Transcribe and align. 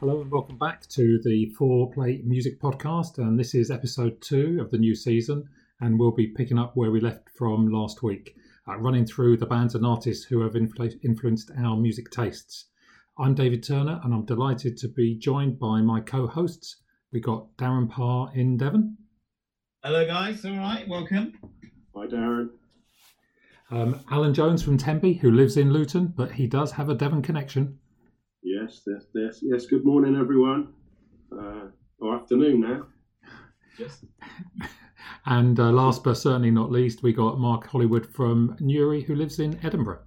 Hello 0.00 0.20
and 0.20 0.30
welcome 0.30 0.56
back 0.56 0.86
to 0.90 1.20
the 1.24 1.46
Four 1.58 1.90
Play 1.90 2.22
Music 2.24 2.60
Podcast. 2.60 3.18
And 3.18 3.36
this 3.36 3.52
is 3.52 3.68
episode 3.68 4.20
two 4.20 4.60
of 4.60 4.70
the 4.70 4.78
new 4.78 4.94
season. 4.94 5.48
And 5.80 5.98
we'll 5.98 6.12
be 6.12 6.28
picking 6.28 6.56
up 6.56 6.76
where 6.76 6.92
we 6.92 7.00
left 7.00 7.28
from 7.30 7.66
last 7.66 8.00
week, 8.00 8.36
uh, 8.68 8.76
running 8.78 9.04
through 9.04 9.38
the 9.38 9.46
bands 9.46 9.74
and 9.74 9.84
artists 9.84 10.24
who 10.24 10.42
have 10.42 10.52
influ- 10.52 11.00
influenced 11.02 11.50
our 11.58 11.76
music 11.76 12.12
tastes. 12.12 12.66
I'm 13.18 13.34
David 13.34 13.64
Turner, 13.64 14.00
and 14.04 14.14
I'm 14.14 14.24
delighted 14.24 14.76
to 14.76 14.88
be 14.88 15.16
joined 15.18 15.58
by 15.58 15.80
my 15.80 15.98
co 15.98 16.28
hosts. 16.28 16.76
We 17.12 17.18
got 17.18 17.56
Darren 17.56 17.90
Parr 17.90 18.30
in 18.36 18.56
Devon. 18.56 18.98
Hello, 19.82 20.06
guys. 20.06 20.44
All 20.44 20.56
right, 20.56 20.86
welcome. 20.86 21.32
Hi, 21.96 22.06
Darren. 22.06 22.50
Um, 23.72 23.98
Alan 24.12 24.32
Jones 24.32 24.62
from 24.62 24.78
Tempe, 24.78 25.14
who 25.14 25.32
lives 25.32 25.56
in 25.56 25.72
Luton, 25.72 26.14
but 26.16 26.30
he 26.30 26.46
does 26.46 26.70
have 26.70 26.88
a 26.88 26.94
Devon 26.94 27.20
connection. 27.20 27.80
Yes, 28.68 28.82
yes, 28.86 29.04
yes, 29.14 29.38
yes. 29.40 29.66
Good 29.66 29.86
morning, 29.86 30.14
everyone. 30.14 30.74
Uh, 31.32 31.68
or 32.00 32.16
afternoon 32.16 32.60
now. 32.60 32.86
Yes. 33.78 34.04
And 35.24 35.58
uh, 35.58 35.70
last 35.70 36.04
but 36.04 36.14
certainly 36.18 36.50
not 36.50 36.70
least, 36.70 37.02
we 37.02 37.14
got 37.14 37.38
Mark 37.38 37.66
Hollywood 37.66 38.06
from 38.06 38.56
Newry, 38.60 39.00
who 39.00 39.14
lives 39.14 39.38
in 39.38 39.58
Edinburgh. 39.64 40.00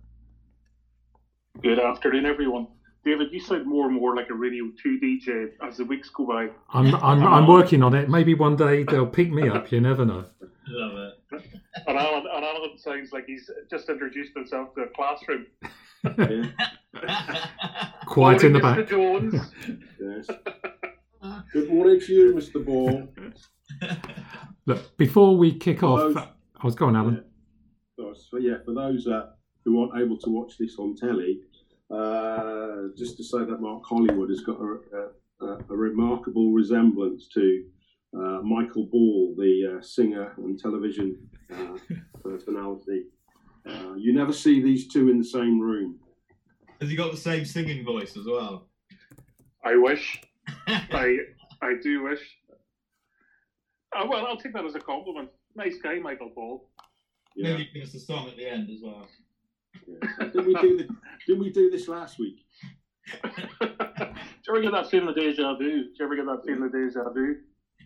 Good 1.63 1.79
afternoon, 1.79 2.27
everyone. 2.27 2.67
David, 3.03 3.29
you 3.31 3.39
sound 3.39 3.65
more 3.65 3.87
and 3.87 3.95
more 3.95 4.15
like 4.15 4.29
a 4.29 4.35
Radio 4.35 4.65
2 4.83 4.99
DJ 4.99 5.53
as 5.67 5.77
the 5.77 5.85
weeks 5.85 6.09
go 6.09 6.27
by. 6.27 6.49
I'm, 6.71 6.93
I'm, 6.95 7.23
I'm 7.25 7.47
working 7.47 7.81
on 7.81 7.95
it. 7.95 8.09
Maybe 8.09 8.35
one 8.35 8.55
day 8.55 8.83
they'll 8.83 9.07
pick 9.07 9.31
me 9.31 9.49
up. 9.49 9.71
You 9.71 9.81
never 9.81 10.05
know. 10.05 10.25
Love 10.67 11.13
it. 11.31 11.43
And 11.87 11.97
Alan, 11.97 12.25
and 12.31 12.45
Alan 12.45 12.77
sounds 12.77 13.11
like 13.11 13.25
he's 13.25 13.49
just 13.71 13.89
introduced 13.89 14.33
himself 14.35 14.75
to 14.75 14.81
a 14.81 14.89
classroom. 14.89 15.47
Yeah, 16.03 16.45
Quiet 18.07 18.43
in 18.43 18.53
the 18.53 18.59
back. 18.59 18.79
Mr. 18.79 18.89
Jones. 18.89 19.35
yes. 19.99 20.27
Good 21.53 21.69
morning 21.69 21.99
to 21.99 22.13
you, 22.13 22.33
Mr. 22.33 22.65
Ball. 22.65 23.07
Look, 24.65 24.97
before 24.97 25.37
we 25.37 25.57
kick 25.57 25.83
off, 25.83 26.13
Those- 26.13 26.17
I 26.17 26.65
was 26.65 26.75
going, 26.75 26.95
Alan. 26.95 27.23
So, 27.97 28.13
so, 28.13 28.37
yeah, 28.37 28.55
for 28.65 28.73
those 28.73 29.07
uh, 29.07 29.27
who 29.65 29.81
aren't 29.81 30.01
able 30.01 30.17
to 30.19 30.29
watch 30.29 30.53
this 30.59 30.77
on 30.79 30.95
telly, 30.95 31.39
uh, 31.93 32.87
just 32.97 33.17
to 33.17 33.23
say 33.23 33.39
that 33.39 33.57
Mark 33.59 33.83
Hollywood 33.85 34.29
has 34.29 34.41
got 34.41 34.57
a, 34.59 35.45
a, 35.45 35.57
a 35.69 35.75
remarkable 35.75 36.51
resemblance 36.51 37.27
to 37.33 37.63
uh, 38.15 38.41
Michael 38.43 38.87
Ball, 38.91 39.35
the 39.37 39.77
uh, 39.77 39.81
singer 39.81 40.33
and 40.37 40.57
television 40.59 41.17
uh, 41.53 41.77
personality. 42.23 43.03
Uh, 43.67 43.93
you 43.95 44.13
never 44.13 44.33
see 44.33 44.61
these 44.61 44.87
two 44.87 45.09
in 45.09 45.17
the 45.17 45.23
same 45.23 45.59
room. 45.59 45.99
Has 46.79 46.89
he 46.89 46.95
got 46.95 47.11
the 47.11 47.17
same 47.17 47.45
singing 47.45 47.85
voice 47.85 48.17
as 48.17 48.25
well? 48.25 48.67
I 49.63 49.75
wish. 49.75 50.19
I 50.67 51.17
I 51.61 51.73
do 51.81 52.03
wish. 52.03 52.21
Uh, 53.95 54.05
well, 54.09 54.25
I'll 54.25 54.37
take 54.37 54.53
that 54.53 54.65
as 54.65 54.75
a 54.75 54.79
compliment. 54.79 55.29
Nice 55.55 55.77
guy, 55.83 55.95
Michael 55.99 56.31
Ball. 56.33 56.67
Yeah. 57.35 57.51
Maybe 57.51 57.69
give 57.73 57.83
us 57.83 57.93
a 57.93 57.99
song 57.99 58.29
at 58.29 58.37
the 58.37 58.47
end 58.47 58.69
as 58.69 58.79
well. 58.81 59.07
yeah. 59.87 60.27
Did 60.27 60.45
we 60.45 60.53
do 60.55 60.77
the, 60.77 60.87
did 61.27 61.39
we 61.39 61.51
do 61.51 61.69
this 61.69 61.87
last 61.87 62.19
week? 62.19 62.45
do 63.23 63.29
you 63.67 63.69
ever 64.49 64.61
get 64.61 64.71
that 64.71 64.89
feeling 64.89 65.09
of 65.09 65.15
deja 65.15 65.55
vu? 65.55 65.83
Do 65.83 65.89
you 65.99 66.05
ever 66.05 66.15
get 66.15 66.25
that 66.25 66.43
feeling 66.45 66.63
of 66.63 66.71
deja 66.71 67.09
vu? 67.13 67.35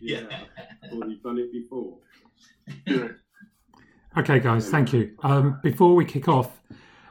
Yeah. 0.00 0.26
Or 0.92 1.08
you've 1.08 1.22
done 1.22 1.38
it 1.38 1.52
before. 1.52 1.98
Yeah. 2.86 3.08
Okay, 4.18 4.40
guys, 4.40 4.70
thank 4.70 4.94
you. 4.94 5.14
Um, 5.24 5.60
before 5.62 5.94
we 5.94 6.02
kick 6.02 6.26
off, 6.26 6.62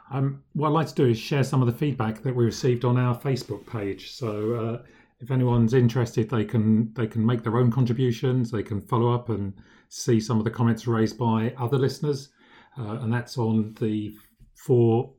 um, 0.10 0.42
what 0.54 0.70
I'd 0.70 0.74
like 0.74 0.88
to 0.88 0.96
do 0.96 1.06
is 1.06 1.20
share 1.20 1.44
some 1.44 1.62
of 1.62 1.68
the 1.68 1.74
feedback 1.74 2.24
that 2.24 2.36
we 2.36 2.44
received 2.44 2.84
on 2.84 2.98
our 2.98 3.16
Facebook 3.16 3.68
page. 3.68 4.14
So, 4.14 4.56
uh, 4.56 4.88
if 5.20 5.30
anyone's 5.30 5.76
interested, 5.76 6.32
they 6.32 6.44
can 6.44 6.92
they 6.96 7.06
can 7.06 7.24
make 7.24 7.44
their 7.44 7.58
own 7.58 7.70
contributions. 7.70 8.50
They 8.50 8.64
can 8.64 8.82
follow 8.82 9.14
up 9.14 9.30
and 9.30 9.54
see 9.90 10.20
some 10.20 10.40
of 10.40 10.46
the 10.46 10.50
comments 10.50 10.88
raised 10.88 11.16
by 11.16 11.54
other 11.60 11.78
listeners, 11.78 12.30
uh, 12.76 12.98
and 13.02 13.14
that's 13.14 13.38
on 13.38 13.76
the 13.80 14.16
Four 14.56 15.14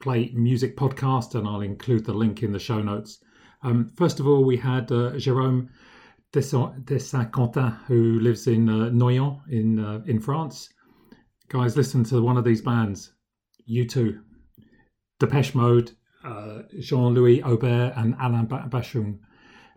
Play 0.00 0.32
Music 0.34 0.76
podcast, 0.76 1.36
and 1.36 1.46
I'll 1.46 1.60
include 1.60 2.04
the 2.04 2.12
link 2.12 2.42
in 2.42 2.50
the 2.50 2.58
show 2.58 2.82
notes. 2.82 3.20
Um, 3.62 3.92
first 3.96 4.18
of 4.18 4.26
all, 4.26 4.42
we 4.42 4.56
had 4.56 4.90
uh, 4.90 5.12
Jérôme 5.12 5.68
de 6.32 6.42
Saint-Quentin, 6.98 7.70
who 7.86 8.18
lives 8.18 8.48
in 8.48 8.68
uh, 8.68 8.90
Noyon 8.90 9.40
in 9.48 9.78
uh, 9.78 10.02
in 10.06 10.18
France. 10.18 10.68
Guys, 11.52 11.76
listen 11.76 12.02
to 12.02 12.22
one 12.22 12.38
of 12.38 12.44
these 12.44 12.62
bands, 12.62 13.12
U2, 13.68 14.22
Depeche 15.20 15.54
Mode, 15.54 15.92
uh, 16.24 16.62
Jean-Louis 16.80 17.42
Aubert, 17.42 17.92
and 17.94 18.16
Alain 18.22 18.46
Ba- 18.46 18.70
Bashung. 18.70 19.18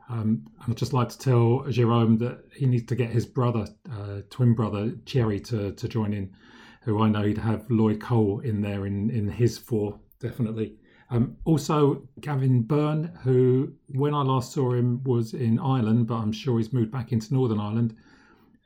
Um, 0.09 0.46
and 0.62 0.69
I'd 0.69 0.78
just 0.78 0.94
like 0.94 1.09
to 1.09 1.19
tell 1.19 1.66
Jerome 1.69 2.18
that 2.19 2.46
he 2.56 2.66
needs 2.66 2.85
to 2.85 2.96
get 2.96 3.09
his 3.09 3.25
brother, 3.25 3.68
uh, 3.91 4.22
twin 4.30 4.56
brother 4.56 4.94
Thierry, 5.06 5.41
to, 5.41 5.74
to 5.74 5.88
join 5.90 6.14
in, 6.14 6.34
who 6.84 7.03
I 7.03 7.09
know 7.09 7.24
he'd 7.24 7.40
have 7.40 7.69
Lloyd 7.69 8.00
Cole 8.00 8.40
in 8.40 8.62
there 8.62 8.85
in, 8.85 9.09
in 9.09 9.28
his 9.28 9.58
four, 9.58 10.00
definitely. 10.22 10.78
Um, 11.09 11.35
also, 11.44 12.08
Gavin 12.22 12.62
Byrne, 12.62 13.12
who, 13.22 13.74
when 13.90 14.14
I 14.14 14.22
last 14.22 14.53
saw 14.53 14.72
him, 14.72 15.03
was 15.03 15.34
in 15.34 15.59
Ireland, 15.59 16.08
but 16.08 16.16
I'm 16.16 16.31
sure 16.31 16.58
he's 16.58 16.72
moved 16.72 16.91
back 16.94 17.12
into 17.12 17.34
Northern 17.34 17.59
Ireland. 17.59 17.97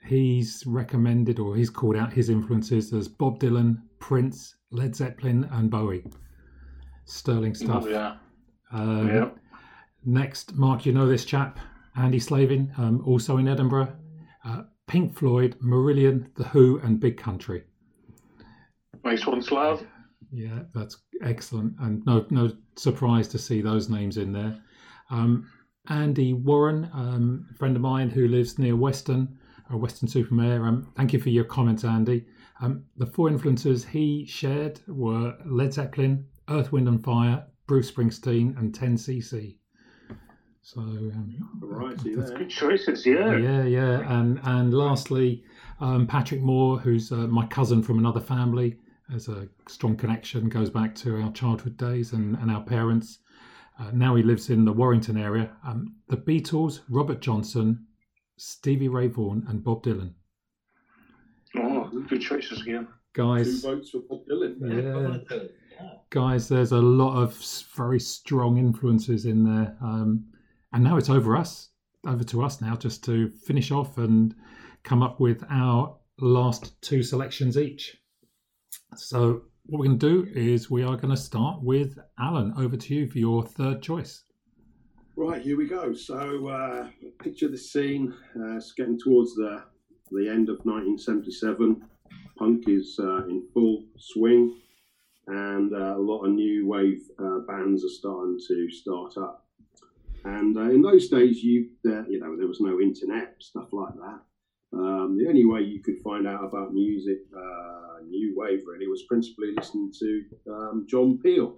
He's 0.09 0.63
recommended 0.65 1.37
or 1.37 1.55
he's 1.55 1.69
called 1.69 1.95
out 1.95 2.11
his 2.11 2.29
influences 2.31 2.91
as 2.93 3.07
Bob 3.07 3.39
Dylan, 3.39 3.83
Prince, 3.99 4.55
Led 4.71 4.95
Zeppelin, 4.95 5.47
and 5.51 5.69
Bowie. 5.69 6.03
Sterling 7.05 7.53
stuff. 7.53 7.83
Oh, 7.85 7.89
yeah. 7.89 8.15
Um, 8.71 9.07
Yeah. 9.07 9.29
Next, 10.03 10.55
Mark, 10.55 10.87
you 10.87 10.93
know 10.93 11.07
this 11.07 11.25
chap, 11.25 11.59
Andy 11.95 12.17
Slavin, 12.17 12.71
um, 12.77 13.03
also 13.05 13.37
in 13.37 13.47
Edinburgh. 13.47 13.93
Uh, 14.43 14.63
Pink 14.87 15.15
Floyd, 15.15 15.55
Marillion, 15.61 16.33
The 16.35 16.45
Who, 16.45 16.79
and 16.79 16.99
Big 16.99 17.17
Country. 17.17 17.65
Nice 19.03 19.27
one, 19.27 19.43
Slav. 19.43 19.85
Yeah, 20.31 20.63
that's 20.73 20.97
excellent, 21.21 21.75
and 21.81 22.03
no 22.05 22.25
no 22.29 22.51
surprise 22.75 23.27
to 23.29 23.37
see 23.37 23.61
those 23.61 23.89
names 23.89 24.17
in 24.17 24.31
there. 24.31 24.59
Um, 25.11 25.47
Andy 25.87 26.33
Warren, 26.33 26.89
um, 26.93 27.47
a 27.51 27.53
friend 27.57 27.75
of 27.75 27.81
mine 27.81 28.09
who 28.09 28.27
lives 28.27 28.57
near 28.57 28.75
Weston, 28.75 29.38
or 29.69 29.77
Weston-super-Mare. 29.77 30.65
Um, 30.65 30.91
thank 30.95 31.13
you 31.13 31.19
for 31.19 31.29
your 31.29 31.43
comments, 31.43 31.83
Andy. 31.83 32.25
Um, 32.61 32.85
the 32.97 33.05
four 33.05 33.29
influences 33.29 33.85
he 33.85 34.25
shared 34.25 34.81
were 34.87 35.35
Led 35.45 35.73
Zeppelin, 35.73 36.25
Earth, 36.49 36.71
Wind 36.71 36.87
and 36.87 37.03
Fire, 37.03 37.45
Bruce 37.67 37.91
Springsteen, 37.91 38.57
and 38.57 38.73
10cc. 38.73 39.55
So 40.61 40.81
um, 40.81 41.35
Variety 41.59 42.15
that's 42.15 42.29
there. 42.29 42.39
Good 42.39 42.49
choices, 42.49 43.05
yeah. 43.05 43.37
yeah, 43.37 43.63
yeah, 43.63 44.19
and 44.19 44.39
and 44.43 44.73
lastly, 44.73 45.43
um, 45.79 46.05
Patrick 46.05 46.41
Moore, 46.41 46.77
who's 46.77 47.11
uh, 47.11 47.27
my 47.27 47.45
cousin 47.47 47.81
from 47.81 47.97
another 47.97 48.19
family, 48.19 48.77
has 49.11 49.27
a 49.29 49.47
strong 49.67 49.95
connection, 49.95 50.49
goes 50.49 50.69
back 50.69 50.93
to 50.95 51.21
our 51.21 51.31
childhood 51.31 51.77
days 51.77 52.13
and, 52.13 52.35
and 52.37 52.51
our 52.51 52.61
parents. 52.61 53.19
Uh, 53.79 53.91
now 53.93 54.15
he 54.15 54.21
lives 54.21 54.49
in 54.49 54.65
the 54.65 54.73
Warrington 54.73 55.17
area. 55.17 55.51
Um, 55.65 55.95
the 56.09 56.17
Beatles, 56.17 56.81
Robert 56.89 57.21
Johnson, 57.21 57.87
Stevie 58.39 58.87
Ray 58.87 59.07
Vaughan, 59.07 59.45
and 59.47 59.63
Bob 59.63 59.83
Dylan. 59.83 60.13
Oh, 61.57 61.89
good 62.07 62.21
choices 62.21 62.61
again. 62.61 62.87
Guys, 63.13 63.45
Two 63.45 63.51
Guys, 63.53 63.61
votes 63.63 63.89
for 63.89 63.99
Bob 64.09 64.21
Dylan. 64.27 64.55
yeah, 65.29 65.37
Yeah. 65.81 65.89
guys, 66.09 66.47
there's 66.47 66.71
a 66.71 66.77
lot 66.81 67.21
of 67.21 67.35
very 67.75 67.99
strong 67.99 68.57
influences 68.57 69.25
in 69.25 69.43
there. 69.43 69.75
Um, 69.81 70.25
and 70.73 70.83
now 70.83 70.97
it's 70.97 71.09
over 71.09 71.35
us, 71.35 71.69
over 72.05 72.23
to 72.25 72.43
us 72.43 72.61
now, 72.61 72.75
just 72.75 73.03
to 73.05 73.29
finish 73.29 73.71
off 73.71 73.97
and 73.97 74.35
come 74.83 75.01
up 75.03 75.19
with 75.19 75.43
our 75.49 75.97
last 76.19 76.79
two 76.81 77.01
selections 77.03 77.57
each. 77.57 77.97
So, 78.95 79.43
what 79.65 79.79
we're 79.79 79.85
going 79.87 79.99
to 79.99 80.23
do 80.25 80.31
is 80.39 80.69
we 80.71 80.83
are 80.83 80.95
going 80.95 81.13
to 81.13 81.17
start 81.21 81.61
with 81.63 81.97
Alan. 82.19 82.53
Over 82.57 82.77
to 82.77 82.95
you 82.95 83.07
for 83.09 83.17
your 83.19 83.43
third 83.45 83.81
choice. 83.81 84.23
Right, 85.19 85.41
here 85.41 85.57
we 85.57 85.67
go. 85.67 85.93
So, 85.93 86.47
uh, 86.47 86.87
picture 87.21 87.49
the 87.49 87.57
scene. 87.57 88.13
Uh, 88.37 88.55
it's 88.55 88.71
getting 88.71 88.97
towards 88.97 89.35
the 89.35 89.63
the 90.11 90.29
end 90.29 90.47
of 90.47 90.59
1977. 90.63 91.81
Punk 92.37 92.69
is 92.69 92.97
uh, 93.03 93.25
in 93.25 93.45
full 93.53 93.83
swing, 93.97 94.61
and 95.27 95.73
uh, 95.73 95.97
a 95.97 95.99
lot 95.99 96.23
of 96.23 96.31
new 96.31 96.65
wave 96.65 97.01
uh, 97.21 97.39
bands 97.39 97.83
are 97.83 97.89
starting 97.89 98.39
to 98.47 98.71
start 98.71 99.17
up. 99.17 99.45
And 100.23 100.57
uh, 100.57 100.69
in 100.69 100.81
those 100.81 101.09
days, 101.09 101.43
you 101.43 101.67
you 101.83 102.21
know 102.21 102.37
there 102.37 102.47
was 102.47 102.61
no 102.61 102.79
internet 102.79 103.35
stuff 103.39 103.73
like 103.73 103.95
that. 103.95 104.21
Um, 104.71 105.17
the 105.19 105.27
only 105.27 105.43
way 105.43 105.63
you 105.63 105.83
could 105.83 105.99
find 106.01 106.27
out 106.27 106.45
about 106.45 106.73
music, 106.73 107.17
new 108.07 108.33
wave, 108.37 108.61
really, 108.65 108.87
was 108.87 109.03
principally 109.03 109.51
listening 109.53 109.91
to 109.99 110.23
um, 110.49 110.87
John 110.89 111.19
Peel. 111.21 111.57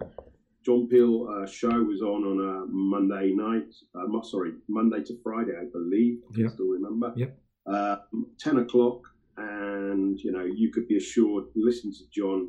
John 0.64 0.86
Peel 0.88 1.28
uh, 1.28 1.46
show 1.46 1.82
was 1.82 2.00
on 2.02 2.24
on 2.24 2.38
a 2.40 2.66
Monday 2.68 3.32
night. 3.34 3.72
Uh, 3.94 4.22
sorry, 4.22 4.52
Monday 4.68 5.02
to 5.04 5.18
Friday, 5.22 5.52
I 5.60 5.64
believe. 5.72 6.18
I 6.30 6.48
still 6.54 6.68
remember. 6.68 7.12
Yep. 7.16 7.38
Uh, 7.66 7.96
Ten 8.38 8.58
o'clock, 8.58 9.02
and 9.36 10.18
you 10.20 10.32
know 10.32 10.44
you 10.44 10.70
could 10.72 10.86
be 10.88 10.96
assured. 10.96 11.44
Listen 11.54 11.92
to 11.92 12.04
John 12.10 12.48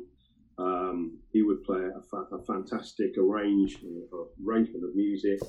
Um, 0.56 1.18
he 1.32 1.42
would 1.42 1.64
play 1.64 1.82
a, 2.00 2.02
fa- 2.10 2.28
a 2.32 2.40
fantastic 2.44 3.18
arrange, 3.18 3.78
uh, 3.82 4.16
arrangement 4.46 4.84
of 4.84 4.94
music, 4.94 5.40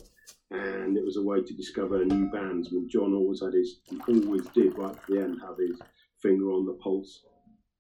and 0.50 0.98
it 0.98 1.06
was 1.06 1.18
a 1.18 1.22
way 1.30 1.40
to 1.44 1.54
discover 1.54 2.04
new 2.04 2.26
bands. 2.32 2.70
I 2.70 2.72
mean, 2.76 2.90
John 2.90 3.14
always 3.14 3.42
had 3.42 3.54
his, 3.54 3.82
always 4.08 4.46
did 4.58 4.76
right 4.80 4.96
at 4.96 5.06
the 5.08 5.20
end 5.24 5.38
have 5.46 5.58
his 5.60 5.78
finger 6.24 6.48
on 6.52 6.66
the 6.66 6.74
pulse. 6.86 7.24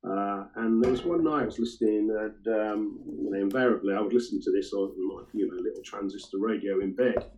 Uh, 0.07 0.45
and 0.57 0.83
there 0.83 0.91
was 0.91 1.03
one 1.03 1.23
night 1.23 1.43
I 1.43 1.45
was 1.45 1.57
listening, 1.57 2.11
and 2.11 2.47
um, 2.55 2.99
you 3.05 3.31
know, 3.31 3.39
invariably 3.39 3.93
I 3.93 4.01
would 4.01 4.13
listen 4.13 4.39
to 4.41 4.51
this 4.51 4.71
on 4.71 4.93
my, 5.07 5.23
you 5.33 5.47
know, 5.47 5.55
little 5.55 5.81
transistor 5.83 6.37
radio 6.37 6.79
in 6.79 6.93
bed. 6.93 7.31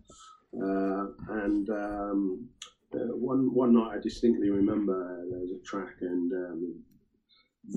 Uh, 0.54 1.06
and 1.44 1.68
um, 1.70 2.48
uh, 2.94 3.14
one 3.16 3.54
one 3.54 3.74
night 3.74 3.96
I 3.96 4.00
distinctly 4.00 4.50
remember 4.50 5.24
there 5.30 5.40
was 5.40 5.52
a 5.52 5.64
track, 5.64 5.96
and 6.02 6.32
um, 6.32 6.82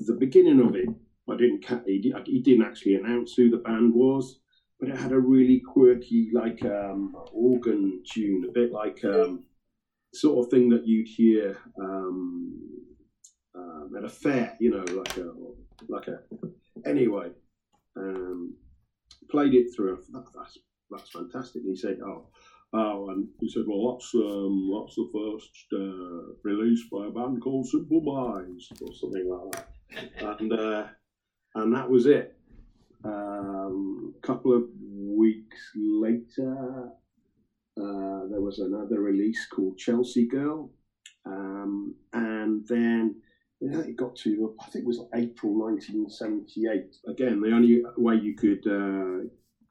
the 0.06 0.14
beginning 0.14 0.60
of 0.60 0.74
it, 0.74 0.88
I 1.28 1.36
didn't. 1.36 1.64
Ca- 1.64 1.84
he, 1.86 2.12
he 2.26 2.40
didn't 2.40 2.66
actually 2.66 2.96
announce 2.96 3.32
who 3.34 3.50
the 3.50 3.58
band 3.58 3.94
was, 3.94 4.40
but 4.78 4.90
it 4.90 4.96
had 4.96 5.12
a 5.12 5.18
really 5.18 5.60
quirky, 5.60 6.30
like 6.34 6.62
um, 6.64 7.14
organ 7.32 8.02
tune, 8.10 8.44
a 8.46 8.52
bit 8.52 8.72
like 8.72 9.02
um, 9.04 9.44
sort 10.12 10.44
of 10.44 10.50
thing 10.50 10.68
that 10.70 10.86
you'd 10.86 11.08
hear 11.08 11.56
um, 11.80 12.58
um, 13.54 13.90
at 13.96 14.04
a 14.04 14.08
fair, 14.08 14.56
you 14.60 14.70
know, 14.70 14.84
like 14.92 15.16
a 15.16 15.32
like 15.88 16.08
a. 16.08 16.20
Anyway, 16.88 17.28
um, 17.96 18.54
played 19.30 19.54
it 19.54 19.68
through. 19.74 20.02
That, 20.12 20.24
that's 20.34 20.58
that's 20.90 21.10
fantastic. 21.10 21.62
And 21.62 21.70
he 21.70 21.76
said, 21.76 21.98
"Oh, 22.04 22.28
oh," 22.72 23.10
and 23.10 23.28
he 23.40 23.48
said, 23.48 23.64
"Well, 23.66 23.92
that's 23.92 24.14
um, 24.14 24.70
that's 24.80 24.96
the 24.96 25.10
first 25.12 25.66
uh, 25.72 26.34
release 26.42 26.82
by 26.90 27.06
a 27.06 27.10
band 27.10 27.42
called 27.42 27.66
Simple 27.66 28.00
Minds 28.00 28.68
or 28.80 28.94
something 28.94 29.28
like 29.28 29.52
that." 29.52 29.68
and 30.18 30.52
uh, 30.52 30.86
and 31.54 31.74
that 31.74 31.88
was 31.88 32.06
it. 32.06 32.36
Um, 33.04 34.14
a 34.16 34.26
couple 34.26 34.56
of 34.56 34.64
weeks 34.80 35.58
later, 35.74 36.90
uh, 37.76 38.26
there 38.30 38.40
was 38.40 38.60
another 38.60 39.00
release 39.00 39.46
called 39.46 39.76
Chelsea 39.76 40.26
Girl, 40.26 40.70
um, 41.26 41.94
and 42.12 42.66
then 42.68 43.16
yeah, 43.62 43.78
it 43.80 43.96
got 43.96 44.16
to 44.16 44.54
I 44.60 44.64
think 44.70 44.84
it 44.84 44.88
was 44.88 45.00
April 45.14 45.54
1978. 45.54 46.96
Again, 47.08 47.40
the 47.40 47.54
only 47.54 47.82
way 47.96 48.16
you 48.16 48.34
could 48.34 48.66
uh, 48.66 49.22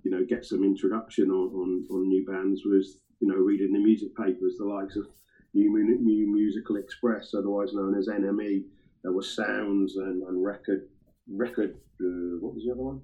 you 0.04 0.12
know 0.12 0.24
get 0.28 0.46
some 0.46 0.64
introduction 0.64 1.30
on, 1.30 1.52
on, 1.54 1.86
on 1.92 2.08
new 2.08 2.26
bands 2.26 2.62
was 2.64 3.00
you 3.20 3.28
know 3.28 3.36
reading 3.36 3.74
the 3.74 3.80
music 3.80 4.16
papers, 4.16 4.56
the 4.58 4.66
likes 4.66 4.96
of 4.96 5.08
New, 5.54 6.00
new 6.00 6.32
Musical 6.32 6.78
Express, 6.78 7.34
otherwise 7.34 7.74
known 7.74 7.98
as 7.98 8.08
NME. 8.08 8.64
There 9.04 9.12
were 9.12 9.24
Sounds 9.24 9.98
and, 9.98 10.24
and 10.24 10.44
Record 10.44 10.88
Record. 11.30 11.76
Uh, 12.00 12.40
what 12.40 12.54
was 12.54 12.64
the 12.66 12.72
other 12.72 12.82
one? 12.82 13.02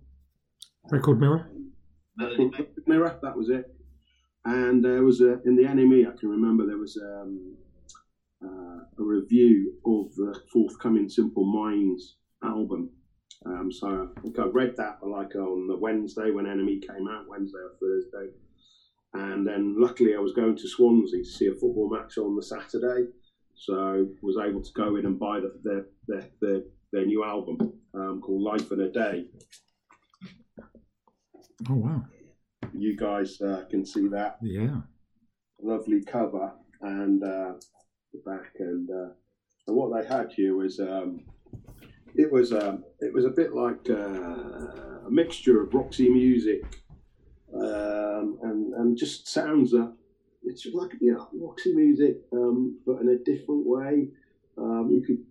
Record 0.89 1.19
Mirror. 1.19 1.49
Record 2.17 2.63
Mirror. 2.87 3.19
That 3.21 3.35
was 3.35 3.49
it. 3.49 3.73
And 4.45 4.83
there 4.83 5.03
was 5.03 5.19
a 5.19 5.41
in 5.43 5.57
the 5.57 5.63
NME. 5.63 6.07
I 6.07 6.17
can 6.17 6.29
remember 6.29 6.65
there 6.65 6.77
was 6.77 6.97
um, 6.97 7.57
uh, 8.43 8.79
a 8.99 9.03
review 9.03 9.73
of 9.85 10.13
the 10.15 10.39
forthcoming 10.51 11.09
Simple 11.09 11.43
Minds 11.45 12.15
album. 12.43 12.89
Um, 13.45 13.71
so 13.71 13.87
I 14.17 14.21
think 14.21 14.39
I 14.39 14.45
read 14.45 14.73
that 14.77 14.97
like 15.03 15.35
on 15.35 15.67
the 15.67 15.77
Wednesday 15.77 16.31
when 16.31 16.45
NME 16.45 16.81
came 16.87 17.07
out, 17.07 17.27
Wednesday 17.27 17.59
or 17.59 17.71
Thursday. 17.79 18.33
And 19.13 19.45
then 19.47 19.75
luckily 19.79 20.15
I 20.15 20.19
was 20.19 20.33
going 20.33 20.55
to 20.55 20.67
Swansea 20.67 21.23
to 21.23 21.29
see 21.29 21.47
a 21.47 21.51
football 21.53 21.89
match 21.89 22.17
on 22.17 22.35
the 22.35 22.41
Saturday, 22.41 23.07
so 23.55 24.07
was 24.21 24.37
able 24.37 24.61
to 24.61 24.71
go 24.75 24.95
in 24.95 25.05
and 25.05 25.17
buy 25.17 25.39
the, 25.39 25.51
their, 25.63 25.85
their, 26.07 26.27
their, 26.41 26.59
their 26.91 27.05
new 27.05 27.23
album 27.23 27.57
um, 27.93 28.19
called 28.19 28.43
Life 28.43 28.71
in 28.71 28.81
a 28.81 28.89
Day. 28.89 29.25
Oh 31.69 31.75
wow. 31.75 32.03
You 32.73 32.95
guys 32.95 33.39
uh, 33.41 33.63
can 33.69 33.83
see 33.85 34.07
that 34.09 34.37
Yeah. 34.41 34.81
lovely 35.61 36.01
cover 36.05 36.51
and 36.81 37.23
uh, 37.23 37.53
the 38.13 38.19
back 38.25 38.51
and 38.59 38.89
uh, 38.89 39.09
and 39.67 39.75
what 39.75 39.91
they 39.93 40.07
had 40.07 40.31
here 40.31 40.55
was 40.55 40.79
um, 40.79 41.21
it 42.15 42.31
was 42.31 42.53
um, 42.53 42.83
it 42.99 43.13
was 43.13 43.25
a 43.25 43.29
bit 43.29 43.53
like 43.53 43.89
uh, 43.89 45.05
a 45.05 45.09
mixture 45.09 45.61
of 45.61 45.73
Roxy 45.73 46.09
music 46.09 46.81
um, 47.53 48.39
and 48.43 48.73
and 48.73 48.97
just 48.97 49.27
sounds 49.27 49.71
that 49.71 49.93
it's 50.43 50.65
like 50.73 50.91
you 51.01 51.13
know 51.13 51.27
Roxy 51.33 51.73
music 51.73 52.21
um, 52.33 52.79
but 52.85 53.01
in 53.01 53.09
a 53.09 53.17
different 53.17 53.65
way. 53.65 54.09
Um, 54.57 54.89
you 54.91 55.01
could 55.01 55.23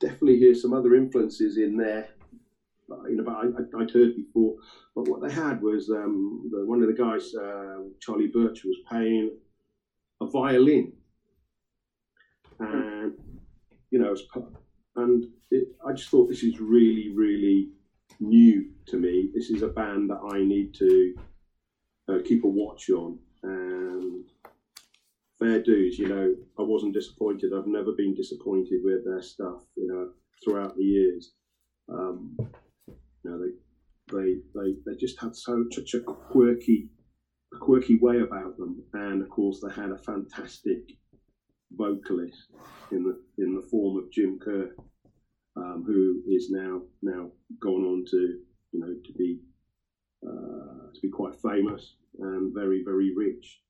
definitely 0.00 0.38
hear 0.38 0.54
some 0.54 0.72
other 0.72 0.94
influences 0.94 1.58
in 1.58 1.76
there. 1.76 2.08
You 3.08 3.16
know, 3.16 3.24
but 3.24 3.34
I, 3.34 3.82
I'd 3.82 3.90
heard 3.90 4.14
before. 4.14 4.54
But 4.94 5.08
what 5.08 5.20
they 5.20 5.32
had 5.32 5.60
was 5.60 5.90
um, 5.90 6.48
the, 6.50 6.64
one 6.64 6.80
of 6.80 6.86
the 6.86 6.94
guys, 6.94 7.34
uh, 7.34 7.82
Charlie 8.00 8.28
Burchill, 8.28 8.70
was 8.70 8.78
playing 8.88 9.32
a 10.20 10.26
violin, 10.26 10.92
and 12.58 13.12
you 13.90 13.98
know, 13.98 14.08
it 14.08 14.10
was 14.10 14.52
and 14.96 15.26
it, 15.50 15.68
I 15.86 15.92
just 15.92 16.10
thought 16.10 16.28
this 16.28 16.42
is 16.42 16.60
really, 16.60 17.12
really 17.14 17.70
new 18.20 18.70
to 18.86 18.96
me. 18.96 19.30
This 19.34 19.50
is 19.50 19.62
a 19.62 19.68
band 19.68 20.10
that 20.10 20.20
I 20.32 20.42
need 20.42 20.74
to 20.74 21.14
uh, 22.08 22.18
keep 22.24 22.44
a 22.44 22.48
watch 22.48 22.90
on, 22.90 23.18
and 23.42 24.24
fair 25.38 25.62
dues. 25.62 25.98
You 25.98 26.08
know, 26.08 26.34
I 26.58 26.62
wasn't 26.62 26.94
disappointed. 26.94 27.52
I've 27.52 27.66
never 27.66 27.92
been 27.92 28.14
disappointed 28.14 28.80
with 28.82 29.04
their 29.04 29.22
stuff. 29.22 29.62
You 29.76 29.88
know, 29.88 30.10
throughout 30.44 30.76
the 30.76 30.84
years. 30.84 31.32
Um, 31.88 32.36
you 32.88 33.30
know, 33.30 33.38
they 33.38 33.52
they 34.12 34.36
they 34.54 34.76
they 34.84 34.96
just 34.96 35.20
had 35.20 35.36
so 35.36 35.64
such 35.70 35.94
a 35.94 36.00
quirky 36.00 36.88
a 37.54 37.58
quirky 37.58 37.98
way 37.98 38.20
about 38.20 38.56
them, 38.56 38.82
and 38.92 39.22
of 39.22 39.28
course 39.28 39.60
they 39.60 39.72
had 39.72 39.90
a 39.90 39.98
fantastic 39.98 40.96
vocalist 41.72 42.48
in 42.92 43.02
the 43.02 43.20
in 43.42 43.54
the 43.54 43.66
form 43.68 43.96
of 43.98 44.10
Jim 44.10 44.38
Kerr, 44.38 44.74
um, 45.56 45.84
who 45.86 46.22
is 46.28 46.50
now 46.50 46.82
now 47.02 47.30
gone 47.60 47.84
on 47.84 48.04
to 48.10 48.38
you 48.72 48.80
know 48.80 48.94
to 49.04 49.12
be 49.12 49.40
uh, 50.26 50.92
to 50.94 51.00
be 51.02 51.10
quite 51.10 51.34
famous 51.40 51.96
and 52.18 52.54
very 52.54 52.82
very 52.84 53.12
rich. 53.14 53.60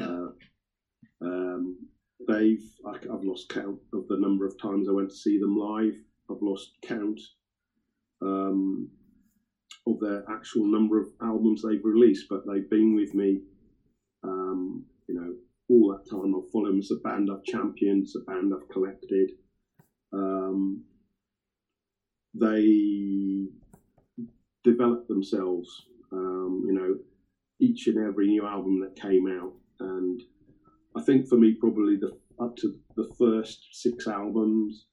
Uh, 0.00 0.28
um, 1.20 1.76
they've 2.28 2.64
I, 2.86 2.92
I've 2.92 3.24
lost 3.24 3.48
count 3.48 3.78
of 3.92 4.08
the 4.08 4.18
number 4.18 4.46
of 4.46 4.60
times 4.60 4.88
I 4.88 4.92
went 4.92 5.10
to 5.10 5.16
see 5.16 5.38
them 5.38 5.56
live. 5.56 5.94
I've 6.30 6.42
lost 6.42 6.70
count 6.82 7.20
um, 8.22 8.88
of 9.86 10.00
their 10.00 10.24
actual 10.30 10.64
number 10.66 11.00
of 11.00 11.08
albums 11.22 11.62
they've 11.62 11.84
released, 11.84 12.26
but 12.30 12.46
they've 12.46 12.70
been 12.70 12.94
with 12.94 13.14
me, 13.14 13.42
um, 14.22 14.84
you 15.06 15.14
know, 15.14 15.34
all 15.68 15.96
that 15.96 16.10
time. 16.10 16.34
I've 16.34 16.50
followed 16.50 16.78
as 16.78 16.90
a 16.90 16.96
band 16.96 17.30
I've 17.30 17.44
championed, 17.44 18.04
it's 18.04 18.16
a 18.16 18.20
band 18.20 18.52
I've 18.54 18.68
collected. 18.68 19.32
Um, 20.12 20.84
they 22.34 23.46
developed 24.62 25.08
themselves, 25.08 25.68
um, 26.12 26.64
you 26.66 26.72
know, 26.72 26.96
each 27.60 27.86
and 27.86 27.98
every 27.98 28.26
new 28.26 28.44
album 28.44 28.80
that 28.80 29.00
came 29.00 29.26
out, 29.28 29.52
and 29.80 30.22
I 30.96 31.02
think 31.02 31.28
for 31.28 31.36
me, 31.36 31.56
probably 31.58 31.96
the 31.96 32.12
up 32.40 32.56
to 32.56 32.74
the 32.96 33.08
first 33.16 33.68
six 33.72 34.06
albums 34.08 34.86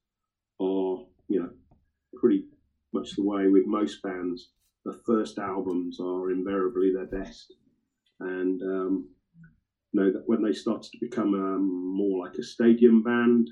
are, 0.59 1.05
you 1.27 1.39
know, 1.39 1.49
pretty 2.15 2.45
much 2.93 3.15
the 3.15 3.23
way 3.23 3.47
with 3.47 3.65
most 3.65 4.01
bands. 4.03 4.49
The 4.85 4.99
first 5.05 5.39
albums 5.39 5.99
are 5.99 6.31
invariably 6.31 6.91
their 6.91 7.05
best, 7.05 7.53
and 8.19 8.61
um, 8.61 9.09
you 9.91 10.01
know 10.01 10.11
that 10.11 10.27
when 10.27 10.41
they 10.41 10.53
started 10.53 10.91
to 10.91 10.97
become 10.99 11.33
um, 11.33 11.95
more 11.95 12.25
like 12.25 12.37
a 12.37 12.43
stadium 12.43 13.03
band, 13.03 13.49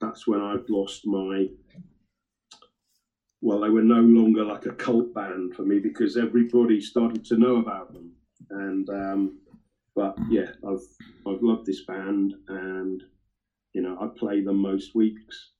that's 0.00 0.26
when 0.26 0.40
I've 0.40 0.68
lost 0.68 1.06
my. 1.06 1.48
Well, 3.40 3.60
they 3.60 3.68
were 3.70 3.82
no 3.82 4.00
longer 4.00 4.44
like 4.44 4.66
a 4.66 4.72
cult 4.72 5.14
band 5.14 5.54
for 5.54 5.62
me 5.62 5.78
because 5.78 6.16
everybody 6.16 6.80
started 6.80 7.24
to 7.26 7.36
know 7.36 7.56
about 7.56 7.92
them, 7.92 8.12
and 8.50 8.88
um, 8.90 9.38
but 9.94 10.16
yeah, 10.28 10.50
I've 10.66 10.86
I've 11.26 11.42
loved 11.42 11.66
this 11.66 11.84
band, 11.84 12.34
and 12.48 13.02
you 13.74 13.82
know 13.82 13.96
I 14.00 14.08
play 14.18 14.42
them 14.42 14.56
most 14.56 14.94
weeks. 14.94 15.50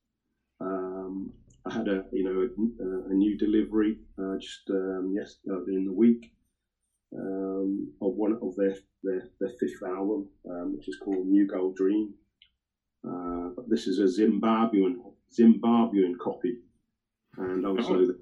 Um, 0.61 1.33
I 1.65 1.73
had 1.73 1.89
a 1.89 2.05
you 2.13 2.25
know 2.25 2.49
a, 2.85 3.11
a 3.11 3.15
new 3.15 3.37
delivery 3.37 3.99
uh, 4.19 4.37
just 4.39 4.71
um, 4.71 5.13
yes 5.15 5.37
uh, 5.49 5.65
in 5.65 5.85
the 5.85 5.93
week 5.93 6.33
um, 7.15 7.93
of 8.01 8.15
one 8.15 8.39
of 8.43 8.55
their 8.57 8.75
their, 9.03 9.29
their 9.41 9.51
fifth 9.61 9.83
album, 9.87 10.29
um, 10.51 10.77
which 10.77 10.89
is 10.89 10.97
called 10.97 11.27
New 11.27 11.47
Gold 11.47 11.77
Dream. 11.77 12.15
Uh, 13.07 13.51
but 13.55 13.69
this 13.69 13.87
is 13.87 13.99
a 13.99 14.21
Zimbabwean 14.21 14.97
Zimbabwean 15.39 16.19
copy, 16.19 16.59
and 17.37 17.65
also 17.67 17.95
Oh. 17.95 18.07
the, 18.07 18.19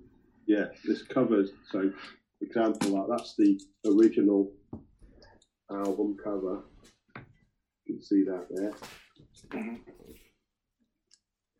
yeah 0.47 0.67
this 0.85 1.03
covers 1.03 1.51
so 1.71 1.91
for 2.39 2.45
example 2.45 2.91
like 2.91 3.07
that's 3.09 3.35
the 3.37 3.59
original 3.87 4.53
album 5.71 6.17
cover. 6.23 6.63
You 7.87 7.95
can 7.95 8.03
see 8.03 8.25
that 8.25 8.47
there. 8.51 8.73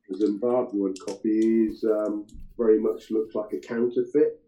The 0.09 0.17
Zimbabwean 0.27 0.95
copy 1.07 1.67
is 1.67 1.83
um, 1.85 2.27
very 2.59 2.79
much 2.79 3.11
looks 3.11 3.35
like 3.35 3.53
a 3.55 3.59
counterfeit. 3.59 4.41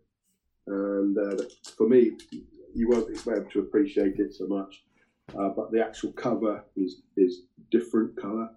and 0.67 1.17
uh, 1.17 1.43
for 1.77 1.89
me, 1.89 2.13
you 2.77 2.89
won't 2.89 3.09
be 3.09 3.31
able 3.31 3.51
to 3.51 3.61
appreciate 3.61 4.19
it 4.19 4.35
so 4.35 4.47
much. 4.47 4.83
Uh, 5.37 5.49
but 5.49 5.73
the 5.73 5.83
actual 5.83 6.13
cover 6.13 6.65
is 6.77 7.01
is 7.17 7.43
different 7.71 8.15
color, 8.17 8.49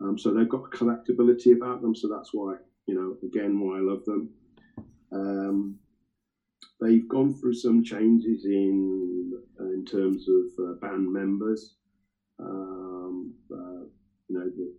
um, 0.00 0.16
so 0.18 0.32
they've 0.32 0.48
got 0.48 0.70
collectability 0.70 1.54
about 1.54 1.82
them. 1.82 1.94
So 1.94 2.08
that's 2.08 2.30
why 2.32 2.54
you 2.86 2.94
know 2.94 3.16
again 3.26 3.60
why 3.60 3.78
I 3.78 3.80
love 3.80 4.04
them. 4.04 4.30
Um, 5.12 5.78
they've 6.80 7.06
gone 7.08 7.34
through 7.34 7.54
some 7.54 7.82
changes 7.82 8.46
in 8.46 9.32
in 9.60 9.84
terms 9.84 10.26
of 10.28 10.64
uh, 10.64 10.72
band 10.80 11.12
members. 11.12 11.74
Um, 12.38 13.34
uh, 13.50 13.84
you 14.28 14.38
know, 14.38 14.50
the, 14.56 14.74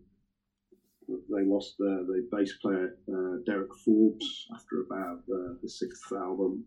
they 1.30 1.46
lost 1.46 1.76
their, 1.80 2.04
their 2.04 2.24
bass 2.32 2.54
player 2.62 2.98
uh, 3.12 3.38
Derek 3.46 3.74
Forbes 3.86 4.48
after 4.54 4.82
about 4.82 5.20
uh, 5.34 5.54
the 5.62 5.70
sixth 5.70 6.12
album, 6.12 6.66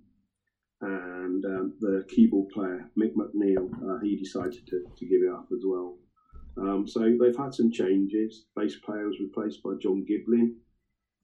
and 0.83 1.45
um, 1.45 1.73
the 1.81 2.03
keyboard 2.09 2.49
player 2.49 2.89
Mick 2.99 3.13
McNeil 3.15 3.69
uh, 3.87 3.99
he 4.03 4.17
decided 4.17 4.67
to, 4.67 4.83
to 4.97 5.07
give 5.07 5.23
it 5.23 5.31
up 5.31 5.47
as 5.53 5.63
well. 5.65 5.97
Um, 6.57 6.87
so 6.87 7.01
they've 7.01 7.37
had 7.37 7.55
some 7.55 7.71
changes. 7.71 8.45
Bass 8.57 8.77
player 8.77 9.07
was 9.07 9.21
replaced 9.21 9.63
by 9.63 9.71
John 9.81 10.05
Giblin, 10.09 10.55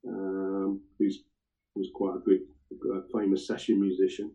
um, 0.06 0.80
who's 0.98 1.22
was 1.74 1.90
quite 1.92 2.16
a 2.16 2.18
good, 2.18 2.40
a 2.94 3.18
famous 3.18 3.46
session 3.46 3.78
musician. 3.80 4.32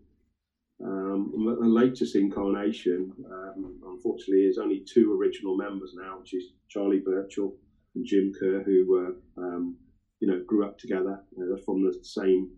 Um, 0.83 1.31
the 1.59 1.67
latest 1.67 2.15
incarnation, 2.15 3.11
um, 3.31 3.79
unfortunately, 3.85 4.45
is 4.45 4.57
only 4.57 4.83
two 4.91 5.13
original 5.19 5.55
members 5.55 5.93
now, 5.95 6.19
which 6.19 6.33
is 6.33 6.53
Charlie 6.69 7.01
Burchill 7.05 7.53
and 7.95 8.05
Jim 8.05 8.31
Kerr, 8.39 8.63
who 8.63 8.85
were, 8.89 9.15
um, 9.37 9.77
you 10.19 10.27
know, 10.27 10.41
grew 10.45 10.65
up 10.65 10.77
together. 10.77 11.21
Uh, 11.37 11.45
they're 11.47 11.63
from 11.65 11.83
the 11.83 11.97
same 12.03 12.49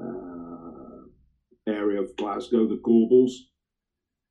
uh, 0.00 0.91
area 1.66 2.00
of 2.00 2.16
Glasgow, 2.16 2.66
the 2.66 2.76
Gorbals. 2.76 3.32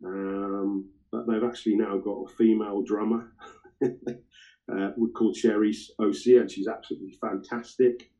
Um, 0.03 0.89
but 1.11 1.27
they've 1.27 1.43
actually 1.43 1.75
now 1.75 1.97
got 1.97 2.23
a 2.25 2.33
female 2.35 2.81
drummer 2.81 3.31
uh, 3.83 4.91
called 5.15 5.35
Cherisse 5.35 5.91
Osei, 5.99 6.39
and 6.39 6.49
she's 6.49 6.67
absolutely 6.67 7.11
fantastic. 7.21 8.11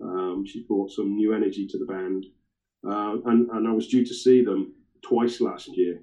Um, 0.00 0.44
she 0.46 0.62
brought 0.62 0.92
some 0.92 1.16
new 1.16 1.34
energy 1.34 1.66
to 1.66 1.78
the 1.78 1.86
band. 1.86 2.26
Uh, 2.86 3.16
and, 3.26 3.50
and 3.50 3.66
I 3.66 3.72
was 3.72 3.88
due 3.88 4.04
to 4.04 4.14
see 4.14 4.44
them 4.44 4.72
twice 5.02 5.40
last 5.40 5.68
year. 5.76 6.00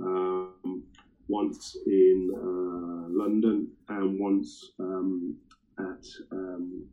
Um, 0.00 0.82
once 1.28 1.76
in 1.86 2.30
uh, 2.34 3.08
London 3.10 3.68
and 3.88 4.18
once 4.18 4.72
um, 4.80 5.36
at 5.78 6.04
um, 6.32 6.84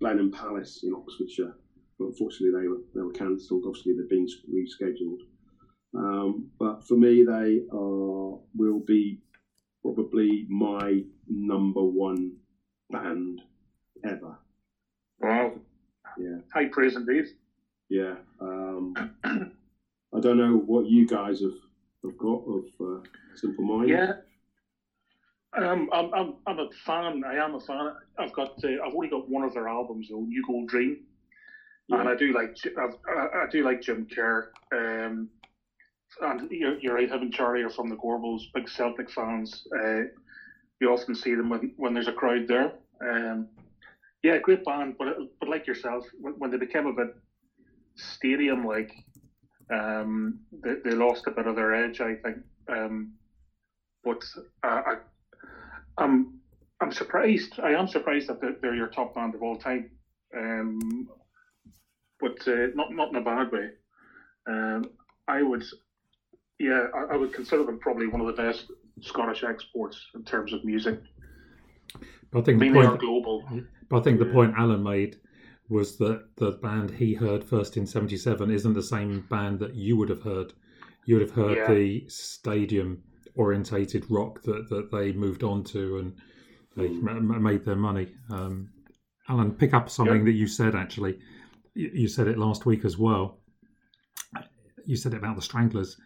Blenheim 0.00 0.30
Palace 0.30 0.82
in 0.82 0.92
Oxfordshire. 0.94 1.54
But 1.98 2.06
unfortunately, 2.06 2.60
they 2.60 2.68
were 2.68 2.80
they 2.94 3.02
were 3.02 3.12
cancelled. 3.12 3.64
Obviously, 3.66 3.92
they've 3.94 4.08
been 4.08 4.26
rescheduled. 4.52 5.20
Um, 5.94 6.50
but 6.58 6.82
for 6.86 6.96
me, 6.96 7.22
they 7.22 7.62
are 7.72 8.38
will 8.54 8.80
be 8.86 9.18
probably 9.82 10.46
my 10.48 11.02
number 11.28 11.82
one 11.82 12.32
band 12.90 13.42
ever. 14.04 14.36
Wow. 15.20 15.52
Yeah. 16.18 16.38
High 16.52 16.66
praise 16.66 16.96
indeed. 16.96 17.26
Yeah. 17.88 18.16
Um, 18.40 18.94
I 19.24 20.20
don't 20.20 20.36
know 20.36 20.56
what 20.56 20.86
you 20.86 21.06
guys 21.06 21.40
have, 21.40 21.52
have 22.04 22.16
got 22.16 22.42
of 22.46 22.64
uh, 22.80 23.00
Simple 23.34 23.64
Minds. 23.64 23.90
Yeah. 23.90 24.12
Um, 25.54 25.90
I'm, 25.92 26.12
I'm, 26.14 26.34
I'm 26.46 26.58
a 26.58 26.68
fan. 26.86 27.22
I 27.26 27.34
am 27.36 27.54
a 27.54 27.60
fan. 27.60 27.92
I've 28.18 28.32
got. 28.32 28.52
Uh, 28.64 28.68
I've 28.84 28.94
only 28.94 29.08
got 29.08 29.28
one 29.28 29.44
of 29.44 29.52
their 29.52 29.68
albums 29.68 30.08
though, 30.10 30.20
New 30.20 30.42
Gold 30.46 30.68
Dream, 30.68 31.00
Yeah. 31.92 32.00
and 32.00 32.08
I 32.08 32.14
do 32.16 32.32
like. 32.32 32.56
I, 32.76 33.44
I 33.44 33.46
do 33.50 33.64
like 33.64 33.82
Jim 33.82 34.06
Kerr. 34.12 34.50
Um, 34.74 35.28
and 36.20 36.50
you're, 36.50 36.78
you're 36.78 36.94
right. 36.94 37.10
Him 37.10 37.22
and 37.22 37.32
Charlie 37.32 37.62
are 37.62 37.70
from 37.70 37.88
the 37.88 37.96
Gorbals, 37.96 38.42
big 38.54 38.68
Celtic 38.68 39.10
fans. 39.10 39.66
Uh, 39.74 40.02
you 40.80 40.92
often 40.92 41.14
see 41.14 41.34
them 41.34 41.48
when, 41.48 41.72
when 41.76 41.94
there's 41.94 42.08
a 42.08 42.12
crowd 42.12 42.46
there. 42.48 42.72
Um, 43.00 43.48
yeah, 44.22 44.38
great 44.38 44.64
band, 44.64 44.96
but 44.98 45.16
but 45.40 45.48
like 45.48 45.66
yourself, 45.66 46.04
when, 46.20 46.34
when 46.34 46.50
they 46.50 46.56
became 46.56 46.86
a 46.86 46.92
bit 46.92 47.14
stadium 47.96 48.64
like, 48.64 48.92
um, 49.72 50.40
they, 50.62 50.74
they 50.84 50.94
lost 50.94 51.26
a 51.26 51.30
bit 51.30 51.46
of 51.46 51.56
their 51.56 51.74
edge, 51.74 52.00
I 52.00 52.14
think. 52.14 52.38
Um, 52.68 53.12
but 54.04 54.22
uh, 54.62 54.82
I, 54.86 54.96
I'm 55.98 56.38
I'm 56.80 56.92
surprised. 56.92 57.58
I 57.60 57.70
am 57.72 57.88
surprised 57.88 58.28
that 58.28 58.40
they're, 58.40 58.56
they're 58.60 58.74
your 58.74 58.88
top 58.88 59.14
band 59.14 59.34
of 59.34 59.42
all 59.42 59.56
time. 59.56 59.90
Um, 60.36 61.08
but 62.22 62.48
uh, 62.48 62.68
not 62.74 62.92
not 62.94 63.10
in 63.10 63.16
a 63.16 63.20
bad 63.20 63.52
way. 63.52 63.68
Um, 64.46 64.86
I 65.28 65.42
would, 65.42 65.64
yeah, 66.58 66.86
I, 66.94 67.14
I 67.14 67.16
would 67.16 67.32
consider 67.34 67.64
them 67.64 67.78
probably 67.80 68.06
one 68.06 68.20
of 68.22 68.26
the 68.28 68.40
best 68.42 68.70
Scottish 69.00 69.44
exports 69.44 70.00
in 70.14 70.22
terms 70.24 70.52
of 70.52 70.64
music. 70.64 71.00
But 72.30 72.38
I 72.38 72.40
I 72.40 72.44
think 72.44 72.58
the 72.58 72.64
mean, 72.66 72.72
they 72.74 72.80
are 72.80 72.88
point, 72.90 73.00
global. 73.00 73.44
but 73.90 73.98
I 73.98 74.02
think 74.02 74.18
the 74.20 74.26
point 74.26 74.54
Alan 74.56 74.82
made 74.82 75.16
was 75.68 75.96
that 75.98 76.24
the 76.36 76.52
band 76.52 76.90
he 76.90 77.14
heard 77.14 77.44
first 77.44 77.76
in 77.76 77.86
'77 77.86 78.50
isn't 78.50 78.72
the 78.74 78.82
same 78.82 79.26
band 79.28 79.58
that 79.60 79.74
you 79.74 79.96
would 79.96 80.08
have 80.08 80.22
heard. 80.22 80.52
You 81.04 81.16
would 81.16 81.22
have 81.28 81.32
heard 81.36 81.56
Yeah. 81.58 81.74
the 81.74 82.04
stadium 82.08 83.02
orientated 83.34 84.04
rock 84.10 84.42
that, 84.42 84.68
that 84.68 84.90
they 84.90 85.12
moved 85.12 85.42
on 85.42 85.64
to 85.64 85.98
and 85.98 86.14
they 86.76 86.88
Mm. 86.88 87.22
ma- 87.22 87.38
made 87.38 87.64
their 87.64 87.76
money. 87.76 88.14
Um, 88.30 88.68
Alan, 89.28 89.52
pick 89.52 89.72
up 89.74 89.88
something 89.88 90.18
Yeah. 90.18 90.24
that 90.24 90.32
you 90.32 90.46
said 90.46 90.74
actually. 90.74 91.18
You, 91.74 91.90
you 91.92 92.08
said 92.08 92.28
it 92.28 92.38
last 92.38 92.66
week 92.66 92.84
as 92.84 92.98
well. 92.98 93.38
You 94.84 94.96
said 94.96 95.14
it 95.14 95.18
about 95.18 95.36
the 95.36 95.42
Stranglers. 95.42 95.96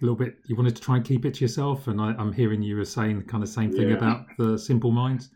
A 0.00 0.04
little 0.04 0.16
bit. 0.16 0.36
You 0.46 0.56
wanted 0.56 0.74
to 0.76 0.82
try 0.82 0.96
and 0.96 1.04
keep 1.04 1.24
it 1.26 1.34
to 1.34 1.40
yourself, 1.44 1.86
and 1.86 2.00
I, 2.00 2.14
I'm 2.18 2.32
hearing 2.32 2.62
you 2.62 2.76
were 2.76 2.84
saying 2.84 3.18
the 3.18 3.24
kind 3.24 3.42
of 3.42 3.48
same 3.48 3.70
thing 3.72 3.90
Yeah. 3.90 3.96
about 3.96 4.26
the 4.38 4.58
Simple 4.58 4.90
Minds. 4.90 5.30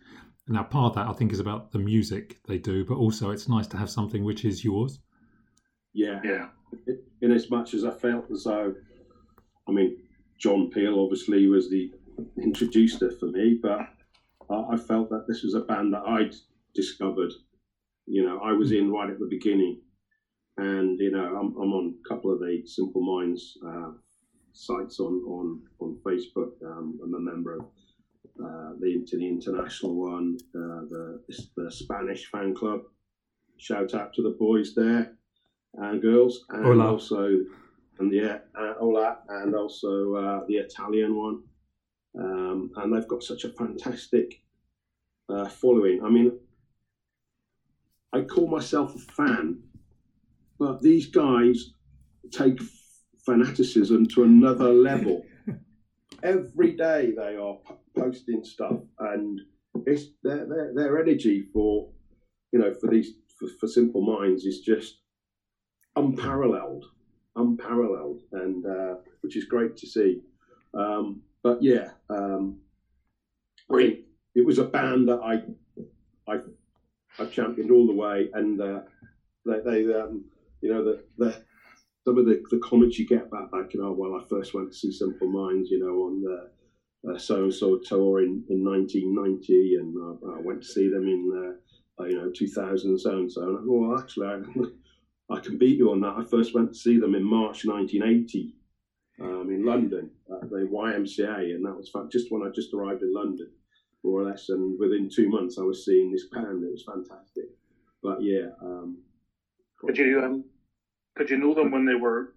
Now, 0.48 0.62
part 0.62 0.90
of 0.90 0.94
that 0.94 1.08
I 1.08 1.12
think 1.12 1.32
is 1.32 1.40
about 1.40 1.72
the 1.72 1.78
music 1.78 2.38
they 2.48 2.58
do, 2.58 2.84
but 2.84 2.94
also 2.94 3.30
it's 3.30 3.48
nice 3.48 3.66
to 3.68 3.76
have 3.76 3.90
something 3.90 4.24
which 4.24 4.44
is 4.44 4.64
yours. 4.64 5.00
Yeah. 5.92 6.20
Yeah, 6.24 6.46
in 7.20 7.32
as 7.32 7.50
much 7.50 7.74
as 7.74 7.84
I 7.84 7.90
felt 7.90 8.30
as 8.30 8.44
though, 8.44 8.74
I 9.68 9.72
mean, 9.72 9.96
John 10.38 10.70
Peel 10.70 11.00
obviously 11.00 11.46
was 11.48 11.68
the 11.68 11.90
introducer 12.42 13.10
for 13.10 13.26
me, 13.26 13.58
but 13.60 13.80
I, 14.50 14.54
I 14.72 14.76
felt 14.76 15.10
that 15.10 15.26
this 15.28 15.42
was 15.42 15.54
a 15.54 15.60
band 15.60 15.92
that 15.94 16.02
I'd 16.06 16.34
discovered. 16.74 17.32
You 18.06 18.24
know, 18.24 18.40
I 18.40 18.52
was 18.52 18.72
in 18.72 18.90
right 18.90 19.10
at 19.10 19.18
the 19.18 19.28
beginning, 19.28 19.80
and 20.56 20.98
you 20.98 21.10
know, 21.10 21.24
I'm, 21.24 21.54
I'm 21.60 21.72
on 21.72 21.94
a 22.04 22.08
couple 22.08 22.32
of 22.32 22.40
the 22.40 22.62
Simple 22.64 23.02
Minds 23.02 23.58
uh, 23.66 23.90
sites 24.52 25.00
on 25.00 25.22
on 25.26 25.62
on 25.80 25.98
Facebook. 26.06 26.52
Um, 26.64 26.98
I'm 27.02 27.14
a 27.14 27.20
member 27.20 27.56
of 27.56 27.62
uh, 28.42 28.72
the 28.80 29.04
to 29.06 29.16
the 29.16 29.28
international 29.28 29.94
one, 29.96 30.36
uh, 30.54 30.82
the 30.88 31.20
the 31.56 31.70
Spanish 31.70 32.30
fan 32.30 32.54
club. 32.54 32.80
Shout 33.58 33.94
out 33.94 34.12
to 34.14 34.22
the 34.22 34.36
boys 34.38 34.74
there 34.74 35.12
and 35.74 36.00
girls, 36.02 36.44
and 36.50 36.64
Hola. 36.64 36.92
also 36.92 37.38
and 37.98 38.12
yeah, 38.12 38.38
uh, 38.58 38.74
Ola, 38.80 39.18
and 39.28 39.54
also 39.54 40.14
uh, 40.14 40.40
the 40.48 40.56
Italian 40.56 41.16
one. 41.16 41.42
Um, 42.18 42.70
and 42.76 42.94
they've 42.94 43.08
got 43.08 43.22
such 43.22 43.44
a 43.44 43.50
fantastic 43.50 44.42
uh, 45.28 45.48
following. 45.48 46.02
I 46.04 46.08
mean, 46.08 46.38
I 48.12 48.22
call 48.22 48.48
myself 48.48 48.94
a 48.94 48.98
fan, 48.98 49.58
but 50.58 50.80
these 50.80 51.06
guys 51.06 51.70
take 52.30 52.58
fanaticism 53.24 54.06
to 54.06 54.24
another 54.24 54.72
level. 54.90 55.24
Every 56.22 56.72
day 56.72 57.12
they 57.16 57.36
are 57.36 57.58
posting 57.96 58.44
stuff, 58.44 58.80
and 58.98 59.40
it's 59.86 60.04
their, 60.22 60.46
their 60.46 60.72
their 60.74 60.98
energy 60.98 61.46
for 61.52 61.88
you 62.52 62.58
know 62.58 62.72
for 62.72 62.88
these 62.88 63.10
for, 63.38 63.48
for 63.60 63.66
simple 63.66 64.00
minds 64.00 64.44
is 64.44 64.60
just 64.60 65.00
unparalleled, 65.94 66.84
unparalleled, 67.36 68.20
and 68.32 68.64
uh, 68.64 68.94
which 69.20 69.36
is 69.36 69.44
great 69.44 69.76
to 69.76 69.86
see. 69.86 70.22
Um, 70.74 71.22
but 71.42 71.62
yeah, 71.62 71.90
um, 72.10 72.60
I 73.70 73.76
think 73.76 73.98
it 74.34 74.44
was 74.44 74.58
a 74.58 74.64
band 74.64 75.08
that 75.08 75.20
I 75.22 75.42
I 77.18 77.24
championed 77.24 77.70
all 77.70 77.86
the 77.86 77.92
way, 77.92 78.28
and 78.34 78.60
uh, 78.60 78.80
they, 79.44 79.60
they 79.60 79.94
um, 79.94 80.24
you 80.60 80.70
know 80.70 80.82
the, 80.84 81.02
the 81.18 81.40
some 82.04 82.18
of 82.18 82.26
the, 82.26 82.40
the 82.50 82.58
comments 82.58 82.98
you 82.98 83.06
get 83.06 83.26
about 83.26 83.52
like 83.52 83.72
you 83.74 83.80
know 83.80 83.92
well 83.92 84.14
I 84.14 84.24
first 84.28 84.54
went 84.54 84.70
to 84.70 84.76
see 84.76 84.90
Simple 84.90 85.28
Minds 85.28 85.70
you 85.70 85.78
know 85.78 86.02
on 86.02 86.22
the 86.22 87.18
so 87.18 87.42
and 87.42 87.54
so 87.54 87.76
tour 87.76 88.20
in, 88.20 88.42
in 88.48 88.64
1990 88.64 89.76
and 89.76 89.96
uh, 89.96 90.36
I 90.36 90.40
went 90.40 90.62
to 90.62 90.68
see 90.68 90.88
them 90.88 91.06
in 91.06 91.54
uh, 92.00 92.04
you 92.04 92.16
know 92.16 92.28
2000 92.28 92.98
so 92.98 93.10
and 93.10 93.30
so 93.30 93.42
and 93.42 93.58
I 93.58 93.60
go 93.60 93.88
well 93.88 93.98
actually 93.98 94.26
I, 94.26 94.38
I 95.34 95.38
can 95.40 95.56
beat 95.56 95.76
you 95.76 95.90
on 95.90 96.00
that. 96.00 96.14
I 96.16 96.22
first 96.22 96.54
went 96.54 96.72
to 96.72 96.78
see 96.78 96.98
them 96.98 97.14
in 97.14 97.22
March 97.22 97.64
1980 97.64 98.54
um, 99.20 99.50
in 99.50 99.64
London 99.64 100.10
at 100.42 100.48
the 100.50 100.68
YMCA 100.72 101.54
and 101.54 101.64
that 101.64 101.74
was 101.74 101.90
just 102.10 102.30
when 102.30 102.42
I 102.42 102.48
just 102.54 102.72
arrived 102.72 103.02
in 103.02 103.12
London 103.12 103.48
more 104.04 104.20
or 104.20 104.24
less 104.24 104.48
and 104.50 104.78
within 104.78 105.08
two 105.08 105.28
months 105.28 105.58
I 105.58 105.62
was 105.62 105.84
seeing 105.84 106.10
this 106.12 106.26
band 106.28 106.62
it 106.64 106.70
was 106.70 106.84
fantastic 106.84 107.46
but 108.02 108.22
yeah 108.22 108.48
um, 108.62 108.98
Did 109.86 109.98
you 109.98 110.20
um, 110.22 110.44
did 111.16 111.30
you 111.30 111.38
know 111.38 111.54
them 111.54 111.70
when 111.70 111.84
they 111.86 111.94
were? 111.94 112.34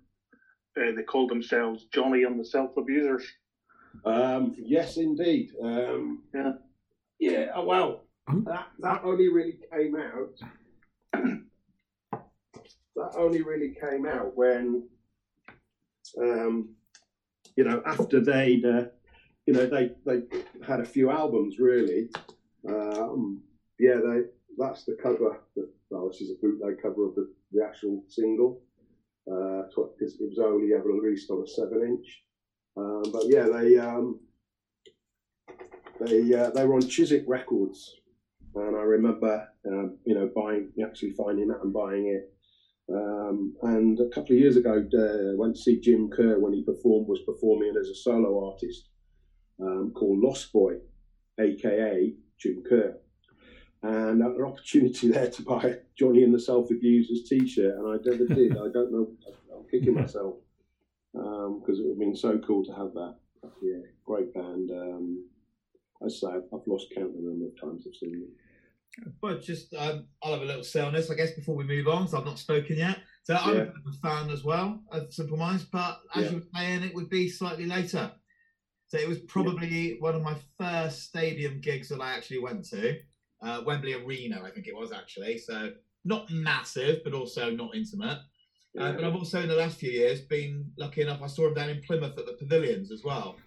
Uh, 0.78 0.92
they 0.96 1.04
called 1.04 1.30
themselves 1.30 1.86
Johnny 1.94 2.24
and 2.24 2.40
the 2.40 2.46
Self 2.46 2.78
Abusers. 2.78 3.26
Um, 4.06 4.56
yes, 4.58 4.98
indeed. 4.98 5.52
Um, 5.62 6.22
Yeah. 6.34 6.52
Yeah. 7.20 7.52
oh, 7.56 7.66
Well, 7.66 8.06
Um, 8.28 8.44
that 8.46 8.68
that 8.80 9.02
only 9.04 9.28
really 9.28 9.60
came 9.74 9.96
out. 9.98 10.32
that 12.96 13.16
only 13.18 13.42
really 13.42 13.76
came 13.82 14.06
out 14.06 14.36
when, 14.38 14.84
um, 16.22 16.70
you 17.58 17.64
know, 17.66 17.82
after 17.86 18.22
they'd, 18.22 18.64
uh, 18.64 18.86
you 19.50 19.56
know, 19.56 19.66
they 19.66 19.90
they 20.06 20.22
had 20.66 20.80
a 20.80 20.86
few 20.86 21.10
albums 21.10 21.58
really. 21.58 22.08
Um, 22.70 23.42
yeah, 23.80 23.96
they 23.96 24.20
that's 24.60 24.86
the 24.86 24.96
cover. 25.02 25.42
That, 25.56 25.68
well, 25.90 26.08
this 26.08 26.22
is 26.22 26.30
a 26.30 26.40
bootleg 26.40 26.76
cover 26.80 27.08
of 27.08 27.16
the, 27.16 27.28
the 27.52 27.66
actual 27.66 28.04
single. 28.08 28.62
Because 29.26 30.18
it 30.20 30.30
was 30.30 30.40
only 30.40 30.74
ever 30.74 30.90
released 30.90 31.32
on 31.32 31.44
a 31.44 31.48
seven 31.48 31.82
inch. 31.84 32.22
Um, 32.78 33.04
but 33.12 33.24
yeah, 33.26 33.48
they 33.52 33.80
um, 33.80 34.20
they 36.00 36.32
uh, 36.36 36.52
they 36.52 36.66
were 36.66 36.76
on 36.76 36.88
Chiswick 36.88 37.24
Records, 37.26 37.96
and 38.54 38.76
I 38.76 38.82
remember 38.82 39.48
um, 39.68 39.98
you 40.06 40.14
know 40.14 40.30
buying 40.36 40.72
actually 40.84 41.14
finding 41.14 41.48
that 41.48 41.64
and 41.64 41.74
buying 41.74 42.06
it. 42.08 42.32
Um, 42.94 43.56
and 43.64 44.00
a 44.00 44.10
couple 44.10 44.36
of 44.36 44.40
years 44.40 44.58
ago, 44.58 44.84
uh, 44.94 45.38
went 45.38 45.56
to 45.56 45.62
see 45.62 45.80
Jim 45.80 46.08
Kerr 46.10 46.40
when 46.40 46.54
he 46.54 46.64
performed 46.64 47.08
was 47.08 47.22
performing 47.26 47.74
as 47.80 47.90
a 47.90 47.96
solo 47.96 48.52
artist 48.52 48.90
um, 49.62 49.92
called 49.96 50.20
Lost 50.20 50.52
Boy, 50.54 50.76
aka 51.40 52.14
Jim 52.38 52.64
Kerr. 52.68 52.98
And 53.82 54.22
I 54.24 54.28
had 54.28 54.36
an 54.36 54.44
opportunity 54.44 55.08
there 55.12 55.30
to 55.30 55.42
buy 55.42 55.62
a 55.64 55.76
Johnny 55.98 56.24
and 56.24 56.34
the 56.34 56.40
Self 56.40 56.70
Abusers 56.72 57.24
T-shirt, 57.30 57.76
and 57.78 57.88
I 57.88 57.98
never 58.10 58.26
did. 58.34 58.52
I 58.54 58.70
don't 58.74 58.92
know. 58.92 59.12
I'm 59.56 59.66
kicking 59.70 59.94
myself 59.96 60.36
because 61.14 61.80
it 61.80 61.84
would 61.86 61.92
have 61.92 62.00
been 62.00 62.16
so 62.16 62.38
cool 62.40 62.64
to 62.66 62.72
have 62.74 62.94
that. 62.94 63.16
Yeah, 63.62 63.80
great 64.06 64.34
band. 64.34 64.70
Um, 64.72 65.26
I 66.04 66.08
say 66.10 66.28
I've, 66.28 66.44
I've 66.54 66.66
lost 66.68 66.88
count 66.96 67.08
of 67.10 67.16
the 67.16 67.22
number 67.22 67.46
of 67.48 67.60
times 67.60 67.86
I've 67.88 67.96
seen 67.96 68.22
them. 68.22 68.30
Well, 69.22 69.38
just 69.38 69.74
um, 69.76 70.08
I'll 70.24 70.34
have 70.34 70.42
a 70.42 70.46
little 70.46 70.64
say 70.64 70.82
on 70.82 70.94
this, 70.94 71.10
I 71.10 71.16
guess, 71.16 71.32
before 71.32 71.56
we 71.56 71.64
move 71.64 71.88
on. 71.88 72.08
So 72.08 72.18
I've 72.18 72.26
not 72.26 72.40
spoken 72.40 72.78
yet. 72.78 72.98
So 73.24 73.36
I'm 73.36 73.56
Yeah. 73.56 73.62
a 73.64 73.90
a 73.90 73.94
fan 74.02 74.30
as 74.30 74.44
well 74.44 74.82
of 74.92 75.14
Simple 75.14 75.38
Minds, 75.38 75.64
but 75.66 76.00
as 76.16 76.26
Yeah. 76.26 76.30
you 76.32 76.36
were 76.38 76.44
saying, 76.54 76.84
it 76.84 76.94
would 76.96 77.10
be 77.10 77.30
slightly 77.30 77.66
later. 77.66 78.12
So 78.90 78.98
it 78.98 79.08
was 79.08 79.20
probably 79.20 79.98
one 80.00 80.16
of 80.16 80.24
my 80.24 80.36
first 80.60 81.04
stadium 81.04 81.62
gigs 81.62 81.90
that 81.90 82.02
I 82.02 82.12
actually 82.14 82.40
went 82.40 82.66
to, 82.70 82.98
uh, 83.42 83.62
Wembley 83.66 83.94
Arena, 83.94 84.42
I 84.44 84.50
think 84.50 84.68
it 84.68 84.76
was 84.76 84.92
actually. 84.92 85.38
So 85.38 85.74
not 86.06 86.30
massive, 86.32 87.04
but 87.04 87.14
also 87.14 87.52
not 87.52 87.76
intimate. 87.76 88.20
Uh, 88.80 88.92
but 88.94 89.04
I've 89.04 89.16
also 89.16 89.42
in 89.42 89.50
the 89.50 89.56
last 89.56 89.80
few 89.80 89.92
years 89.92 90.22
been 90.22 90.72
lucky 90.78 91.02
enough. 91.02 91.22
I 91.22 91.28
saw 91.28 91.46
them 91.46 91.54
down 91.54 91.70
in 91.70 91.82
Plymouth 91.82 92.18
at 92.18 92.26
the 92.26 92.34
Pavilions 92.34 92.92
as 92.92 93.04
well, 93.04 93.38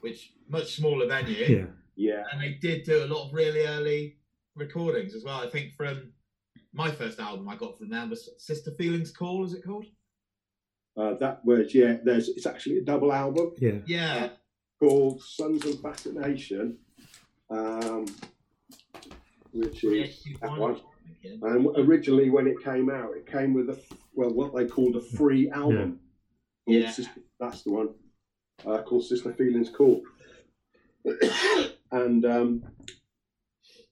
which 0.00 0.32
much 0.48 0.76
smaller 0.76 1.06
venue 1.06 1.44
Yeah. 1.44 1.66
yeah, 1.96 2.24
and 2.32 2.40
they 2.40 2.54
did 2.54 2.84
do 2.84 3.04
a 3.04 3.06
lot 3.06 3.26
of 3.26 3.34
really 3.34 3.66
early 3.66 4.16
recordings 4.54 5.14
as 5.14 5.24
well. 5.24 5.40
I 5.40 5.48
think 5.48 5.74
from 5.74 6.12
my 6.72 6.90
first 6.90 7.18
album 7.20 7.48
I 7.48 7.56
got 7.56 7.78
from 7.78 7.88
them 7.88 8.10
was 8.10 8.28
Sister 8.38 8.72
Feelings 8.72 9.10
Call, 9.10 9.44
is 9.44 9.54
it 9.54 9.64
called? 9.64 9.86
uh, 10.96 11.14
that 11.14 11.44
was 11.44 11.74
yeah. 11.74 11.96
There's 12.02 12.28
it's 12.28 12.46
actually 12.46 12.78
a 12.78 12.82
double 12.82 13.12
album 13.12 13.52
Yeah. 13.58 13.78
Yeah, 13.86 14.28
called 14.80 15.22
Sons 15.22 15.64
of 15.66 15.80
Fascination, 15.80 16.78
um, 17.50 18.06
which 19.52 19.84
is 19.84 20.24
that 20.40 20.56
one. 20.56 20.80
And 21.42 21.66
originally, 21.78 22.30
when 22.30 22.46
it 22.46 22.62
came 22.62 22.90
out, 22.90 23.16
it 23.16 23.26
came 23.26 23.54
with 23.54 23.70
a 23.70 23.78
well, 24.14 24.30
what 24.30 24.54
they 24.54 24.66
called 24.66 24.96
a 24.96 25.00
free 25.00 25.50
album. 25.50 26.00
Yeah. 26.66 26.80
Yeah. 26.80 26.90
Sister- 26.90 27.20
that's 27.40 27.62
the 27.62 27.72
one. 27.72 27.88
Uh, 28.66 28.82
called 28.82 29.04
Sister 29.04 29.32
Feelings 29.32 29.70
Call. 29.70 30.02
and 31.92 32.24
um, 32.24 32.64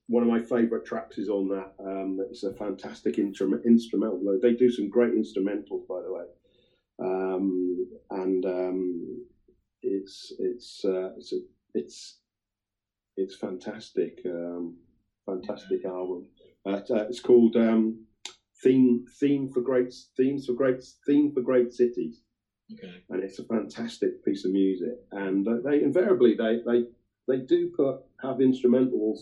one 0.08 0.22
of 0.22 0.28
my 0.28 0.40
favourite 0.42 0.84
tracks 0.84 1.18
is 1.18 1.28
on 1.28 1.48
that. 1.48 1.72
Um, 1.78 2.18
it's 2.30 2.42
a 2.42 2.52
fantastic 2.54 3.16
intrum- 3.16 3.64
instrumental. 3.64 4.38
They 4.42 4.54
do 4.54 4.70
some 4.70 4.88
great 4.88 5.12
instrumentals, 5.14 5.86
by 5.88 6.02
the 6.02 6.12
way. 6.12 6.24
Um, 6.98 7.88
and 8.10 8.44
um, 8.44 9.25
it's 9.86 10.32
it's 10.38 10.84
uh, 10.84 11.10
it's 11.16 11.32
a, 11.32 11.36
it's 11.74 12.18
it's 13.16 13.36
fantastic, 13.36 14.20
um, 14.26 14.76
fantastic 15.24 15.84
album. 15.84 16.26
Uh, 16.66 16.72
it's, 16.78 16.90
uh, 16.90 17.06
called 17.24 17.56
um, 17.56 18.04
theme 18.62 19.04
theme 19.20 19.48
for 19.52 19.60
great 19.60 19.94
themes 20.16 20.46
for 20.46 20.52
great 20.54 20.82
theme 21.06 21.32
for 21.32 21.40
great 21.40 21.72
cities, 21.72 22.22
Okay. 22.72 23.02
and 23.10 23.22
it's 23.22 23.38
a 23.38 23.44
fantastic 23.44 24.24
piece 24.24 24.44
of 24.44 24.50
music. 24.50 24.98
And 25.12 25.46
uh, 25.46 25.58
they 25.64 25.82
invariably 25.82 26.34
they 26.34 26.60
they 26.66 26.84
they 27.28 27.38
do 27.44 27.72
put 27.76 28.00
have 28.22 28.36
instrumentals 28.38 29.18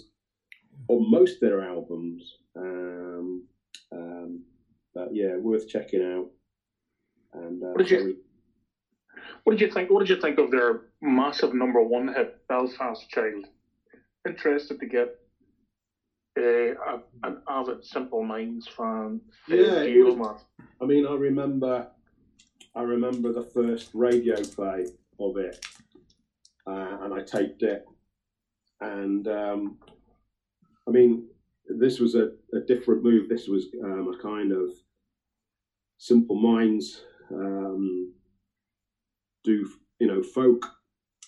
on 0.89 1.11
most 1.11 1.35
of 1.35 1.41
their 1.41 1.61
albums. 1.63 2.39
Um, 2.57 3.45
um, 3.93 4.45
but 4.95 5.09
yeah, 5.13 5.37
worth 5.37 5.69
checking 5.69 6.03
out. 6.03 6.31
And 7.35 7.63
uh, 7.63 7.67
What 7.69 7.79
did 7.87 7.91
you- 7.91 8.17
What 9.43 9.53
did 9.59 9.61
you 9.61 9.71
think? 9.73 9.91
What 9.91 10.01
did 10.01 10.09
you 10.15 10.21
think 10.21 10.39
of 10.39 10.51
their 10.51 10.83
massive 11.03 11.55
number 11.55 11.83
one 11.83 12.09
hit, 12.15 12.47
Belfast 12.49 13.09
Child? 13.11 13.47
Interested 14.27 14.81
to 14.81 14.87
get 14.87 15.19
uh, 16.39 16.43
a, 16.43 17.03
an 17.25 17.43
avid 17.49 17.85
Simple 17.85 18.23
Minds 18.23 18.67
fan. 18.69 19.21
Yeah, 19.49 19.85
was- 20.05 20.41
I 20.81 20.85
mean, 20.87 21.07
I 21.07 21.15
remember, 21.15 21.89
I 22.75 22.83
remember 22.83 23.33
the 23.33 23.43
first 23.45 23.91
radio 23.95 24.43
play 24.43 24.87
of 25.21 25.37
it, 25.37 25.65
uh, 26.67 26.99
and 27.03 27.13
I 27.15 27.23
taped 27.23 27.63
it, 27.63 27.85
and 28.81 29.29
um, 29.29 29.79
I 30.89 30.91
mean, 30.91 31.27
this 31.69 31.99
was 32.01 32.15
a, 32.15 32.31
a 32.55 32.61
different 32.67 33.03
move. 33.03 33.29
This 33.29 33.47
was 33.49 33.67
um, 33.83 34.13
a 34.19 34.23
kind 34.23 34.53
of 34.53 34.71
Simple 35.99 36.37
Minds 36.37 37.03
um, 37.31 38.13
do 39.45 39.69
you 40.01 40.07
know 40.07 40.23
folk 40.23 40.67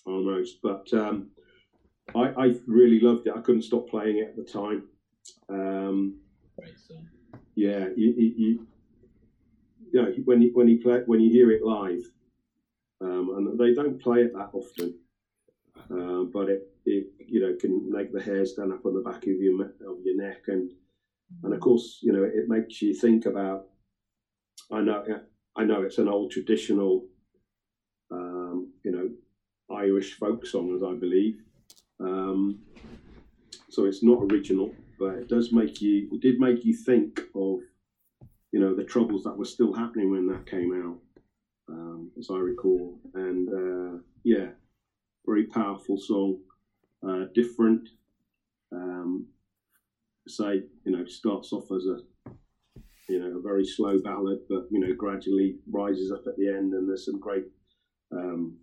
almost, 0.06 0.58
but 0.62 0.92
um, 0.92 1.28
I, 2.14 2.32
I 2.36 2.54
really 2.66 3.00
loved 3.00 3.26
it. 3.26 3.34
I 3.36 3.40
couldn't 3.40 3.62
stop 3.62 3.88
playing 3.88 4.18
it 4.18 4.28
at 4.28 4.36
the 4.36 4.42
time. 4.42 4.84
Um, 5.48 6.16
Great 6.58 6.78
song. 6.78 7.06
yeah, 7.54 7.88
you, 7.96 8.14
you, 8.16 8.32
you, 8.36 8.66
you 9.92 10.02
know, 10.02 10.12
when 10.24 10.42
you, 10.42 10.50
when 10.54 10.68
you 10.68 10.80
play 10.80 11.00
when 11.06 11.20
you 11.20 11.30
hear 11.30 11.50
it 11.50 11.62
live, 11.62 12.02
um, 13.00 13.34
and 13.36 13.58
they 13.58 13.74
don't 13.74 14.00
play 14.00 14.22
it 14.22 14.32
that 14.32 14.50
often, 14.52 14.94
uh, 15.90 16.24
but 16.32 16.48
it, 16.48 16.62
it 16.84 17.06
you 17.18 17.40
know 17.40 17.54
can 17.60 17.90
make 17.90 18.12
the 18.12 18.20
hair 18.20 18.44
stand 18.46 18.72
up 18.72 18.84
on 18.86 18.94
the 18.94 19.00
back 19.00 19.22
of 19.24 19.40
your 19.40 19.62
of 19.62 19.98
your 20.04 20.16
neck, 20.16 20.44
and 20.48 20.70
and 21.42 21.52
of 21.52 21.60
course 21.60 21.98
you 22.02 22.12
know 22.12 22.22
it 22.22 22.48
makes 22.48 22.80
you 22.80 22.94
think 22.94 23.26
about. 23.26 23.66
I 24.70 24.80
know 24.80 25.04
I 25.56 25.64
know 25.64 25.82
it's 25.82 25.98
an 25.98 26.08
old 26.08 26.30
traditional, 26.30 27.04
you 28.86 28.92
know, 28.92 29.10
Irish 29.76 30.14
folk 30.14 30.46
song, 30.46 30.72
as 30.76 30.82
I 30.84 30.94
believe. 30.94 31.42
Um, 31.98 32.60
so 33.68 33.84
it's 33.84 34.04
not 34.04 34.22
original, 34.30 34.72
but 34.96 35.14
it 35.16 35.28
does 35.28 35.52
make 35.52 35.82
you. 35.82 36.08
It 36.12 36.20
did 36.20 36.38
make 36.38 36.64
you 36.64 36.72
think 36.72 37.20
of, 37.34 37.58
you 38.52 38.60
know, 38.60 38.76
the 38.76 38.84
troubles 38.84 39.24
that 39.24 39.36
were 39.36 39.44
still 39.44 39.72
happening 39.72 40.12
when 40.12 40.28
that 40.28 40.46
came 40.46 40.72
out, 40.72 40.98
um, 41.68 42.12
as 42.16 42.28
I 42.30 42.36
recall. 42.36 42.96
And 43.14 43.48
uh, 43.48 43.98
yeah, 44.22 44.50
very 45.26 45.46
powerful 45.46 45.98
song, 45.98 46.38
uh, 47.06 47.24
different. 47.34 47.88
Um, 48.72 49.26
say, 50.28 50.62
you 50.84 50.92
know, 50.96 51.04
starts 51.06 51.52
off 51.52 51.72
as 51.72 51.86
a, 51.86 51.98
you 53.08 53.18
know, 53.18 53.38
a 53.38 53.42
very 53.42 53.64
slow 53.66 53.98
ballad, 53.98 54.38
but 54.48 54.66
you 54.70 54.78
know, 54.78 54.94
gradually 54.94 55.56
rises 55.68 56.12
up 56.12 56.22
at 56.28 56.36
the 56.36 56.46
end, 56.46 56.72
and 56.72 56.88
there's 56.88 57.04
some 57.04 57.18
great. 57.18 57.46
Um, 58.12 58.58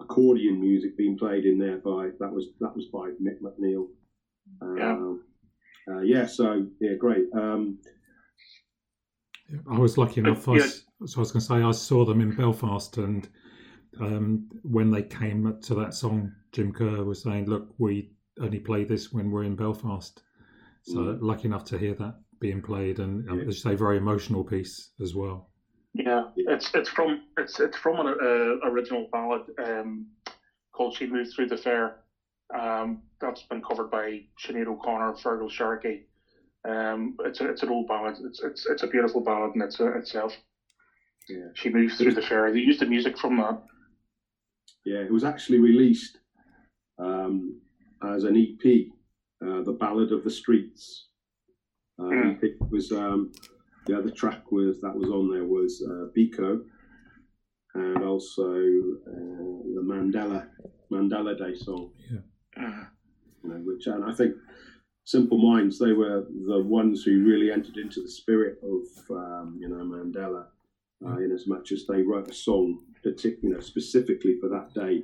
accordion 0.00 0.60
music 0.60 0.96
being 0.96 1.16
played 1.16 1.44
in 1.44 1.58
there 1.58 1.78
by 1.78 2.10
that 2.20 2.32
was 2.32 2.46
that 2.60 2.74
was 2.74 2.86
by 2.86 3.10
Mick 3.22 3.40
McNeil. 3.40 3.88
Yeah. 4.76 4.92
Um, 4.92 5.24
uh, 5.90 6.00
yeah, 6.00 6.26
so 6.26 6.66
yeah, 6.80 6.94
great. 6.94 7.26
Um, 7.34 7.78
I 9.70 9.78
was 9.78 9.98
lucky 9.98 10.20
enough. 10.20 10.48
I, 10.48 10.56
Yeah. 10.56 10.62
s- 10.64 10.84
so 11.06 11.18
I 11.18 11.20
was 11.20 11.32
going 11.32 11.40
to 11.40 11.46
say 11.46 11.54
I 11.62 11.70
saw 11.72 12.04
them 12.04 12.20
in 12.20 12.34
Belfast, 12.34 12.96
and 12.98 13.28
um, 14.00 14.48
when 14.62 14.90
they 14.90 15.02
came 15.02 15.58
to 15.62 15.74
that 15.74 15.94
song, 15.94 16.32
Jim 16.52 16.72
Kerr 16.72 17.04
was 17.04 17.22
saying, 17.22 17.46
"Look, 17.46 17.74
we 17.78 18.10
only 18.40 18.58
play 18.58 18.84
this 18.84 19.12
when 19.12 19.30
we're 19.30 19.44
in 19.44 19.56
Belfast." 19.56 20.22
So 20.82 20.96
Mm. 20.98 21.18
lucky 21.22 21.46
enough 21.48 21.64
to 21.66 21.78
hear 21.78 21.94
that 21.94 22.20
being 22.40 22.60
played, 22.62 22.98
and 22.98 23.28
um, 23.28 23.38
Yeah. 23.40 23.46
as 23.46 23.56
you 23.56 23.70
say, 23.70 23.74
very 23.74 23.96
emotional 23.98 24.44
piece 24.44 24.90
as 25.00 25.14
well. 25.14 25.50
Yeah, 25.94 26.24
it's 26.36 26.70
it's 26.74 26.88
from 26.88 27.20
it's 27.38 27.60
it's 27.60 27.76
from 27.76 28.00
an 28.00 28.08
uh, 28.08 28.68
original 28.68 29.06
ballad 29.12 29.42
um, 29.64 30.06
called 30.72 30.94
"She 30.94 31.06
Moved 31.06 31.30
Through 31.34 31.46
the 31.46 31.56
Fair." 31.56 31.94
Um, 32.52 32.98
that's 33.20 33.44
been 33.44 33.62
covered 33.62 33.90
by 33.90 34.22
Sinead 34.44 34.66
O'Connor, 34.66 35.14
Feargal 35.14 35.50
Sharkey. 35.50 36.02
Um, 36.68 37.14
it's 37.24 37.40
a, 37.40 37.48
it's 37.48 37.62
an 37.62 37.68
old 37.68 37.86
ballad. 37.86 38.16
It's 38.24 38.42
it's 38.42 38.66
it's 38.66 38.82
a 38.82 38.88
beautiful 38.88 39.20
ballad 39.20 39.52
in 39.54 39.62
its, 39.62 39.78
itself. 39.78 40.36
Yeah. 41.28 41.46
She 41.54 41.70
moves 41.70 41.96
through 41.96 42.14
the 42.14 42.22
fair. 42.22 42.50
They 42.50 42.58
used 42.58 42.80
the 42.80 42.86
music 42.86 43.16
from 43.16 43.36
that. 43.36 43.56
Yeah, 44.84 44.98
it 44.98 45.12
was 45.12 45.24
actually 45.24 45.58
released 45.58 46.18
um, 46.98 47.60
as 48.02 48.24
an 48.24 48.36
EP, 48.36 48.86
uh, 49.46 49.62
the 49.62 49.72
Ballad 49.78 50.12
of 50.12 50.24
the 50.24 50.30
Streets. 50.30 51.06
Uh, 51.98 52.10
Mm. 52.10 52.42
It 52.42 52.56
was 52.70 52.90
um, 52.90 53.30
the 53.86 53.96
other 53.96 54.10
track 54.10 54.50
was 54.50 54.80
that 54.80 54.94
was 54.94 55.10
on 55.10 55.30
there 55.30 55.44
was 55.44 55.82
uh, 55.86 56.06
Biko, 56.16 56.62
and 57.74 58.04
also 58.04 58.50
uh, 58.50 59.62
the 59.74 59.82
Mandela 59.84 60.46
Mandela 60.90 61.36
Day 61.36 61.54
song. 61.54 61.90
Uh, 62.56 62.84
you 63.42 63.50
know, 63.50 63.60
which 63.64 63.86
and 63.86 64.04
I 64.04 64.14
think 64.14 64.34
Simple 65.04 65.38
Minds 65.38 65.78
they 65.78 65.92
were 65.92 66.26
the 66.46 66.62
ones 66.62 67.02
who 67.02 67.24
really 67.24 67.50
entered 67.50 67.76
into 67.76 68.00
the 68.00 68.08
spirit 68.08 68.58
of 68.62 69.16
um, 69.16 69.58
you 69.60 69.68
know 69.68 69.84
Mandela, 69.84 70.46
uh, 71.06 71.18
in 71.18 71.30
as 71.32 71.46
much 71.46 71.72
as 71.72 71.84
they 71.86 72.02
wrote 72.02 72.30
a 72.30 72.34
song, 72.34 72.80
partic- 73.04 73.42
you 73.42 73.50
know, 73.50 73.60
specifically 73.60 74.38
for 74.40 74.48
that 74.48 74.72
day, 74.74 75.02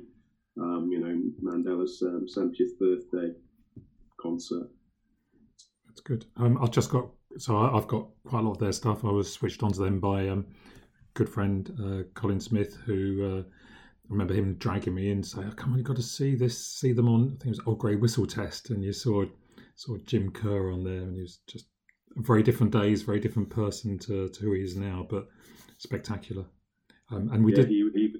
um, 0.59 0.89
you 0.91 0.99
know 0.99 1.21
Mandela's 1.43 2.01
um, 2.01 2.25
70th 2.35 2.79
birthday 2.79 3.33
concert. 4.19 4.69
That's 5.87 6.01
good. 6.01 6.25
Um, 6.37 6.57
I've 6.61 6.71
just 6.71 6.89
got 6.89 7.09
so 7.37 7.57
I, 7.57 7.77
I've 7.77 7.87
got 7.87 8.07
quite 8.25 8.39
a 8.41 8.43
lot 8.43 8.53
of 8.53 8.59
their 8.59 8.71
stuff. 8.71 9.05
I 9.05 9.09
was 9.09 9.31
switched 9.31 9.63
onto 9.63 9.83
them 9.83 9.99
by 9.99 10.27
um, 10.29 10.45
good 11.13 11.29
friend 11.29 11.71
uh, 11.83 12.03
Colin 12.13 12.39
Smith, 12.39 12.77
who 12.85 13.37
uh, 13.37 13.41
I 13.41 14.07
remember 14.09 14.33
him 14.33 14.55
dragging 14.55 14.95
me 14.95 15.11
in, 15.11 15.23
saying, 15.23 15.47
oh, 15.51 15.55
"Come 15.55 15.73
on, 15.73 15.77
you 15.77 15.83
got 15.83 15.95
to 15.97 16.03
see 16.03 16.35
this, 16.35 16.57
see 16.57 16.93
them 16.93 17.09
on." 17.09 17.23
I 17.23 17.29
think 17.29 17.45
it 17.45 17.49
was 17.49 17.61
Old 17.65 17.79
Grey 17.79 17.95
Whistle 17.95 18.25
Test, 18.25 18.69
and 18.69 18.83
you 18.83 18.93
saw 18.93 19.25
saw 19.75 19.97
Jim 20.05 20.31
Kerr 20.31 20.71
on 20.71 20.83
there, 20.83 21.01
and 21.01 21.15
he 21.15 21.21
was 21.21 21.39
just 21.47 21.65
very 22.17 22.43
different 22.43 22.73
days, 22.73 23.03
very 23.03 23.19
different 23.19 23.49
person 23.49 23.97
to, 23.99 24.29
to 24.29 24.41
who 24.41 24.53
he 24.53 24.61
is 24.61 24.75
now, 24.75 25.07
but 25.09 25.27
spectacular. 25.77 26.45
Um, 27.09 27.29
and 27.31 27.43
we 27.43 27.51
yeah, 27.51 27.55
did 27.57 27.69
he, 27.69 27.89
he, 27.93 28.15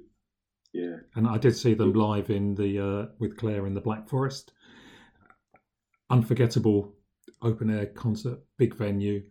yeah, 0.74 0.96
and 1.16 1.28
I 1.28 1.38
did 1.38 1.56
see 1.56 1.74
them 1.74 1.94
live 1.94 2.30
in 2.30 2.56
the 2.56 2.80
uh, 2.80 3.06
with 3.20 3.38
Claire 3.38 3.68
in 3.68 3.74
the 3.74 3.82
Black 3.82 4.08
Forest. 4.10 4.54
Unforgettable 6.10 6.94
open 7.42 7.70
air 7.70 7.88
concert, 7.88 8.40
big 8.58 8.76
venue. 8.76 9.24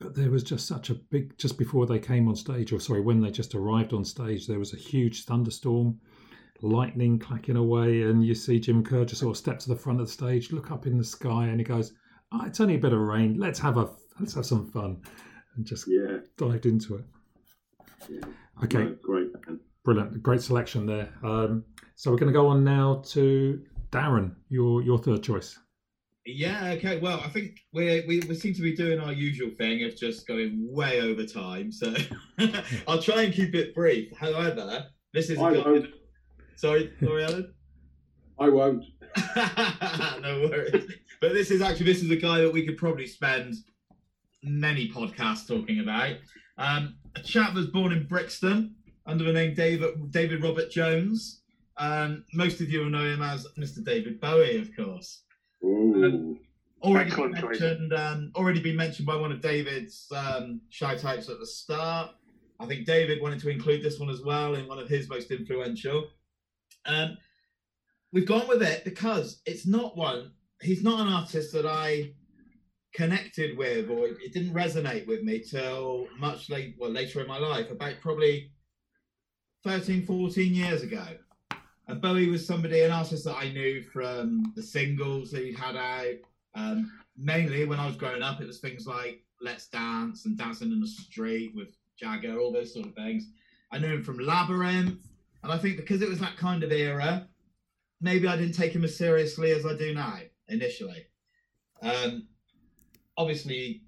But 0.00 0.14
there 0.14 0.30
was 0.30 0.42
just 0.42 0.66
such 0.66 0.90
a 0.90 0.94
big 0.94 1.36
just 1.36 1.58
before 1.58 1.86
they 1.86 1.98
came 1.98 2.26
on 2.28 2.34
stage, 2.36 2.72
or 2.72 2.80
sorry, 2.80 3.00
when 3.02 3.20
they 3.20 3.30
just 3.30 3.54
arrived 3.54 3.92
on 3.92 4.04
stage, 4.04 4.46
there 4.46 4.58
was 4.58 4.72
a 4.72 4.78
huge 4.78 5.24
thunderstorm, 5.24 6.00
lightning 6.62 7.18
clacking 7.18 7.56
away, 7.56 8.02
and 8.02 8.24
you 8.24 8.34
see 8.34 8.58
Jim 8.58 8.82
Kerr 8.82 9.04
just 9.04 9.20
sort 9.20 9.32
of 9.32 9.36
step 9.36 9.58
to 9.60 9.68
the 9.68 9.76
front 9.76 10.00
of 10.00 10.06
the 10.06 10.12
stage, 10.12 10.52
look 10.52 10.70
up 10.70 10.86
in 10.86 10.96
the 10.96 11.04
sky, 11.04 11.46
and 11.46 11.60
he 11.60 11.64
goes, 11.64 11.92
oh, 12.32 12.42
"It's 12.46 12.60
only 12.60 12.76
a 12.76 12.78
bit 12.78 12.94
of 12.94 13.00
rain. 13.00 13.38
Let's 13.38 13.58
have 13.58 13.76
a 13.76 13.90
let's 14.18 14.34
have 14.34 14.46
some 14.46 14.70
fun," 14.70 15.02
and 15.56 15.66
just 15.66 15.86
yeah, 15.86 16.18
dived 16.38 16.64
into 16.64 16.96
it. 16.96 17.04
yeah. 18.08 18.24
Okay, 18.64 18.84
No, 18.84 18.96
great. 19.02 19.28
Brilliant, 19.84 20.22
great 20.22 20.42
selection 20.42 20.84
there. 20.86 21.12
Um, 21.22 21.64
so 21.94 22.10
we're 22.10 22.18
going 22.18 22.32
to 22.32 22.38
go 22.38 22.46
on 22.46 22.64
now 22.64 23.02
to 23.08 23.62
Darren, 23.90 24.34
your 24.48 24.82
your 24.82 24.98
third 24.98 25.22
choice. 25.22 25.58
Yeah, 26.26 26.72
okay. 26.72 26.98
Well, 26.98 27.20
I 27.24 27.28
think 27.28 27.58
we 27.72 28.04
we 28.06 28.34
seem 28.34 28.52
to 28.54 28.62
be 28.62 28.76
doing 28.76 29.00
our 29.00 29.12
usual 29.12 29.50
thing 29.56 29.84
of 29.84 29.96
just 29.96 30.26
going 30.26 30.66
way 30.70 31.00
over 31.00 31.24
time. 31.24 31.72
So 31.72 31.94
I'll 32.88 33.02
try 33.02 33.22
and 33.22 33.32
keep 33.34 33.54
it 33.54 33.74
brief. 33.74 34.12
However, 34.16 34.86
this 35.14 35.30
is 35.30 35.38
I 35.38 35.54
good- 35.54 35.64
won't. 35.64 35.86
sorry, 36.56 36.92
sorry, 37.02 37.24
Alan. 37.24 37.54
I 38.38 38.48
won't. 38.48 38.84
no 40.22 40.48
worries. 40.50 40.92
But 41.20 41.32
this 41.32 41.50
is 41.50 41.62
actually 41.62 41.86
this 41.86 42.02
is 42.02 42.10
a 42.10 42.16
guy 42.16 42.38
that 42.42 42.52
we 42.52 42.66
could 42.66 42.76
probably 42.76 43.06
spend 43.06 43.54
many 44.42 44.88
podcasts 44.90 45.46
talking 45.48 45.80
about. 45.80 46.16
Um, 46.58 46.96
a 47.16 47.20
chap 47.22 47.54
was 47.54 47.66
born 47.68 47.92
in 47.92 48.06
Brixton 48.06 48.74
under 49.06 49.24
the 49.24 49.32
name 49.32 49.54
David 49.54 50.10
David 50.12 50.42
Robert 50.44 50.70
Jones. 50.70 51.42
Um, 51.78 52.24
most 52.34 52.60
of 52.60 52.68
you 52.70 52.80
will 52.80 52.90
know 52.90 53.04
him 53.06 53.22
as 53.22 53.46
Mr. 53.58 53.82
David 53.82 54.20
Bowie, 54.20 54.58
of 54.58 54.68
course. 54.76 55.22
Ooh. 55.64 56.38
Already 56.82 57.10
Excellent 57.10 57.32
mentioned. 57.34 57.92
Um, 57.92 58.32
already 58.34 58.60
been 58.60 58.76
mentioned 58.76 59.06
by 59.06 59.16
one 59.16 59.32
of 59.32 59.42
David's 59.42 60.10
um, 60.14 60.62
shout 60.70 61.04
outs 61.04 61.28
at 61.28 61.38
the 61.38 61.46
start. 61.46 62.10
I 62.58 62.66
think 62.66 62.86
David 62.86 63.20
wanted 63.20 63.40
to 63.40 63.50
include 63.50 63.82
this 63.82 63.98
one 63.98 64.10
as 64.10 64.22
well 64.22 64.54
in 64.54 64.66
one 64.66 64.78
of 64.78 64.88
his 64.88 65.08
most 65.08 65.30
influential. 65.30 66.08
Um, 66.86 67.16
we've 68.12 68.26
gone 68.26 68.48
with 68.48 68.62
it 68.62 68.84
because 68.84 69.40
it's 69.46 69.66
not 69.66 69.96
one. 69.96 70.32
He's 70.62 70.82
not 70.82 71.00
an 71.00 71.12
artist 71.12 71.52
that 71.52 71.66
I 71.66 72.12
connected 72.94 73.56
with, 73.56 73.90
or 73.90 74.06
it 74.06 74.32
didn't 74.32 74.54
resonate 74.54 75.06
with 75.06 75.22
me 75.22 75.40
till 75.40 76.06
much 76.18 76.50
late, 76.50 76.76
well, 76.78 76.90
later 76.90 77.20
in 77.20 77.26
my 77.26 77.38
life, 77.38 77.70
about 77.70 77.94
probably 78.00 78.52
13, 79.64 80.06
14 80.06 80.54
years 80.54 80.82
ago. 80.82 81.06
And 81.90 82.00
Bowie 82.00 82.28
was 82.28 82.46
somebody, 82.46 82.82
an 82.82 82.92
artist 82.92 83.24
that 83.24 83.36
I 83.36 83.50
knew 83.50 83.82
from 83.82 84.52
the 84.54 84.62
singles 84.62 85.32
that 85.32 85.44
he'd 85.44 85.58
had 85.58 85.76
out. 85.76 86.16
Um, 86.54 86.92
mainly 87.16 87.64
when 87.64 87.80
I 87.80 87.86
was 87.86 87.96
growing 87.96 88.22
up, 88.22 88.40
it 88.40 88.46
was 88.46 88.60
things 88.60 88.86
like 88.86 89.24
Let's 89.40 89.66
Dance 89.66 90.24
and 90.24 90.38
Dancing 90.38 90.70
in 90.70 90.80
the 90.80 90.86
Street 90.86 91.52
with 91.54 91.76
Jagger, 91.98 92.38
all 92.38 92.52
those 92.52 92.72
sort 92.72 92.86
of 92.86 92.94
things. 92.94 93.30
I 93.72 93.78
knew 93.78 93.88
him 93.88 94.04
from 94.04 94.18
Labyrinth. 94.18 95.04
And 95.42 95.50
I 95.50 95.58
think 95.58 95.78
because 95.78 96.00
it 96.00 96.08
was 96.08 96.20
that 96.20 96.36
kind 96.36 96.62
of 96.62 96.70
era, 96.70 97.26
maybe 98.00 98.28
I 98.28 98.36
didn't 98.36 98.54
take 98.54 98.72
him 98.72 98.84
as 98.84 98.96
seriously 98.96 99.50
as 99.50 99.66
I 99.66 99.76
do 99.76 99.92
now 99.92 100.20
initially. 100.48 101.06
Um, 101.82 102.28
obviously, 103.16 103.82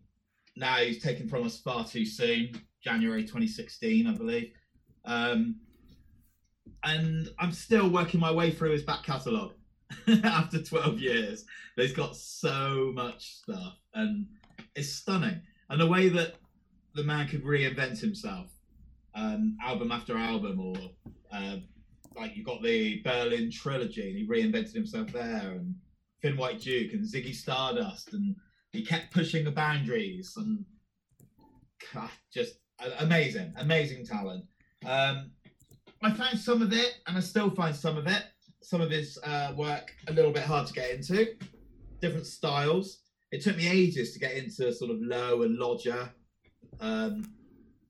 now 0.56 0.76
he's 0.76 1.00
taken 1.00 1.28
from 1.28 1.44
us 1.44 1.60
far 1.60 1.86
too 1.86 2.04
soon, 2.04 2.60
January 2.82 3.22
2016, 3.22 4.08
I 4.08 4.12
believe. 4.12 4.52
Um, 5.04 5.60
and 6.84 7.28
I'm 7.38 7.52
still 7.52 7.88
working 7.88 8.20
my 8.20 8.32
way 8.32 8.50
through 8.50 8.70
his 8.70 8.82
back 8.82 9.04
catalogue 9.04 9.52
after 10.24 10.62
12 10.62 10.98
years. 10.98 11.44
He's 11.76 11.92
got 11.92 12.16
so 12.16 12.92
much 12.94 13.36
stuff, 13.36 13.78
and 13.94 14.26
it's 14.74 14.88
stunning. 14.88 15.40
And 15.70 15.80
the 15.80 15.86
way 15.86 16.08
that 16.08 16.34
the 16.94 17.04
man 17.04 17.28
could 17.28 17.44
reinvent 17.44 17.98
himself, 18.00 18.50
um, 19.14 19.56
album 19.62 19.92
after 19.92 20.16
album, 20.16 20.60
or 20.60 20.76
uh, 21.32 21.56
like 22.16 22.36
you 22.36 22.44
got 22.44 22.62
the 22.62 23.00
Berlin 23.02 23.50
trilogy, 23.50 24.08
and 24.08 24.18
he 24.18 24.26
reinvented 24.26 24.74
himself 24.74 25.12
there, 25.12 25.52
and 25.52 25.74
Thin 26.20 26.36
White 26.36 26.60
Duke 26.60 26.92
and 26.92 27.04
Ziggy 27.04 27.34
Stardust, 27.34 28.12
and 28.12 28.36
he 28.72 28.84
kept 28.84 29.12
pushing 29.12 29.44
the 29.44 29.50
boundaries, 29.50 30.34
and 30.36 30.64
God, 31.92 32.10
just 32.32 32.54
amazing, 32.98 33.52
amazing 33.56 34.04
talent. 34.04 34.44
Um, 34.84 35.30
I 36.02 36.12
found 36.12 36.38
some 36.38 36.62
of 36.62 36.72
it, 36.72 36.98
and 37.06 37.16
I 37.16 37.20
still 37.20 37.50
find 37.50 37.74
some 37.74 37.96
of 37.96 38.06
it, 38.06 38.24
some 38.60 38.80
of 38.80 38.90
his 38.90 39.18
uh, 39.24 39.52
work 39.56 39.94
a 40.08 40.12
little 40.12 40.32
bit 40.32 40.42
hard 40.42 40.66
to 40.66 40.72
get 40.72 40.90
into. 40.90 41.34
Different 42.00 42.26
styles. 42.26 43.00
It 43.30 43.42
took 43.42 43.56
me 43.56 43.68
ages 43.68 44.12
to 44.12 44.18
get 44.18 44.34
into 44.34 44.72
sort 44.72 44.90
of 44.90 44.98
low 45.00 45.42
and 45.42 45.56
lodger. 45.56 46.12
Um, 46.80 47.24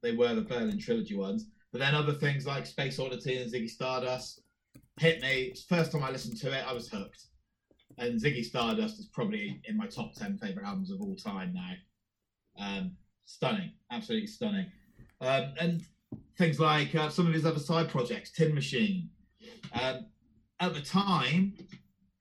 they 0.02 0.12
were 0.12 0.34
the 0.34 0.42
Berlin 0.42 0.78
trilogy 0.78 1.16
ones, 1.16 1.46
but 1.72 1.80
then 1.80 1.94
other 1.94 2.12
things 2.12 2.46
like 2.46 2.66
Space 2.66 2.98
Oddity 2.98 3.38
and 3.38 3.52
Ziggy 3.52 3.70
Stardust 3.70 4.42
hit 5.00 5.22
me. 5.22 5.54
First 5.68 5.92
time 5.92 6.04
I 6.04 6.10
listened 6.10 6.36
to 6.40 6.52
it, 6.52 6.64
I 6.66 6.72
was 6.72 6.88
hooked. 6.88 7.26
And 7.98 8.20
Ziggy 8.20 8.44
Stardust 8.44 8.98
is 8.98 9.06
probably 9.06 9.60
in 9.64 9.76
my 9.76 9.86
top 9.86 10.14
ten 10.14 10.36
favorite 10.38 10.66
albums 10.66 10.90
of 10.90 11.00
all 11.00 11.16
time 11.16 11.54
now. 11.54 11.72
Um, 12.58 12.96
stunning, 13.24 13.72
absolutely 13.90 14.26
stunning. 14.26 14.66
Um, 15.20 15.54
and 15.58 15.82
things 16.38 16.58
like 16.58 16.94
uh, 16.94 17.08
some 17.08 17.26
of 17.26 17.34
his 17.34 17.46
other 17.46 17.60
side 17.60 17.88
projects, 17.88 18.30
Tin 18.30 18.54
Machine. 18.54 19.10
Um, 19.80 20.06
at 20.60 20.74
the 20.74 20.80
time, 20.80 21.54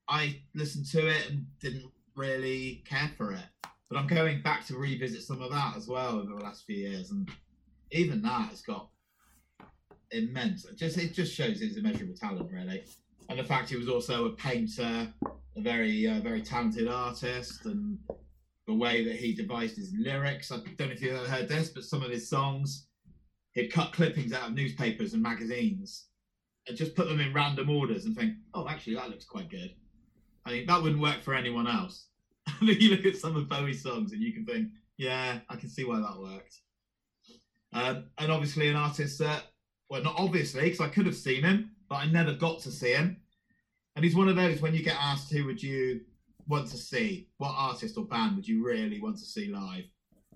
I 0.07 0.41
listened 0.53 0.85
to 0.91 1.07
it 1.07 1.29
and 1.29 1.45
didn't 1.59 1.91
really 2.15 2.83
care 2.87 3.11
for 3.17 3.31
it. 3.31 3.43
But 3.89 3.97
I'm 3.97 4.07
going 4.07 4.41
back 4.41 4.65
to 4.67 4.77
revisit 4.77 5.23
some 5.23 5.41
of 5.41 5.51
that 5.51 5.75
as 5.75 5.87
well 5.87 6.19
over 6.19 6.33
the 6.33 6.43
last 6.43 6.65
few 6.65 6.77
years, 6.77 7.11
and 7.11 7.29
even 7.91 8.21
that 8.21 8.49
has 8.49 8.61
got 8.61 8.89
immense. 10.11 10.65
It 10.65 10.77
just 10.77 10.97
it 10.97 11.13
just 11.13 11.33
shows 11.33 11.59
his 11.59 11.77
immeasurable 11.77 12.15
talent, 12.15 12.49
really, 12.51 12.83
and 13.29 13.37
the 13.37 13.43
fact 13.43 13.69
he 13.69 13.75
was 13.75 13.89
also 13.89 14.27
a 14.27 14.31
painter, 14.31 15.13
a 15.57 15.61
very 15.61 16.07
uh, 16.07 16.21
very 16.21 16.41
talented 16.41 16.87
artist, 16.87 17.65
and 17.65 17.97
the 18.65 18.73
way 18.73 19.03
that 19.03 19.17
he 19.17 19.33
devised 19.33 19.75
his 19.75 19.93
lyrics. 19.97 20.53
I 20.53 20.57
don't 20.57 20.79
know 20.79 20.93
if 20.93 21.01
you've 21.01 21.15
ever 21.15 21.27
heard 21.27 21.49
this, 21.49 21.69
but 21.69 21.83
some 21.83 22.01
of 22.01 22.11
his 22.11 22.29
songs 22.29 22.87
he'd 23.53 23.71
cut 23.71 23.93
clippings 23.93 24.33
out 24.33 24.49
of 24.49 24.55
newspapers 24.55 25.13
and 25.13 25.21
magazines 25.21 26.07
and 26.67 26.77
just 26.77 26.95
put 26.95 27.07
them 27.07 27.19
in 27.19 27.33
random 27.33 27.69
orders 27.69 28.05
and 28.05 28.15
think, 28.15 28.35
oh, 28.53 28.67
actually, 28.67 28.95
that 28.95 29.09
looks 29.09 29.25
quite 29.25 29.49
good. 29.49 29.73
I 30.45 30.51
mean, 30.51 30.65
that 30.67 30.81
wouldn't 30.81 31.01
work 31.01 31.21
for 31.21 31.33
anyone 31.33 31.67
else. 31.67 32.07
And 32.59 32.69
then 32.69 32.77
you 32.79 32.89
look 32.89 33.05
at 33.05 33.17
some 33.17 33.35
of 33.35 33.47
Bowie's 33.47 33.83
songs 33.83 34.13
and 34.13 34.21
you 34.21 34.33
can 34.33 34.45
think, 34.45 34.69
yeah, 34.97 35.39
I 35.49 35.55
can 35.55 35.69
see 35.69 35.83
why 35.83 35.99
that 35.99 36.19
worked. 36.19 36.57
Um, 37.73 38.05
and 38.17 38.31
obviously, 38.31 38.67
an 38.67 38.75
artist 38.75 39.19
that, 39.19 39.43
well, 39.89 40.01
not 40.01 40.15
obviously, 40.17 40.63
because 40.63 40.81
I 40.81 40.89
could 40.89 41.05
have 41.05 41.15
seen 41.15 41.43
him, 41.43 41.71
but 41.87 41.95
I 41.95 42.05
never 42.05 42.33
got 42.33 42.59
to 42.61 42.71
see 42.71 42.93
him. 42.93 43.17
And 43.95 44.03
he's 44.03 44.15
one 44.15 44.27
of 44.27 44.35
those 44.35 44.61
when 44.61 44.73
you 44.73 44.83
get 44.83 44.97
asked 44.99 45.31
who 45.31 45.45
would 45.45 45.61
you 45.61 46.01
want 46.47 46.67
to 46.69 46.77
see, 46.77 47.29
what 47.37 47.53
artist 47.55 47.97
or 47.97 48.05
band 48.05 48.35
would 48.35 48.47
you 48.47 48.63
really 48.65 48.99
want 48.99 49.17
to 49.17 49.25
see 49.25 49.47
live? 49.47 49.85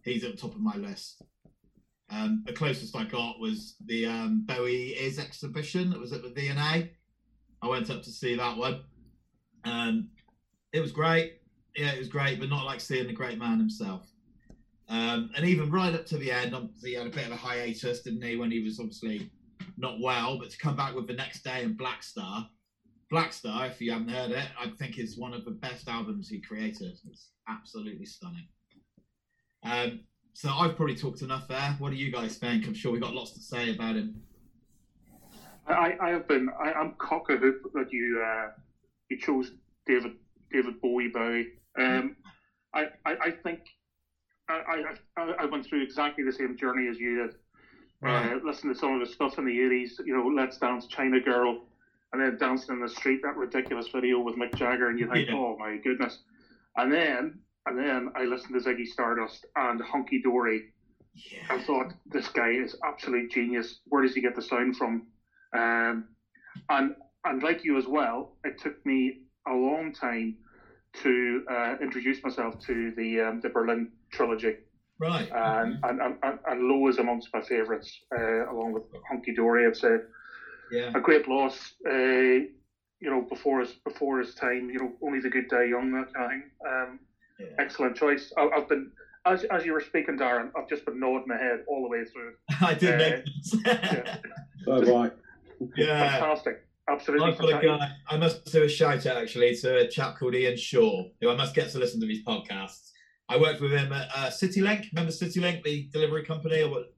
He's 0.04 0.23
at 0.23 0.32
the 0.32 0.38
top 0.38 0.54
of 0.56 0.62
my 0.62 0.75
list. 0.75 1.23
Um, 2.11 2.43
the 2.45 2.53
closest 2.53 2.95
I 2.95 3.03
got 3.03 3.39
was 3.39 3.75
the 3.85 4.05
um, 4.05 4.43
Bowie 4.45 4.89
Is 4.89 5.19
exhibition 5.19 5.89
that 5.89 5.99
was 5.99 6.13
at 6.13 6.21
the 6.21 6.29
V&A. 6.29 6.91
I 7.61 7.67
went 7.67 7.89
up 7.89 8.03
to 8.03 8.11
see 8.11 8.35
that 8.35 8.57
one. 8.57 8.83
Um, 9.63 10.09
it 10.71 10.81
was 10.81 10.91
great. 10.91 11.41
Yeah, 11.75 11.91
it 11.91 11.99
was 11.99 12.07
great, 12.07 12.39
but 12.39 12.49
not 12.49 12.65
like 12.65 12.79
seeing 12.79 13.07
the 13.07 13.13
great 13.13 13.39
man 13.39 13.57
himself. 13.57 14.07
Um, 14.87 15.31
and 15.35 15.45
even 15.45 15.71
right 15.71 15.93
up 15.93 16.05
to 16.07 16.17
the 16.17 16.31
end, 16.31 16.53
obviously 16.53 16.91
he 16.91 16.95
had 16.95 17.07
a 17.07 17.09
bit 17.09 17.25
of 17.25 17.31
a 17.31 17.37
hiatus, 17.37 18.01
didn't 18.01 18.21
he, 18.21 18.35
when 18.35 18.51
he 18.51 18.61
was 18.61 18.79
obviously 18.79 19.29
not 19.77 19.99
well. 19.99 20.37
But 20.37 20.51
to 20.51 20.57
come 20.57 20.75
back 20.75 20.95
with 20.95 21.07
the 21.07 21.13
next 21.13 21.43
day 21.43 21.63
and 21.63 21.77
Black 21.77 22.03
Star, 22.03 22.47
Black 23.09 23.33
Star, 23.33 23.65
if 23.65 23.81
you 23.81 23.91
haven't 23.91 24.09
heard 24.09 24.31
it, 24.31 24.47
I 24.59 24.69
think 24.77 24.99
is 24.99 25.17
one 25.17 25.33
of 25.33 25.43
the 25.43 25.51
best 25.51 25.87
albums 25.87 26.29
he 26.29 26.39
created. 26.39 26.97
It's 27.09 27.29
absolutely 27.49 28.05
stunning. 28.05 28.47
Um, 29.63 30.01
so 30.35 30.49
I've 30.49 30.75
probably 30.75 30.95
talked 30.97 31.21
enough 31.21 31.47
there. 31.47 31.75
What 31.79 31.91
do 31.91 31.95
you 31.95 32.11
guys 32.11 32.35
think? 32.35 32.67
I'm 32.67 32.73
sure 32.73 32.91
we've 32.91 33.01
got 33.01 33.13
lots 33.13 33.31
to 33.31 33.39
say 33.39 33.73
about 33.73 33.95
him. 33.95 34.21
I, 35.65 35.95
I 35.99 36.09
have 36.09 36.27
been. 36.27 36.49
I, 36.61 36.73
I'm 36.73 36.93
cock 36.97 37.29
a 37.29 37.37
hoop 37.37 37.71
that 37.73 37.91
you 37.91 38.21
uh, 38.23 38.51
you 39.09 39.17
chose 39.17 39.51
David 39.87 40.11
David 40.51 40.81
Bowie 40.81 41.07
Bowie. 41.07 41.53
Um, 41.79 42.17
I, 42.73 42.87
I, 43.05 43.15
I 43.23 43.31
think 43.31 43.61
I, 44.49 44.83
I 45.17 45.21
I 45.39 45.45
went 45.45 45.65
through 45.65 45.81
exactly 45.83 46.25
the 46.25 46.33
same 46.33 46.57
journey 46.57 46.87
as 46.89 46.99
you 46.99 47.23
did. 47.23 47.35
Right. 48.01 48.33
Uh, 48.33 48.39
listen 48.45 48.67
to 48.73 48.75
some 48.77 48.93
of 48.93 49.07
the 49.07 49.11
stuff 49.11 49.37
in 49.37 49.45
the 49.45 49.59
eighties. 49.59 49.99
You 50.05 50.17
know, 50.17 50.27
Let's 50.27 50.57
Dance, 50.57 50.85
China 50.87 51.21
Girl, 51.21 51.63
and 52.11 52.21
then 52.21 52.37
dancing 52.37 52.75
in 52.75 52.81
the 52.81 52.89
street. 52.89 53.21
That 53.23 53.37
ridiculous 53.37 53.87
video 53.87 54.19
with 54.19 54.35
Mick 54.35 54.53
Jagger, 54.55 54.89
and 54.89 54.99
you 54.99 55.09
think, 55.09 55.29
Yeah. 55.29 55.35
oh 55.35 55.55
my 55.57 55.77
goodness. 55.77 56.19
And 56.75 56.91
then 56.91 57.39
and 57.65 57.78
then 57.78 58.10
I 58.15 58.25
listened 58.25 58.54
to 58.62 58.69
Ziggy 58.69 58.86
Stardust 58.86 59.45
and 59.56 59.82
Hunky 59.82 60.21
Dory. 60.21 60.73
I 61.49 61.62
thought 61.63 61.93
this 62.06 62.28
guy 62.30 62.49
is 62.51 62.75
absolute 62.86 63.32
genius. 63.32 63.80
Where 63.86 64.01
does 64.04 64.13
he 64.13 64.21
get 64.21 64.36
the 64.36 64.41
sound 64.41 64.75
from? 64.75 65.08
Um, 65.58 66.06
and 66.69 66.95
and 67.23 67.41
like 67.41 67.63
you 67.63 67.78
as 67.78 67.88
well, 67.88 68.36
it 68.43 68.60
took 68.60 68.86
me 68.86 69.21
a 69.47 69.54
long 69.54 69.93
time 69.93 70.36
to 71.01 71.43
uh, 71.49 71.75
introduce 71.82 72.23
myself 72.23 72.60
to 72.67 72.93
the 72.97 73.21
um, 73.21 73.39
the 73.41 73.49
Berlin 73.49 73.91
trilogy, 74.12 74.56
Right. 74.99 75.30
and 75.32 75.80
and, 75.84 76.01
and, 76.01 76.15
and, 76.23 76.39
and 76.47 76.62
Low 76.67 76.88
is 76.88 76.97
amongst 76.97 77.30
my 77.34 77.41
favourites, 77.41 77.99
uh, 78.17 78.51
along 78.51 78.73
with 78.73 78.84
Hunky 79.10 79.34
Dory. 79.34 79.65
I'd 79.65 79.75
say 79.75 79.97
yeah. 80.71 80.91
a 80.95 80.99
great 80.99 81.28
loss. 81.28 81.73
Uh, 81.89 82.47
you 82.99 83.10
know, 83.12 83.21
before 83.21 83.60
his 83.60 83.71
before 83.84 84.19
his 84.19 84.36
time. 84.36 84.69
You 84.69 84.80
know, 84.80 84.91
only 85.01 85.19
the 85.19 85.30
good 85.30 85.47
die 85.49 85.65
young. 85.65 85.91
That 85.91 86.13
kind 86.13 86.25
of 86.25 86.32
thing. 86.32 86.43
Um, 86.67 86.99
yeah. 87.39 87.47
excellent 87.59 87.95
choice. 87.95 88.31
I, 88.37 88.49
I've 88.55 88.67
been 88.69 88.91
as 89.25 89.43
as 89.45 89.65
you 89.65 89.73
were 89.73 89.81
speaking, 89.81 90.17
Darren. 90.17 90.51
I've 90.57 90.69
just 90.69 90.85
been 90.85 90.99
nodding 90.99 91.25
my 91.27 91.37
head 91.37 91.59
all 91.67 91.81
the 91.83 91.89
way 91.89 92.05
through. 92.05 92.33
I 92.61 92.73
did 92.73 92.93
Uh, 93.01 93.09
notice. 93.09 93.55
yeah. 93.65 94.17
So 94.65 94.95
right. 94.99 95.11
yeah. 95.77 96.09
Fantastic. 96.19 96.61
Absolutely 96.87 97.31
I've 97.31 97.37
got 97.39 97.63
a 97.63 97.65
guy. 97.65 97.89
I 98.09 98.17
must 98.17 98.45
do 98.51 98.63
a 98.63 98.69
shout 98.69 99.05
out 99.07 99.17
actually 99.17 99.55
to 99.57 99.77
a 99.79 99.87
chap 99.87 100.19
called 100.19 100.35
Ian 100.35 100.55
Shaw, 100.55 101.05
who 101.19 101.29
I 101.31 101.35
must 101.35 101.55
get 101.55 101.69
to 101.71 101.79
listen 101.79 101.99
to 102.01 102.07
his 102.07 102.23
podcasts. 102.23 102.91
I 103.27 103.37
worked 103.37 103.59
with 103.59 103.71
him 103.71 103.91
at 103.91 104.07
uh, 104.15 104.27
CityLink. 104.29 104.91
Remember 104.93 105.11
CityLink, 105.11 105.63
the 105.63 105.89
delivery 105.91 106.23
company? 106.23 106.61
Or 106.61 106.69
what? 106.69 106.93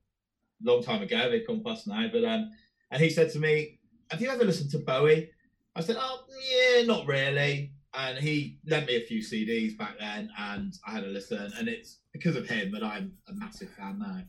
Long 0.61 0.83
time 0.83 1.01
ago, 1.03 1.29
they've 1.29 1.47
gone 1.47 1.61
bust 1.61 1.87
now. 1.87 2.05
But 2.11 2.25
um, 2.25 2.51
and 2.91 3.01
he 3.01 3.09
said 3.09 3.31
to 3.31 3.39
me, 3.39 3.79
"Have 4.11 4.21
you 4.21 4.29
ever 4.29 4.43
listened 4.43 4.71
to 4.71 4.79
Bowie?" 4.79 5.29
I 5.75 5.81
said, 5.81 5.95
"Oh, 5.99 6.25
yeah, 6.51 6.83
not 6.85 7.05
really." 7.07 7.71
And 7.97 8.17
he 8.19 8.59
lent 8.67 8.85
me 8.85 8.95
a 8.97 9.01
few 9.05 9.21
CDs 9.21 9.75
back 9.75 9.97
then, 9.99 10.29
and 10.37 10.71
I 10.87 10.91
had 10.91 11.03
a 11.03 11.07
listen. 11.07 11.51
And 11.57 11.67
it's 11.67 11.97
because 12.13 12.35
of 12.35 12.47
him 12.47 12.71
that 12.73 12.83
I'm 12.83 13.13
a 13.27 13.33
massive 13.33 13.69
fan 13.71 13.97
now. 13.97 14.21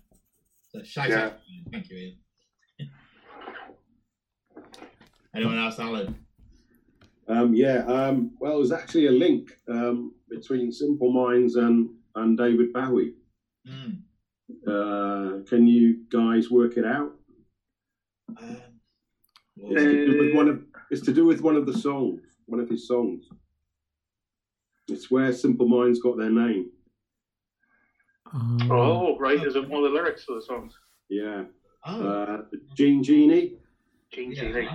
So 0.73 0.83
shout 0.83 1.11
Yeah. 1.11 1.27
out, 1.27 1.41
thank 1.71 1.91
you, 1.91 1.97
Ian. 2.79 2.89
Anyone 5.35 5.59
else, 5.59 5.79
Alan? 5.79 6.17
Um, 7.29 7.55
yeah. 7.55 7.85
Um, 7.87 8.33
well, 8.41 8.57
there's 8.57 8.73
actually 8.73 9.07
a 9.07 9.11
link 9.11 9.51
um, 9.69 10.15
between 10.31 10.73
Simple 10.73 11.13
Minds 11.13 11.57
and 11.57 11.91
and 12.15 12.39
David 12.39 12.73
Bowie. 12.73 13.13
Mm. 13.69 13.99
Uh, 14.67 15.45
can 15.45 15.67
you 15.67 16.05
guys 16.11 16.51
work 16.51 16.79
it 16.79 16.87
out? 16.87 17.13
Um, 18.41 18.57
It's 19.59 19.83
to 19.83 20.07
do 20.07 20.19
with 20.19 20.35
one 20.35 20.49
of 20.49 20.65
it's 20.91 21.03
to 21.05 21.13
do 21.13 21.27
with 21.27 21.43
one 21.43 21.57
of 21.57 21.67
the 21.67 21.77
songs, 21.77 22.23
one 22.47 22.61
of 22.61 22.69
his 22.71 22.89
songs. 22.89 23.29
It's 24.89 25.11
where 25.11 25.33
Simple 25.33 25.69
Minds 25.69 26.01
got 26.01 26.17
their 26.17 26.31
name. 26.31 26.71
Um, 28.33 28.59
Oh, 28.71 29.19
right. 29.19 29.43
Is 29.43 29.57
it 29.57 29.69
one 29.69 29.85
of 29.85 29.91
the 29.93 29.97
lyrics 29.99 30.27
to 30.27 30.35
the 30.35 30.43
songs? 30.43 30.75
Yeah. 31.09 31.45
oh, 31.87 32.09
Uh, 32.09 32.43
Gene 32.75 33.03
Genie. 33.03 33.59
Gene 34.13 34.33
yeah. 34.33 34.43
Genie. 34.43 34.69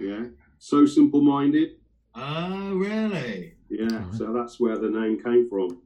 Yeah. 0.00 0.24
So 0.58 0.86
Simple 0.86 1.22
Minded. 1.22 1.76
Oh, 2.14 2.74
really? 2.74 3.54
Yeah. 3.68 4.10
So 4.12 4.32
that's 4.32 4.60
where 4.60 4.76
the 4.78 4.90
name 4.90 5.22
came 5.22 5.48
from. 5.48 5.80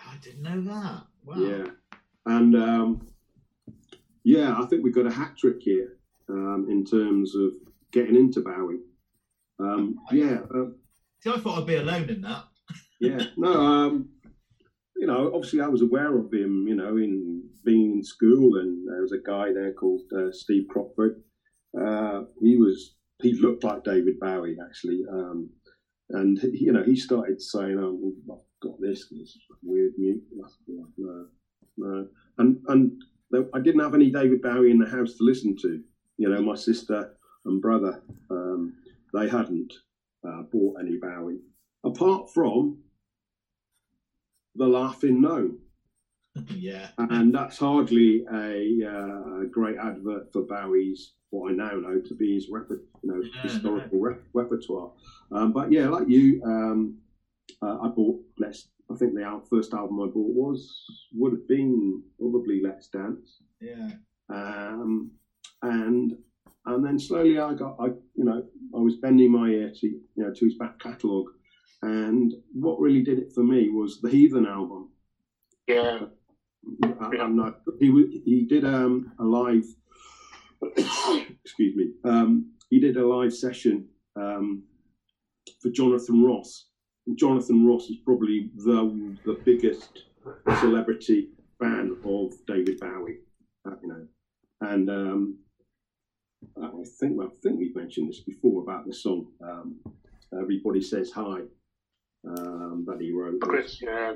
I 0.00 0.16
didn't 0.20 0.42
know 0.42 0.60
that. 0.74 1.02
Wow. 1.24 1.36
Yeah. 1.36 1.66
And 2.26 2.56
um, 2.56 3.06
yeah, 4.24 4.60
I 4.60 4.66
think 4.66 4.82
we've 4.82 4.94
got 4.94 5.06
a 5.06 5.12
hat 5.12 5.36
trick 5.38 5.56
here 5.60 5.98
um, 6.28 6.66
in 6.68 6.84
terms 6.84 7.34
of 7.36 7.52
getting 7.92 8.16
into 8.16 8.40
Bowie. 8.40 8.80
Um, 9.60 10.00
yeah. 10.12 10.40
Uh, 10.54 10.66
See, 11.20 11.30
I 11.30 11.38
thought 11.38 11.58
I'd 11.58 11.66
be 11.66 11.76
alone 11.76 12.08
in 12.10 12.20
that. 12.22 12.44
Yeah. 13.00 13.26
No. 13.36 13.52
Um, 13.52 14.08
you 14.96 15.06
know, 15.06 15.30
obviously, 15.32 15.60
I 15.60 15.68
was 15.68 15.82
aware 15.82 16.18
of 16.18 16.32
him. 16.32 16.66
You 16.66 16.74
know, 16.74 16.96
in 16.96 17.48
being 17.64 17.92
in 17.92 18.02
school, 18.02 18.58
and 18.58 18.86
there 18.88 19.02
was 19.02 19.12
a 19.12 19.24
guy 19.24 19.52
there 19.52 19.72
called 19.72 20.02
uh, 20.16 20.32
Steve 20.32 20.66
Crockford. 20.68 21.22
Uh, 21.78 22.22
he 22.40 22.56
was 22.56 22.96
he 23.22 23.34
looked 23.34 23.64
like 23.64 23.84
David 23.84 24.18
Bowie 24.18 24.56
actually, 24.64 25.04
um, 25.10 25.50
and 26.10 26.38
you 26.52 26.72
know 26.72 26.82
he 26.82 26.96
started 26.96 27.40
saying, 27.40 27.78
"Oh, 27.78 27.98
well, 28.26 28.38
I've 28.38 28.70
got 28.70 28.80
this, 28.80 29.08
this 29.10 29.36
weird 29.62 29.92
mute." 29.98 30.22
No, 30.96 31.26
no, 31.76 32.08
and 32.38 32.58
and 32.68 33.02
I 33.54 33.60
didn't 33.60 33.82
have 33.82 33.94
any 33.94 34.10
David 34.10 34.42
Bowie 34.42 34.70
in 34.70 34.78
the 34.78 34.88
house 34.88 35.14
to 35.14 35.24
listen 35.24 35.56
to. 35.62 35.82
You 36.16 36.28
know, 36.28 36.42
my 36.42 36.56
sister 36.56 37.14
and 37.44 37.62
brother, 37.62 38.02
um, 38.30 38.74
they 39.14 39.28
hadn't 39.28 39.72
uh, 40.26 40.42
bought 40.50 40.80
any 40.80 40.96
Bowie 40.96 41.38
apart 41.84 42.32
from 42.32 42.78
the 44.58 44.66
Laughing 44.66 45.20
Gnome, 45.22 45.58
yeah. 46.54 46.88
and 46.98 47.34
that's 47.34 47.58
hardly 47.58 48.24
a, 48.32 48.86
uh, 48.86 49.44
great 49.50 49.76
advert 49.78 50.32
for 50.32 50.42
Bowie's 50.42 51.14
what 51.30 51.50
I 51.50 51.54
now 51.54 51.72
know 51.72 52.00
to 52.00 52.14
be 52.14 52.34
his 52.34 52.48
reper- 52.50 52.80
you 53.02 53.12
know 53.12 53.20
Yeah, 53.22 53.42
historical 53.42 54.00
rep- 54.00 54.22
repertoire. 54.32 54.92
Um, 55.30 55.52
but 55.52 55.70
yeah, 55.70 55.88
like 55.88 56.08
you, 56.08 56.42
um, 56.44 56.96
uh, 57.62 57.78
I 57.82 57.88
bought 57.88 58.20
Let's. 58.38 58.68
I 58.90 58.94
think 58.96 59.14
the 59.14 59.22
al- 59.22 59.44
first 59.50 59.74
album 59.74 60.00
I 60.00 60.06
bought 60.06 60.34
was 60.34 60.84
would 61.14 61.32
have 61.32 61.46
been 61.46 62.02
probably 62.18 62.62
Let's 62.62 62.88
Dance, 62.88 63.42
Yeah. 63.60 63.90
um, 64.30 65.10
and 65.62 66.16
and 66.64 66.84
then 66.84 66.98
slowly 66.98 67.38
I 67.38 67.52
got 67.52 67.76
I 67.78 67.86
you 68.14 68.24
know 68.24 68.42
I 68.74 68.78
was 68.78 68.96
bending 68.96 69.30
my 69.30 69.48
ear 69.50 69.70
to 69.80 69.86
you 69.86 70.02
know 70.16 70.32
to 70.32 70.44
his 70.46 70.54
back 70.54 70.78
catalogue, 70.78 71.30
and 71.82 72.34
what 72.52 72.80
really 72.80 73.02
did 73.02 73.18
it 73.18 73.32
for 73.32 73.42
me 73.42 73.68
was 73.70 74.00
the 74.00 74.10
Heathen 74.10 74.46
album. 74.46 74.90
Yeah. 75.66 76.00
I- 77.00 77.16
I'm 77.20 77.36
not, 77.36 77.60
he 77.78 78.20
he 78.24 78.44
did 78.46 78.64
um, 78.64 79.12
a 79.18 79.24
live 79.24 79.64
excuse 81.44 81.76
me 81.76 81.92
um, 82.04 82.50
he 82.70 82.80
did 82.80 82.96
a 82.96 83.06
live 83.06 83.32
session 83.32 83.86
um, 84.16 84.64
for 85.62 85.70
Jonathan 85.70 86.22
Ross. 86.24 86.66
And 87.06 87.16
Jonathan 87.16 87.66
Ross 87.66 87.84
is 87.88 87.96
probably 88.04 88.50
the 88.56 89.16
the 89.24 89.38
biggest 89.44 90.02
celebrity 90.60 91.28
fan 91.60 91.96
of 92.04 92.32
David 92.46 92.78
Bowie, 92.80 93.18
uh, 93.66 93.74
you 93.82 93.88
know, 93.88 94.06
and 94.60 94.90
um, 94.90 95.38
I 96.62 96.68
think 97.00 97.18
I 97.22 97.28
think 97.42 97.58
we've 97.58 97.74
mentioned 97.76 98.08
this 98.10 98.20
before 98.20 98.62
about 98.62 98.86
the 98.86 98.92
song. 98.94 99.28
Um, 99.42 99.76
Everybody 100.38 100.82
says 100.82 101.10
hi 101.10 101.40
um, 102.26 102.84
that 102.86 103.00
he 103.00 103.12
wrote. 103.12 103.40
Chris, 103.40 103.80
yeah. 103.80 104.12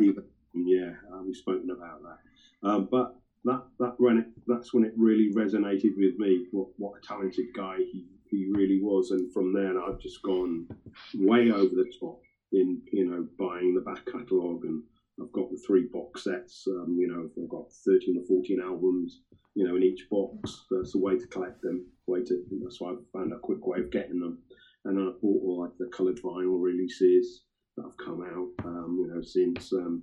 Yeah, 0.55 0.93
uh, 1.13 1.23
we've 1.25 1.37
spoken 1.37 1.71
about 1.71 2.03
that. 2.03 2.69
Um, 2.69 2.89
but 2.91 3.17
that 3.45 3.63
that 3.79 3.95
when 3.99 4.19
it, 4.19 4.27
that's 4.47 4.73
when 4.73 4.85
it 4.85 4.93
really 4.97 5.31
resonated 5.35 5.97
with 5.97 6.17
me. 6.19 6.47
What 6.53 6.69
what 6.77 6.99
a 6.99 7.07
talented 7.07 7.47
guy 7.57 7.79
he, 7.79 8.07
he 8.31 8.49
really 8.51 8.81
was, 8.83 9.11
and 9.11 9.33
from 9.33 9.53
then 9.53 9.79
I've 9.79 10.01
just 10.01 10.23
gone 10.23 10.67
way 11.15 11.51
over 11.51 11.75
the 11.75 11.91
top 11.99 12.21
in 12.53 12.83
you 12.93 13.09
know 13.09 13.27
buying 13.39 13.75
the 13.75 13.81
back 13.81 14.05
catalogue, 14.07 14.65
and 14.65 14.83
I've 15.21 15.33
got 15.33 15.51
the 15.51 15.61
three 15.67 15.89
box 15.93 16.25
sets. 16.25 16.65
Um, 16.69 16.97
you 16.99 17.09
know, 17.09 17.31
I've 17.43 17.49
got 17.49 17.73
thirteen 17.85 18.19
or 18.19 18.27
fourteen 18.27 18.61
albums. 18.61 19.21
You 19.55 19.69
know, 19.69 19.77
in 19.77 19.83
each 19.83 20.09
box. 20.11 20.65
That's 20.71 20.95
a 20.95 20.99
way 20.99 21.19
to 21.19 21.27
collect 21.27 21.61
them. 21.61 21.87
Way 22.07 22.25
to 22.25 22.43
that's 22.63 22.81
why 22.81 22.93
I 22.93 22.95
found 23.13 23.33
a 23.33 23.39
quick 23.39 23.67
way 23.67 23.81
of 23.81 23.91
getting 23.91 24.21
them. 24.21 24.39
And 24.85 24.97
then 24.97 25.05
I 25.05 25.11
bought 25.21 25.43
all 25.45 25.61
like 25.63 25.77
the 25.79 25.95
coloured 25.95 26.21
vinyl 26.23 26.61
releases 26.61 27.43
that 27.77 27.85
have 27.85 27.97
come 27.97 28.23
out. 28.23 28.67
Um, 28.67 28.99
you 29.01 29.15
know, 29.15 29.23
since 29.23 29.73
um, 29.73 30.03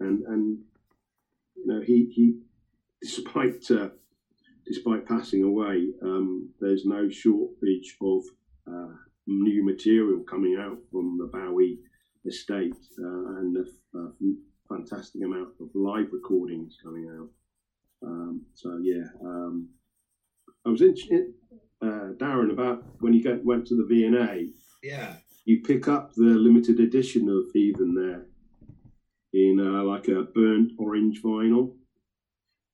and 0.00 0.22
and 0.26 0.58
you 1.56 1.66
know 1.66 1.80
he 1.80 2.10
he 2.14 2.38
despite 3.02 3.70
uh, 3.70 3.88
despite 4.66 5.06
passing 5.06 5.42
away, 5.42 5.88
um, 6.02 6.50
there's 6.60 6.84
no 6.84 7.08
shortage 7.08 7.96
of 8.00 8.22
uh, 8.66 8.94
new 9.26 9.64
material 9.64 10.20
coming 10.20 10.56
out 10.60 10.78
from 10.90 11.18
the 11.18 11.26
Bowie 11.26 11.78
estate 12.26 12.74
uh, 12.98 13.38
and 13.38 13.56
a, 13.56 13.98
a, 13.98 14.12
fantastic 14.68 15.20
amount 15.24 15.48
of 15.60 15.68
live 15.74 16.06
recordings 16.12 16.76
coming 16.80 17.08
out. 17.18 17.28
Um, 18.06 18.42
so 18.54 18.78
yeah, 18.80 19.02
um, 19.24 19.68
I 20.64 20.68
was 20.68 20.80
interested, 20.80 21.32
uh, 21.82 22.12
Darren 22.18 22.52
about 22.52 22.84
when 23.00 23.12
you 23.12 23.22
get, 23.22 23.44
went 23.44 23.66
to 23.66 23.76
the 23.76 23.84
V&A. 23.84 24.50
Yeah, 24.82 25.16
you 25.50 25.60
pick 25.62 25.88
up 25.88 26.12
the 26.14 26.22
limited 26.22 26.78
edition 26.78 27.28
of 27.28 27.50
Heathen 27.52 27.92
there 27.94 28.24
in 29.32 29.58
uh, 29.60 29.82
like 29.82 30.06
a 30.08 30.22
burnt 30.22 30.72
orange 30.78 31.20
vinyl. 31.22 31.72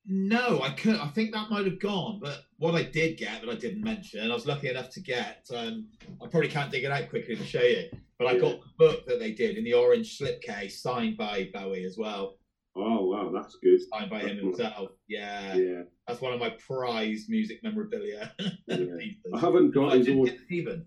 No, 0.05 0.61
I 0.61 0.69
could. 0.69 0.95
I 0.95 1.07
think 1.07 1.33
that 1.33 1.49
might 1.49 1.65
have 1.65 1.79
gone. 1.79 2.19
But 2.21 2.43
what 2.59 2.75
I 2.75 2.83
did 2.83 3.17
get 3.17 3.41
that 3.41 3.49
I 3.49 3.55
didn't 3.55 3.83
mention, 3.83 4.29
I 4.29 4.33
was 4.33 4.45
lucky 4.45 4.69
enough 4.69 4.89
to 4.91 5.01
get. 5.01 5.47
Um, 5.53 5.87
I 6.23 6.27
probably 6.27 6.49
can't 6.49 6.71
dig 6.71 6.83
it 6.85 6.91
out 6.91 7.09
quickly 7.09 7.35
to 7.35 7.43
show 7.43 7.61
you, 7.63 7.89
but 8.17 8.27
I 8.27 8.33
Yeah. 8.33 8.39
got 8.41 8.59
the 8.61 8.67
book 8.77 9.05
that 9.07 9.19
they 9.19 9.31
did 9.33 9.57
in 9.57 9.63
the 9.65 9.73
orange 9.73 10.17
slipcase, 10.17 10.73
signed 10.73 11.17
by 11.17 11.49
Bowie 11.53 11.83
as 11.83 11.97
well, 11.97 12.37
Oh 12.75 13.07
wow, 13.07 13.31
that's 13.33 13.55
good. 13.61 13.79
signed 13.91 14.09
by 14.11 14.19
him 14.19 14.37
himself. 14.37 14.91
Yeah, 15.09 15.55
Yeah, 15.57 15.81
that's 16.07 16.21
one 16.21 16.31
of 16.31 16.39
my 16.39 16.51
prized 16.65 17.27
music 17.29 17.61
memorabilia. 17.63 18.31
Yeah. 18.67 18.85
I 19.33 19.39
haven't 19.39 19.71
got 19.71 19.93
his. 19.97 20.07
even. 20.49 20.85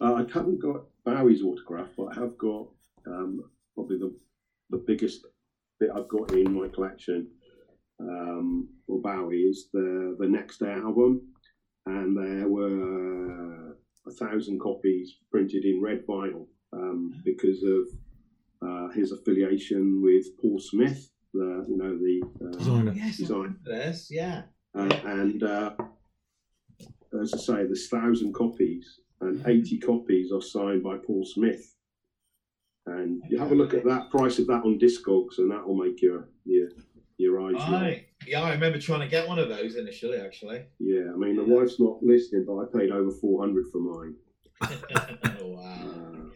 Uh, 0.00 0.14
I 0.14 0.26
haven't 0.32 0.60
got 0.60 0.82
Bowie's 1.04 1.42
autograph, 1.42 1.88
but 1.96 2.16
I 2.16 2.20
have 2.20 2.36
got 2.38 2.68
um, 3.06 3.40
probably 3.74 3.98
the 3.98 4.14
the 4.70 4.78
biggest 4.86 5.26
bit 5.78 5.90
I've 5.94 6.08
got 6.08 6.32
in 6.32 6.52
my 6.54 6.68
collection 6.68 7.26
um, 8.00 8.68
for 8.86 9.00
Bowie 9.00 9.42
is 9.42 9.68
the 9.72 10.16
the 10.18 10.28
Next 10.28 10.58
Day 10.58 10.72
album, 10.72 11.22
and 11.86 12.16
there 12.16 12.48
were 12.48 13.76
a 14.06 14.10
thousand 14.12 14.60
copies 14.60 15.16
printed 15.30 15.64
in 15.64 15.80
red 15.82 16.06
vinyl 16.06 16.46
um, 16.72 17.12
because 17.24 17.62
of 17.62 17.88
uh, 18.66 18.88
his 18.92 19.12
affiliation 19.12 20.02
with 20.02 20.24
Paul 20.40 20.58
Smith, 20.58 21.10
the 21.34 21.64
you 21.68 21.76
know 21.76 21.96
the 21.98 22.22
uh, 22.46 22.58
Designer. 22.58 22.92
Yes, 22.94 23.14
I 23.14 23.22
Design. 23.22 23.56
remember. 23.66 23.94
Yeah. 24.10 24.42
uh, 24.74 25.00
and 25.04 25.42
uh, 25.42 25.72
as 27.22 27.34
I 27.34 27.38
say, 27.38 27.54
there's 27.64 27.88
thousand 27.88 28.34
copies, 28.34 29.00
and 29.20 29.46
80 29.46 29.78
copies 29.78 30.32
are 30.32 30.42
signed 30.42 30.82
by 30.82 30.96
Paul 30.96 31.24
Smith. 31.24 31.74
And 32.86 33.22
you 33.28 33.38
have 33.38 33.52
a 33.52 33.54
look 33.54 33.74
at 33.74 33.84
that 33.84 34.10
price 34.10 34.38
of 34.38 34.46
that 34.46 34.64
on 34.64 34.78
Discogs, 34.78 35.38
and 35.38 35.50
that 35.50 35.66
will 35.66 35.76
make 35.76 36.00
your 36.02 36.28
your 36.44 36.68
your 37.18 37.40
eyes 37.42 38.06
yeah, 38.26 38.42
I 38.42 38.52
remember 38.52 38.78
trying 38.78 39.00
to 39.00 39.08
get 39.08 39.28
one 39.28 39.38
of 39.38 39.48
those 39.48 39.76
initially, 39.76 40.18
actually. 40.18 40.64
Yeah, 40.78 41.12
I 41.12 41.16
mean 41.16 41.36
the 41.36 41.44
wife's 41.44 41.80
not 41.80 42.02
listening, 42.02 42.44
but 42.46 42.58
I 42.58 42.64
paid 42.78 42.90
over 42.90 43.10
400 43.10 43.66
for 43.70 43.78
mine. 43.78 44.14
oh, 44.62 44.68
wow. 45.42 45.62
Uh, 45.62 46.30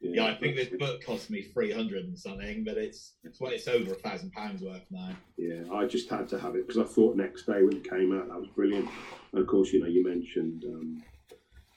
Yeah. 0.00 0.10
Yeah, 0.14 0.26
I 0.26 0.34
think 0.34 0.56
this 0.56 0.68
book 0.78 1.02
cost 1.04 1.30
me 1.30 1.42
three 1.42 1.72
hundred 1.72 2.04
and 2.04 2.18
something, 2.18 2.64
but 2.64 2.76
it's 2.76 3.14
it's 3.24 3.40
well, 3.40 3.52
it's 3.52 3.66
over 3.66 3.92
a 3.92 3.96
thousand 3.96 4.32
pounds 4.32 4.62
worth 4.62 4.84
now. 4.90 5.16
Yeah, 5.36 5.62
I 5.72 5.86
just 5.86 6.08
had 6.08 6.28
to 6.28 6.38
have 6.38 6.54
it 6.54 6.66
because 6.66 6.78
I 6.78 6.84
thought 6.84 7.16
next 7.16 7.46
day 7.46 7.62
when 7.62 7.76
it 7.76 7.88
came 7.88 8.16
out 8.16 8.28
that 8.28 8.38
was 8.38 8.48
brilliant. 8.54 8.88
And 9.32 9.40
of 9.40 9.46
course, 9.48 9.72
you 9.72 9.80
know, 9.80 9.86
you 9.86 10.04
mentioned 10.04 10.64
um, 10.64 11.02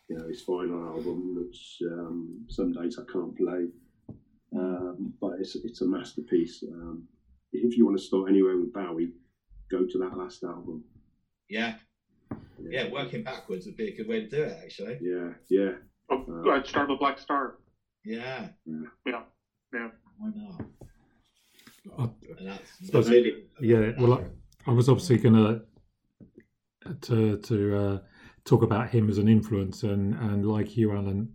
you 0.10 0.18
know 0.18 0.28
his 0.28 0.42
final 0.42 0.84
album, 0.88 1.36
which 1.36 1.82
um, 1.92 2.46
some 2.50 2.72
days 2.74 2.98
I 3.00 3.12
can't 3.12 3.36
play, 3.38 3.68
um, 4.56 5.14
but 5.22 5.34
it's 5.40 5.56
it's 5.56 5.82
a 5.82 5.86
masterpiece. 5.88 6.64
Um, 6.72 7.04
if 7.54 7.78
you 7.78 7.86
want 7.86 7.98
to 7.98 8.04
start 8.04 8.30
anywhere 8.30 8.58
with 8.58 8.74
Bowie, 8.74 9.12
go 9.72 9.86
to 9.86 9.98
that 10.00 10.18
last 10.18 10.44
album. 10.44 10.84
Yeah, 11.50 11.76
yeah, 12.70 12.90
working 12.92 13.24
backwards 13.24 13.66
would 13.66 13.78
be 13.78 13.90
a 13.90 13.96
good 13.98 14.08
way 14.08 14.22
to 14.22 14.28
do 14.30 14.44
it, 14.44 14.58
actually. 14.64 14.98
yeah, 15.02 15.30
yeah. 15.50 15.72
Oh, 16.12 16.50
I'd 16.52 16.66
start 16.68 16.90
with 16.90 17.00
Black 17.00 17.20
Star. 17.20 17.58
Yeah, 18.04 18.48
Yeah, 18.66 19.22
yeah. 19.74 19.90
why 20.18 20.30
not? 20.36 20.66
I- 21.98 22.10
And 22.40 22.48
that's 22.48 22.86
Suppose- 22.86 23.10
Yeah, 23.62 23.92
well, 24.00 24.14
I, 24.14 24.70
I 24.70 24.74
was 24.74 24.90
obviously 24.90 25.18
gonna 25.18 25.62
to 27.02 27.38
to 27.38 27.78
uh, 27.78 28.00
talk 28.50 28.64
about 28.64 28.90
him 28.90 29.10
as 29.10 29.18
an 29.18 29.28
influence, 29.28 29.84
and 29.84 30.16
and 30.16 30.46
like 30.46 30.76
you, 30.76 30.92
Alan, 30.92 31.34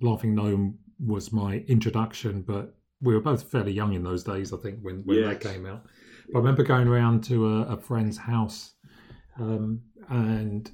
Laughing 0.00 0.34
Gnome 0.34 0.78
was 0.98 1.32
my 1.32 1.64
introduction, 1.66 2.42
but 2.42 2.74
we 3.00 3.14
were 3.14 3.20
both 3.20 3.50
fairly 3.50 3.72
young 3.72 3.94
in 3.94 4.02
those 4.02 4.24
days. 4.24 4.52
I 4.52 4.56
think 4.58 4.78
when 4.80 5.02
when 5.04 5.22
that 5.22 5.40
came 5.40 5.66
out. 5.66 5.84
But 6.32 6.38
I 6.38 6.40
remember 6.40 6.62
going 6.62 6.88
around 6.88 7.24
to 7.24 7.48
a, 7.48 7.62
a 7.74 7.76
friend's 7.76 8.18
house, 8.18 8.74
um, 9.38 9.82
and 10.08 10.70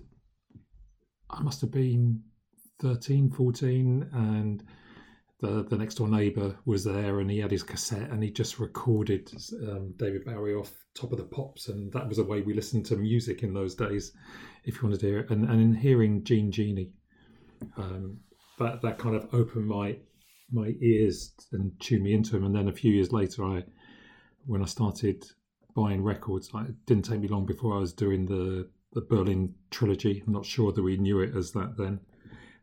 I 1.30 1.42
must 1.42 1.60
have 1.62 1.70
been 1.70 2.22
13, 2.80 3.30
14, 3.30 4.10
and 4.12 4.62
the 5.44 5.62
the 5.62 5.76
next 5.76 5.96
door 5.96 6.08
neighbour 6.08 6.56
was 6.64 6.84
there, 6.84 7.20
and 7.20 7.30
he 7.30 7.38
had 7.38 7.50
his 7.50 7.62
cassette, 7.62 8.10
and 8.10 8.22
he 8.22 8.30
just 8.30 8.58
recorded 8.58 9.30
um, 9.68 9.94
David 9.96 10.24
Bowie 10.24 10.54
off 10.54 10.72
top 10.94 11.12
of 11.12 11.18
the 11.18 11.24
pops, 11.24 11.68
and 11.68 11.92
that 11.92 12.08
was 12.08 12.16
the 12.16 12.24
way 12.24 12.40
we 12.40 12.54
listened 12.54 12.86
to 12.86 12.96
music 12.96 13.42
in 13.42 13.52
those 13.52 13.74
days. 13.74 14.12
If 14.64 14.76
you 14.76 14.82
wanted 14.84 15.00
to 15.00 15.06
hear 15.06 15.18
it, 15.20 15.30
and 15.30 15.44
and 15.50 15.60
in 15.60 15.74
hearing 15.74 16.24
Jean 16.24 16.50
Genie, 16.50 16.92
um, 17.76 18.18
that 18.58 18.82
that 18.82 18.98
kind 18.98 19.16
of 19.16 19.28
opened 19.32 19.66
my 19.66 19.96
my 20.50 20.74
ears 20.80 21.32
and 21.52 21.72
tuned 21.80 22.04
me 22.04 22.14
into 22.14 22.36
him. 22.36 22.44
And 22.44 22.54
then 22.54 22.68
a 22.68 22.72
few 22.72 22.92
years 22.92 23.12
later, 23.12 23.44
I 23.44 23.64
when 24.46 24.62
I 24.62 24.66
started 24.66 25.24
buying 25.74 26.02
records, 26.02 26.54
like, 26.54 26.68
it 26.68 26.86
didn't 26.86 27.06
take 27.06 27.20
me 27.20 27.28
long 27.28 27.46
before 27.46 27.76
I 27.76 27.80
was 27.80 27.92
doing 27.92 28.26
the 28.26 28.68
the 28.92 29.02
Berlin 29.02 29.54
trilogy. 29.70 30.22
I'm 30.26 30.32
not 30.32 30.46
sure 30.46 30.72
that 30.72 30.82
we 30.82 30.96
knew 30.96 31.20
it 31.20 31.36
as 31.36 31.52
that 31.52 31.76
then. 31.76 32.00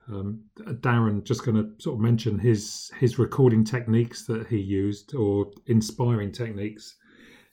Um, 0.08 0.42
Darren 0.58 1.24
just 1.24 1.46
going 1.46 1.58
to 1.58 1.82
sort 1.82 1.96
of 1.96 2.02
mention 2.02 2.40
his 2.40 2.92
his 3.00 3.20
recording 3.20 3.64
techniques 3.64 4.26
that 4.26 4.48
he 4.48 4.58
used 4.58 5.16
or 5.16 5.52
inspiring 5.68 6.32
techniques. 6.32 6.96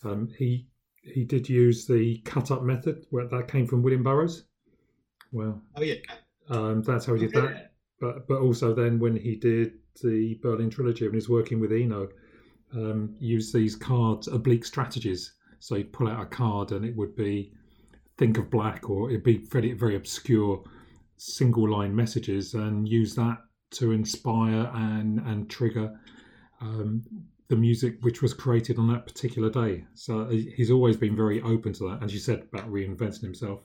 Um, 0.05 0.29
he 0.37 0.67
he 1.03 1.25
did 1.25 1.49
use 1.49 1.87
the 1.87 2.19
cut 2.25 2.51
up 2.51 2.63
method 2.63 3.07
where 3.11 3.27
that 3.29 3.49
came 3.49 3.67
from 3.67 3.83
William 3.83 4.03
Burroughs. 4.03 4.45
Well, 5.33 5.61
Oh 5.77 5.83
yeah, 5.83 5.97
um, 6.49 6.83
that's 6.83 7.07
how 7.07 7.15
he 7.15 7.27
did 7.27 7.33
that. 7.35 7.73
But 8.01 8.27
but 8.27 8.41
also 8.41 8.75
then 8.75 8.99
when 8.99 9.17
he 9.17 9.37
did 9.37 9.75
the 10.03 10.39
Berlin 10.43 10.71
trilogy 10.71 11.05
and 11.05 11.15
he's 11.15 11.29
working 11.29 11.61
with 11.61 11.73
Eno, 11.73 12.09
um, 12.73 13.15
used 13.19 13.53
these 13.53 13.77
cards 13.77 14.29
oblique 14.29 14.65
strategies. 14.65 15.33
So 15.61 15.75
he'd 15.75 15.93
pull 15.93 16.09
out 16.09 16.23
a 16.23 16.27
card 16.27 16.73
and 16.73 16.85
it 16.85 16.97
would 16.97 17.17
be 17.17 17.53
think 18.17 18.39
of 18.39 18.51
black 18.51 18.89
or 18.89 19.11
it'd 19.11 19.25
be 19.25 19.39
very 19.39 19.73
very 19.73 19.97
obscure 19.97 20.63
single 21.19 21.69
line 21.69 21.95
messages 21.95 22.55
and 22.55 22.89
use 22.89 23.15
that 23.17 23.39
to 23.73 23.93
inspire 23.93 24.71
and 24.75 25.19
and 25.21 25.51
trigger 25.51 25.99
um, 26.61 27.03
the 27.49 27.57
music 27.57 27.97
which 28.03 28.21
was 28.23 28.35
created 28.35 28.79
on 28.79 28.89
that 28.93 29.07
particular 29.07 29.51
day. 29.51 29.85
So 29.95 30.27
he's 30.29 30.71
always 30.71 30.97
been 30.97 31.17
very 31.17 31.41
open 31.43 31.73
to 31.75 31.89
that. 31.91 32.03
As 32.03 32.13
you 32.15 32.21
said 32.21 32.47
about 32.53 32.71
reinventing 32.71 33.23
himself. 33.23 33.61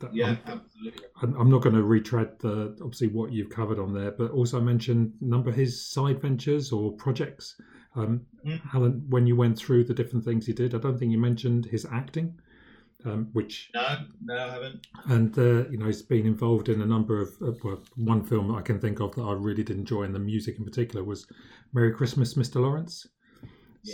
That- 0.00 0.14
Yeah, 0.14 0.26
I'm- 0.28 0.38
absolutely. 0.46 1.04
I'm 1.22 1.34
I'm 1.40 1.50
not 1.50 1.62
going 1.62 1.74
to 1.74 1.82
retread 1.82 2.38
the 2.38 2.76
obviously 2.82 3.08
what 3.08 3.32
you've 3.32 3.50
covered 3.50 3.78
on 3.80 3.92
there, 3.92 4.12
but 4.12 4.30
also 4.30 4.60
mention 4.60 5.12
a 5.20 5.24
number 5.24 5.50
of 5.50 5.56
his 5.56 5.80
side 5.84 6.20
ventures 6.22 6.70
or 6.72 6.92
projects. 6.92 7.60
Um, 7.96 8.20
Mm. 8.46 8.60
Alan, 8.74 9.04
when 9.08 9.26
you 9.26 9.34
went 9.34 9.58
through 9.58 9.82
the 9.84 9.94
different 9.94 10.24
things 10.24 10.46
he 10.46 10.52
did, 10.52 10.72
I 10.74 10.78
don't 10.78 10.96
think 10.98 11.10
you 11.10 11.18
mentioned 11.18 11.66
his 11.66 11.84
acting, 11.86 12.38
um, 13.04 13.28
which 13.32 13.70
No, 13.74 13.98
no, 14.24 14.34
I 14.36 14.50
haven't. 14.50 14.86
and 15.06 15.38
uh, 15.38 15.68
you 15.70 15.78
know 15.78 15.86
he's 15.86 16.02
been 16.02 16.26
involved 16.26 16.68
in 16.68 16.82
a 16.82 16.86
number 16.86 17.20
of 17.20 17.28
uh, 17.42 17.52
well, 17.62 17.82
one 17.96 18.24
film 18.24 18.54
I 18.54 18.62
can 18.62 18.80
think 18.80 19.00
of 19.00 19.14
that 19.14 19.22
I 19.22 19.32
really 19.32 19.62
did 19.62 19.76
enjoy, 19.78 20.02
and 20.02 20.14
the 20.14 20.18
music 20.18 20.58
in 20.58 20.64
particular 20.64 21.04
was 21.04 21.26
"Merry 21.72 21.92
Christmas, 21.92 22.34
Mr. 22.34 22.60
Lawrence." 22.60 23.06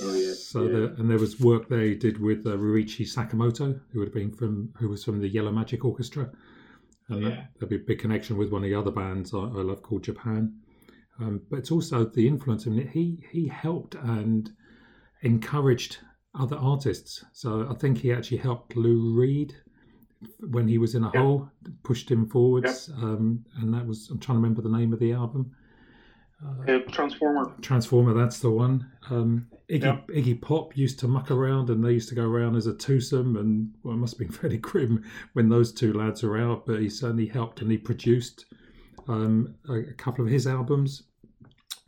Oh, 0.03 0.15
yeah. 0.15 0.33
So 0.33 0.63
yeah. 0.65 0.73
the, 0.73 0.95
and 0.99 1.11
there 1.11 1.19
was 1.19 1.39
work 1.39 1.69
they 1.69 1.95
did 1.95 2.19
with 2.19 2.47
uh, 2.47 2.57
Ryuichi 2.57 3.05
Sakamoto, 3.07 3.79
who 3.93 3.99
would 3.99 4.09
have 4.09 4.15
been 4.15 4.33
from 4.33 4.71
who 4.79 4.89
was 4.89 5.05
from 5.05 5.21
the 5.21 5.29
Yellow 5.29 5.53
Magic 5.53 5.85
Orchestra, 5.85 6.31
and 7.11 7.23
Yeah. 7.23 7.29
that, 7.29 7.51
there'd 7.61 7.71
be 7.71 7.77
a 7.77 7.79
big 7.81 7.99
connection 8.01 8.37
with 8.39 8.51
one 8.51 8.65
of 8.65 8.71
the 8.71 8.75
other 8.75 8.91
bands 8.91 9.35
I, 9.35 9.39
I 9.39 9.63
love 9.63 9.83
called 9.83 10.03
Japan. 10.05 10.55
Um, 11.21 11.43
but 11.49 11.59
it's 11.61 11.71
also 11.71 12.07
the 12.07 12.27
influence. 12.27 12.67
I 12.67 12.71
mean, 12.71 12.89
he 12.89 13.23
he 13.31 13.47
helped 13.47 13.95
and 13.95 14.51
encouraged 15.23 15.99
other 16.35 16.57
artists. 16.57 17.25
So 17.33 17.67
I 17.71 17.75
think 17.75 17.99
he 17.99 18.13
actually 18.13 18.39
helped 18.39 18.77
Lou 18.77 19.13
Reed 19.15 19.55
when 20.41 20.67
he 20.67 20.79
was 20.79 20.95
in 20.95 21.05
a 21.05 21.11
Yeah. 21.15 21.21
hole, 21.21 21.49
pushed 21.83 22.11
him 22.11 22.27
forwards, 22.29 22.91
um, 22.97 23.45
and 23.61 23.73
that 23.75 23.87
was 23.87 24.09
I'm 24.11 24.19
trying 24.19 24.37
to 24.37 24.41
remember 24.43 24.63
the 24.63 24.71
name 24.77 24.93
of 24.93 24.99
the 24.99 25.13
album. 25.13 25.51
Uh, 26.69 26.79
Transformer. 26.91 27.55
Transformer, 27.63 28.13
that's 28.13 28.41
the 28.41 28.51
one. 28.51 28.91
Um, 29.11 29.47
Iggy, 29.71 29.83
Yeah. 29.83 30.01
Iggy 30.09 30.41
Pop 30.43 30.77
used 30.77 30.99
to 31.01 31.09
muck 31.09 31.31
around 31.31 31.71
and 31.71 31.83
they 31.83 31.93
used 31.93 32.09
to 32.11 32.15
go 32.15 32.25
around 32.27 32.57
as 32.57 32.67
a 32.67 32.75
twosome, 32.75 33.37
and 33.37 33.73
well, 33.83 33.95
it 33.95 33.99
must 33.99 34.15
have 34.19 34.27
been 34.29 34.37
fairly 34.41 34.59
grim 34.59 35.03
when 35.35 35.49
those 35.49 35.73
two 35.73 35.93
lads 35.93 36.23
were 36.23 36.37
out, 36.39 36.67
but 36.67 36.81
he 36.81 36.89
certainly 36.89 37.27
helped 37.27 37.63
and 37.63 37.71
he 37.71 37.79
produced 37.79 38.47
um, 39.09 39.55
a, 39.69 39.75
a 39.75 39.93
couple 39.95 40.25
of 40.25 40.31
his 40.31 40.47
albums, 40.47 41.05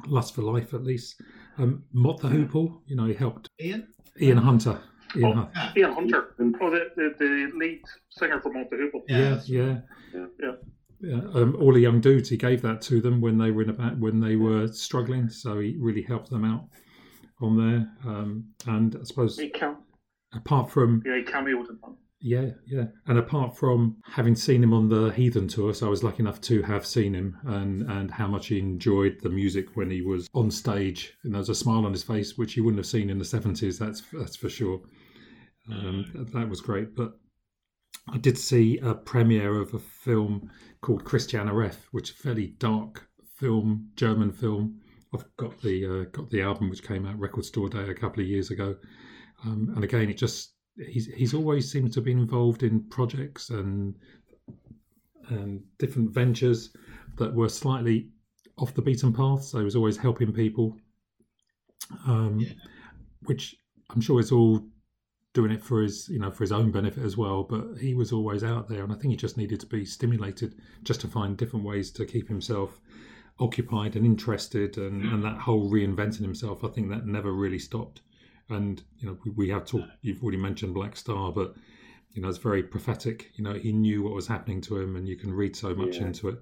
Lust 0.06 0.34
for 0.34 0.42
Life 0.42 0.72
at 0.74 0.84
least. 0.84 1.20
Um, 1.58 1.84
Mott 1.92 2.20
the 2.20 2.28
Hoople, 2.28 2.80
you 2.86 2.96
know, 2.96 3.06
he 3.06 3.14
helped 3.14 3.48
Ian. 3.60 3.88
Ian 4.20 4.38
Hunter. 4.38 4.78
Ian 5.16 5.24
Oh. 5.24 5.32
Hunt. 5.34 5.50
Yeah. 5.54 5.72
Ian 5.76 5.92
Hunter. 5.92 6.34
Oh, 6.60 6.70
the, 6.70 6.90
the, 6.96 7.14
the 7.18 7.50
lead 7.56 7.82
singer 8.10 8.40
from 8.40 8.54
Mott 8.54 8.70
the 8.70 8.76
Hoople. 8.76 9.02
Yeah, 9.08 9.40
yeah, 9.46 9.62
yeah, 9.62 9.78
Yeah. 10.14 10.26
Yeah. 10.40 10.52
Yeah, 10.98 11.20
um, 11.34 11.54
all 11.60 11.74
the 11.74 11.80
young 11.80 12.00
dudes, 12.00 12.30
he 12.30 12.38
gave 12.38 12.62
that 12.62 12.80
to 12.82 13.02
them 13.02 13.20
when 13.20 13.36
they 13.36 13.50
were 13.50 13.62
in 13.62 13.68
about 13.68 13.98
when 13.98 14.18
they 14.18 14.34
were 14.36 14.66
struggling. 14.68 15.28
So 15.28 15.58
he 15.60 15.76
really 15.78 16.00
helped 16.00 16.30
them 16.30 16.42
out 16.44 16.68
on 17.42 17.56
there. 17.58 17.86
Um, 18.10 18.46
and 18.66 18.96
I 18.98 19.04
suppose 19.04 19.38
He 19.38 19.50
cam- 19.50 19.76
apart 20.34 20.70
from 20.70 21.02
yeah, 21.04 21.16
he 21.18 21.22
cameoed 21.22 21.68
in 21.68 21.78
that. 21.82 21.94
Yeah, 22.18 22.50
yeah, 22.66 22.86
and 23.06 23.18
apart 23.18 23.56
from 23.56 23.98
having 24.04 24.34
seen 24.34 24.62
him 24.62 24.72
on 24.72 24.88
the 24.88 25.10
Heathen 25.10 25.48
tour, 25.48 25.74
so 25.74 25.86
I 25.86 25.90
was 25.90 26.02
lucky 26.02 26.20
enough 26.20 26.40
to 26.42 26.62
have 26.62 26.86
seen 26.86 27.14
him 27.14 27.36
and 27.44 27.82
and 27.82 28.10
how 28.10 28.26
much 28.26 28.46
he 28.46 28.58
enjoyed 28.58 29.18
the 29.22 29.28
music 29.28 29.76
when 29.76 29.90
he 29.90 30.00
was 30.00 30.26
on 30.32 30.50
stage. 30.50 31.12
And 31.24 31.34
there 31.34 31.40
was 31.40 31.50
a 31.50 31.54
smile 31.54 31.84
on 31.84 31.92
his 31.92 32.02
face 32.02 32.38
which 32.38 32.56
you 32.56 32.64
wouldn't 32.64 32.78
have 32.78 32.86
seen 32.86 33.10
in 33.10 33.18
the 33.18 33.24
seventies. 33.24 33.78
That's 33.78 34.02
that's 34.12 34.34
for 34.34 34.48
sure. 34.48 34.80
Um, 35.70 36.10
that, 36.14 36.32
that 36.32 36.48
was 36.48 36.60
great, 36.62 36.96
but 36.96 37.18
I 38.08 38.18
did 38.18 38.38
see 38.38 38.78
a 38.78 38.94
premiere 38.94 39.60
of 39.60 39.74
a 39.74 39.78
film 39.78 40.50
called 40.80 41.04
Christiane 41.04 41.48
F, 41.48 41.86
which 41.92 42.10
is 42.10 42.16
a 42.16 42.18
fairly 42.18 42.54
dark 42.58 43.08
film, 43.36 43.90
German 43.94 44.32
film. 44.32 44.80
I've 45.12 45.24
got 45.36 45.60
the 45.60 45.86
uh, 45.86 46.04
got 46.12 46.30
the 46.30 46.42
album 46.42 46.70
which 46.70 46.82
came 46.82 47.04
out 47.04 47.18
Record 47.18 47.44
Store 47.44 47.68
Day 47.68 47.88
a 47.88 47.94
couple 47.94 48.22
of 48.22 48.28
years 48.28 48.50
ago, 48.50 48.76
um, 49.44 49.72
and 49.74 49.84
again, 49.84 50.08
it 50.08 50.16
just 50.16 50.54
he's 50.88 51.06
he's 51.06 51.34
always 51.34 51.70
seemed 51.70 51.92
to 51.92 52.00
be 52.00 52.12
involved 52.12 52.62
in 52.62 52.82
projects 52.88 53.50
and 53.50 53.94
and 55.28 55.62
different 55.78 56.10
ventures 56.12 56.70
that 57.16 57.34
were 57.34 57.48
slightly 57.48 58.08
off 58.58 58.74
the 58.74 58.82
beaten 58.82 59.12
path. 59.12 59.42
So 59.42 59.58
he 59.58 59.64
was 59.64 59.76
always 59.76 59.96
helping 59.96 60.32
people, 60.32 60.76
um, 62.06 62.38
Yeah. 62.40 62.52
which 63.24 63.56
I'm 63.90 64.00
sure 64.00 64.20
is 64.20 64.32
all 64.32 64.64
doing 65.32 65.50
it 65.50 65.62
for 65.62 65.82
his 65.82 66.08
you 66.08 66.18
know 66.18 66.30
for 66.30 66.44
his 66.44 66.52
own 66.52 66.70
benefit 66.70 67.04
as 67.04 67.16
well. 67.16 67.42
But 67.44 67.78
he 67.78 67.94
was 67.94 68.12
always 68.12 68.44
out 68.44 68.68
there, 68.68 68.82
and 68.84 68.92
I 68.92 68.96
think 68.96 69.10
he 69.12 69.16
just 69.16 69.36
needed 69.36 69.60
to 69.60 69.66
be 69.66 69.84
stimulated 69.84 70.54
just 70.82 71.00
to 71.02 71.08
find 71.08 71.36
different 71.36 71.64
ways 71.64 71.90
to 71.92 72.04
keep 72.06 72.28
himself 72.28 72.80
occupied 73.38 73.96
and 73.96 74.06
interested, 74.06 74.78
and, 74.78 75.02
and 75.12 75.22
that 75.22 75.36
whole 75.38 75.70
reinventing 75.70 76.22
himself. 76.22 76.64
I 76.64 76.68
think 76.68 76.88
that 76.88 77.06
never 77.06 77.32
really 77.32 77.58
stopped. 77.58 78.00
And 78.48 78.82
you 78.98 79.08
know 79.08 79.18
we, 79.24 79.30
we 79.32 79.48
have 79.50 79.64
talked. 79.66 79.90
You've 80.02 80.22
already 80.22 80.38
mentioned 80.38 80.74
Black 80.74 80.96
Star, 80.96 81.32
but 81.32 81.54
you 82.12 82.22
know 82.22 82.28
it's 82.28 82.38
very 82.38 82.62
prophetic. 82.62 83.30
You 83.34 83.44
know 83.44 83.54
he 83.54 83.72
knew 83.72 84.02
what 84.02 84.14
was 84.14 84.26
happening 84.26 84.60
to 84.62 84.78
him, 84.78 84.96
and 84.96 85.08
you 85.08 85.16
can 85.16 85.32
read 85.32 85.56
so 85.56 85.74
much 85.74 85.96
Yeah. 85.96 86.06
into 86.06 86.28
it. 86.28 86.38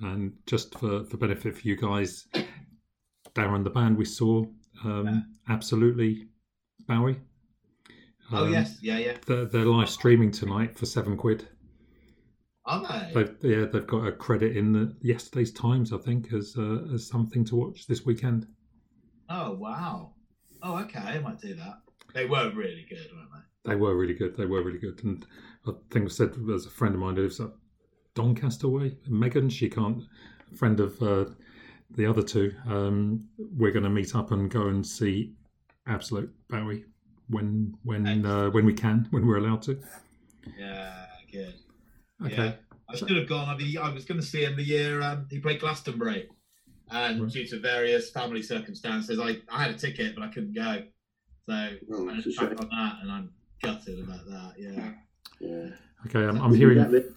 And 0.00 0.32
just 0.46 0.78
for 0.78 1.04
for 1.04 1.16
benefit 1.18 1.56
for 1.56 1.68
you 1.68 1.76
guys, 1.76 2.26
Darren, 3.34 3.64
the 3.64 3.70
band 3.70 3.96
we 3.98 4.04
saw, 4.06 4.44
um, 4.84 5.06
Yeah. 5.06 5.20
absolutely 5.48 6.28
Bowie. 6.86 7.20
Oh 8.32 8.46
Um, 8.46 8.52
yes, 8.52 8.78
yeah, 8.82 8.98
yeah. 8.98 9.16
They're, 9.26 9.44
they're 9.44 9.64
live 9.66 9.88
streaming 9.90 10.30
tonight 10.32 10.76
for 10.78 10.86
seven 10.86 11.16
quid. 11.16 11.46
Are 12.64 12.82
they? 12.82 13.12
They've, 13.14 13.36
yeah, 13.42 13.64
they've 13.66 13.86
got 13.86 14.06
a 14.06 14.12
credit 14.12 14.56
in 14.56 14.72
the 14.72 14.96
yesterday's 15.00 15.52
Times, 15.52 15.92
I 15.92 15.98
think, 15.98 16.32
as 16.32 16.56
uh, 16.58 16.88
as 16.92 17.06
something 17.06 17.44
to 17.44 17.56
watch 17.56 17.86
this 17.86 18.04
weekend. 18.04 18.46
Oh 19.28 19.52
wow. 19.52 20.14
Oh 20.62 20.78
okay, 20.80 20.98
I 20.98 21.18
might 21.18 21.40
do 21.40 21.54
that. 21.54 21.80
They 22.14 22.26
were 22.26 22.50
really 22.54 22.86
good, 22.88 23.08
weren't 23.14 23.28
they? 23.32 23.70
They 23.70 23.76
were 23.76 23.96
really 23.96 24.14
good. 24.14 24.36
They 24.36 24.46
were 24.46 24.62
really 24.62 24.78
good, 24.78 25.02
and 25.04 25.26
I 25.66 25.72
think 25.90 26.06
I 26.06 26.08
said 26.08 26.34
there's 26.36 26.66
a 26.66 26.70
friend 26.70 26.94
of 26.94 27.00
mine 27.00 27.16
who 27.16 27.22
lives 27.22 27.40
up 27.40 27.58
Doncaster 28.14 28.68
way. 28.68 28.96
Megan, 29.08 29.48
she 29.50 29.68
can't. 29.68 30.02
Friend 30.54 30.78
of 30.80 31.00
uh, 31.02 31.26
the 31.90 32.06
other 32.06 32.22
two. 32.22 32.52
Um, 32.66 33.28
we're 33.38 33.72
going 33.72 33.84
to 33.84 33.90
meet 33.90 34.14
up 34.14 34.30
and 34.30 34.50
go 34.50 34.68
and 34.68 34.86
see 34.86 35.34
Absolute 35.86 36.32
Bowie 36.48 36.84
when 37.28 37.76
when 37.82 38.24
uh, 38.24 38.50
when 38.50 38.64
we 38.64 38.72
can, 38.72 39.08
when 39.10 39.26
we're 39.26 39.38
allowed 39.38 39.62
to. 39.62 39.78
Yeah, 40.58 41.06
good. 41.30 41.54
Okay. 42.24 42.34
Yeah. 42.36 42.52
I 42.88 42.96
should 42.96 43.16
have 43.16 43.28
gone. 43.28 43.48
I 43.48 43.56
mean, 43.56 43.76
I 43.78 43.92
was 43.92 44.04
going 44.04 44.20
to 44.20 44.26
see 44.26 44.44
him 44.44 44.56
the 44.56 44.62
year 44.62 45.02
um, 45.02 45.26
he 45.28 45.40
played 45.40 45.60
Glastonbury, 45.60 46.28
and 46.90 47.22
Right. 47.22 47.32
due 47.32 47.46
to 47.48 47.58
various 47.60 48.10
family 48.10 48.42
circumstances, 48.42 49.18
I, 49.18 49.40
I 49.50 49.64
had 49.64 49.74
a 49.74 49.78
ticket 49.78 50.14
but 50.14 50.22
I 50.24 50.28
couldn't 50.28 50.54
go. 50.54 50.82
So 51.46 51.52
Oh, 51.92 52.08
I 52.08 52.14
that's 52.14 52.24
just 52.24 52.38
a 52.40 52.46
back 52.46 52.58
shame. 52.58 52.70
on 52.70 52.76
that, 52.76 52.96
and 53.02 53.10
I'm 53.12 53.30
gutted 53.62 54.00
about 54.00 54.26
that. 54.26 54.54
Yeah. 54.58 54.92
Yeah. 55.40 55.68
Okay. 56.06 56.24
I'm, 56.24 56.40
I'm 56.40 56.50
You 56.50 56.50
can 56.50 56.54
hearing. 56.56 56.78
get 56.78 56.90
the- 56.90 57.14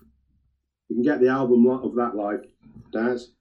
you 0.90 0.96
can 0.96 1.04
get 1.04 1.20
the 1.22 1.28
album 1.28 1.68
of 1.68 1.94
that 1.96 2.16
live, 2.16 2.46
Daz. 2.92 3.34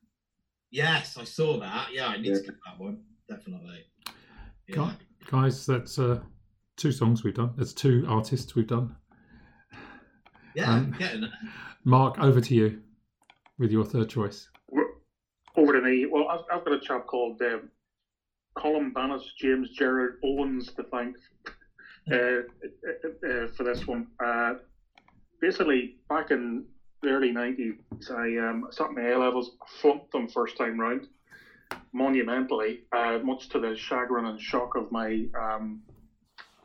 Yes, 0.70 1.16
I 1.16 1.24
saw 1.24 1.58
that. 1.60 1.88
Yeah, 1.94 2.08
I 2.08 2.18
need 2.18 2.34
to 2.34 2.42
get 2.42 2.56
that 2.66 2.78
one 2.78 3.02
definitely. 3.26 3.84
Yeah. 4.66 4.92
Guys, 5.30 5.64
that's 5.64 5.98
uh, 5.98 6.20
two 6.76 6.92
songs 6.92 7.24
we've 7.24 7.32
done. 7.34 7.54
That's 7.56 7.72
two 7.72 8.04
artists 8.06 8.54
we've 8.54 8.66
done. 8.66 8.94
Yeah, 10.54 10.70
Um, 10.74 10.94
getting 10.98 11.24
it. 11.24 11.30
Mark, 11.84 12.18
over 12.18 12.40
to 12.40 12.54
you 12.54 12.82
with 13.58 13.70
your 13.72 13.84
third 13.86 14.10
choice. 14.10 14.48
Me. 15.88 16.06
Well, 16.06 16.26
I've, 16.28 16.40
I've 16.52 16.64
got 16.64 16.74
a 16.74 16.78
chap 16.78 17.06
called 17.06 17.40
um, 17.42 17.68
Colin 18.56 18.92
Bannis, 18.92 19.22
James 19.38 19.70
Gerard 19.70 20.18
Owens 20.24 20.70
to 20.76 20.82
thank 20.84 21.14
uh, 22.10 22.16
uh, 22.16 23.28
uh, 23.28 23.46
for 23.56 23.64
this 23.64 23.86
one. 23.86 24.06
Uh, 24.22 24.54
basically, 25.40 25.94
back 26.08 26.30
in 26.30 26.64
the 27.02 27.10
early 27.10 27.32
90s, 27.32 27.76
I 28.10 28.48
um, 28.48 28.64
sat 28.70 28.90
my 28.90 29.02
A 29.02 29.18
levels, 29.18 29.50
flunked 29.80 30.10
them 30.12 30.28
first 30.28 30.56
time 30.56 30.78
round, 30.80 31.06
monumentally, 31.92 32.80
uh, 32.92 33.18
much 33.22 33.48
to 33.50 33.58
the 33.58 33.74
chagrin 33.76 34.26
and 34.26 34.40
shock 34.40 34.74
of 34.74 34.90
my 34.90 35.24
um, 35.38 35.80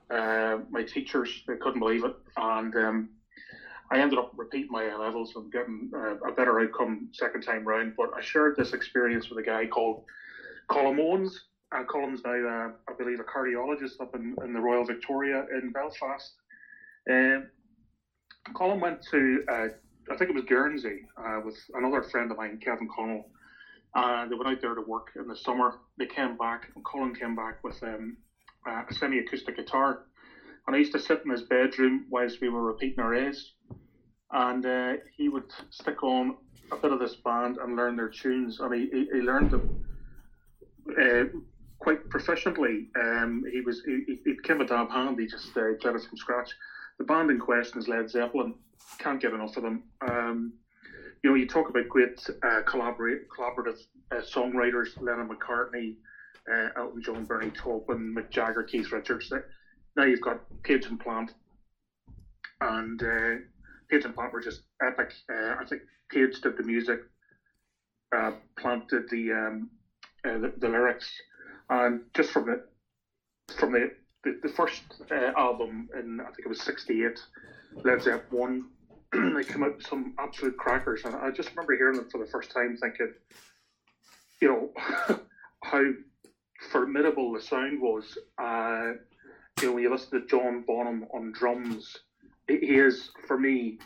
uh, 0.10 0.58
my 0.70 0.84
teachers. 0.84 1.44
They 1.48 1.56
couldn't 1.56 1.80
believe 1.80 2.04
it. 2.04 2.14
And 2.38 2.76
um, 2.76 3.10
I 3.94 4.00
ended 4.00 4.18
up 4.18 4.28
repeating 4.36 4.72
my 4.72 4.86
A 4.86 4.98
levels 4.98 5.32
and 5.36 5.52
getting 5.52 5.88
uh, 5.96 6.16
a 6.28 6.32
better 6.32 6.60
outcome 6.60 7.08
second 7.14 7.42
time 7.42 7.64
round. 7.64 7.94
But 7.96 8.10
I 8.18 8.22
shared 8.22 8.56
this 8.58 8.74
experience 8.74 9.30
with 9.30 9.38
a 9.38 9.44
guy 9.44 9.68
called 9.68 10.00
Colin 10.68 11.00
Owens. 11.00 11.44
And 11.72 11.88
Colin's 11.88 12.22
now, 12.26 12.32
uh, 12.32 12.70
I 12.90 12.94
believe, 12.98 13.20
a 13.20 13.24
cardiologist 13.24 14.02
up 14.02 14.10
in, 14.16 14.36
in 14.44 14.54
the 14.54 14.62
Royal 14.62 14.84
Victoria 14.84 15.44
in 15.56 15.70
Belfast. 15.70 16.34
Um, 17.10 17.46
Colin 18.56 18.80
went 18.80 19.00
to, 19.12 19.40
uh, 19.52 19.68
I 20.12 20.16
think 20.18 20.30
it 20.30 20.36
was 20.36 20.44
Guernsey, 20.44 21.02
uh, 21.18 21.40
with 21.44 21.56
another 21.76 22.02
friend 22.02 22.32
of 22.32 22.38
mine, 22.38 22.58
Kevin 22.64 22.88
Connell. 22.94 23.26
And 23.96 24.32
they 24.32 24.36
went 24.36 24.48
out 24.48 24.58
there 24.62 24.74
to 24.74 24.82
work 24.82 25.08
in 25.16 25.28
the 25.28 25.36
summer. 25.36 25.72
They 26.00 26.08
came 26.08 26.36
back, 26.36 26.68
and 26.74 26.84
Colin 26.84 27.14
came 27.14 27.36
back 27.36 27.56
with 27.64 27.78
um, 27.84 28.16
uh, 28.68 28.82
a 28.90 28.94
semi 28.94 29.20
acoustic 29.20 29.56
guitar. 29.56 30.00
And 30.66 30.76
I 30.76 30.80
used 30.80 30.94
to 30.94 31.00
sit 31.00 31.20
in 31.26 31.32
his 31.32 31.44
bedroom 31.44 32.04
whilst 32.10 32.38
we 32.42 32.50
were 32.50 32.64
repeating 32.64 33.04
our 33.04 33.14
A's 33.14 33.52
and 34.34 34.66
uh, 34.66 34.94
he 35.16 35.30
would 35.30 35.46
stick 35.70 36.04
on 36.04 36.32
a 36.72 36.78
bit 36.78 36.92
of 36.92 37.00
this 37.00 37.16
band 37.24 37.58
and 37.62 37.76
learn 37.76 37.96
their 37.96 38.08
tunes, 38.08 38.58
and 38.60 38.74
he, 38.74 38.88
he, 38.92 39.06
he 39.14 39.22
learned 39.22 39.52
them 39.52 39.86
uh, 41.00 41.24
quite 41.80 42.00
proficiently. 42.10 42.86
Um, 43.00 43.44
he 43.52 43.62
was 43.62 43.82
he, 43.86 44.18
he 44.26 44.34
became 44.34 44.60
a 44.62 44.66
dab 44.66 44.90
hand. 44.90 45.20
He 45.20 45.28
just 45.28 45.56
uh, 45.56 45.74
did 45.80 45.96
it 45.96 46.02
from 46.02 46.18
scratch. 46.18 46.50
The 46.98 47.04
band 47.04 47.30
in 47.30 47.40
question 47.40 47.80
is 47.80 47.88
Led 47.88 48.10
Zeppelin. 48.10 48.54
Can't 48.98 49.22
get 49.22 49.34
enough 49.34 49.56
of 49.56 49.64
them. 49.64 49.82
Um, 50.02 50.52
you 51.24 51.30
know, 51.30 51.36
you 51.36 51.46
talk 51.46 51.70
about 51.70 51.88
great 51.88 52.10
uh, 52.44 52.62
collaborate 52.66 53.20
collaborative 53.28 53.78
uh, 54.12 54.22
songwriters, 54.22 54.90
Lennon 55.00 55.30
McCartney, 55.30 55.96
uh, 56.52 56.70
Elton 56.76 57.02
John, 57.02 57.24
Bernie 57.24 57.52
Taupin, 57.52 58.14
Mick 58.16 58.30
Jagger, 58.30 58.64
Keith 58.64 58.92
Richards. 58.92 59.32
Now 59.96 60.04
you've 60.04 60.22
got 60.22 60.38
Page 60.64 60.86
and 60.88 61.00
Plant, 61.00 61.32
and 62.62 63.02
Page 63.94 64.06
and 64.06 64.16
Plant 64.16 64.34
were 64.34 64.42
just 64.42 64.62
epic. 64.82 65.14
Uh, 65.32 65.54
I 65.60 65.64
think 65.66 65.82
Page 66.10 66.42
did 66.42 66.58
the 66.58 66.64
music, 66.64 67.00
uh, 68.16 68.32
did 68.90 69.04
the, 69.12 69.32
um, 69.32 69.70
uh, 70.26 70.40
the 70.40 70.52
the 70.58 70.68
lyrics, 70.68 71.08
and 71.70 72.00
just 72.16 72.32
from 72.32 72.46
the 72.46 72.60
from 73.56 73.72
the 73.72 73.92
the, 74.24 74.34
the 74.42 74.50
first 74.50 74.82
uh, 75.12 75.32
album 75.38 75.90
in 75.96 76.20
I 76.22 76.24
think 76.24 76.40
it 76.40 76.48
was 76.48 76.60
'68, 76.62 77.20
Led 77.84 78.02
Zeppelin 78.02 78.64
one, 79.12 79.34
they 79.36 79.44
came 79.44 79.62
out 79.62 79.76
with 79.76 79.86
some 79.86 80.12
absolute 80.18 80.58
crackers, 80.58 81.02
and 81.06 81.14
I 81.14 81.30
just 81.30 81.52
remember 81.52 81.76
hearing 81.76 81.98
them 81.98 82.08
for 82.12 82.18
the 82.18 82.26
first 82.26 82.50
time, 82.50 82.76
thinking, 82.76 83.14
you 84.42 84.48
know, 84.48 84.72
how 85.64 85.84
formidable 86.72 87.32
the 87.32 87.42
sound 87.42 87.80
was. 87.80 88.18
Uh, 88.42 88.94
you 89.62 89.68
know, 89.68 89.74
when 89.74 89.84
you 89.84 89.92
listen 89.92 90.20
to 90.20 90.26
John 90.26 90.64
Bonham 90.66 91.06
on 91.14 91.32
drums, 91.32 91.96
he 92.48 92.78
is 92.78 93.10
for 93.28 93.38
me 93.38 93.80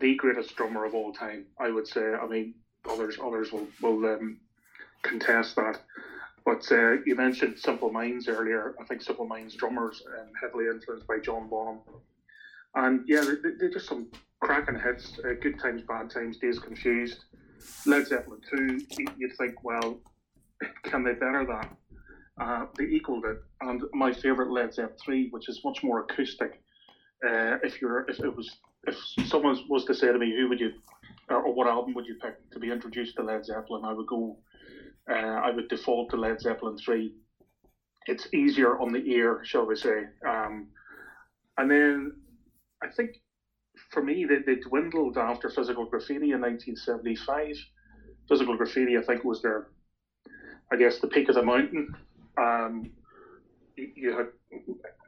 the 0.00 0.14
greatest 0.16 0.56
drummer 0.56 0.84
of 0.84 0.94
all 0.94 1.12
time. 1.12 1.46
I 1.58 1.70
would 1.70 1.86
say. 1.86 2.02
I 2.14 2.26
mean, 2.26 2.54
others 2.88 3.18
others 3.22 3.52
will 3.52 3.66
will 3.80 4.04
um, 4.06 4.38
contest 5.02 5.56
that. 5.56 5.80
But 6.44 6.70
uh, 6.72 6.94
you 7.06 7.14
mentioned 7.14 7.58
Simple 7.58 7.92
Minds 7.92 8.26
earlier. 8.28 8.74
I 8.80 8.84
think 8.84 9.02
Simple 9.02 9.26
Minds 9.26 9.54
drummers 9.54 10.02
um, 10.18 10.28
heavily 10.40 10.66
influenced 10.66 11.06
by 11.06 11.18
John 11.20 11.48
Bonham. 11.48 11.78
And 12.74 13.04
yeah, 13.06 13.20
they- 13.20 13.50
they're 13.58 13.70
just 13.70 13.86
some 13.86 14.08
cracking 14.40 14.80
hits. 14.80 15.18
Uh, 15.24 15.34
Good 15.40 15.60
times, 15.60 15.82
bad 15.82 16.10
times, 16.10 16.38
Days 16.38 16.58
Confused. 16.58 17.24
Led 17.86 18.06
Zeppelin 18.08 18.40
2, 18.50 18.80
you- 18.98 19.06
you'd 19.18 19.36
think, 19.36 19.62
well, 19.62 20.00
can 20.84 21.04
they 21.04 21.12
better 21.12 21.44
that? 21.46 21.76
Uh, 22.40 22.66
they 22.76 22.84
equaled 22.86 23.24
it, 23.26 23.36
and 23.60 23.82
my 23.92 24.10
favorite 24.12 24.50
Led 24.50 24.72
Zeppelin 24.74 24.96
three, 25.04 25.28
which 25.30 25.48
is 25.48 25.60
much 25.64 25.84
more 25.84 26.00
acoustic. 26.00 26.61
Uh, 27.26 27.56
if 27.62 27.80
you're, 27.80 28.04
if 28.08 28.20
it 28.20 28.36
was, 28.36 28.48
if 28.86 28.96
someone 29.26 29.56
was 29.68 29.84
to 29.84 29.94
say 29.94 30.12
to 30.12 30.18
me, 30.18 30.34
who 30.36 30.48
would 30.48 30.60
you, 30.60 30.70
or 31.30 31.52
what 31.52 31.66
album 31.66 31.94
would 31.94 32.06
you 32.06 32.14
pick 32.22 32.34
to 32.52 32.58
be 32.58 32.70
introduced 32.70 33.16
to 33.16 33.22
Led 33.22 33.44
Zeppelin, 33.44 33.84
I 33.84 33.92
would 33.92 34.06
go, 34.06 34.36
uh, 35.10 35.14
I 35.14 35.50
would 35.50 35.68
default 35.68 36.08
to 36.10 36.16
Led 36.16 36.40
Zeppelin 36.40 36.76
three. 36.76 37.12
It's 38.06 38.26
easier 38.34 38.76
on 38.78 38.92
the 38.92 39.02
ear, 39.10 39.40
shall 39.44 39.66
we 39.66 39.76
say? 39.76 40.04
Um, 40.26 40.66
and 41.58 41.70
then 41.70 42.10
I 42.82 42.88
think 42.88 43.10
for 43.90 44.02
me, 44.02 44.24
they, 44.26 44.38
they 44.44 44.56
dwindled 44.56 45.16
after 45.18 45.48
Physical 45.48 45.86
Graffiti 45.86 46.32
in 46.32 46.40
1975. 46.40 47.56
Physical 48.28 48.56
Graffiti, 48.56 48.96
I 48.96 49.00
think, 49.02 49.24
was 49.24 49.40
their, 49.40 49.62
I 50.72 50.76
guess, 50.76 50.98
the 50.98 51.08
peak 51.08 51.28
of 51.28 51.34
the 51.36 51.42
mountain. 51.42 51.86
Um, 52.40 52.84
you, 53.76 53.88
you 53.94 54.16
had 54.16 54.26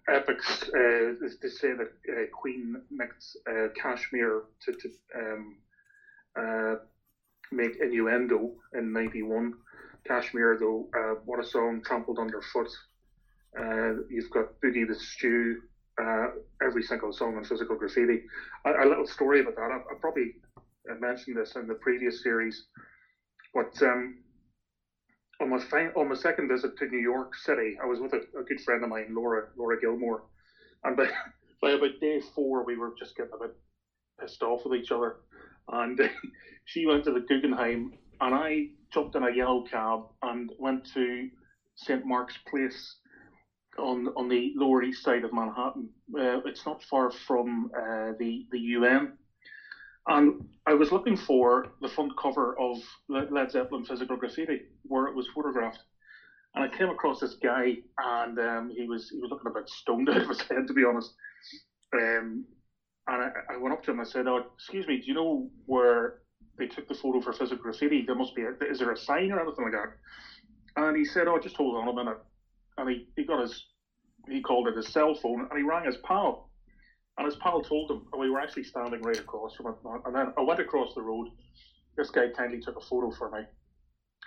epics 0.08 0.62
uh, 0.68 1.12
to 1.40 1.48
say 1.48 1.72
that 1.74 1.88
uh, 2.10 2.24
Queen 2.32 2.76
mixed 2.90 3.36
uh, 3.48 3.68
Kashmir 3.80 4.42
to, 4.62 4.72
to 4.72 4.88
um, 5.18 5.56
uh, 6.38 6.74
make 7.50 7.76
Innuendo 7.80 8.50
in 8.74 8.92
'91. 8.92 9.52
Kashmir, 10.06 10.56
though, 10.58 10.86
uh, 10.96 11.14
what 11.24 11.38
a 11.38 11.44
song, 11.44 11.80
trampled 11.84 12.18
underfoot. 12.18 12.68
Uh, 13.58 13.92
you've 14.10 14.28
got 14.30 14.46
Boogie 14.62 14.86
the 14.86 14.94
Stew, 14.94 15.56
uh, 16.02 16.26
every 16.62 16.82
single 16.82 17.12
song 17.12 17.36
on 17.36 17.44
Physical 17.44 17.76
Graffiti. 17.76 18.20
A, 18.66 18.84
a 18.84 18.86
little 18.86 19.06
story 19.06 19.40
about 19.40 19.54
that. 19.54 19.70
I, 19.70 19.76
I 19.76 19.94
probably 20.00 20.34
mentioned 20.98 21.36
this 21.36 21.52
in 21.56 21.66
the 21.66 21.74
previous 21.76 22.22
series, 22.22 22.64
but 23.54 23.70
um, 23.82 24.14
on 25.40 25.50
my 25.50 25.58
fi- 25.58 25.90
on 25.96 26.08
my 26.08 26.14
second 26.14 26.48
visit 26.48 26.76
to 26.76 26.86
New 26.86 26.98
York 27.00 27.34
City, 27.34 27.76
I 27.82 27.86
was 27.86 28.00
with 28.00 28.12
a, 28.12 28.20
a 28.38 28.42
good 28.44 28.60
friend 28.60 28.82
of 28.82 28.90
mine, 28.90 29.08
Laura 29.10 29.42
Laura 29.56 29.76
Gilmore, 29.78 30.22
and 30.84 30.96
by, 30.96 31.08
by 31.62 31.70
about 31.72 31.90
day 32.00 32.20
four, 32.34 32.62
we 32.64 32.76
were 32.76 32.92
just 32.98 33.16
getting 33.16 33.32
a 33.34 33.38
bit 33.38 33.52
pissed 34.20 34.42
off 34.42 34.62
with 34.64 34.74
each 34.74 34.90
other, 34.92 35.14
and 35.72 35.98
she 36.64 36.86
went 36.86 37.04
to 37.04 37.12
the 37.12 37.20
Guggenheim, 37.20 37.90
and 38.20 38.34
I 38.34 38.66
jumped 38.92 39.14
in 39.16 39.22
a 39.24 39.30
yellow 39.30 39.60
cab 39.60 40.00
and 40.22 40.50
went 40.58 40.84
to 40.94 41.26
St 41.76 42.02
Mark's 42.04 42.38
Place 42.48 42.96
on 43.78 44.08
on 44.16 44.28
the 44.28 44.52
Lower 44.54 44.82
East 44.82 45.02
Side 45.02 45.24
of 45.24 45.32
Manhattan. 45.32 45.90
Uh, 46.16 46.38
it's 46.44 46.64
not 46.66 46.82
far 46.82 47.10
from 47.10 47.66
uh, 47.76 48.12
the 48.18 48.44
the 48.50 48.60
UN, 48.60 49.10
and 50.06 50.32
I 50.66 50.74
was 50.74 50.90
looking 50.90 51.16
for 51.16 51.64
the 51.80 51.88
front 51.88 52.12
cover 52.16 52.54
of 52.58 52.76
Led 53.08 53.50
Zeppelin 53.50 53.84
Physical 53.84 54.16
Graffiti, 54.16 54.60
where 54.82 55.06
it 55.06 55.14
was 55.14 55.26
photographed, 55.34 55.82
and 56.54 56.64
I 56.64 56.68
came 56.68 56.90
across 56.90 57.20
this 57.20 57.34
guy, 57.42 57.76
and 57.98 58.38
um, 58.38 58.70
he 58.74 58.86
was 58.86 59.08
he 59.08 59.18
was 59.18 59.30
looking 59.30 59.46
a 59.46 59.50
bit 59.50 59.68
stoned 59.68 60.08
out 60.10 60.22
of 60.22 60.28
his 60.28 60.42
head, 60.50 60.66
to 60.66 60.72
be 60.72 60.84
honest. 60.84 61.12
Um, 61.94 62.44
and 63.06 63.22
I, 63.22 63.28
I, 63.50 63.56
went 63.58 63.72
up 63.72 63.82
to 63.82 63.90
him. 63.90 64.00
I 64.00 64.04
said, 64.04 64.26
"Oh, 64.26 64.40
excuse 64.56 64.86
me, 64.86 64.96
do 64.96 65.02
you 65.04 65.14
know 65.14 65.46
where 65.66 66.12
they 66.56 66.66
took 66.66 66.86
the 66.88 66.94
photo 66.94 67.20
for 67.20 67.32
Physical 67.32 67.62
Graffiti? 67.62 68.02
There 68.02 68.14
must 68.14 68.34
be. 68.34 68.42
A, 68.42 68.50
is 68.70 68.78
there 68.78 68.90
a 68.90 68.96
sign 68.96 69.30
or 69.30 69.40
anything 69.40 69.64
like 69.64 69.72
that?" 69.72 69.88
And 70.76 70.96
he 70.96 71.04
said, 71.04 71.28
"Oh, 71.28 71.38
just 71.38 71.56
hold 71.56 71.76
on 71.76 71.88
a 71.88 71.92
minute." 71.92 72.18
and 72.78 72.88
he, 72.88 73.02
he 73.16 73.24
got 73.24 73.40
his 73.40 73.64
he 74.28 74.40
called 74.40 74.66
it 74.66 74.74
his 74.74 74.86
cell 74.86 75.14
phone 75.14 75.44
and 75.50 75.58
he 75.58 75.62
rang 75.62 75.84
his 75.84 75.96
pal 75.98 76.38
and 77.18 77.24
his 77.26 77.36
pal 77.36 77.60
told 77.60 77.90
him 77.90 78.04
we 78.18 78.30
were 78.30 78.40
actually 78.40 78.64
standing 78.64 79.02
right 79.02 79.18
across 79.18 79.54
from 79.54 79.68
it 79.68 79.76
and 80.04 80.14
then 80.14 80.28
I 80.38 80.42
went 80.42 80.60
across 80.60 80.92
the 80.94 81.02
road. 81.02 81.28
This 81.96 82.10
guy 82.10 82.28
kindly 82.28 82.58
took 82.58 82.76
a 82.76 82.80
photo 82.80 83.10
for 83.10 83.28
me 83.30 83.40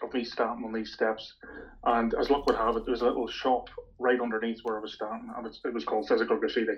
of 0.04 0.14
me 0.14 0.24
standing 0.24 0.66
on 0.66 0.74
these 0.74 0.92
steps. 0.92 1.34
And 1.86 2.14
as 2.20 2.30
luck 2.30 2.46
would 2.48 2.56
have 2.56 2.76
it 2.76 2.84
there 2.86 2.92
was 2.94 3.02
a 3.02 3.06
little 3.06 3.28
shop 3.28 3.64
right 4.00 4.20
underneath 4.20 4.58
where 4.64 4.78
I 4.78 4.82
was 4.82 4.94
standing 4.94 5.30
and 5.36 5.46
it 5.46 5.74
was 5.74 5.84
called 5.84 6.06
Physical 6.08 6.38
Graffiti. 6.38 6.74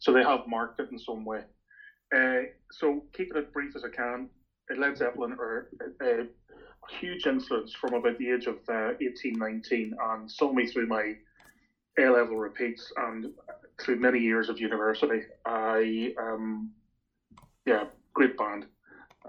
So 0.00 0.12
they 0.12 0.22
have 0.22 0.40
marked 0.46 0.78
it 0.78 0.88
in 0.90 0.98
some 0.98 1.24
way. 1.24 1.40
Uh, 2.14 2.42
so 2.72 3.02
keeping 3.16 3.36
it 3.38 3.46
brief 3.52 3.72
as 3.76 3.84
I 3.84 3.88
can 3.88 4.28
Led 4.76 4.96
Zeppelin 4.96 5.34
are 5.38 5.64
uh, 6.02 6.06
a 6.06 6.94
huge 7.00 7.26
influence 7.26 7.72
from 7.80 7.94
about 7.94 8.16
the 8.18 8.30
age 8.30 8.46
of 8.46 8.56
uh, 8.70 8.90
18, 9.00 9.34
19 9.36 9.92
and 10.00 10.30
saw 10.30 10.52
me 10.52 10.64
through 10.66 10.86
my 10.86 11.14
A 11.98 12.08
level 12.08 12.36
repeats. 12.36 12.90
And 12.96 13.26
through 13.80 14.00
many 14.00 14.18
years 14.18 14.48
of 14.48 14.60
university. 14.60 15.22
I, 15.44 16.14
um, 16.20 16.70
yeah, 17.66 17.84
great 18.14 18.36
band. 18.36 18.66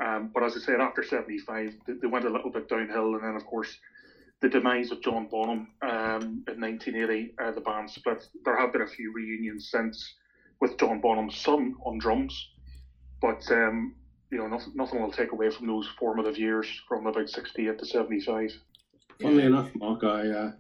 Um, 0.04 0.32
but 0.34 0.44
as 0.44 0.56
I 0.56 0.60
said, 0.60 0.80
after 0.80 1.04
75, 1.04 1.74
they, 1.86 1.94
they, 1.94 2.08
went 2.08 2.26
a 2.26 2.30
little 2.30 2.52
bit 2.52 2.70
downhill. 2.70 3.16
And 3.16 3.24
then, 3.24 3.36
of 3.36 3.46
course, 3.46 3.78
the 4.42 4.50
demise 4.50 4.92
of 4.92 5.02
John 5.02 5.28
Bonham 5.28 5.68
um, 5.82 6.44
in 6.48 6.62
1980, 6.62 7.36
uh, 7.42 7.52
the 7.52 7.62
band 7.62 7.90
split. 7.90 8.26
There 8.46 8.58
have 8.58 8.72
been 8.72 8.82
a 8.82 8.88
few 8.88 9.12
reunions 9.14 9.70
since 9.70 10.16
with 10.62 10.78
John 10.80 11.02
Bonham's 11.02 11.36
son 11.36 11.76
on 11.86 11.98
drums. 11.98 12.50
But 13.22 13.44
um, 13.52 13.96
you 14.32 14.38
know, 14.38 14.48
nothing, 14.48 14.74
nothing 14.76 15.02
will 15.02 15.12
take 15.12 15.32
away 15.32 15.50
from 15.50 15.68
those 15.68 15.88
formative 16.00 16.38
years 16.38 16.68
from 16.88 17.08
about 17.08 17.30
68 17.30 17.80
to 17.80 17.86
75. 17.86 18.54
Funnily 19.22 19.44
enough, 19.44 19.70
Mark, 19.76 20.04
I 20.04 20.30
uh, 20.30 20.52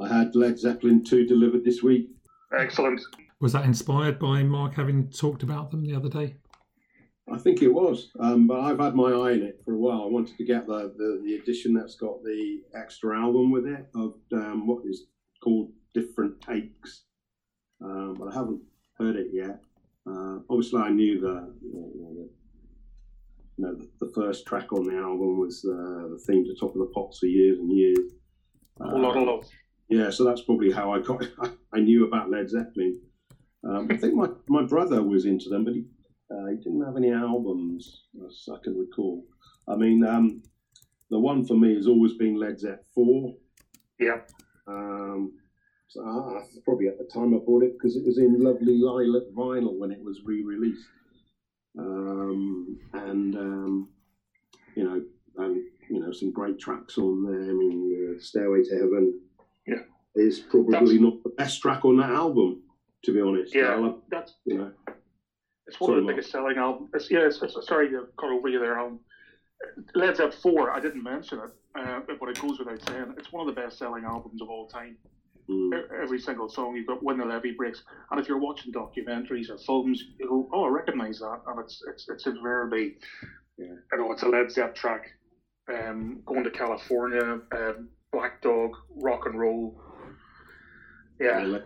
I 0.00 0.08
had 0.08 0.36
Led 0.36 0.58
Zeppelin 0.58 1.02
2 1.02 1.26
delivered 1.26 1.64
this 1.64 1.82
week. 1.82 2.10
Excellent. 2.56 3.00
Was 3.40 3.52
that 3.52 3.64
inspired 3.64 4.18
by 4.18 4.42
Mark 4.42 4.74
having 4.74 5.10
talked 5.10 5.42
about 5.42 5.70
them 5.70 5.84
the 5.84 5.94
other 5.94 6.08
day? 6.08 6.36
I 7.30 7.38
think 7.38 7.62
it 7.62 7.72
was, 7.72 8.10
um, 8.20 8.46
but 8.46 8.60
I've 8.60 8.78
had 8.78 8.94
my 8.94 9.10
eye 9.10 9.32
on 9.32 9.42
it 9.42 9.60
for 9.64 9.72
a 9.72 9.78
while. 9.78 10.02
I 10.02 10.06
wanted 10.06 10.36
to 10.36 10.44
get 10.44 10.66
the, 10.66 10.92
the, 10.96 11.22
the 11.24 11.36
edition 11.36 11.72
that's 11.72 11.96
got 11.96 12.22
the 12.22 12.60
extra 12.74 13.18
album 13.18 13.50
with 13.50 13.66
it 13.66 13.86
of 13.94 14.14
um, 14.34 14.66
what 14.66 14.84
is 14.84 15.06
called 15.42 15.72
Different 15.94 16.38
Takes, 16.42 17.04
um, 17.82 18.16
but 18.18 18.28
I 18.28 18.34
haven't 18.34 18.60
heard 18.98 19.16
it 19.16 19.28
yet. 19.32 19.60
Uh, 20.06 20.40
obviously, 20.50 20.82
I 20.82 20.90
knew 20.90 21.18
the, 21.18 21.54
you 21.62 21.72
know, 21.72 22.14
the 22.14 22.28
you 23.56 23.64
know, 23.64 23.74
the, 23.74 23.88
the, 24.00 24.12
first 24.12 24.46
track 24.46 24.72
on 24.72 24.84
the 24.84 24.96
album 24.96 25.38
was 25.38 25.64
uh, 25.64 26.08
the 26.08 26.20
theme 26.26 26.44
to 26.44 26.54
Top 26.54 26.74
of 26.74 26.80
the 26.80 26.90
Pops 26.92 27.20
for 27.20 27.26
years 27.26 27.58
and 27.58 27.70
years. 27.72 27.98
A 28.80 28.96
lot 28.96 29.16
of 29.16 29.22
love. 29.22 29.48
Yeah, 29.88 30.10
so 30.10 30.24
that's 30.24 30.42
probably 30.42 30.72
how 30.72 30.92
I 30.92 30.98
got. 30.98 31.24
I 31.72 31.80
knew 31.80 32.06
about 32.06 32.30
Led 32.30 32.50
Zeppelin. 32.50 33.00
Um, 33.74 33.88
I 33.90 33.96
think 33.96 34.14
my, 34.14 34.28
my 34.48 34.62
brother 34.62 35.02
was 35.02 35.24
into 35.24 35.48
them, 35.48 35.64
but 35.64 35.74
he, 35.74 35.84
uh, 36.30 36.46
he 36.46 36.56
didn't 36.56 36.84
have 36.84 36.96
any 36.96 37.12
albums, 37.12 38.04
as 38.26 38.48
I 38.52 38.56
can 38.62 38.78
recall. 38.78 39.24
I 39.68 39.76
mean, 39.76 40.04
um, 40.04 40.42
the 41.10 41.18
one 41.18 41.44
for 41.44 41.54
me 41.54 41.74
has 41.74 41.86
always 41.86 42.14
been 42.14 42.36
Led 42.36 42.60
Zepp 42.60 42.84
4. 42.94 43.34
Yeah. 43.98 44.20
Um, 44.66 45.32
so 45.88 46.00
uh, 46.02 46.42
probably 46.64 46.88
at 46.88 46.98
the 46.98 47.04
time 47.04 47.34
I 47.34 47.38
bought 47.38 47.62
it 47.62 47.74
because 47.74 47.96
it 47.96 48.04
was 48.04 48.18
in 48.18 48.42
lovely 48.42 48.78
lilac 48.78 49.28
vinyl 49.34 49.78
when 49.78 49.92
it 49.92 50.02
was 50.02 50.20
re 50.24 50.42
released 50.42 50.86
um, 51.78 52.78
and 52.92 53.36
um, 53.36 53.88
you 54.76 54.84
know, 54.84 55.02
and 55.38 55.62
you 55.88 56.00
know, 56.00 56.12
some 56.12 56.32
great 56.32 56.58
tracks 56.58 56.98
on 56.98 57.24
there. 57.24 57.50
I 57.50 57.52
mean, 57.52 58.14
uh, 58.16 58.20
"Stairway 58.20 58.62
to 58.64 58.74
Heaven" 58.74 59.20
yeah. 59.66 59.82
is 60.14 60.40
probably 60.40 60.72
that's, 60.72 61.00
not 61.00 61.22
the 61.22 61.30
best 61.30 61.60
track 61.60 61.84
on 61.84 61.98
that 61.98 62.10
album, 62.10 62.62
to 63.04 63.12
be 63.12 63.20
honest. 63.20 63.54
Yeah, 63.54 63.74
love, 63.76 64.00
that's 64.10 64.34
you 64.44 64.58
know, 64.58 64.72
it's 65.66 65.80
one 65.80 65.96
of 65.96 66.04
the 66.04 66.12
biggest 66.12 66.30
selling 66.30 66.56
albums. 66.56 66.90
It's, 66.94 67.10
yeah, 67.10 67.26
it's, 67.26 67.40
it's, 67.42 67.56
sorry 67.66 67.88
to 67.90 68.08
cut 68.18 68.30
over 68.30 68.48
you 68.48 68.58
there. 68.58 68.78
Um, 68.78 69.00
Led 69.94 70.16
Zeppelin 70.16 70.38
Four, 70.42 70.70
I 70.70 70.80
didn't 70.80 71.02
mention 71.02 71.38
it, 71.38 71.50
uh, 71.78 72.00
but 72.20 72.28
it 72.28 72.40
goes 72.40 72.58
without 72.58 72.86
saying, 72.88 73.14
it's 73.16 73.32
one 73.32 73.48
of 73.48 73.54
the 73.54 73.60
best 73.60 73.78
selling 73.78 74.04
albums 74.04 74.42
of 74.42 74.48
all 74.48 74.68
time. 74.68 74.96
Mm. 75.48 75.72
Every 76.02 76.18
single 76.18 76.48
song 76.48 76.74
you've 76.74 76.86
got 76.86 77.02
when 77.02 77.18
the 77.18 77.24
levee 77.24 77.52
breaks, 77.52 77.82
and 78.10 78.18
if 78.18 78.28
you're 78.28 78.38
watching 78.38 78.72
documentaries 78.72 79.50
or 79.50 79.58
films, 79.58 80.02
you 80.18 80.26
go, 80.26 80.48
"Oh, 80.54 80.64
I 80.64 80.68
recognise 80.70 81.18
that," 81.18 81.42
and 81.46 81.60
it's 81.60 81.82
it's 81.86 82.08
it's 82.08 82.26
invariably, 82.26 82.96
yeah. 83.58 83.66
you 83.92 83.98
know, 83.98 84.10
it's 84.10 84.22
a 84.22 84.28
Led 84.28 84.50
Zepp 84.50 84.74
track. 84.74 85.10
Um, 85.68 86.22
going 86.24 86.44
to 86.44 86.50
California, 86.50 87.40
um, 87.52 87.90
Black 88.10 88.40
Dog, 88.40 88.70
rock 88.96 89.26
and 89.26 89.38
roll. 89.38 89.78
Yeah, 91.20 91.58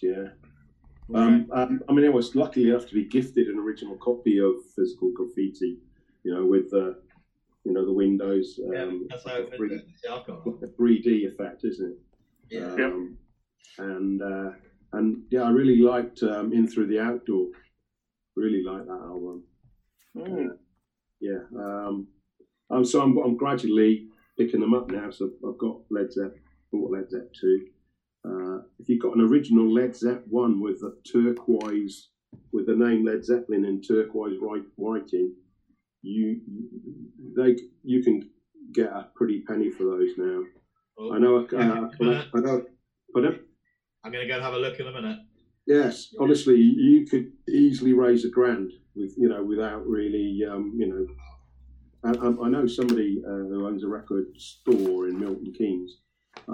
yeah. 0.00 0.28
Um, 1.14 1.50
um, 1.52 1.82
I 1.88 1.92
mean, 1.92 2.06
I 2.06 2.10
was 2.10 2.34
lucky 2.34 2.70
enough 2.70 2.86
to 2.88 2.94
be 2.94 3.04
gifted 3.04 3.48
an 3.48 3.58
original 3.58 3.96
copy 3.96 4.38
of 4.38 4.54
Physical 4.74 5.10
Graffiti, 5.12 5.78
you 6.24 6.34
know, 6.34 6.46
with 6.46 6.70
the, 6.70 6.96
you 7.64 7.72
know, 7.72 7.84
the 7.84 7.92
windows. 7.92 8.58
Um, 8.64 8.72
yeah, 8.72 8.90
that's 9.10 9.26
how 9.26 9.44
the 10.60 10.72
3D 10.78 11.32
effect, 11.32 11.64
isn't 11.64 11.92
it? 11.92 11.98
Yeah. 12.50 12.84
Um, 12.84 13.18
and 13.78 14.22
uh, 14.22 14.50
and 14.92 15.22
yeah, 15.30 15.42
I 15.42 15.50
really 15.50 15.76
liked 15.76 16.22
um, 16.22 16.52
In 16.52 16.68
Through 16.68 16.88
the 16.88 17.00
Outdoor. 17.00 17.46
Really 18.36 18.62
liked 18.62 18.86
that 18.86 18.92
album. 18.92 19.44
Mm. 20.16 20.50
Uh, 20.50 20.54
yeah. 21.20 21.38
Um, 21.56 22.08
um, 22.70 22.84
so 22.84 23.00
I'm, 23.00 23.16
I'm 23.18 23.36
gradually 23.36 24.08
picking 24.38 24.60
them 24.60 24.74
up 24.74 24.90
now. 24.90 25.10
So 25.10 25.30
I've 25.46 25.58
got 25.58 25.80
Led 25.90 26.12
Zepp, 26.12 26.34
bought 26.70 26.92
Led 26.92 27.10
Zepp 27.10 27.32
two. 27.38 27.66
Uh, 28.24 28.58
if 28.78 28.88
you've 28.88 29.02
got 29.02 29.16
an 29.16 29.20
original 29.20 29.72
Led 29.72 29.96
Zepp 29.96 30.24
one 30.28 30.60
with 30.60 30.82
a 30.82 30.94
turquoise, 31.10 32.08
with 32.52 32.66
the 32.66 32.76
name 32.76 33.04
Led 33.04 33.24
Zeppelin 33.24 33.64
in 33.64 33.82
turquoise 33.82 34.38
write, 34.40 34.62
writing, 34.76 35.34
you 36.02 36.40
they 37.36 37.56
you 37.84 38.02
can 38.02 38.30
get 38.72 38.88
a 38.88 39.08
pretty 39.14 39.40
penny 39.40 39.70
for 39.70 39.84
those 39.84 40.10
now. 40.16 40.42
I 41.12 41.18
know. 41.18 41.46
Uh, 41.46 41.88
I 42.34 42.40
know. 42.40 42.64
Pardon? 43.12 43.40
I'm 44.04 44.12
going 44.12 44.26
to 44.26 44.28
go 44.28 44.34
and 44.34 44.42
have 44.42 44.54
a 44.54 44.58
look 44.58 44.78
in 44.80 44.86
a 44.86 44.92
minute. 44.92 45.18
Yes, 45.66 46.12
honestly, 46.18 46.56
you 46.56 47.06
could 47.06 47.32
easily 47.48 47.92
raise 47.92 48.24
a 48.24 48.28
grand 48.28 48.72
with 48.94 49.14
you 49.16 49.28
know 49.28 49.44
without 49.44 49.86
really 49.86 50.42
um, 50.48 50.74
you 50.76 50.88
know. 50.88 51.06
I, 52.04 52.46
I 52.46 52.48
know 52.48 52.66
somebody 52.66 53.22
uh, 53.24 53.30
who 53.30 53.64
owns 53.64 53.84
a 53.84 53.88
record 53.88 54.26
store 54.36 55.06
in 55.06 55.20
Milton 55.20 55.52
Keynes, 55.56 55.98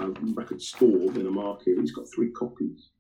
uh, 0.01 0.11
record 0.35 0.61
store 0.63 1.13
in 1.15 1.27
a 1.27 1.31
market. 1.31 1.79
He's 1.81 1.93
got 1.93 2.07
three 2.15 2.31
copies. 2.33 2.91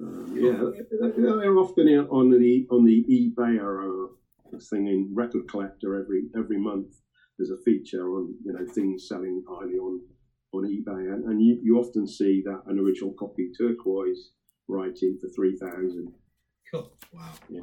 Um, 0.00 0.34
yeah, 0.34 0.58
they're 0.90 1.58
often 1.58 1.88
on 2.10 2.30
the 2.30 2.66
on 2.70 2.84
the 2.84 3.04
eBay 3.10 3.60
or 3.60 4.04
uh, 4.04 4.58
thing 4.70 4.86
in 4.86 5.10
Record 5.12 5.48
Collector 5.48 6.00
every 6.00 6.24
every 6.36 6.58
month. 6.58 6.96
There's 7.38 7.50
a 7.50 7.62
feature 7.64 8.14
on 8.16 8.34
you 8.44 8.52
know 8.52 8.66
things 8.72 9.08
selling 9.08 9.42
highly 9.48 9.74
on 9.74 10.00
on 10.52 10.64
eBay, 10.64 11.12
and, 11.12 11.24
and 11.24 11.42
you, 11.42 11.58
you 11.62 11.78
often 11.78 12.06
see 12.06 12.42
that 12.44 12.62
an 12.66 12.78
original 12.78 13.12
copy 13.12 13.50
turquoise 13.56 14.32
writing 14.68 15.18
for 15.20 15.28
three 15.28 15.56
thousand. 15.56 16.12
Cool. 16.70 16.90
Wow. 17.12 17.32
Yeah. 17.50 17.60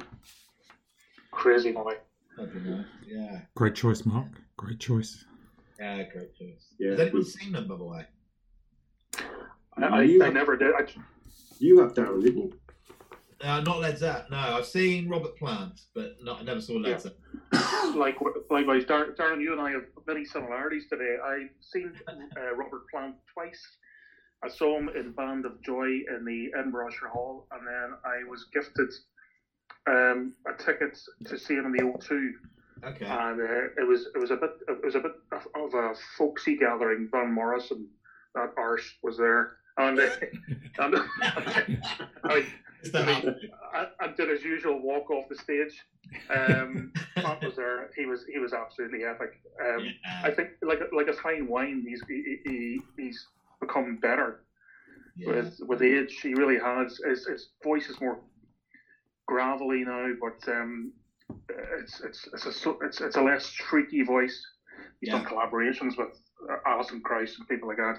Crazy 1.32 1.72
money. 1.72 1.96
Nice. 2.38 2.84
Yeah. 3.06 3.40
Great 3.54 3.74
choice, 3.74 4.06
Mark. 4.06 4.28
Great 4.56 4.78
choice. 4.78 5.24
Yeah, 5.78 6.02
great 6.12 6.34
choice. 6.34 6.74
Yeah. 6.78 6.92
Has 6.92 7.00
anyone 7.00 7.24
seen 7.24 7.52
them, 7.52 7.66
by 7.66 7.76
the 7.76 7.84
way? 7.84 8.06
I, 9.82 9.86
I, 9.86 10.02
You- 10.02 10.24
I 10.24 10.30
never 10.30 10.56
did. 10.56 10.74
I, 10.74 10.86
You 11.58 11.80
have 11.80 11.94
Darren, 11.94 12.22
didn't 12.22 12.38
you? 12.38 12.52
Uh, 13.42 13.60
not 13.62 13.80
Led 13.80 13.96
Zepp. 13.98 14.30
No, 14.30 14.36
I've 14.36 14.66
seen 14.66 15.08
Robert 15.08 15.34
Plant, 15.38 15.80
but 15.94 16.16
not. 16.22 16.40
I 16.40 16.42
never 16.42 16.60
saw 16.60 16.74
Led 16.74 16.90
Yeah. 16.90 16.98
Zepp. 16.98 17.16
like 17.96 18.16
likewise, 18.50 18.84
Dar- 18.84 19.12
Darren, 19.12 19.40
you 19.40 19.52
and 19.52 19.60
I 19.60 19.70
have 19.70 19.84
many 20.06 20.24
similarities 20.26 20.84
today. 20.90 21.16
I've 21.24 21.48
seen 21.60 21.92
uh, 22.08 22.54
Robert 22.54 22.82
Plant 22.92 23.14
twice. 23.32 23.60
I 24.44 24.48
saw 24.48 24.78
him 24.78 24.90
in 24.90 25.12
Band 25.12 25.46
of 25.46 25.60
Joy 25.62 25.86
in 25.86 26.24
the 26.24 26.50
Edinburgh 26.58 26.88
Usher 26.88 27.08
Hall, 27.08 27.46
and 27.52 27.66
then 27.66 27.98
I 28.04 28.28
was 28.28 28.46
gifted 28.52 28.90
um, 29.86 30.34
a 30.46 30.62
ticket 30.62 30.98
to 31.26 31.38
see 31.38 31.54
him 31.54 31.66
in 31.66 31.72
the 31.72 31.82
O2, 31.82 32.30
Okay. 32.84 33.04
and 33.06 33.40
uh, 33.40 33.80
it 33.82 33.86
was 33.88 34.06
it 34.14 34.18
was 34.18 34.30
a 34.30 34.36
bit 34.36 34.50
it 34.68 34.84
was 34.84 34.94
a 34.96 35.00
bit 35.00 35.12
of, 35.32 35.46
of 35.54 35.74
a 35.74 35.94
folksy 36.18 36.56
gathering. 36.56 37.08
Van 37.10 37.32
Morrison, 37.32 37.86
that 38.34 38.52
arse 38.58 38.96
was 39.02 39.16
there, 39.18 39.56
and, 39.76 39.98
uh, 39.98 40.08
and 40.78 40.96
I, 42.24 42.44
the- 42.82 43.34
I, 43.74 43.86
I 44.00 44.08
did 44.08 44.28
his 44.28 44.42
usual 44.42 44.80
walk 44.80 45.10
off 45.10 45.28
the 45.28 45.36
stage. 45.36 45.84
Um, 46.34 46.92
was 47.42 47.56
there. 47.56 47.90
He 47.96 48.06
was 48.06 48.24
he 48.30 48.38
was 48.38 48.52
absolutely 48.52 49.04
epic. 49.04 49.30
Um, 49.64 49.92
I 50.22 50.30
think 50.30 50.50
like 50.62 50.80
like 50.92 51.08
a 51.08 51.12
fine 51.12 51.46
wine, 51.46 51.84
he's 51.86 52.00
he, 52.08 52.38
he, 52.44 52.80
he's 52.96 53.26
become 53.60 53.96
better 53.96 54.40
yeah. 55.16 55.28
with 55.28 55.60
with 55.60 55.82
age. 55.82 56.18
He 56.22 56.34
really 56.34 56.58
has. 56.58 56.98
His, 57.06 57.26
his 57.26 57.48
voice 57.62 57.88
is 57.88 58.00
more 58.00 58.18
gravelly 59.26 59.84
now, 59.84 60.12
but 60.20 60.52
um, 60.52 60.92
it's 61.78 62.00
it's 62.00 62.28
it's 62.32 62.66
a 62.66 62.70
it's, 62.82 63.00
it's 63.00 63.16
a 63.16 63.22
less 63.22 63.52
shrieky 63.52 64.04
voice. 64.04 64.40
He's 65.00 65.10
done 65.10 65.24
collaborations 65.24 65.96
with 65.96 66.08
uh, 66.50 66.56
Alison 66.66 67.00
Krauss 67.00 67.36
and 67.38 67.48
people 67.48 67.68
like 67.68 67.78
that. 67.78 67.98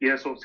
Yeah, 0.00 0.16
so 0.16 0.36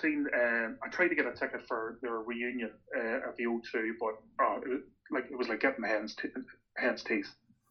seen. 0.00 0.26
Um, 0.34 0.76
I 0.84 0.88
tried 0.88 1.08
to 1.08 1.14
get 1.14 1.26
a 1.26 1.32
ticket 1.32 1.60
for 1.68 1.96
their 2.02 2.20
reunion 2.20 2.70
uh, 2.96 3.16
at 3.28 3.34
the 3.36 3.44
O2, 3.46 3.90
but 4.00 4.14
uh, 4.44 4.56
it 4.64 4.68
was 4.70 4.80
like 5.10 5.24
it 5.30 5.36
was 5.36 5.48
like 5.48 5.60
getting 5.60 5.84
hen's 5.84 6.14
te- 6.14 6.28
hen's 6.76 7.02
teeth. 7.02 7.28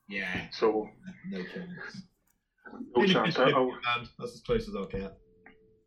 Yeah. 0.07 0.45
So 0.51 0.85
No 1.29 1.43
chance. 1.43 2.03
no 2.95 3.05
chance. 3.05 3.37
I- 3.37 3.51
I- 3.51 3.97
That's 4.19 4.33
as 4.33 4.41
close 4.41 4.67
as 4.67 4.75
I'll 4.75 4.85
get. 4.85 5.11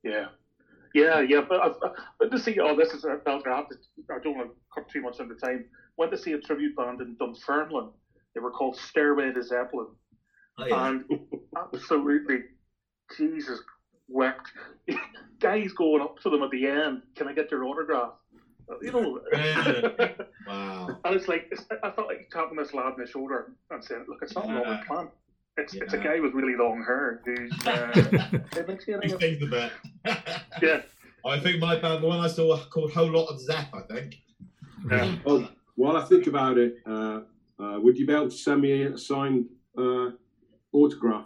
Yeah, 0.03 0.27
yeah, 0.95 1.21
yeah. 1.21 1.41
But, 1.49 1.63
I've, 1.63 1.73
but 2.19 2.31
to 2.31 2.39
see, 2.39 2.59
oh, 2.61 2.75
this 2.75 2.93
is 2.95 3.05
a. 3.05 3.17
I 3.27 3.33
have 3.57 3.67
to. 3.69 3.77
I 4.11 4.19
don't 4.23 4.37
want 4.37 4.49
to 4.51 4.55
cut 4.75 4.85
too 4.93 5.01
much 5.03 5.19
into 5.21 5.35
time. 5.35 5.63
Went 5.97 6.11
to 6.13 6.19
see 6.19 6.33
a 6.33 6.39
tribute 6.39 6.75
band 6.77 7.01
in 7.01 7.15
Dunfermline. 7.21 7.89
They 8.35 8.41
were 8.41 8.51
called 8.51 8.77
Stairway 8.77 9.33
to 9.33 9.43
Zeppelin, 9.43 9.89
Oh, 10.59 10.67
yeah. 10.67 10.89
and 10.89 11.03
absolutely, 11.59 12.41
Jesus 13.17 13.61
wept. 14.09 14.49
Guys 15.41 15.73
going 15.77 16.03
up 16.03 16.19
to 16.21 16.31
them 16.31 16.43
at 16.43 16.51
the 16.51 16.67
end. 16.67 17.03
Can 17.17 17.29
I 17.29 17.33
get 17.33 17.51
your 17.51 17.65
autograph? 17.65 18.13
You 18.83 18.93
know. 18.93 19.21
Wow. 20.47 20.99
And 21.07 21.15
it's 21.17 21.27
like 21.27 21.49
it's, 21.51 21.65
I 21.83 21.91
felt 21.91 22.07
like 22.09 22.29
tapping 22.31 22.59
this 22.59 22.75
lad 22.75 22.85
on 22.93 22.97
the 22.99 23.07
shoulder 23.07 23.53
and 23.71 23.83
saying, 23.83 24.05
"Look, 24.09 24.19
it's 24.23 24.35
not 24.35 24.47
Yeah. 24.47 24.59
Robert 24.59 24.87
Plant. 24.87 25.11
It's 25.57 25.73
it's 25.75 25.95
a 25.95 25.99
guy 25.99 26.21
with 26.21 26.35
really 26.35 26.55
long 26.55 26.85
hair 26.85 27.23
who's 27.25 27.51
uh, 27.67 27.91
it 28.57 28.69
makes 28.69 28.87
you 28.87 29.01
These 29.01 29.15
think 29.15 29.41
of- 29.43 29.49
things 29.49 29.51
bit. 29.51 29.73
yeah." 30.63 30.83
I 31.27 31.39
think 31.41 31.61
my 31.61 31.79
band, 31.81 32.03
the 32.03 32.09
one 32.09 32.21
I 32.21 32.27
saw 32.29 32.59
called 32.67 32.93
Whole 32.93 33.11
Lot 33.11 33.29
of 33.29 33.41
Zap, 33.41 33.73
I 33.75 33.81
think. 33.95 34.17
Yeah. 34.91 35.17
Oh, 35.25 35.49
while 35.77 35.97
I 35.97 36.05
think 36.05 36.27
about 36.27 36.59
it, 36.59 36.77
uh, 36.87 37.21
uh, 37.59 37.81
would 37.81 37.97
you 37.97 38.07
be 38.07 38.13
able 38.13 38.29
to 38.29 38.37
send 38.37 38.61
me 38.61 38.83
a 38.83 38.99
signed 38.99 39.47
uh, 39.79 40.11
autograph, 40.75 41.25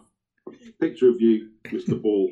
picture 0.80 1.08
of 1.08 1.20
you, 1.20 1.50
Mr. 1.66 2.00
Ball? 2.00 2.30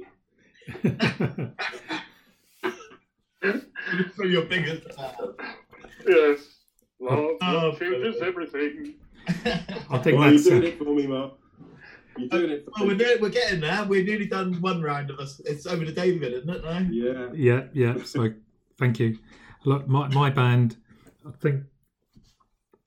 Through 4.14 4.28
your 4.28 4.46
fingers. 4.46 4.82
Yes. 6.06 6.40
Love 7.00 7.36
Oh, 7.42 7.72
changes 7.78 8.16
everything. 8.22 8.94
I 9.28 9.98
think 9.98 10.18
Well, 10.18 10.32
you're 10.32 10.42
doing 10.42 10.62
it 10.64 10.78
for 10.78 10.84
me, 10.84 11.06
Mark. 11.06 11.34
You're 12.16 12.28
doing 12.28 12.50
it 12.50 12.64
for 12.64 12.72
Oh, 12.78 12.86
we're, 12.86 12.96
me. 12.96 13.16
we're 13.20 13.28
getting 13.28 13.60
there. 13.60 13.84
We've 13.84 14.06
nearly 14.06 14.26
done 14.26 14.60
one 14.60 14.80
round 14.82 15.10
of 15.10 15.18
us. 15.18 15.40
It's 15.44 15.66
over 15.66 15.84
to 15.84 15.92
David, 15.92 16.32
isn't 16.32 16.48
it? 16.48 16.64
No? 16.64 16.78
Yeah. 16.90 17.28
yeah, 17.34 17.64
yeah. 17.72 18.02
So 18.04 18.30
thank 18.78 18.98
you. 18.98 19.18
Look, 19.64 19.86
my 19.88 20.08
my 20.08 20.30
band. 20.30 20.76
I 21.26 21.30
think 21.42 21.64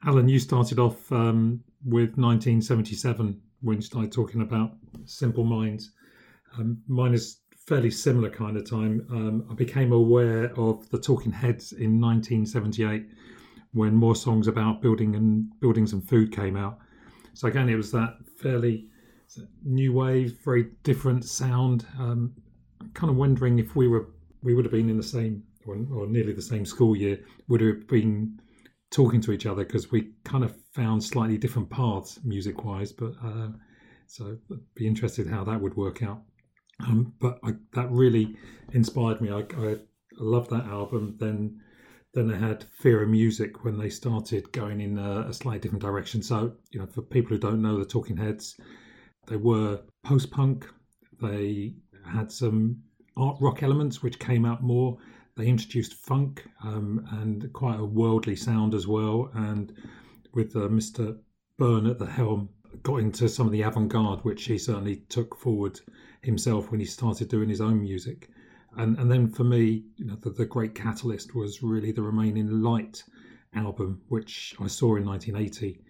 Alan, 0.05 0.29
you 0.29 0.39
started 0.39 0.79
off 0.79 1.11
um, 1.11 1.61
with 1.85 2.17
1977 2.17 3.39
when 3.61 3.75
you 3.77 3.81
started 3.81 4.11
talking 4.13 4.41
about 4.41 4.71
Simple 5.05 5.43
Minds. 5.43 5.91
Um, 6.57 6.81
mine 6.87 7.13
is 7.13 7.38
fairly 7.69 7.91
similar 7.91 8.31
kind 8.31 8.57
of 8.57 8.67
time. 8.67 9.05
Um, 9.11 9.45
I 9.49 9.53
became 9.53 9.91
aware 9.91 10.51
of 10.59 10.89
the 10.89 10.97
Talking 10.97 11.31
Heads 11.31 11.71
in 11.71 12.01
1978 12.01 13.05
when 13.73 13.95
more 13.95 14.15
songs 14.15 14.47
about 14.47 14.81
building 14.81 15.15
and 15.15 15.47
buildings 15.59 15.93
and 15.93 16.03
food 16.09 16.35
came 16.35 16.57
out. 16.57 16.79
So 17.35 17.47
again, 17.47 17.69
it 17.69 17.75
was 17.75 17.91
that 17.91 18.17
fairly 18.41 18.87
new 19.63 19.93
wave, 19.93 20.39
very 20.43 20.71
different 20.81 21.23
sound. 21.25 21.85
Um, 21.99 22.33
kind 22.95 23.11
of 23.11 23.17
wondering 23.17 23.59
if 23.59 23.75
we 23.75 23.87
were 23.87 24.09
we 24.41 24.55
would 24.55 24.65
have 24.65 24.71
been 24.71 24.89
in 24.89 24.97
the 24.97 25.03
same 25.03 25.43
or, 25.67 25.75
or 25.93 26.07
nearly 26.07 26.33
the 26.33 26.41
same 26.41 26.65
school 26.65 26.95
year, 26.95 27.19
would 27.49 27.61
have 27.61 27.87
been 27.87 28.39
talking 28.89 29.21
to 29.21 29.31
each 29.31 29.45
other 29.45 29.63
because 29.63 29.91
we 29.91 30.09
kind 30.23 30.43
of 30.43 30.55
found 30.73 31.03
slightly 31.03 31.37
different 31.37 31.69
paths 31.69 32.19
music 32.23 32.65
wise. 32.65 32.91
But 32.91 33.13
uh, 33.23 33.49
so 34.07 34.37
I'd 34.51 34.57
be 34.73 34.87
interested 34.87 35.27
how 35.27 35.43
that 35.43 35.61
would 35.61 35.75
work 35.75 36.01
out. 36.01 36.23
Um, 36.81 37.13
but 37.19 37.39
I, 37.43 37.53
that 37.73 37.91
really 37.91 38.35
inspired 38.73 39.21
me. 39.21 39.31
I, 39.31 39.39
I 39.57 39.77
love 40.17 40.49
that 40.49 40.65
album. 40.65 41.15
Then 41.19 41.61
then 42.13 42.27
they 42.27 42.37
had 42.37 42.65
Fear 42.79 43.03
of 43.03 43.09
Music 43.09 43.63
when 43.63 43.77
they 43.77 43.89
started 43.89 44.51
going 44.51 44.81
in 44.81 44.97
a, 44.97 45.27
a 45.29 45.33
slightly 45.33 45.59
different 45.59 45.83
direction. 45.83 46.23
So 46.23 46.53
you 46.71 46.79
know, 46.79 46.87
for 46.87 47.01
people 47.01 47.29
who 47.31 47.37
don't 47.37 47.61
know 47.61 47.77
the 47.77 47.85
Talking 47.85 48.17
Heads, 48.17 48.59
they 49.27 49.35
were 49.35 49.81
post 50.03 50.31
punk. 50.31 50.67
They 51.21 51.75
had 52.05 52.31
some 52.31 52.81
art 53.15 53.37
rock 53.39 53.61
elements 53.61 54.01
which 54.01 54.19
came 54.19 54.45
out 54.45 54.63
more. 54.63 54.97
They 55.37 55.47
introduced 55.47 55.93
funk 55.93 56.45
um, 56.63 57.07
and 57.21 57.51
quite 57.53 57.79
a 57.79 57.85
worldly 57.85 58.35
sound 58.35 58.73
as 58.73 58.87
well. 58.87 59.29
And 59.33 59.71
with 60.33 60.55
uh, 60.55 60.67
Mr. 60.67 61.17
Byrne 61.57 61.87
at 61.87 61.99
the 61.99 62.05
helm, 62.05 62.49
got 62.83 62.97
into 62.97 63.29
some 63.29 63.45
of 63.45 63.51
the 63.51 63.61
avant 63.61 63.89
garde, 63.89 64.19
which 64.21 64.45
he 64.45 64.57
certainly 64.57 64.97
took 65.09 65.37
forward 65.37 65.79
himself 66.21 66.71
when 66.71 66.79
he 66.79 66.85
started 66.85 67.29
doing 67.29 67.49
his 67.49 67.61
own 67.61 67.81
music. 67.81 68.29
And 68.77 68.97
and 68.97 69.11
then 69.11 69.29
for 69.29 69.43
me, 69.43 69.83
you 69.95 70.05
know, 70.05 70.15
the, 70.15 70.29
the 70.29 70.45
great 70.45 70.75
catalyst 70.75 71.35
was 71.35 71.63
really 71.63 71.91
the 71.91 72.01
Remain 72.01 72.37
in 72.37 72.61
Light 72.61 73.03
album, 73.55 74.01
which 74.09 74.55
I 74.59 74.67
saw 74.67 74.95
in 74.95 75.05
1980. 75.05 75.81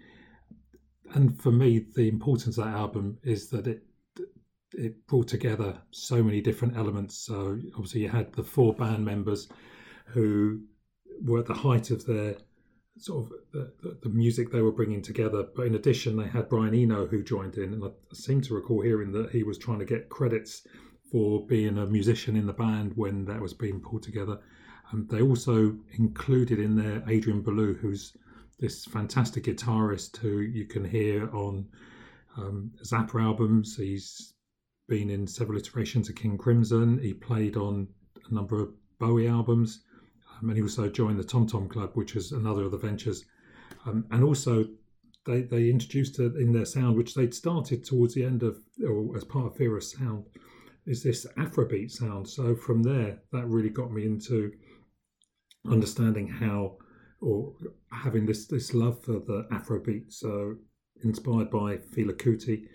And 1.13 1.39
for 1.41 1.51
me, 1.51 1.86
the 1.95 2.07
importance 2.07 2.57
of 2.57 2.65
that 2.65 2.75
album 2.75 3.17
is 3.23 3.49
that 3.49 3.67
it 3.67 3.84
it 4.73 5.05
brought 5.07 5.27
together 5.27 5.77
so 5.91 6.21
many 6.21 6.41
different 6.41 6.77
elements. 6.77 7.17
So 7.17 7.59
obviously, 7.73 8.01
you 8.01 8.09
had 8.09 8.32
the 8.34 8.43
four 8.43 8.73
band 8.73 9.03
members 9.03 9.49
who 10.05 10.61
were 11.21 11.39
at 11.39 11.47
the 11.47 11.53
height 11.53 11.91
of 11.91 12.05
their 12.05 12.38
sort 13.00 13.26
of 13.26 13.34
the, 13.52 13.97
the, 14.04 14.10
music 14.10 14.52
they 14.52 14.62
were 14.62 14.72
bringing 14.72 15.02
together. 15.02 15.45
But 15.56 15.68
in 15.68 15.76
addition, 15.76 16.18
they 16.18 16.28
had 16.28 16.50
Brian 16.50 16.76
Eno 16.76 17.08
who 17.08 17.24
joined 17.24 17.56
in, 17.56 17.74
and 17.74 17.84
I 17.84 17.89
seem 18.14 18.41
to 18.41 18.54
recall 18.54 18.82
hearing 18.82 19.12
that 19.14 19.32
he 19.32 19.43
was 19.43 19.58
trying 19.58 19.80
to 19.80 19.86
get 19.86 20.10
credits 20.10 20.68
for 21.12 21.45
being 21.47 21.78
a 21.78 21.86
musician 21.86 22.36
in 22.36 22.45
the 22.45 22.54
band 22.54 22.93
when 22.95 23.26
that 23.26 23.41
was 23.41 23.54
being 23.54 23.80
pulled 23.80 24.04
together. 24.04 24.39
Um, 24.91 25.08
they 25.10 25.22
also 25.22 25.78
included 25.97 26.60
in 26.60 26.76
there 26.76 27.04
Adrian 27.08 27.41
Belew, 27.41 27.76
who's 27.76 28.16
this 28.60 28.86
fantastic 28.86 29.45
guitarist 29.45 30.18
who 30.18 30.39
you 30.39 30.66
can 30.66 30.84
hear 30.84 31.30
on 31.34 31.66
um, 32.38 32.72
Zappa 32.84 33.22
albums. 33.22 33.76
He's 33.76 34.34
been 34.88 35.10
in 35.10 35.28
several 35.28 35.58
iterations 35.58 36.10
of 36.10 36.16
King 36.16 36.38
Crimson. 36.38 37.00
He 37.00 37.14
played 37.14 37.56
on 37.56 37.88
a 38.30 38.34
number 38.34 38.60
of 38.60 38.70
Bowie 39.00 39.28
albums, 39.28 39.84
um, 40.41 40.49
and 40.49 40.57
he 40.57 40.63
also 40.63 40.89
joined 40.89 41.19
the 41.19 41.23
Tom 41.23 41.47
Tom 41.47 41.67
Club, 41.67 41.91
which 41.93 42.15
was 42.15 42.31
another 42.31 42.63
of 42.63 42.71
the 42.71 42.77
ventures. 42.77 43.25
Um, 43.85 44.05
and 44.11 44.23
also, 44.23 44.65
they, 45.25 45.41
they 45.41 45.69
introduced 45.69 46.19
in 46.19 46.51
their 46.51 46.65
sound, 46.65 46.97
which 46.97 47.13
they'd 47.13 47.33
started 47.33 47.83
towards 47.83 48.13
the 48.13 48.23
end 48.23 48.43
of, 48.43 48.57
or 48.87 49.15
as 49.15 49.23
part 49.23 49.45
of 49.45 49.55
Fira's 49.55 49.91
sound, 49.91 50.25
is 50.85 51.03
this 51.03 51.25
Afrobeat 51.37 51.91
sound. 51.91 52.27
So 52.27 52.55
from 52.55 52.81
there, 52.83 53.19
that 53.31 53.45
really 53.45 53.69
got 53.69 53.91
me 53.91 54.05
into 54.05 54.51
understanding 55.69 56.27
how, 56.27 56.77
or 57.21 57.53
having 57.91 58.25
this 58.25 58.47
this 58.47 58.73
love 58.73 59.03
for 59.03 59.19
the 59.19 59.47
Afrobeat. 59.51 60.11
So 60.11 60.55
inspired 61.03 61.49
by 61.51 61.77
Fela 61.77 62.13
Kuti. 62.13 62.67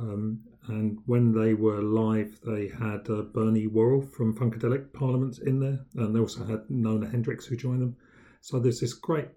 Um, 0.00 0.40
and 0.68 0.98
when 1.06 1.32
they 1.32 1.54
were 1.54 1.82
live, 1.82 2.38
they 2.44 2.68
had 2.68 3.08
uh, 3.08 3.22
Bernie 3.22 3.66
Worrell 3.66 4.02
from 4.02 4.34
Funkadelic 4.34 4.92
Parliament 4.92 5.38
in 5.38 5.60
there, 5.60 5.80
and 5.96 6.14
they 6.14 6.20
also 6.20 6.44
had 6.44 6.68
Nona 6.68 7.08
Hendryx 7.08 7.46
who 7.46 7.56
joined 7.56 7.82
them. 7.82 7.96
So 8.40 8.58
there's 8.58 8.80
this 8.80 8.94
great 8.94 9.28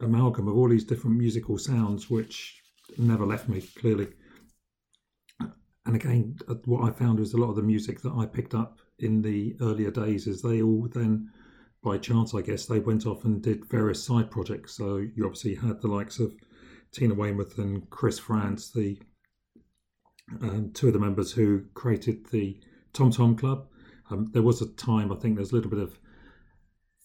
amalgam 0.00 0.48
of 0.48 0.56
all 0.56 0.68
these 0.68 0.84
different 0.84 1.16
musical 1.16 1.58
sounds, 1.58 2.10
which 2.10 2.60
never 2.98 3.24
left 3.24 3.48
me 3.48 3.60
clearly. 3.60 4.08
And 5.84 5.96
again, 5.96 6.36
uh, 6.48 6.54
what 6.64 6.88
I 6.88 6.92
found 6.92 7.18
was 7.18 7.32
a 7.32 7.38
lot 7.38 7.50
of 7.50 7.56
the 7.56 7.62
music 7.62 8.00
that 8.02 8.12
I 8.12 8.26
picked 8.26 8.54
up 8.54 8.78
in 8.98 9.22
the 9.22 9.56
earlier 9.60 9.90
days 9.90 10.26
is 10.26 10.40
they 10.40 10.62
all 10.62 10.88
then, 10.92 11.30
by 11.82 11.98
chance, 11.98 12.34
I 12.34 12.42
guess, 12.42 12.66
they 12.66 12.78
went 12.78 13.06
off 13.06 13.24
and 13.24 13.42
did 13.42 13.64
various 13.64 14.02
side 14.02 14.30
projects. 14.30 14.76
So 14.76 14.98
you 14.98 15.24
obviously 15.24 15.54
had 15.54 15.80
the 15.80 15.88
likes 15.88 16.20
of 16.20 16.34
Tina 16.92 17.14
Weymouth 17.14 17.58
and 17.58 17.88
Chris 17.90 18.18
Frantz, 18.18 18.70
the 18.70 18.98
um, 20.40 20.70
two 20.74 20.88
of 20.88 20.92
the 20.92 20.98
members 20.98 21.32
who 21.32 21.64
created 21.74 22.26
the 22.30 22.58
Tom 22.92 23.10
Tom 23.10 23.36
Club. 23.36 23.66
Um, 24.10 24.30
there 24.32 24.42
was 24.42 24.60
a 24.60 24.68
time, 24.74 25.12
I 25.12 25.16
think 25.16 25.36
there's 25.36 25.52
a 25.52 25.54
little 25.54 25.70
bit 25.70 25.80
of 25.80 25.98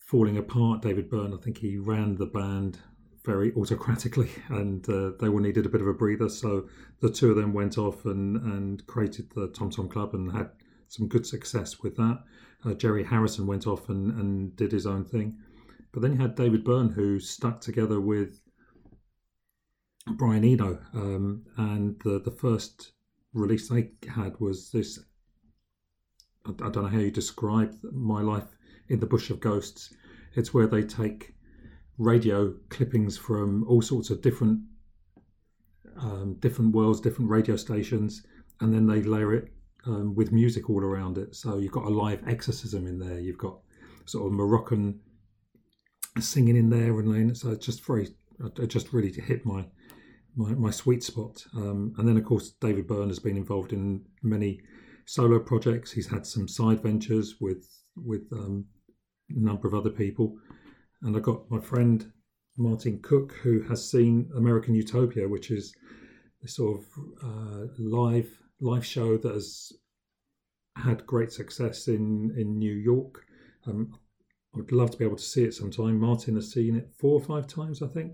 falling 0.05 0.38
apart. 0.38 0.82
David 0.82 1.09
Byrne, 1.09 1.34
I 1.34 1.38
think 1.38 1.57
he 1.57 1.78
ran 1.78 2.15
the 2.15 2.25
band 2.25 2.78
very 3.23 3.51
autocratically 3.51 4.30
and 4.49 4.88
uh, 4.89 5.11
they 5.19 5.28
all 5.28 5.39
needed 5.39 5.65
a 5.65 5.69
bit 5.69 5.82
of 5.82 5.88
a 5.88 5.93
breather. 5.93 6.30
So 6.30 6.67
the 7.01 7.09
two 7.11 7.30
of 7.30 7.36
them 7.36 7.53
went 7.53 7.78
off 7.78 8.05
and, 8.05 8.38
and 8.38 8.86
created 8.88 9.30
the 9.36 9.49
Tom 9.49 9.69
Tom 9.69 9.89
Club 9.89 10.13
and 10.13 10.32
had 10.32 10.49
some 10.88 11.07
good 11.07 11.25
success 11.25 11.80
with 11.82 11.95
that. 11.97 12.23
Uh, 12.65 12.73
Jerry 12.73 13.03
Harrison 13.03 13.45
went 13.45 13.67
off 13.67 13.89
and, 13.89 14.11
and 14.19 14.55
did 14.55 14.71
his 14.71 14.88
own 14.88 15.05
thing. 15.05 15.38
But 15.91 16.01
then 16.01 16.13
you 16.13 16.19
had 16.19 16.36
David 16.36 16.63
Byrne 16.63 16.89
who 16.89 17.19
stuck 17.19 17.61
together 17.61 17.99
with 17.99 18.39
Brian 20.15 20.43
Eno. 20.43 20.80
Um, 20.93 21.45
and 21.57 21.99
the, 22.03 22.19
the 22.19 22.32
first 22.32 22.93
release 23.34 23.69
they 23.69 23.91
had 24.07 24.39
was 24.39 24.71
this. 24.71 24.99
I, 26.45 26.51
I 26.51 26.69
don't 26.69 26.84
know 26.84 26.88
how 26.88 26.99
you 26.99 27.11
describe 27.11 27.73
my 27.91 28.21
life 28.21 28.55
in 28.89 28.99
the 28.99 29.05
bush 29.05 29.30
of 29.30 29.39
ghosts. 29.39 29.93
It's 30.36 30.53
where 30.53 30.67
they 30.67 30.84
take 30.84 31.34
radio 31.97 32.53
clippings 32.69 33.17
from 33.17 33.65
all 33.67 33.82
sorts 33.82 34.09
of 34.09 34.21
different 34.21 34.59
um, 35.99 36.36
different 36.39 36.75
worlds, 36.75 37.01
different 37.01 37.30
radio 37.30 37.55
stations, 37.55 38.23
and 38.61 38.71
then 38.73 38.86
they 38.86 39.01
layer 39.01 39.34
it 39.34 39.51
um, 39.86 40.13
with 40.13 40.32
music 40.32 40.69
all 40.69 40.84
around 40.84 41.17
it. 41.17 41.36
So 41.36 41.57
you've 41.57 41.71
got 41.71 41.86
a 41.86 41.89
live 41.89 42.21
exorcism 42.28 42.86
in 42.86 42.99
there. 42.99 43.19
You've 43.19 43.39
got 43.39 43.59
sort 44.05 44.28
of 44.28 44.34
Moroccan 44.34 44.99
singing 46.19 46.55
in 46.55 46.69
there, 46.69 46.99
and 46.99 47.36
so 47.36 47.51
it's 47.51 47.65
just 47.65 47.84
very, 47.84 48.09
it 48.57 48.67
just 48.67 48.93
really 48.93 49.11
hit 49.11 49.45
my 49.45 49.65
my, 50.38 50.52
my 50.52 50.72
sweet 50.72 51.04
spot. 51.04 51.44
Um, 51.56 51.94
and 51.98 52.08
then, 52.08 52.18
of 52.18 52.24
course, 52.24 52.54
David 52.62 52.88
Byrne 52.88 53.10
has 53.10 53.20
been 53.20 53.36
involved 53.36 53.74
in 53.74 54.06
many 54.22 54.62
solo 55.06 55.40
projects. 55.40 55.92
He's 55.92 56.10
had 56.10 56.26
some 56.26 56.48
side 56.48 56.82
ventures 56.82 57.36
with 57.42 57.68
with 57.96 58.28
um, 58.32 58.66
a 59.30 59.40
number 59.40 59.68
of 59.68 59.74
other 59.74 59.90
people. 59.90 60.38
And 61.02 61.18
I 61.18 61.20
got 61.20 61.50
my 61.50 61.60
friend 61.60 62.12
Martin 62.58 63.00
Cook, 63.02 63.34
who 63.42 63.62
has 63.64 63.90
seen 63.90 64.30
American 64.36 64.76
Utopia, 64.76 65.28
which 65.28 65.50
is 65.52 65.76
this 66.42 66.56
sort 66.56 66.80
of 66.80 66.86
uh, 67.24 67.68
live 67.80 68.30
live 68.62 68.86
show 68.86 69.18
that 69.18 69.34
has 69.34 69.72
had 70.76 71.06
great 71.08 71.32
success 71.32 71.88
in 71.88 72.34
in 72.38 72.60
New 72.60 72.74
York. 72.74 73.24
Um, 73.66 73.94
I 74.54 74.60
would 74.60 74.72
love 74.72 74.92
to 74.92 74.98
be 74.98 75.06
able 75.06 75.18
to 75.18 75.24
see 75.24 75.44
it 75.44 75.54
sometime. 75.54 76.00
Martin 76.00 76.36
has 76.36 76.52
seen 76.52 76.76
it 76.76 76.92
four 77.00 77.20
or 77.20 77.24
five 77.24 77.48
times, 77.48 77.82
I 77.82 77.88
think. 77.88 78.14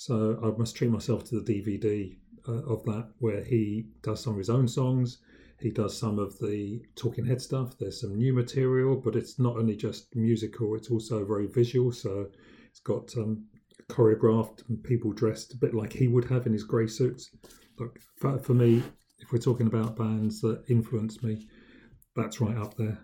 So 0.00 0.40
I 0.42 0.58
must 0.58 0.76
treat 0.76 0.90
myself 0.90 1.24
to 1.24 1.40
the 1.40 1.52
DVD 1.52 2.16
uh, 2.48 2.72
of 2.72 2.82
that, 2.84 3.10
where 3.18 3.44
he 3.44 3.88
does 4.00 4.22
some 4.22 4.32
of 4.32 4.38
his 4.38 4.48
own 4.48 4.66
songs. 4.66 5.18
He 5.60 5.68
does 5.68 5.94
some 5.94 6.18
of 6.18 6.38
the 6.38 6.80
Talking 6.96 7.26
Head 7.26 7.42
stuff. 7.42 7.76
There's 7.78 8.00
some 8.00 8.16
new 8.16 8.32
material, 8.32 8.96
but 8.96 9.14
it's 9.14 9.38
not 9.38 9.58
only 9.58 9.76
just 9.76 10.16
musical; 10.16 10.74
it's 10.74 10.90
also 10.90 11.26
very 11.26 11.48
visual. 11.48 11.92
So 11.92 12.28
it's 12.70 12.80
got 12.80 13.14
um, 13.18 13.44
choreographed 13.90 14.66
and 14.70 14.82
people 14.82 15.12
dressed 15.12 15.52
a 15.52 15.58
bit 15.58 15.74
like 15.74 15.92
he 15.92 16.08
would 16.08 16.24
have 16.30 16.46
in 16.46 16.54
his 16.54 16.64
grey 16.64 16.86
suits. 16.86 17.28
Look, 17.78 17.98
for, 18.16 18.54
me, 18.54 18.82
if 19.18 19.30
we're 19.30 19.38
talking 19.38 19.66
about 19.66 19.98
bands 19.98 20.40
that 20.40 20.64
influenced 20.70 21.22
me, 21.22 21.46
that's 22.16 22.40
right 22.40 22.56
up 22.56 22.74
there. 22.78 22.98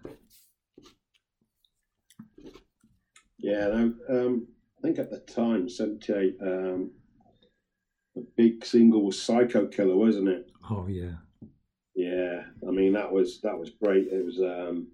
Yeah, 3.36 3.88
um, 4.08 4.48
think 4.86 4.98
at 5.00 5.10
the 5.10 5.18
time, 5.18 5.68
78, 5.68 6.36
um, 6.40 6.92
the 8.14 8.24
big 8.36 8.64
single 8.64 9.04
was 9.04 9.20
Psycho 9.20 9.66
Killer, 9.66 9.96
wasn't 9.96 10.28
it? 10.28 10.50
Oh, 10.70 10.86
yeah. 10.86 11.16
Yeah, 11.96 12.42
I 12.66 12.70
mean, 12.70 12.92
that 12.92 13.10
was 13.10 13.40
that 13.40 13.58
was 13.58 13.70
great. 13.82 14.08
It 14.08 14.24
was, 14.24 14.38
um, 14.38 14.88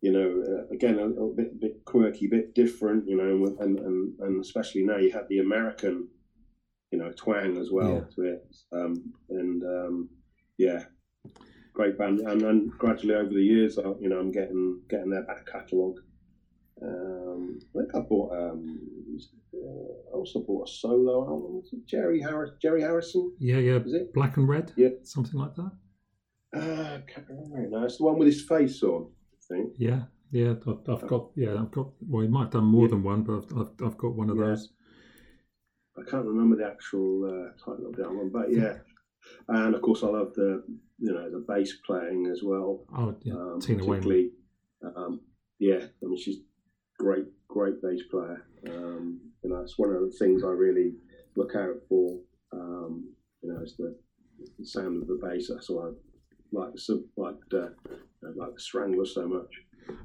you 0.00 0.10
know, 0.10 0.42
uh, 0.48 0.74
again, 0.74 0.98
a 0.98 1.04
little 1.04 1.34
bit, 1.34 1.60
bit 1.60 1.84
quirky, 1.84 2.26
bit 2.26 2.54
different, 2.54 3.06
you 3.06 3.16
know, 3.16 3.56
and, 3.60 3.78
and, 3.78 4.18
and 4.20 4.40
especially 4.40 4.84
now 4.84 4.96
you 4.96 5.12
had 5.12 5.28
the 5.28 5.40
American, 5.40 6.08
you 6.90 6.98
know, 6.98 7.12
twang 7.12 7.58
as 7.58 7.70
well 7.70 7.94
yeah. 7.94 8.14
to 8.14 8.22
it. 8.22 8.56
Um, 8.72 9.12
and 9.28 9.62
um, 9.64 10.08
yeah, 10.56 10.84
great 11.74 11.98
band. 11.98 12.20
And 12.20 12.40
then 12.40 12.72
gradually 12.78 13.14
over 13.14 13.34
the 13.34 13.42
years, 13.42 13.76
you 14.00 14.08
know, 14.08 14.18
I'm 14.18 14.32
getting 14.32 14.80
getting 14.88 15.10
their 15.10 15.24
back 15.24 15.46
catalogue 15.46 16.00
um, 16.82 17.58
I 17.74 17.78
think 17.78 17.94
I 17.94 18.00
bought. 18.00 18.32
Um, 18.32 18.80
uh, 19.54 20.12
I 20.12 20.14
also 20.14 20.40
bought 20.40 20.68
a 20.68 20.70
solo 20.70 21.26
album. 21.26 21.62
Jerry 21.86 22.20
Harris, 22.20 22.50
Jerry 22.60 22.82
Harrison. 22.82 23.32
Yeah, 23.38 23.58
yeah. 23.58 23.76
Is 23.76 23.94
it 23.94 24.14
Black 24.14 24.36
and 24.36 24.48
Red? 24.48 24.72
Yeah, 24.76 24.90
something 25.02 25.38
like 25.38 25.54
that. 25.56 25.72
Uh, 26.54 26.98
can't 27.12 27.26
remember 27.28 27.78
now. 27.78 27.84
It's 27.84 27.98
the 27.98 28.04
one 28.04 28.18
with 28.18 28.28
his 28.28 28.44
face 28.44 28.82
on. 28.82 29.10
I 29.32 29.54
think. 29.54 29.72
Yeah, 29.78 30.02
yeah. 30.30 30.54
I've, 30.66 30.88
I've 30.88 31.06
got. 31.06 31.30
Yeah, 31.34 31.54
I've 31.54 31.70
got. 31.70 31.88
Well, 32.06 32.22
he 32.22 32.28
might 32.28 32.44
have 32.44 32.52
done 32.52 32.64
more 32.64 32.86
yeah. 32.86 32.90
than 32.90 33.02
one, 33.02 33.22
but 33.22 33.38
I've, 33.38 33.58
I've, 33.58 33.86
I've 33.86 33.98
got 33.98 34.14
one 34.14 34.30
of 34.30 34.36
yeah. 34.36 34.44
those. 34.44 34.72
I 35.98 36.08
can't 36.08 36.26
remember 36.26 36.56
the 36.56 36.66
actual 36.66 37.24
uh, 37.24 37.58
title 37.58 37.88
of 37.88 37.96
that 37.96 38.10
one, 38.10 38.30
but 38.32 38.52
yeah. 38.52 38.74
And 39.48 39.74
of 39.74 39.82
course, 39.82 40.02
I 40.02 40.06
love 40.06 40.32
the 40.34 40.62
you 40.98 41.12
know 41.12 41.30
the 41.30 41.44
bass 41.46 41.74
playing 41.84 42.26
as 42.30 42.42
well. 42.42 42.84
Oh 42.96 43.16
yeah, 43.22 43.34
um, 43.34 43.60
Tina 43.60 43.84
Weymouth. 43.84 44.32
Um, 44.82 45.20
yeah, 45.58 45.80
I 46.02 46.06
mean 46.06 46.18
she's 46.18 46.38
great, 46.98 47.26
great 47.48 47.80
bass 47.82 48.02
player. 48.10 48.44
Um, 48.68 49.20
and 49.42 49.52
that's 49.52 49.78
one 49.78 49.90
of 49.90 50.00
the 50.00 50.14
things 50.18 50.42
I 50.44 50.48
really 50.48 50.92
look 51.36 51.54
out 51.54 51.76
for. 51.88 52.18
Um, 52.52 53.14
you 53.42 53.52
know, 53.52 53.62
is 53.62 53.76
the, 53.78 53.96
the, 54.58 54.66
sound 54.66 55.02
of 55.02 55.08
the 55.08 55.20
bass. 55.22 55.48
That's 55.48 55.70
why 55.70 55.88
I 55.88 55.90
like 56.52 56.72
the 56.74 57.06
like 57.16 57.36
the 57.50 57.74
like 58.22 58.54
the 58.54 58.60
Strangler 58.60 59.06
so 59.06 59.28
much. 59.28 59.54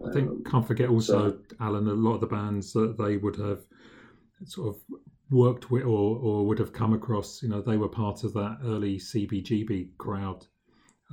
I 0.05 0.11
think 0.11 0.29
um, 0.29 0.43
can't 0.49 0.67
forget 0.67 0.89
also 0.89 1.31
so, 1.31 1.39
Alan. 1.59 1.87
A 1.87 1.93
lot 1.93 2.15
of 2.15 2.21
the 2.21 2.27
bands 2.27 2.73
that 2.73 2.97
they 2.97 3.17
would 3.17 3.37
have 3.37 3.61
sort 4.45 4.75
of 4.75 4.81
worked 5.31 5.71
with 5.71 5.83
or, 5.83 6.17
or 6.17 6.45
would 6.45 6.59
have 6.59 6.73
come 6.73 6.93
across. 6.93 7.41
You 7.41 7.49
know, 7.49 7.61
they 7.61 7.77
were 7.77 7.89
part 7.89 8.23
of 8.23 8.33
that 8.33 8.59
early 8.63 8.97
CBGB 8.97 9.97
crowd 9.97 10.45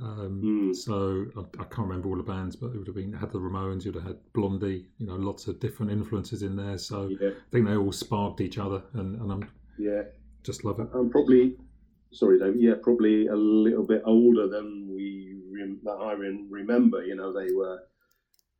um, 0.01 0.41
mm. 0.43 0.75
So 0.75 1.27
I, 1.37 1.61
I, 1.61 1.65
can't 1.65 1.87
remember 1.87 2.09
all 2.09 2.17
the 2.17 2.23
bands, 2.23 2.55
but 2.55 2.67
it 2.67 2.77
would 2.77 2.87
have 2.87 2.95
been 2.95 3.13
had 3.13 3.31
the 3.31 3.39
Ramones, 3.39 3.85
you'd 3.85 3.95
have 3.95 4.03
had 4.03 4.17
Blondie, 4.33 4.87
you 4.97 5.05
know, 5.05 5.15
lots 5.15 5.47
of 5.47 5.59
different 5.59 5.91
influences 5.91 6.41
in 6.41 6.55
there. 6.55 6.77
So 6.77 7.15
yeah. 7.21 7.29
I 7.29 7.51
think 7.51 7.67
they 7.67 7.75
all 7.75 7.91
sparked 7.91 8.41
each 8.41 8.57
other, 8.57 8.81
and, 8.93 9.21
and 9.21 9.31
I'm 9.31 9.49
yeah, 9.77 10.03
just 10.43 10.65
love 10.65 10.79
it. 10.79 10.87
I'm 10.93 11.09
probably 11.09 11.55
sorry, 12.11 12.39
Dave. 12.39 12.55
Yeah, 12.57 12.73
probably 12.81 13.27
a 13.27 13.35
little 13.35 13.85
bit 13.85 14.01
older 14.05 14.47
than 14.47 14.89
we 14.91 15.31
that 15.83 15.91
I 15.91 16.13
remember. 16.13 17.03
You 17.05 17.15
know, 17.15 17.33
they 17.33 17.53
were 17.53 17.79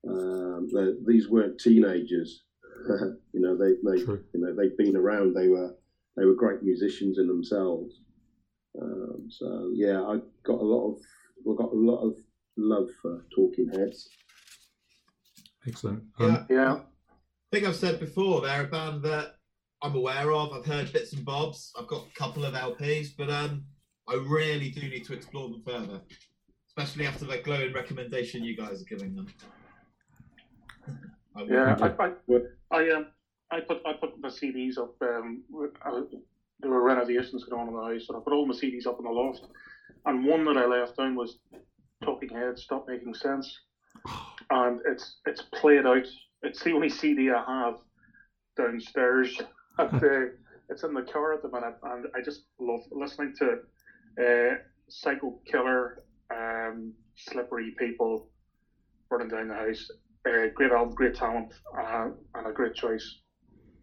um, 0.08 0.70
they, 0.74 0.94
these 1.12 1.30
weren't 1.30 1.60
teenagers. 1.60 2.44
you 3.34 3.40
know, 3.40 3.58
they 3.58 3.74
they 3.84 4.04
True. 4.04 4.24
you 4.34 4.42
know 4.42 4.56
they've 4.56 4.78
been 4.78 4.96
around. 4.96 5.36
They 5.36 5.48
were 5.48 5.76
they 6.18 6.26
were 6.26 6.34
great 6.34 6.64
musicians 6.64 7.18
in 7.18 7.28
themselves. 7.28 8.02
Um, 8.82 9.28
so 9.30 9.72
yeah, 9.74 10.02
I 10.02 10.20
got 10.44 10.60
a 10.60 10.64
lot 10.64 10.92
of 10.92 11.02
we've 11.46 11.58
got 11.58 11.72
a 11.72 11.76
lot 11.76 12.02
of 12.02 12.16
love 12.58 12.88
for 13.02 13.26
Talking 13.36 13.70
Heads. 13.70 14.10
Excellent. 15.68 16.04
Um, 16.20 16.46
yeah, 16.50 16.56
yeah. 16.56 16.74
I 16.74 17.58
think 17.58 17.68
I've 17.68 17.76
said 17.76 18.00
before 18.00 18.42
they're 18.42 18.64
a 18.64 18.68
band 18.68 19.04
that 19.04 19.36
I'm 19.82 19.96
aware 19.96 20.32
of. 20.32 20.54
I've 20.54 20.66
heard 20.66 20.92
bits 20.94 21.14
and 21.14 21.26
bobs. 21.26 21.72
I've 21.78 21.88
got 21.88 22.06
a 22.08 22.20
couple 22.20 22.46
of 22.46 22.54
LPs, 22.54 23.10
but 23.18 23.30
um, 23.30 23.66
I 24.08 24.16
really 24.16 24.70
do 24.70 24.82
need 24.82 25.06
to 25.06 25.14
explore 25.14 25.50
them 25.50 25.62
further, 25.66 26.02
especially 26.68 27.08
after 27.08 27.26
that 27.26 27.44
glowing 27.44 27.74
recommendation 27.74 28.44
you 28.44 28.56
guys 28.56 28.82
are 28.82 28.86
giving 28.86 29.16
them. 29.16 29.28
I. 31.36 31.44
Yeah, 31.44 31.78
I, 31.80 32.04
I, 32.06 32.12
I, 32.72 32.90
um, 32.92 33.08
I 33.52 33.60
put 33.62 33.82
I 33.86 33.94
put 33.94 34.20
my 34.20 34.30
CDs 34.30 34.78
up. 34.78 34.96
Um, 35.02 35.44
I, 35.84 36.02
there 36.60 36.72
were 36.72 36.84
renovations 36.84 37.44
going 37.44 37.62
on 37.62 37.68
in 37.70 37.74
the 37.74 37.82
house, 37.82 38.08
and 38.10 38.18
I 38.18 38.22
put 38.22 38.34
all 38.34 38.46
my 38.46 38.54
CDs 38.54 38.88
up 38.88 38.98
in 39.00 39.06
the 39.06 39.12
loft. 39.12 39.42
And 40.06 40.26
one 40.26 40.46
that 40.46 40.58
I 40.58 40.66
left 40.66 40.98
down 40.98 41.16
was 41.16 41.40
Talking 42.04 42.30
Heads, 42.30 42.64
Stop 42.64 42.88
Making 42.88 43.14
Sense, 43.14 43.60
and 44.50 44.80
it's 44.86 45.18
it's 45.26 45.44
played 45.54 45.86
out. 45.86 46.08
It's 46.44 46.64
the 46.64 46.74
only 46.74 46.90
CD 46.90 47.30
I 47.32 47.44
have 47.46 47.76
downstairs. 48.58 49.40
and, 49.78 49.94
uh, 50.04 50.26
it's 50.70 50.84
in 50.84 50.94
the 50.94 51.02
car 51.02 51.34
at 51.34 51.42
the 51.42 51.50
minute, 51.50 51.76
and 51.84 52.06
I 52.16 52.22
just 52.22 52.44
love 52.60 52.82
listening 52.92 53.34
to 53.40 53.58
uh, 54.24 54.56
Psycho 54.90 55.40
Killer, 55.46 55.98
um, 56.34 56.94
Slippery 57.16 57.76
People, 57.78 58.30
Burning 59.10 59.28
Down 59.28 59.50
the 59.50 59.54
House. 59.54 59.90
Uh, 60.28 60.48
great 60.54 60.72
album, 60.72 60.94
great 60.94 61.16
talent, 61.16 61.52
uh, 61.78 62.08
and 62.36 62.48
a 62.48 62.52
great 62.52 62.76
choice. 62.76 63.18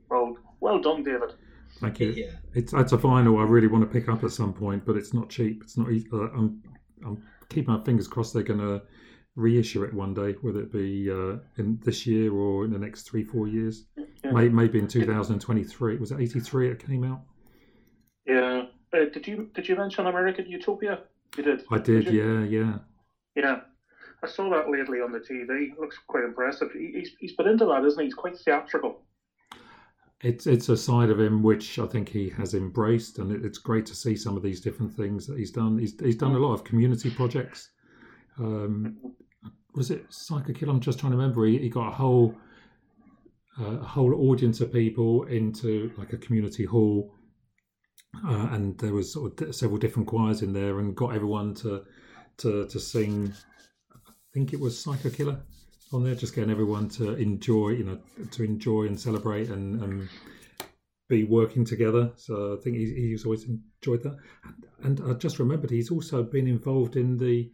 Well, 0.09 0.37
well 0.61 0.79
done, 0.79 1.03
David. 1.03 1.33
Thank 1.81 2.01
you. 2.01 2.11
Yeah. 2.11 2.33
It's 2.55 2.73
it's 2.73 2.93
a 2.93 2.99
vinyl 2.99 3.39
I 3.41 3.45
really 3.45 3.69
want 3.69 3.83
to 3.85 3.91
pick 3.91 4.09
up 4.09 4.25
at 4.25 4.33
some 4.33 4.53
point, 4.53 4.85
but 4.85 4.97
it's 4.97 5.15
not 5.15 5.29
cheap. 5.29 5.63
It's 5.63 5.77
not. 5.77 5.91
easy. 5.91 6.09
Uh, 6.13 6.29
I'm 6.37 6.63
I'm 7.05 7.23
keeping 7.49 7.73
my 7.73 7.83
fingers 7.85 8.09
crossed 8.09 8.35
they're 8.35 8.43
going 8.43 8.61
to 8.61 8.83
reissue 9.37 9.85
it 9.85 9.95
one 9.95 10.13
day, 10.15 10.33
whether 10.43 10.61
it 10.61 10.73
be 10.73 11.11
uh, 11.11 11.37
in 11.57 11.79
this 11.85 12.07
year 12.07 12.33
or 12.33 12.65
in 12.65 12.73
the 12.73 12.79
next 12.79 13.03
three 13.03 13.25
four 13.25 13.47
years. 13.47 13.87
Yeah. 14.25 14.33
Maybe 14.33 14.79
in 14.81 14.89
2023. 14.89 15.97
Was 15.99 16.11
it 16.11 16.21
83 16.21 16.71
it 16.71 16.85
came 16.85 17.05
out? 17.05 17.23
Yeah. 18.27 18.65
Uh, 18.93 19.05
did 19.13 19.27
you 19.27 19.51
did 19.55 19.69
you 19.69 19.77
mention 19.77 20.07
American 20.07 20.47
Utopia? 20.47 21.01
You 21.37 21.43
did. 21.45 21.65
I 21.71 21.79
did. 21.79 22.07
Did 22.07 22.15
Yeah, 22.15 22.45
yeah. 22.45 22.79
Yeah. 23.37 23.61
I 24.23 24.27
saw 24.27 24.51
that 24.51 24.69
lately 24.69 24.99
on 25.01 25.13
the 25.13 25.21
TV. 25.21 25.79
Looks 25.79 25.99
quite 26.09 26.25
impressive. 26.25 26.73
He, 26.73 26.93
he's 26.95 27.11
he's 27.21 27.35
been 27.35 27.47
into 27.47 27.67
that, 27.67 27.85
isn't 27.85 28.01
he? 28.01 28.07
He's 28.07 28.15
quite 28.15 28.37
theatrical. 28.37 29.03
It's 30.21 30.49
it's 30.49 30.69
a 30.69 30.77
side 30.77 31.11
of 31.11 31.21
him 31.21 31.43
which 31.43 31.79
I 31.79 31.87
think 31.87 32.09
he 32.09 32.29
has 32.31 32.55
embraced, 32.55 33.19
and 33.19 33.31
it, 33.31 33.45
it's 33.45 33.59
great 33.59 33.87
to 33.87 33.95
see 33.95 34.17
some 34.17 34.37
of 34.37 34.43
these 34.43 34.61
different 34.61 34.93
things 34.93 35.27
that 35.27 35.39
he's 35.39 35.53
done. 35.53 35.79
He's 35.79 35.99
he's 36.01 36.17
done 36.17 36.35
a 36.35 36.39
lot 36.39 36.55
of 36.55 36.65
community 36.65 37.11
projects. 37.11 37.71
Um, 38.39 38.97
was 39.75 39.93
it 39.93 40.07
Psycho 40.09 40.53
Killer? 40.53 40.73
I'm 40.73 40.81
just 40.81 40.99
trying 40.99 41.13
to 41.13 41.19
remember. 41.19 41.47
He, 41.47 41.59
he 41.59 41.69
got 41.69 41.89
a 41.89 41.93
whole 41.93 42.35
uh, 43.61 43.79
a 43.79 43.85
whole 43.85 44.13
audience 44.29 44.61
of 44.61 44.73
people 44.73 45.23
into 45.25 45.93
like 45.97 46.13
a 46.13 46.19
community 46.19 46.65
hall, 46.65 47.15
uh, 48.27 48.49
and 48.51 48.77
there 48.79 48.95
was 48.95 49.13
sort 49.13 49.41
of 49.41 49.55
several 49.55 49.79
different 49.79 50.09
choirs 50.09 50.43
in 50.43 50.53
there, 50.53 50.81
and 50.81 50.97
got 50.97 51.15
everyone 51.15 51.55
to 51.55 51.85
to 52.39 52.67
to 52.67 52.81
sing. 52.81 53.33
I 53.95 54.13
think 54.35 54.53
it 54.53 54.59
was 54.59 54.83
Psycho 54.83 55.11
Killer 55.11 55.41
on 55.93 56.05
there, 56.05 56.15
just 56.15 56.35
getting 56.35 56.51
everyone 56.51 56.89
to 56.91 57.15
enjoy, 57.17 57.71
you 57.71 57.85
know, 57.85 57.99
to 58.33 58.43
enjoy 58.45 58.85
and 58.87 58.99
celebrate 58.99 59.49
and, 59.49 59.83
and 59.83 60.09
be 61.09 61.25
working 61.25 61.65
together. 61.65 62.11
So 62.17 62.57
I 62.59 62.63
think 62.63 62.77
he's, 62.77 62.91
he's 62.91 63.25
always 63.25 63.45
enjoyed 63.45 64.03
that. 64.03 64.17
And, 64.83 65.01
and 65.01 65.11
I 65.11 65.15
just 65.15 65.39
remembered 65.39 65.71
he's 65.71 65.91
also 65.91 66.23
been 66.23 66.47
involved 66.47 66.97
in 66.97 67.17
the, 67.17 67.51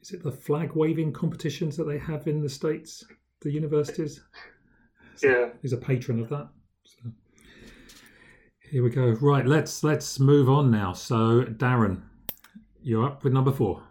is 0.00 0.10
it 0.10 0.22
the 0.22 0.32
flag 0.32 0.72
waving 0.74 1.12
competitions 1.12 1.76
that 1.76 1.84
they 1.84 1.98
have 1.98 2.26
in 2.26 2.42
the 2.42 2.48
states, 2.48 3.04
the 3.42 3.52
universities? 3.52 4.20
So 5.16 5.28
Yeah. 5.28 5.48
he's 5.62 5.72
a 5.72 5.76
patron 5.76 6.20
of 6.20 6.28
that. 6.30 6.48
So 6.84 7.10
here 8.70 8.82
we 8.82 8.90
go. 8.90 9.10
Right, 9.20 9.46
let's 9.46 9.84
let's 9.84 10.18
move 10.18 10.48
on 10.48 10.70
now. 10.70 10.92
So 10.92 11.42
Darren, 11.44 12.02
you're 12.82 13.04
up 13.04 13.22
with 13.22 13.32
number 13.32 13.52
four. 13.52 13.82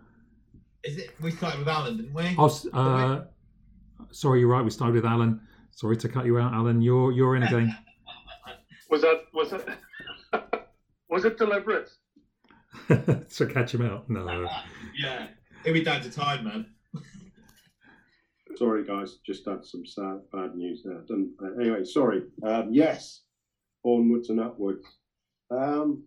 Is 0.84 0.98
it? 0.98 1.12
We 1.22 1.32
started 1.32 1.60
with 1.60 1.68
Alan, 1.68 1.98
didn't 1.98 2.14
we? 2.14 2.36
Oh, 2.38 2.46
uh, 2.74 3.26
sorry, 4.12 4.40
you're 4.40 4.50
right. 4.50 4.64
We 4.64 4.70
started 4.72 4.96
with 4.96 5.06
Alan. 5.06 5.42
Sorry 5.72 5.98
to 5.98 6.10
cut 6.10 6.26
you 6.26 6.38
out, 6.38 6.54
Alan. 6.54 6.82
You're 6.82 7.12
you're 7.12 7.36
in 7.36 7.44
again. 7.44 7.76
Was 8.90 9.02
that 9.02 9.26
was 9.36 9.54
it 9.54 9.68
was 11.10 11.26
it 11.26 11.38
deliberate? 11.38 11.90
to 12.88 13.46
catch 13.46 13.76
him 13.76 13.84
out. 13.84 14.10
No. 14.10 14.48
yeah. 14.98 15.28
It'll 15.64 15.74
be 15.76 15.84
down 15.84 16.02
to 16.02 16.10
time, 16.10 16.44
man. 16.46 16.66
Sorry, 18.56 18.84
guys, 18.84 19.18
just 19.26 19.46
had 19.46 19.64
some 19.64 19.86
sad, 19.86 20.22
bad 20.34 20.56
news 20.56 20.82
there. 20.84 21.02
Done. 21.08 21.32
Uh, 21.42 21.62
anyway, 21.62 21.84
sorry. 21.84 22.24
Um, 22.44 22.70
yes, 22.72 23.22
onwards 23.84 24.30
and 24.30 24.40
upwards. 24.40 24.86
Um, 25.52 26.04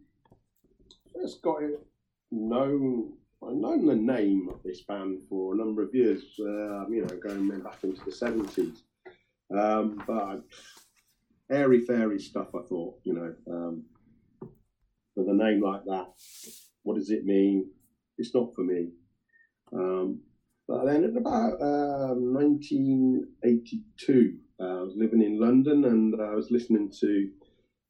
first 1.14 1.40
got 1.40 1.62
it 1.62 1.80
known. 2.32 3.12
I've 3.44 3.56
known 3.56 3.86
the 3.86 3.96
name 3.96 4.48
of 4.52 4.62
this 4.62 4.82
band 4.82 5.22
for 5.28 5.54
a 5.54 5.56
number 5.56 5.82
of 5.82 5.92
years. 5.94 6.22
Uh, 6.38 6.86
you 6.88 7.04
know, 7.04 7.18
going 7.22 7.48
back 7.60 7.82
into 7.82 8.04
the 8.04 8.12
seventies. 8.12 8.84
Um, 9.56 10.02
but 10.06 10.42
airy 11.50 11.80
fairy 11.80 12.20
stuff. 12.20 12.54
I 12.54 12.60
thought, 12.68 13.00
you 13.04 13.14
know, 13.14 13.34
um, 13.50 13.84
with 15.16 15.28
a 15.28 15.34
name 15.34 15.60
like 15.60 15.84
that, 15.84 16.06
what 16.82 16.96
does 16.96 17.10
it 17.10 17.24
mean? 17.24 17.70
It's 18.16 18.34
not 18.34 18.54
for 18.54 18.62
me. 18.62 18.90
Um, 19.72 20.20
but 20.68 20.84
then 20.84 21.04
in 21.04 21.16
about 21.16 21.60
um 21.60 22.34
1982, 22.34 24.38
uh, 24.60 24.64
I 24.64 24.82
was 24.82 24.94
living 24.96 25.22
in 25.22 25.40
London 25.40 25.84
and 25.84 26.14
I 26.20 26.34
was 26.34 26.50
listening 26.50 26.92
to 27.00 27.30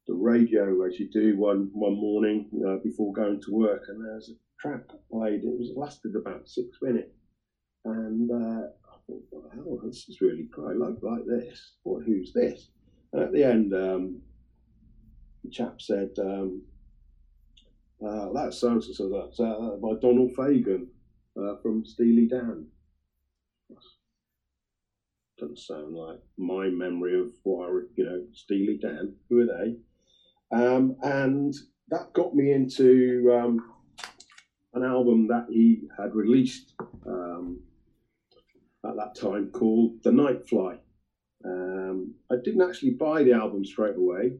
the 0.07 0.13
radio 0.13 0.85
as 0.85 0.99
you 0.99 1.09
do 1.09 1.37
one 1.37 1.69
one 1.73 1.95
morning 1.95 2.49
uh, 2.67 2.77
before 2.83 3.13
going 3.13 3.41
to 3.41 3.51
work, 3.51 3.83
and 3.87 4.03
there 4.03 4.15
was 4.15 4.29
a 4.29 4.35
track 4.63 4.81
played. 5.11 5.43
It 5.43 5.59
was 5.59 5.71
lasted 5.75 6.15
about 6.15 6.47
six 6.47 6.69
minutes, 6.81 7.11
and 7.85 8.31
uh, 8.31 8.67
I 8.91 8.95
thought, 9.05 9.23
"What 9.29 9.43
the 9.43 9.55
hell, 9.55 9.79
this 9.83 10.05
is 10.09 10.21
really. 10.21 10.47
I 10.57 10.71
like 10.71 10.95
like 11.01 11.25
this. 11.27 11.73
What? 11.83 12.03
Who's 12.03 12.33
this?" 12.33 12.69
And 13.11 13.21
at 13.21 13.31
the 13.33 13.43
end, 13.43 13.73
um, 13.73 14.21
the 15.43 15.51
chap 15.51 15.81
said, 15.81 16.09
um, 16.19 16.63
uh, 18.03 18.31
"That 18.33 18.53
sounds 18.53 18.89
so 18.97 19.09
that's 19.09 19.39
uh, 19.39 19.75
by 19.81 19.93
Donald 20.01 20.31
Fagen." 20.35 20.87
uh, 21.37 21.55
from 21.61 21.85
Steely 21.85 22.27
Dan. 22.27 22.67
Doesn't 25.39 25.59
sound 25.59 25.95
like 25.95 26.19
my 26.37 26.69
memory 26.69 27.19
of 27.19 27.31
what 27.43 27.67
I, 27.67 27.71
you 27.95 28.05
know, 28.05 28.23
Steely 28.33 28.77
Dan. 28.81 29.15
Who 29.29 29.39
are 29.39 29.45
they? 29.45 29.75
Um, 30.55 30.95
and 31.01 31.53
that 31.89 32.13
got 32.13 32.35
me 32.35 32.51
into 32.51 33.31
um, 33.33 33.72
an 34.73 34.83
album 34.83 35.27
that 35.27 35.47
he 35.49 35.83
had 35.97 36.15
released 36.15 36.73
um, 37.05 37.59
at 38.85 38.95
that 38.95 39.15
time 39.15 39.51
called 39.51 40.03
The 40.03 40.11
Nightfly. 40.11 40.77
Um, 41.45 42.15
I 42.31 42.35
didn't 42.43 42.67
actually 42.67 42.91
buy 42.91 43.23
the 43.23 43.33
album 43.33 43.65
straight 43.65 43.95
away. 43.95 44.37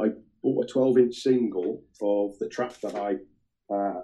I 0.00 0.08
bought 0.42 0.64
a 0.64 0.72
12 0.72 0.98
inch 0.98 1.16
single 1.16 1.82
of 2.00 2.38
the 2.38 2.48
track 2.48 2.80
that 2.80 2.94
I 2.94 3.16
uh, 3.72 4.02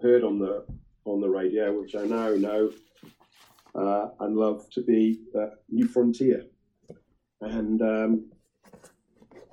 heard 0.00 0.24
on 0.24 0.38
the 0.38 0.64
on 1.04 1.20
the 1.20 1.28
radio, 1.28 1.78
which 1.78 1.94
I 1.96 2.04
now 2.04 2.34
know 2.34 2.70
uh, 3.74 4.08
and 4.20 4.36
love 4.36 4.68
to 4.70 4.82
be 4.82 5.20
uh, 5.38 5.50
New 5.68 5.88
Frontier. 5.88 6.44
And 7.40 7.82
um, 7.82 8.30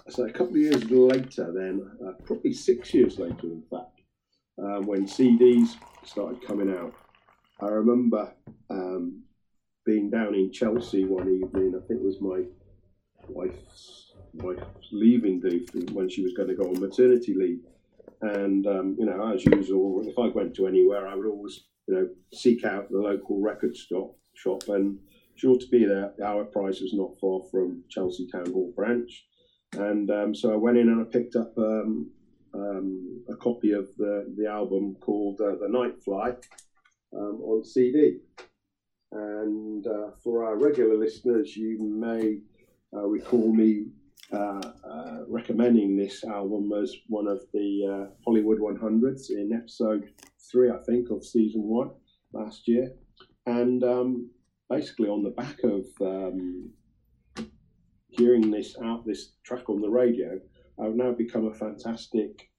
so 0.10 0.26
a 0.26 0.32
couple 0.32 0.56
of 0.56 0.58
years 0.58 0.90
later, 0.90 1.52
then, 1.52 1.90
uh, 2.06 2.12
probably 2.24 2.54
six 2.54 2.94
years 2.94 3.18
later, 3.18 3.48
in 3.48 3.64
fact, 3.70 3.99
um, 4.64 4.86
when 4.86 5.06
CDs 5.06 5.76
started 6.06 6.46
coming 6.46 6.76
out, 6.76 6.94
I 7.62 7.68
remember 7.68 8.34
um, 8.70 9.24
being 9.86 10.10
down 10.10 10.36
in 10.36 10.52
Chelsea 10.52 11.06
one 11.06 11.30
evening. 11.30 11.74
I 11.76 11.86
think 11.88 12.02
it 12.02 12.06
was 12.06 12.22
my 12.22 12.44
wife's 13.28 14.14
wife's 14.34 14.90
leaving 14.92 15.40
do 15.40 15.66
when 15.94 16.08
she 16.10 16.22
was 16.22 16.34
going 16.34 16.50
to 16.50 16.56
go 16.56 16.70
on 16.70 16.80
maternity 16.80 17.34
leave. 17.34 17.62
And 18.22 18.68
um, 18.68 18.96
you 19.00 19.06
know, 19.06 19.34
as 19.34 19.46
usual, 19.46 20.04
if 20.06 20.18
I 20.20 20.28
went 20.28 20.56
to 20.56 20.68
anywhere, 20.68 21.08
I 21.08 21.16
would 21.16 21.26
always, 21.26 21.62
you 21.88 21.96
know, 21.96 22.10
seek 22.34 22.66
out 22.66 22.92
the 22.92 23.00
local 23.00 23.42
record 23.42 23.76
stop 23.76 24.16
shop, 24.34 24.64
and 24.68 25.00
sure 25.36 25.58
to 25.58 25.68
be 25.68 25.86
there. 25.86 26.14
Our 26.24 26.44
price 26.44 26.82
was 26.82 26.94
not 26.94 27.20
far 27.20 27.42
from 27.50 27.84
Chelsea 27.90 28.28
Town 28.28 28.52
Hall 28.52 28.74
branch, 28.76 29.26
and 29.74 30.12
um, 30.12 30.36
so 30.36 30.52
I 30.54 30.58
went 30.58 30.78
in 30.78 30.90
and 30.90 31.02
I 31.02 31.06
picked 31.06 31.36
up 31.36 31.58
um, 31.58 32.12
um, 32.54 33.24
a 33.30 33.36
copy 33.36 33.72
of 33.72 33.90
the 33.98 34.34
the 34.38 34.48
album 34.48 34.96
called 35.00 35.40
uh, 35.42 35.56
The 35.56 35.68
Nightfly 35.68 36.36
um, 37.14 37.42
on 37.42 37.64
CD. 37.64 38.20
And 39.12 39.86
uh, 39.88 40.12
for 40.24 40.46
our 40.46 40.56
regular 40.56 40.96
listeners, 40.96 41.58
you 41.58 41.78
may 41.80 42.42
uh, 42.94 43.06
recall 43.06 43.52
me 43.52 43.88
uh, 44.32 44.62
uh, 44.84 45.24
recommending 45.28 45.98
this 45.98 46.24
album 46.24 46.72
as 46.72 46.96
one 47.08 47.28
of 47.28 47.42
the 47.52 48.08
uh, 48.08 48.14
Hollywood 48.24 48.60
100s 48.60 49.32
in 49.32 49.52
episode 49.52 50.10
three, 50.52 50.70
I 50.70 50.78
think, 50.86 51.10
of 51.10 51.26
season 51.26 51.64
one 51.64 51.90
last 52.34 52.68
year. 52.68 52.94
And 53.48 53.84
um, 53.84 54.30
basically, 54.70 55.10
on 55.10 55.24
the 55.24 55.32
back 55.32 55.64
of 55.64 55.86
um, 56.02 56.70
hearing 58.10 58.52
this 58.52 58.76
out, 58.84 59.06
this 59.06 59.32
track 59.44 59.68
on 59.70 59.82
the 59.82 59.90
radio, 59.90 60.40
I've 60.82 60.96
now 60.96 61.12
become 61.12 61.48
a 61.48 61.54
fantastic. 61.54 62.50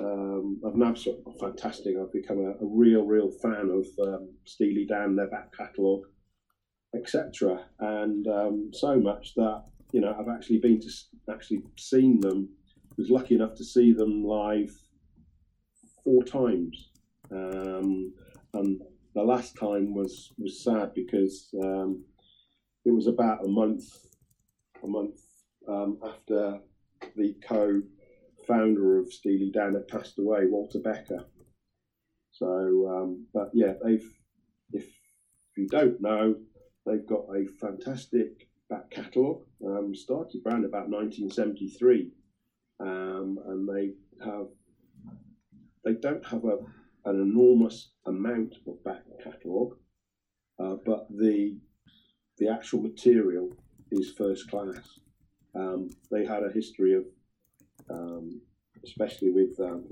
Um, 0.00 0.60
I've 0.66 0.76
now 0.76 0.94
sort 0.94 1.18
of 1.26 1.38
fantastic. 1.40 1.96
I've 1.96 2.12
become 2.12 2.38
a, 2.38 2.50
a 2.50 2.66
real, 2.66 3.02
real 3.02 3.30
fan 3.30 3.70
of 3.70 3.86
um, 4.06 4.30
Steely 4.44 4.86
Dan, 4.86 5.16
their 5.16 5.28
back 5.28 5.56
catalogue, 5.56 6.06
etc. 6.94 7.64
And 7.80 8.26
um, 8.28 8.70
so 8.72 8.98
much 8.98 9.34
that 9.34 9.64
you 9.92 10.00
know 10.00 10.16
I've 10.18 10.34
actually 10.34 10.58
been 10.58 10.80
to 10.80 10.88
actually 11.32 11.62
seen 11.76 12.20
them. 12.20 12.48
Was 12.96 13.10
lucky 13.10 13.36
enough 13.36 13.54
to 13.54 13.64
see 13.64 13.92
them 13.92 14.24
live 14.24 14.72
four 16.02 16.24
times, 16.24 16.90
um, 17.30 18.12
and 18.54 18.80
the 19.14 19.22
last 19.22 19.56
time 19.56 19.94
was 19.94 20.32
was 20.38 20.62
sad 20.62 20.94
because 20.94 21.48
um, 21.62 22.04
it 22.84 22.90
was 22.90 23.06
about 23.06 23.44
a 23.44 23.48
month 23.48 23.84
a 24.82 24.86
month 24.86 25.20
um, 25.68 25.98
after 26.04 26.60
the 27.18 27.34
co-founder 27.46 28.98
of 28.98 29.12
Steely 29.12 29.50
Dan 29.52 29.74
had 29.74 29.88
passed 29.88 30.18
away, 30.18 30.46
Walter 30.46 30.78
Becker. 30.78 31.26
So, 32.30 32.46
um, 32.88 33.26
but 33.34 33.50
yeah, 33.52 33.74
they've 33.84 34.08
if 34.72 34.86
you 35.56 35.66
don't 35.68 36.00
know, 36.00 36.36
they've 36.86 37.06
got 37.06 37.24
a 37.34 37.46
fantastic 37.60 38.48
back 38.70 38.90
catalogue. 38.90 39.42
Um, 39.66 39.94
started 39.94 40.42
around 40.46 40.64
about 40.64 40.88
1973, 40.88 42.12
um, 42.80 43.38
and 43.46 43.68
they 43.68 43.92
have 44.24 44.46
they 45.84 45.94
don't 45.94 46.24
have 46.26 46.44
a 46.44 46.58
an 47.04 47.20
enormous 47.20 47.90
amount 48.06 48.54
of 48.66 48.84
back 48.84 49.02
catalogue, 49.22 49.76
uh, 50.60 50.76
but 50.84 51.08
the 51.10 51.56
the 52.38 52.48
actual 52.48 52.82
material 52.82 53.50
is 53.90 54.12
first 54.12 54.48
class. 54.48 55.00
Um, 55.54 55.90
they 56.10 56.24
had 56.24 56.42
a 56.42 56.52
history 56.52 56.94
of, 56.94 57.04
um, 57.90 58.40
especially 58.84 59.30
with 59.30 59.58
um, 59.60 59.86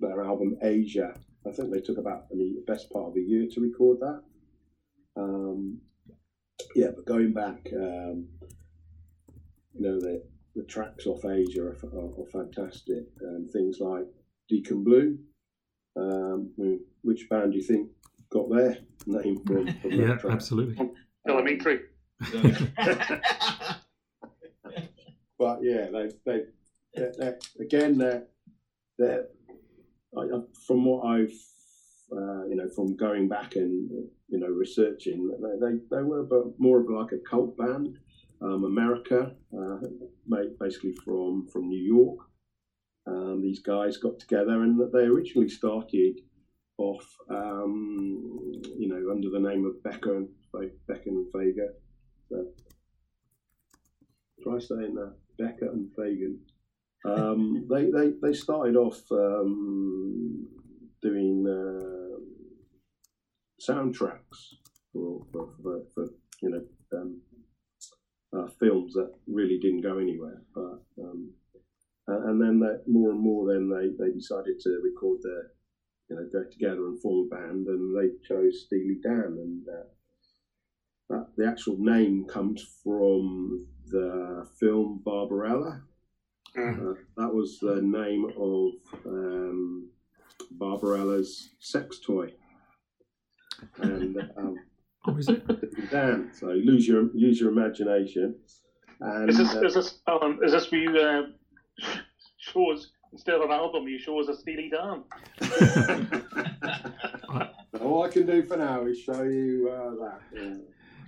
their 0.00 0.22
album 0.22 0.56
Aja. 0.62 1.14
I 1.46 1.52
think 1.52 1.72
they 1.72 1.80
took 1.80 1.98
about 1.98 2.28
the 2.30 2.62
best 2.66 2.90
part 2.90 3.08
of 3.08 3.16
a 3.16 3.20
year 3.20 3.46
to 3.52 3.60
record 3.60 4.00
that. 4.00 4.22
Um, 5.16 5.80
yeah, 6.74 6.88
but 6.94 7.06
going 7.06 7.32
back, 7.32 7.68
um, 7.74 8.28
you 9.74 9.80
know, 9.80 10.00
the, 10.00 10.22
the 10.54 10.64
tracks 10.64 11.06
off 11.06 11.24
Aja 11.24 11.62
are, 11.62 11.76
are, 11.94 12.20
are 12.20 12.30
fantastic. 12.32 13.04
And 13.20 13.50
things 13.50 13.78
like 13.80 14.06
Deacon 14.48 14.84
Blue, 14.84 15.18
um, 15.96 16.50
which 17.02 17.28
band 17.28 17.52
do 17.52 17.58
you 17.58 17.64
think 17.64 17.90
got 18.30 18.50
their 18.50 18.78
name 19.06 19.42
from? 19.46 19.72
from 19.80 19.90
yeah, 19.92 20.16
absolutely. 20.28 20.90
Elementary. 21.26 21.80
but 25.38 25.60
yeah, 25.62 25.86
they 25.92 26.10
they 26.24 26.42
they 26.94 27.34
again 27.60 27.98
they're, 27.98 28.24
they're 28.98 29.26
from 30.66 30.84
what 30.84 31.04
I've 31.06 31.32
uh, 32.12 32.46
you 32.46 32.56
know 32.56 32.68
from 32.74 32.96
going 32.96 33.28
back 33.28 33.56
and 33.56 33.90
you 34.28 34.38
know 34.38 34.48
researching 34.48 35.30
they 35.40 35.66
they, 35.66 35.78
they 35.90 36.02
were 36.02 36.26
more 36.58 36.80
of 36.80 36.90
like 36.90 37.12
a 37.12 37.28
cult 37.28 37.56
band. 37.56 37.98
Um, 38.40 38.62
America, 38.62 39.32
uh, 39.52 39.78
basically 40.60 40.94
from 41.04 41.48
from 41.48 41.68
New 41.68 41.82
York. 41.82 42.20
Um, 43.04 43.40
these 43.42 43.58
guys 43.58 43.96
got 43.96 44.20
together 44.20 44.62
and 44.62 44.78
they 44.92 45.00
originally 45.00 45.48
started 45.48 46.20
off, 46.78 47.04
um, 47.30 48.52
you 48.78 48.88
know, 48.88 49.10
under 49.10 49.30
the 49.30 49.40
name 49.40 49.66
of 49.66 49.82
Becker 49.82 50.18
and 50.18 50.28
Becker 50.86 51.10
and 51.10 51.26
Fagen. 51.32 51.72
So, 52.28 52.46
try 54.42 54.58
saying 54.58 54.94
that. 54.94 55.14
Becker 55.38 55.70
and 55.70 55.90
Fagen. 55.98 56.38
Um, 57.04 57.66
they, 57.70 57.90
they, 57.90 58.12
they 58.22 58.32
started 58.32 58.76
off 58.76 59.00
um, 59.12 60.46
doing 61.02 61.44
uh, 61.46 62.20
soundtracks 63.60 64.56
for, 64.92 65.22
for, 65.32 65.50
for, 65.62 65.82
for 65.94 66.04
you 66.42 66.50
know 66.50 66.62
um, 66.98 67.20
uh, 68.36 68.48
films 68.60 68.94
that 68.94 69.12
really 69.26 69.58
didn't 69.58 69.82
go 69.82 69.98
anywhere. 69.98 70.42
But 70.54 70.82
um, 71.02 71.32
and 72.08 72.40
then 72.40 72.58
that 72.60 72.84
more 72.86 73.10
and 73.10 73.20
more, 73.20 73.52
then 73.52 73.68
they, 73.68 73.88
they 74.02 74.12
decided 74.12 74.58
to 74.60 74.80
record 74.82 75.18
their 75.22 75.52
you 76.08 76.16
know 76.16 76.28
go 76.32 76.48
together 76.50 76.86
and 76.86 77.00
form 77.00 77.28
a 77.30 77.34
band, 77.34 77.66
and 77.66 77.96
they 77.96 78.08
chose 78.26 78.64
Steely 78.66 78.98
Dan, 79.02 79.36
and 79.38 79.66
uh, 79.68 79.88
that, 81.10 81.26
the 81.36 81.46
actual 81.46 81.76
name 81.78 82.24
comes 82.26 82.64
from 82.82 83.66
the 83.90 84.46
film 84.58 85.00
Barbarella. 85.04 85.82
Mm. 86.56 86.90
Uh, 86.90 86.94
that 87.16 87.32
was 87.32 87.58
the 87.60 87.80
name 87.82 88.26
of 88.36 88.72
um, 89.06 89.90
Barbarella's 90.52 91.50
sex 91.58 91.98
toy. 92.00 92.32
And 93.78 94.16
um, 94.36 94.56
oh, 95.06 95.16
is 95.16 95.28
it? 95.28 95.90
Dan, 95.90 96.30
so 96.32 96.46
lose 96.46 96.86
your 96.86 97.10
use 97.14 97.40
your 97.40 97.50
imagination. 97.50 98.36
And, 99.00 99.30
is 99.30 99.38
this 99.38 99.54
uh, 99.54 99.62
is 99.62 99.74
this 99.74 99.98
Alan? 100.06 100.38
Is 100.42 100.52
this 100.52 100.70
where 100.70 100.80
you 100.80 100.98
uh, 100.98 101.22
show 102.38 102.72
us 102.72 102.90
instead 103.12 103.36
of 103.36 103.42
an 103.42 103.50
album? 103.50 103.88
You 103.88 103.98
show 103.98 104.20
us 104.20 104.28
a 104.28 104.36
Steely 104.36 104.70
Dan. 104.70 105.04
All 107.80 108.04
I 108.04 108.08
can 108.08 108.26
do 108.26 108.42
for 108.42 108.56
now 108.56 108.84
is 108.86 109.00
show 109.00 109.22
you 109.22 109.70
uh, 109.72 109.90
that. 110.04 110.20
Yeah. 110.34 110.54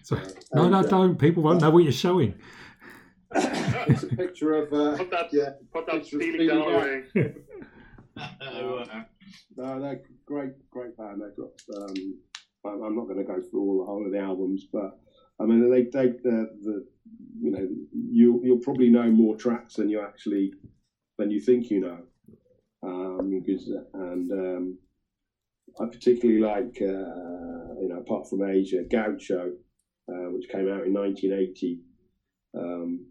So, 0.03 0.19
no, 0.55 0.69
no, 0.69 0.83
don't. 0.83 1.19
People 1.19 1.43
won't 1.43 1.61
know 1.61 1.71
what 1.71 1.83
you're 1.83 1.93
showing. 1.93 2.35
It's 3.33 4.03
a 4.03 4.07
picture 4.09 4.55
of. 4.55 4.73
Uh, 4.73 4.97
put 4.97 5.11
that, 5.11 5.33
yeah, 5.33 5.51
put 5.73 5.87
that 5.87 6.07
Steely 6.07 6.47
Dan 6.47 6.59
away. 6.59 7.05
no, 9.57 9.81
they're 9.81 10.03
great, 10.27 10.53
great 10.71 10.97
band. 10.97 11.23
They've 11.23 11.37
got. 11.37 11.83
Um, 11.83 12.19
I'm 12.65 12.97
not 12.97 13.07
going 13.07 13.19
to 13.19 13.25
go 13.25 13.41
through 13.41 13.61
all 13.61 13.79
the 13.79 13.87
whole 13.87 14.05
of 14.05 14.13
the 14.13 14.19
albums, 14.19 14.67
but 14.71 14.99
I 15.41 15.47
mean, 15.47 15.71
they 15.71 15.85
take 15.85 16.23
the, 16.23 16.51
the 16.63 16.87
you 17.41 17.51
know, 17.51 17.69
you 17.93 18.41
you'll 18.45 18.59
probably 18.59 18.91
know 18.91 19.11
more 19.11 19.37
tracks 19.37 19.75
than 19.75 19.89
you 19.89 20.01
actually 20.01 20.53
than 21.19 21.31
you 21.31 21.41
think 21.41 21.71
you 21.71 21.81
know. 21.81 21.99
Um, 22.83 23.43
because 23.45 23.71
and 23.95 24.33
um, 24.33 24.79
I 25.79 25.87
particularly 25.87 26.41
like, 26.41 26.79
uh, 26.81 27.75
you 27.81 27.89
know, 27.89 27.99
apart 28.01 28.29
from 28.29 28.43
Aja, 28.43 28.83
Gaucho, 28.91 29.53
uh, 30.09 30.31
which 30.31 30.49
came 30.49 30.69
out 30.69 30.87
in 30.87 30.93
1980. 30.93 31.81
Um, 32.57 33.07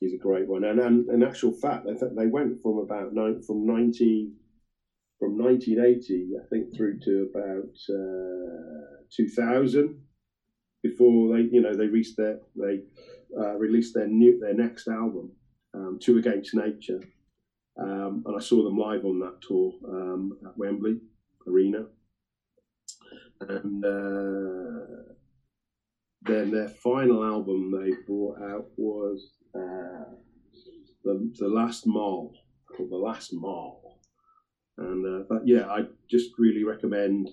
is 0.00 0.12
a 0.12 0.18
great 0.18 0.46
one. 0.46 0.64
And, 0.64 0.80
and 0.80 1.08
in 1.10 1.22
actual 1.22 1.52
fact, 1.52 1.84
they 1.84 1.94
th- 1.94 2.12
they 2.16 2.26
went 2.26 2.60
from 2.62 2.78
about 2.78 3.12
nine, 3.12 3.42
from 3.42 3.66
19 3.66 4.34
from 5.20 5.36
1980, 5.36 6.32
I 6.42 6.46
think, 6.48 6.74
through 6.74 6.98
to 7.00 7.28
about 7.30 7.76
uh, 7.90 9.04
2000 9.14 10.00
before 10.82 11.36
they, 11.36 11.42
you 11.52 11.60
know, 11.60 11.74
they 11.74 11.86
reached 11.86 12.16
their 12.16 12.38
they 12.56 12.80
uh, 13.38 13.54
released 13.56 13.92
their 13.92 14.06
new 14.06 14.40
their 14.40 14.54
next 14.54 14.88
album, 14.88 15.32
um, 15.74 15.98
Two 16.00 16.16
Against 16.16 16.54
Nature, 16.54 17.00
um, 17.78 18.22
and 18.24 18.34
I 18.34 18.40
saw 18.40 18.64
them 18.64 18.78
live 18.78 19.04
on 19.04 19.20
that 19.20 19.42
tour 19.46 19.74
um, 19.86 20.38
at 20.44 20.56
Wembley 20.56 21.00
Arena, 21.46 21.84
and 23.40 23.84
uh, 23.84 25.12
then 26.22 26.50
their 26.50 26.68
final 26.68 27.24
album 27.24 27.70
they 27.70 27.92
brought 28.06 28.40
out 28.42 28.66
was 28.76 29.30
uh, 29.54 30.14
the 31.04 31.32
the 31.38 31.48
last 31.48 31.86
mall 31.86 32.34
called 32.76 32.90
the 32.90 32.96
last 32.96 33.32
mall 33.32 34.00
and 34.78 35.06
uh, 35.06 35.24
but 35.28 35.46
yeah 35.46 35.66
i 35.68 35.80
just 36.10 36.30
really 36.38 36.64
recommend 36.64 37.30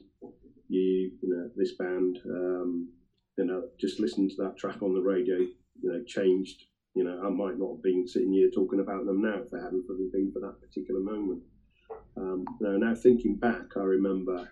you 0.69 1.11
you 1.21 1.29
know 1.29 1.49
this 1.55 1.73
band 1.73 2.19
um, 2.29 2.89
you 3.37 3.45
know 3.45 3.63
just 3.79 3.99
listen 3.99 4.29
to 4.29 4.35
that 4.37 4.57
track 4.57 4.81
on 4.81 4.93
the 4.93 5.01
radio. 5.01 5.37
You 5.37 5.91
know 5.91 6.03
changed 6.05 6.63
you 6.95 7.03
know 7.03 7.21
i 7.23 7.29
might 7.29 7.57
not 7.57 7.75
have 7.75 7.83
been 7.83 8.07
sitting 8.07 8.33
here 8.33 8.49
talking 8.53 8.79
about 8.79 9.05
them 9.05 9.21
now 9.21 9.35
if 9.35 9.53
it 9.53 9.61
hadn't 9.61 9.87
been 9.87 10.31
for 10.33 10.39
that 10.39 10.59
particular 10.59 11.01
moment. 11.01 11.41
Um, 12.17 12.45
now 12.59 12.95
thinking 12.95 13.35
back 13.35 13.77
i 13.77 13.81
remember 13.81 14.49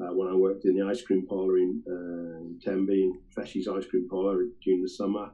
uh, 0.00 0.12
when 0.14 0.28
I 0.28 0.34
worked 0.34 0.64
in 0.64 0.76
the 0.76 0.86
ice 0.86 1.02
cream 1.02 1.26
parlour 1.26 1.58
in, 1.58 1.82
uh, 1.86 2.40
in 2.40 2.58
Tenby, 2.62 3.02
in 3.02 3.20
Feshy's 3.36 3.68
ice 3.68 3.86
cream 3.86 4.08
parlour 4.08 4.44
during 4.62 4.82
the 4.82 4.88
summer, 4.88 5.30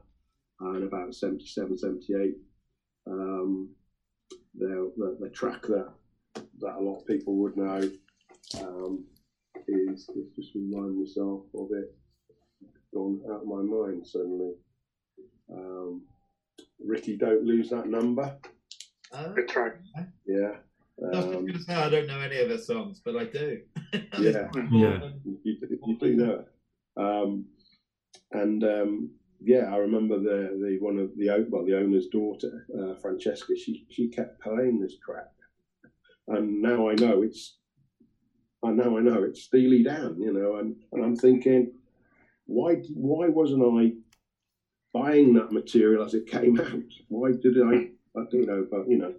in 0.60 0.82
about 0.82 1.14
77, 1.14 1.78
78. 1.78 2.34
Um, 3.06 3.70
the, 4.58 4.92
the, 4.96 5.16
the, 5.20 5.28
track 5.28 5.62
that 5.62 5.92
that 6.58 6.74
a 6.74 6.80
lot 6.80 7.00
of 7.00 7.06
people 7.06 7.36
would 7.36 7.56
know 7.56 7.88
um, 8.62 9.04
is, 9.68 10.08
let's 10.14 10.34
just 10.34 10.54
remind 10.54 10.98
myself 10.98 11.42
of 11.54 11.68
it, 11.72 11.94
gone 12.92 13.20
out 13.30 13.42
of 13.42 13.46
my 13.46 13.62
mind 13.62 14.06
suddenly. 14.06 14.54
Um, 15.52 16.02
Rikki, 16.84 17.16
don't 17.16 17.44
lose 17.44 17.70
that 17.70 17.88
number. 17.88 18.36
Uh, 19.12 19.28
Good 19.28 19.48
track. 19.48 19.76
Yeah. 20.26 20.56
I 21.02 21.16
was 21.16 21.26
going 21.26 21.46
to 21.46 21.54
um, 21.54 21.60
say 21.60 21.74
I 21.74 21.90
don't 21.90 22.06
know 22.06 22.20
any 22.20 22.38
of 22.38 22.48
her 22.48 22.58
songs, 22.58 23.00
but 23.04 23.16
I 23.16 23.24
do. 23.24 23.60
yeah, 24.18 24.48
yeah, 24.72 25.10
you, 25.24 25.38
you, 25.44 25.98
do 25.98 26.16
know 26.16 26.40
it. 26.40 26.48
Um, 26.96 27.44
and 28.32 28.64
um, 28.64 29.10
yeah, 29.40 29.72
I 29.72 29.76
remember 29.76 30.18
the 30.18 30.58
the 30.58 30.78
one 30.80 30.98
of 30.98 31.10
the 31.16 31.46
well 31.50 31.64
the 31.64 31.76
owner's 31.76 32.06
daughter, 32.06 32.66
uh, 32.78 32.94
Francesca. 32.94 33.54
She 33.56 33.86
she 33.90 34.08
kept 34.08 34.40
playing 34.40 34.80
this 34.80 34.96
track, 35.04 35.32
and 36.28 36.62
now 36.62 36.88
I 36.88 36.94
know 36.94 37.22
it's. 37.22 37.58
I 38.64 38.70
now 38.70 38.96
I 38.96 39.02
know 39.02 39.22
it's 39.22 39.42
Steely 39.42 39.82
Dan, 39.82 40.16
you 40.18 40.32
know, 40.32 40.56
and, 40.56 40.76
and 40.92 41.04
I'm 41.04 41.14
thinking, 41.14 41.72
why 42.46 42.76
why 42.94 43.28
wasn't 43.28 43.62
I 43.62 43.92
buying 44.98 45.34
that 45.34 45.52
material 45.52 46.04
as 46.04 46.14
it 46.14 46.26
came 46.26 46.58
out? 46.60 46.82
Why 47.08 47.32
did 47.32 47.60
I? 47.60 47.90
I 48.18 48.24
don't 48.30 48.46
know, 48.46 48.66
but 48.70 48.88
you 48.88 48.96
know, 48.96 49.12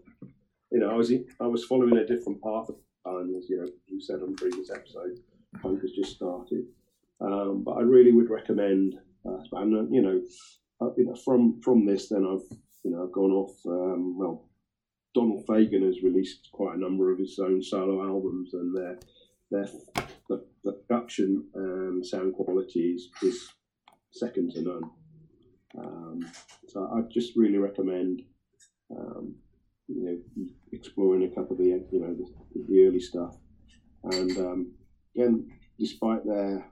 you 0.72 0.80
know, 0.80 0.89
I 0.91 0.95
was 0.95 1.11
I 1.39 1.47
was 1.47 1.65
following 1.65 1.97
a 1.97 2.05
different 2.05 2.41
path 2.41 2.68
time, 3.05 3.34
as 3.38 3.49
you 3.49 3.57
know, 3.57 3.68
you 3.88 4.01
said 4.01 4.22
on 4.22 4.36
previous 4.36 4.70
episode. 4.70 5.20
Punk 5.61 5.82
has 5.82 5.91
just 5.91 6.15
started, 6.15 6.65
um, 7.22 7.63
but 7.63 7.74
I 7.74 7.82
really 7.82 8.11
would 8.11 8.30
recommend. 8.30 8.95
Uh, 9.26 9.39
and 9.53 9.93
you 9.93 10.01
know, 10.01 10.22
uh, 10.82 10.91
you 10.97 11.05
know, 11.05 11.15
from 11.15 11.61
from 11.61 11.86
this, 11.86 12.09
then 12.09 12.26
I've 12.26 12.57
you 12.84 12.91
know 12.91 13.03
I've 13.03 13.13
gone 13.13 13.32
off. 13.32 13.55
Um, 13.65 14.18
well, 14.18 14.49
Donald 15.15 15.45
Fagen 15.47 15.86
has 15.86 16.03
released 16.03 16.49
quite 16.51 16.76
a 16.76 16.80
number 16.80 17.11
of 17.11 17.20
his 17.20 17.39
own 17.39 17.61
solo 17.61 18.05
albums, 18.05 18.53
and 18.53 18.76
their 18.76 18.99
their 19.51 19.68
the, 20.30 20.45
the 20.63 20.74
production 20.74 21.47
and 21.53 22.05
sound 22.05 22.34
quality 22.34 22.95
is, 22.95 23.09
is 23.24 23.49
second 24.11 24.51
to 24.51 24.61
none. 24.61 24.91
Um, 25.78 26.32
so 26.68 26.89
I 26.93 27.01
just 27.11 27.36
really 27.36 27.57
recommend 27.57 28.22
um, 28.91 29.36
you 29.88 30.04
know 30.04 30.46
exploring 30.72 31.24
a 31.24 31.30
couple 31.30 31.54
of 31.54 31.58
the 31.58 31.66
you 31.66 32.00
know 32.00 32.14
the, 32.14 32.28
the 32.68 32.86
early 32.86 33.00
stuff, 33.00 33.36
and 34.04 34.38
um, 34.38 34.72
again, 35.16 35.50
despite 35.80 36.26
their 36.26 36.66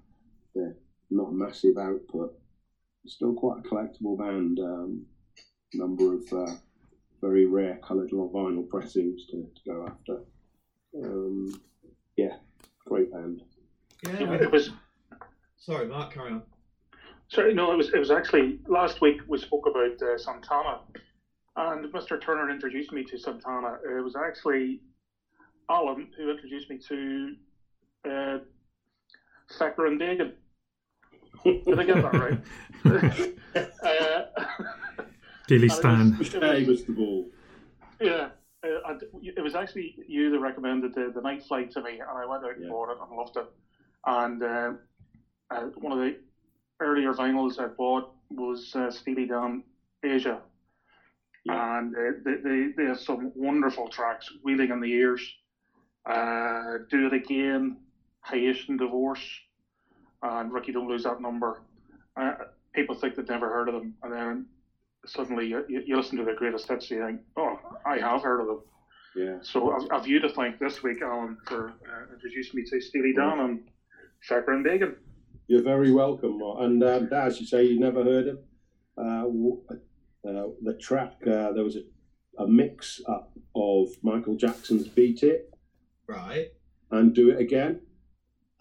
their 0.54 0.76
not 1.10 1.34
massive 1.34 1.78
output, 1.78 2.34
still 3.06 3.34
quite 3.34 3.60
a 3.60 3.68
collectible 3.68 4.18
band. 4.18 4.60
Um, 4.60 5.06
number 5.74 6.14
of 6.14 6.24
uh, 6.32 6.54
very 7.22 7.46
rare 7.46 7.80
coloured 7.84 8.12
vinyl 8.12 8.68
pressings 8.70 9.26
to, 9.28 9.50
to 9.56 9.62
go 9.68 9.86
after. 9.88 10.20
Um, 11.04 11.62
yeah, 12.16 12.38
great 12.86 13.12
band. 13.12 13.42
Yeah, 14.06 14.34
It 14.36 14.52
was 14.52 14.70
Sorry, 15.58 15.88
Mark, 15.88 16.14
carry 16.14 16.32
on. 16.34 16.44
sorry, 17.28 17.54
no, 17.54 17.72
it 17.72 17.78
was 17.78 17.90
it 17.90 17.98
was 17.98 18.12
actually 18.12 18.60
last 18.68 19.02
week 19.02 19.22
we 19.28 19.38
spoke 19.40 19.66
about 19.66 20.00
uh, 20.02 20.18
Santana, 20.18 20.82
and 21.58 21.92
Mr. 21.94 22.20
Turner 22.22 22.50
introduced 22.50 22.92
me 22.92 23.04
to 23.06 23.18
Santana. 23.18 23.78
It 23.86 24.04
was 24.04 24.16
actually 24.16 24.82
Alan 25.70 26.08
who 26.18 26.30
introduced 26.30 26.70
me 26.70 26.78
to 26.88 27.36
uh, 28.06 28.38
Fecker 29.58 29.88
and 29.88 30.00
Dagan. 30.00 30.34
Did 31.44 31.80
I 31.80 31.84
get 31.84 31.96
that 32.02 32.14
right? 32.14 32.40
uh, 33.84 34.44
Dilly 35.48 35.68
it 35.68 35.72
Stan. 35.72 36.18
was- 36.18 36.34
it 36.34 36.42
was- 36.68 36.82
Mr. 36.84 36.96
Ball. 36.96 37.26
Yeah, 38.02 38.30
uh, 38.66 38.68
and 38.90 39.02
it 39.22 39.42
was 39.42 39.56
actually 39.56 39.96
you 40.08 40.30
that 40.32 40.40
recommended 40.40 40.94
the, 40.94 41.12
the 41.14 41.22
Nightfly 41.22 41.70
to 41.72 41.82
me, 41.82 41.92
and 42.00 42.10
I 42.10 42.26
went 42.26 42.44
out 42.44 42.56
and 42.56 42.64
Yeah. 42.64 42.70
bought 42.70 42.90
it 42.92 42.98
and 43.02 43.18
loved 43.18 43.38
it. 43.38 43.46
And 44.06 44.44
uh, 44.44 44.72
uh, 45.50 45.62
one 45.78 45.94
of 45.94 46.00
the 46.00 46.18
earlier 46.82 47.14
vinyls 47.14 47.58
I 47.60 47.68
bought 47.68 48.12
was 48.30 48.76
uh, 48.76 48.92
Steely 48.92 49.28
Dan 49.28 49.64
Aja, 50.04 50.40
Yeah. 51.46 51.78
and 51.78 51.96
uh, 51.96 52.00
they, 52.24 52.36
they 52.38 52.68
they 52.76 52.84
have 52.86 53.00
some 53.00 53.32
wonderful 53.36 53.88
tracks, 53.88 54.30
Reelin' 54.44 54.72
in 54.72 54.80
the 54.80 54.90
Years, 54.90 55.22
uh, 56.06 56.80
Do 56.90 57.06
It 57.06 57.14
Again, 57.14 57.78
Haitian 58.26 58.78
Divorce, 58.78 59.24
and 60.24 60.52
Rikki 60.52 60.72
Don't 60.72 60.88
Lose 60.88 61.04
That 61.04 61.22
Number. 61.22 61.62
Uh, 62.18 62.34
people 62.74 62.96
think 62.96 63.16
they've 63.16 63.30
never 63.30 63.50
heard 63.50 63.68
of 63.68 63.76
them, 63.76 63.94
and 64.04 64.12
then 64.12 64.46
suddenly 65.06 65.48
you, 65.48 65.64
you 65.70 65.96
listen 65.96 66.18
to 66.18 66.24
their 66.24 66.36
greatest 66.36 66.68
hits, 66.68 66.90
and 66.90 67.00
you 67.00 67.06
think, 67.06 67.22
oh, 67.38 67.60
I 67.86 68.00
have 68.00 68.24
heard 68.24 68.42
of 68.42 68.48
them. 68.48 68.60
Yeah. 69.16 69.38
So 69.44 69.72
I've, 69.72 69.88
I've 69.92 70.08
you 70.08 70.20
to 70.22 70.30
thank 70.30 70.60
this 70.60 70.82
week, 70.82 71.02
Alan, 71.04 71.38
for 71.46 71.70
uh, 71.70 72.14
introducing 72.14 72.60
me 72.60 72.66
to 72.70 72.82
Steely 72.82 73.14
Dan 73.14 73.40
and 73.40 73.60
Fecker 74.28 74.50
and 74.54 74.66
Dagan. 74.66 74.96
You're 75.48 75.62
very 75.64 75.92
welcome. 75.92 76.40
Mark. 76.40 76.58
And 76.62 76.84
um, 76.84 77.08
Daz, 77.08 77.40
you 77.40 77.46
say 77.46 77.64
you 77.66 77.80
never 77.80 78.04
heard 78.04 78.26
him. 78.28 78.40
Uh, 78.98 79.22
w- 79.22 79.62
uh, 80.26 80.48
the 80.62 80.74
track, 80.74 81.16
uh, 81.28 81.52
there 81.52 81.64
was 81.64 81.76
a, 81.78 81.84
a 82.44 82.48
mix 82.48 83.02
up 83.08 83.32
of 83.56 83.90
Michael 84.02 84.36
Jackson's 84.36 84.88
Beat 84.88 85.24
It 85.24 85.54
Right. 86.08 86.48
and 86.92 87.14
Do 87.14 87.30
It 87.32 87.40
Again. 87.40 87.82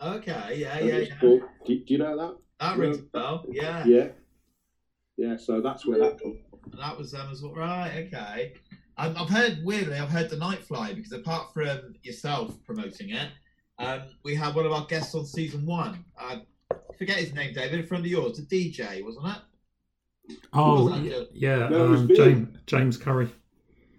Okay. 0.01 0.57
Yeah. 0.59 0.79
And 0.79 0.89
Yeah. 0.89 0.99
Yeah. 0.99 1.19
called- 1.21 1.43
do, 1.67 1.79
do 1.79 1.93
you 1.93 1.99
know 1.99 2.17
that? 2.17 2.37
That 2.61 2.79
rings 2.79 2.99
a 2.99 3.03
bell. 3.03 3.45
Yeah. 3.51 3.85
Yeah. 3.87 4.09
Yeah, 5.17 5.37
so 5.37 5.61
that's 5.61 5.87
where 5.87 5.99
that 6.01 6.21
comes 6.21 6.39
That 6.79 6.99
was 6.99 7.13
them 7.13 7.29
as 7.31 7.41
well. 7.43 7.55
Right. 7.55 8.07
Okay. 8.13 8.55
Um, 8.97 9.15
I've 9.17 9.29
heard 9.29 9.59
weirdly. 9.65 9.97
I've 9.97 10.09
heard 10.11 10.31
the 10.31 10.37
Nightfly 10.37 10.95
because 10.97 11.13
apart 11.13 11.53
from 11.53 11.95
yourself 12.03 12.55
promoting 12.65 13.11
it, 13.11 13.29
um, 13.79 14.03
we 14.23 14.35
had 14.35 14.55
one 14.55 14.67
of 14.67 14.73
our 14.73 14.87
guests 14.87 15.15
on 15.15 15.25
season 15.27 15.67
one. 15.67 16.05
I 16.19 16.43
forget 16.97 17.17
his 17.17 17.33
name, 17.33 17.55
David. 17.55 17.81
In 17.81 17.87
front 17.87 18.05
of 18.05 18.11
yours, 18.11 18.39
the 18.39 18.43
DJ, 18.45 19.03
wasn't 19.05 19.27
it? 19.27 19.43
Oh, 20.53 20.85
Wasn't 20.85 21.03
y- 21.05 21.09
that 21.11 21.29
yeah, 21.35 21.69
No, 21.69 21.95
um, 21.95 22.09
James, 22.15 22.59
James 22.67 22.97
Curry. 22.97 23.29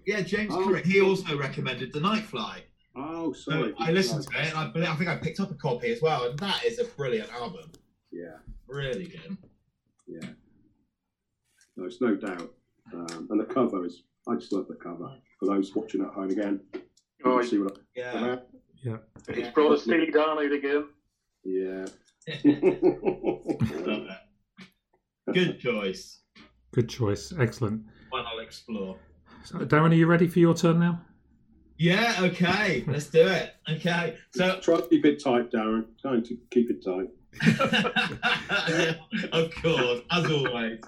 Yeah, 0.06 0.22
James 0.22 0.54
Oh. 0.56 0.64
Curry. 0.66 0.82
He 0.84 1.02
also 1.02 1.38
recommended 1.38 1.94
the 1.94 2.00
Nightfly. 2.00 2.62
Oh, 2.96 3.34
So. 3.34 3.74
I 3.80 3.92
listened 3.92 4.24
to 4.32 4.40
it, 4.42 4.50
and 4.50 4.58
I, 4.58 4.68
believe, 4.72 4.90
I 4.90 4.96
think 4.96 5.10
I 5.10 5.18
picked 5.18 5.40
up 5.40 5.52
a 5.52 5.56
copy 5.56 5.92
as 5.92 6.02
well. 6.02 6.24
And 6.30 6.40
that 6.40 6.64
is 6.64 6.80
a 6.80 6.86
brilliant 6.86 7.32
album. 7.34 7.72
Yeah, 8.12 8.38
Really 8.68 9.06
good. 9.06 9.38
yeah. 10.08 10.30
No, 11.76 11.86
it's 11.86 12.00
no 12.02 12.16
doubt. 12.16 12.54
Um, 12.94 13.28
and 13.30 13.40
the 13.40 13.46
cover 13.46 13.86
is, 13.86 14.04
I 14.28 14.36
just 14.36 14.52
love 14.54 14.68
the 14.68 14.76
cover. 14.76 15.12
For 15.40 15.46
those 15.48 15.76
watching 15.76 16.02
at 16.02 16.08
home 16.14 16.30
again, 16.30 16.62
you 16.74 16.82
Oh, 17.26 17.40
can 17.40 17.48
see 17.48 17.58
what 17.60 17.78
Yeah. 17.96 18.38
I 19.28 19.34
he's 19.34 19.50
brought 19.50 19.74
a 19.74 19.78
Steely 19.78 20.12
Dan 20.12 20.30
out 20.38 20.52
again. 20.52 20.88
Yeah. 21.44 21.86
Love 22.46 24.08
it. 24.08 24.18
Good 25.34 25.60
choice. 25.60 26.22
Good 26.74 26.90
choice. 26.90 27.34
Excellent. 27.40 27.84
One 28.10 28.26
I'll 28.26 28.40
explore. 28.40 28.98
So, 29.44 29.60
Darren, 29.60 29.92
are 29.92 29.96
you 29.96 30.08
ready 30.08 30.28
for 30.28 30.40
your 30.40 30.54
turn 30.54 30.80
now? 30.80 31.02
Yeah, 31.78 32.16
okay. 32.20 32.84
Let's 32.88 33.08
do 33.08 33.28
it. 33.28 33.54
Okay. 33.70 34.16
So 34.34 34.60
Try 34.62 34.78
to 34.78 34.88
keep 34.88 35.06
it 35.06 35.24
tight, 35.24 35.52
Darren. 35.52 35.86
Trying 36.02 36.24
to 36.24 36.38
keep 36.52 36.70
it 36.70 36.84
tight. 36.84 37.10
of 39.34 39.54
course, 39.56 40.02
as 40.12 40.32
always. 40.32 40.80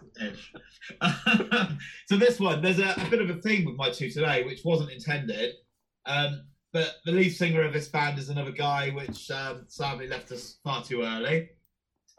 So 2.07 2.16
this 2.16 2.39
one, 2.39 2.62
there's 2.62 2.79
a, 2.79 2.93
a 2.97 3.09
bit 3.09 3.21
of 3.21 3.29
a 3.29 3.41
theme 3.41 3.66
with 3.66 3.75
my 3.75 3.89
two 3.89 4.09
today, 4.09 4.45
which 4.45 4.62
wasn't 4.63 4.91
intended. 4.91 5.55
Um, 6.05 6.45
but 6.71 6.95
the 7.05 7.12
lead 7.12 7.32
singer 7.32 7.63
of 7.63 7.74
this 7.74 7.89
band 7.89 8.17
is 8.17 8.29
another 8.29 8.51
guy, 8.51 8.91
which 8.91 9.29
um, 9.29 9.66
sadly 9.67 10.07
left 10.07 10.32
us 10.32 10.59
far 10.63 10.82
too 10.83 11.01
early. 11.01 11.49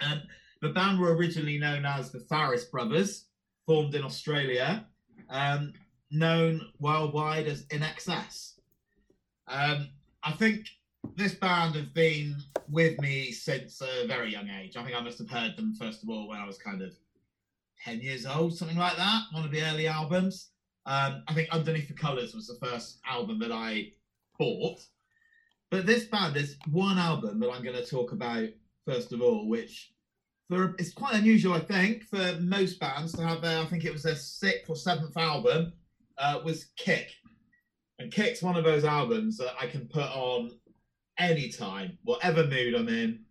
Um, 0.01 0.21
the 0.61 0.71
band 0.71 0.99
were 0.99 1.15
originally 1.15 1.59
known 1.59 1.85
as 1.85 2.11
the 2.11 2.21
Farriss 2.21 2.71
Brothers, 2.71 3.27
formed 3.67 3.95
in 3.95 4.03
Australia, 4.03 4.87
um, 5.29 5.73
known 6.11 6.61
worldwide 6.81 7.47
as 7.47 7.67
INXS. 7.67 8.55
Um, 9.47 9.89
I 10.23 10.33
think 10.33 10.67
this 11.17 11.35
band 11.35 11.75
have 11.75 11.95
been 11.95 12.37
with 12.71 13.01
me 13.01 13.31
since 13.31 13.81
a 13.81 14.07
very 14.07 14.33
young 14.33 14.49
age. 14.49 14.77
I 14.77 14.85
think 14.85 14.97
I 14.97 15.01
must 15.01 15.19
have 15.19 15.31
heard 15.31 15.57
them 15.57 15.75
first 15.75 16.03
of 16.03 16.09
all 16.09 16.29
when 16.29 16.39
I 16.39 16.47
was 16.47 16.59
kind 16.59 16.83
of 16.83 16.95
10 17.85 18.01
years 18.01 18.27
old, 18.27 18.57
something 18.57 18.77
like 18.77 18.97
that, 18.97 19.23
one 19.33 19.45
of 19.45 19.51
the 19.51 19.63
early 19.63 19.87
albums. 19.87 20.51
Um, 20.87 21.23
I 21.29 21.35
think 21.35 21.51
Underneath 21.51 21.89
the 21.89 21.95
Colours 21.95 22.35
was 22.35 22.47
the 22.47 22.67
first 22.67 22.99
album 23.07 23.39
that 23.41 23.53
I 23.53 23.93
bought. 24.39 24.81
But 25.71 25.87
this 25.87 26.07
band, 26.07 26.35
there's 26.35 26.57
one 26.71 26.99
album 26.99 27.39
that 27.41 27.51
I'm 27.51 27.63
going 27.63 27.77
to 27.77 27.87
talk 27.87 28.13
about 28.13 28.49
first 28.87 29.13
of 29.13 29.21
all, 29.21 29.47
which 29.47 29.93
for 30.49 30.75
it's 30.79 30.93
quite 30.93 31.15
unusual, 31.15 31.53
I 31.53 31.61
think, 31.61 32.05
for 32.05 32.39
most 32.41 32.81
bands 32.81 33.13
to 33.15 33.23
have 33.27 33.43
their, 33.43 33.61
I 33.61 33.67
think 33.67 33.85
it 33.85 33.93
was 33.93 34.03
their 34.03 34.15
sixth 34.15 34.71
or 34.71 34.77
seventh 34.77 35.17
album, 35.17 35.73
uh, 36.17 36.41
was 36.45 36.67
Kick. 36.77 37.11
And 37.99 38.13
Kick's 38.13 38.43
one 38.43 38.57
of 38.57 38.65
those 38.65 38.85
albums 38.85 39.37
that 39.39 39.55
I 39.61 39.67
can 39.67 39.89
put 39.89 40.07
on 40.07 40.53
anytime, 41.19 41.99
whatever 42.05 42.47
mood 42.47 42.75
I'm 42.75 42.89
in. 42.89 43.25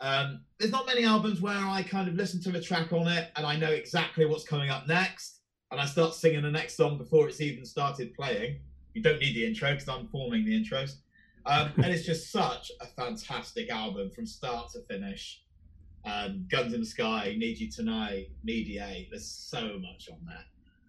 Um, 0.00 0.40
there's 0.58 0.72
not 0.72 0.86
many 0.86 1.04
albums 1.04 1.40
where 1.40 1.56
I 1.56 1.82
kind 1.82 2.08
of 2.08 2.14
listen 2.14 2.40
to 2.42 2.52
the 2.52 2.60
track 2.60 2.92
on 2.92 3.08
it 3.08 3.30
and 3.36 3.46
I 3.46 3.56
know 3.56 3.70
exactly 3.70 4.24
what's 4.24 4.44
coming 4.44 4.70
up 4.70 4.86
next, 4.86 5.40
and 5.70 5.80
I 5.80 5.86
start 5.86 6.14
singing 6.14 6.42
the 6.42 6.50
next 6.50 6.76
song 6.76 6.98
before 6.98 7.28
it's 7.28 7.40
even 7.40 7.64
started 7.64 8.14
playing. 8.14 8.60
You 8.94 9.02
don't 9.02 9.18
need 9.18 9.34
the 9.34 9.44
intro 9.44 9.72
because 9.72 9.88
I'm 9.88 10.08
forming 10.08 10.44
the 10.44 10.52
intros. 10.52 10.96
Um, 11.46 11.72
and 11.76 11.86
it's 11.86 12.06
just 12.06 12.30
such 12.30 12.70
a 12.80 12.86
fantastic 12.86 13.70
album 13.70 14.10
from 14.10 14.24
start 14.24 14.70
to 14.72 14.80
finish. 14.82 15.43
Um, 16.04 16.46
Guns 16.50 16.74
in 16.74 16.80
the 16.80 16.86
Sky, 16.86 17.34
Need 17.38 17.58
You 17.58 17.70
Tonight, 17.70 18.28
Need 18.42 18.66
Mediate. 18.66 19.08
There's 19.10 19.28
so 19.28 19.78
much 19.78 20.08
on 20.10 20.18
there. 20.26 20.44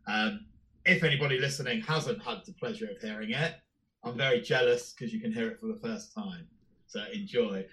Um, 0.07 0.45
if 0.85 1.03
anybody 1.03 1.39
listening 1.39 1.81
hasn't 1.81 2.21
had 2.21 2.45
the 2.45 2.53
pleasure 2.53 2.89
of 2.89 3.01
hearing 3.01 3.31
it, 3.31 3.55
I'm 4.03 4.17
very 4.17 4.41
jealous 4.41 4.93
because 4.93 5.13
you 5.13 5.19
can 5.19 5.31
hear 5.31 5.47
it 5.49 5.59
for 5.59 5.67
the 5.67 5.79
first 5.81 6.13
time. 6.13 6.47
So 6.87 7.03
enjoy. 7.11 7.65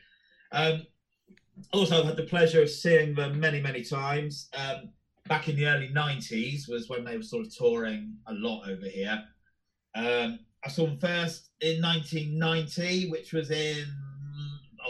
Um, 0.50 0.86
also, 1.72 2.00
I've 2.00 2.06
had 2.06 2.16
the 2.16 2.24
pleasure 2.24 2.62
of 2.62 2.70
seeing 2.70 3.14
them 3.14 3.38
many, 3.38 3.60
many 3.60 3.84
times. 3.84 4.48
Um, 4.56 4.90
back 5.28 5.48
in 5.48 5.56
the 5.56 5.66
early 5.66 5.88
90s 5.88 6.68
was 6.68 6.88
when 6.88 7.04
they 7.04 7.16
were 7.16 7.22
sort 7.22 7.46
of 7.46 7.54
touring 7.54 8.16
a 8.26 8.34
lot 8.34 8.68
over 8.68 8.86
here. 8.86 9.22
Um, 9.94 10.40
I 10.64 10.68
saw 10.68 10.86
them 10.86 10.98
first 10.98 11.50
in 11.60 11.82
1990, 11.82 13.10
which 13.10 13.32
was 13.32 13.50
in, 13.50 13.84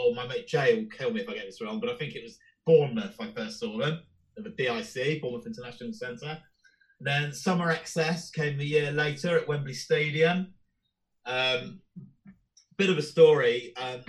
oh, 0.03 0.13
my 0.13 0.27
mate 0.27 0.47
Jay 0.47 0.75
will 0.75 0.89
kill 0.89 1.11
me 1.11 1.21
if 1.21 1.29
I 1.29 1.33
get 1.33 1.45
this 1.45 1.61
wrong, 1.61 1.79
but 1.79 1.89
I 1.89 1.95
think 1.95 2.15
it 2.15 2.23
was 2.23 2.37
Bournemouth. 2.65 3.15
I 3.19 3.31
first 3.31 3.59
saw 3.59 3.77
them 3.77 3.99
at 4.37 4.43
the 4.43 4.49
BIC, 4.49 5.21
Bournemouth 5.21 5.47
International 5.47 5.93
Centre. 5.93 6.39
Then 6.99 7.33
Summer 7.33 7.73
XS 7.73 8.33
came 8.33 8.59
a 8.59 8.63
year 8.63 8.91
later 8.91 9.37
at 9.37 9.47
Wembley 9.47 9.73
Stadium. 9.73 10.53
Um, 11.25 11.79
bit 12.77 12.89
of 12.89 12.97
a 12.97 13.01
story. 13.01 13.73
Um, 13.77 14.01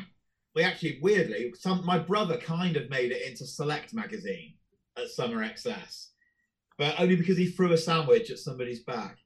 we 0.54 0.62
actually, 0.62 0.98
weirdly, 1.02 1.52
some 1.56 1.84
my 1.84 1.98
brother 1.98 2.36
kind 2.36 2.76
of 2.76 2.88
made 2.90 3.10
it 3.10 3.22
into 3.26 3.46
Select 3.46 3.92
magazine 3.92 4.54
at 4.96 5.08
Summer 5.08 5.44
XS, 5.44 6.08
but 6.78 6.98
only 6.98 7.16
because 7.16 7.36
he 7.36 7.46
threw 7.46 7.72
a 7.72 7.78
sandwich 7.78 8.30
at 8.30 8.38
somebody's 8.38 8.80
back. 8.80 9.18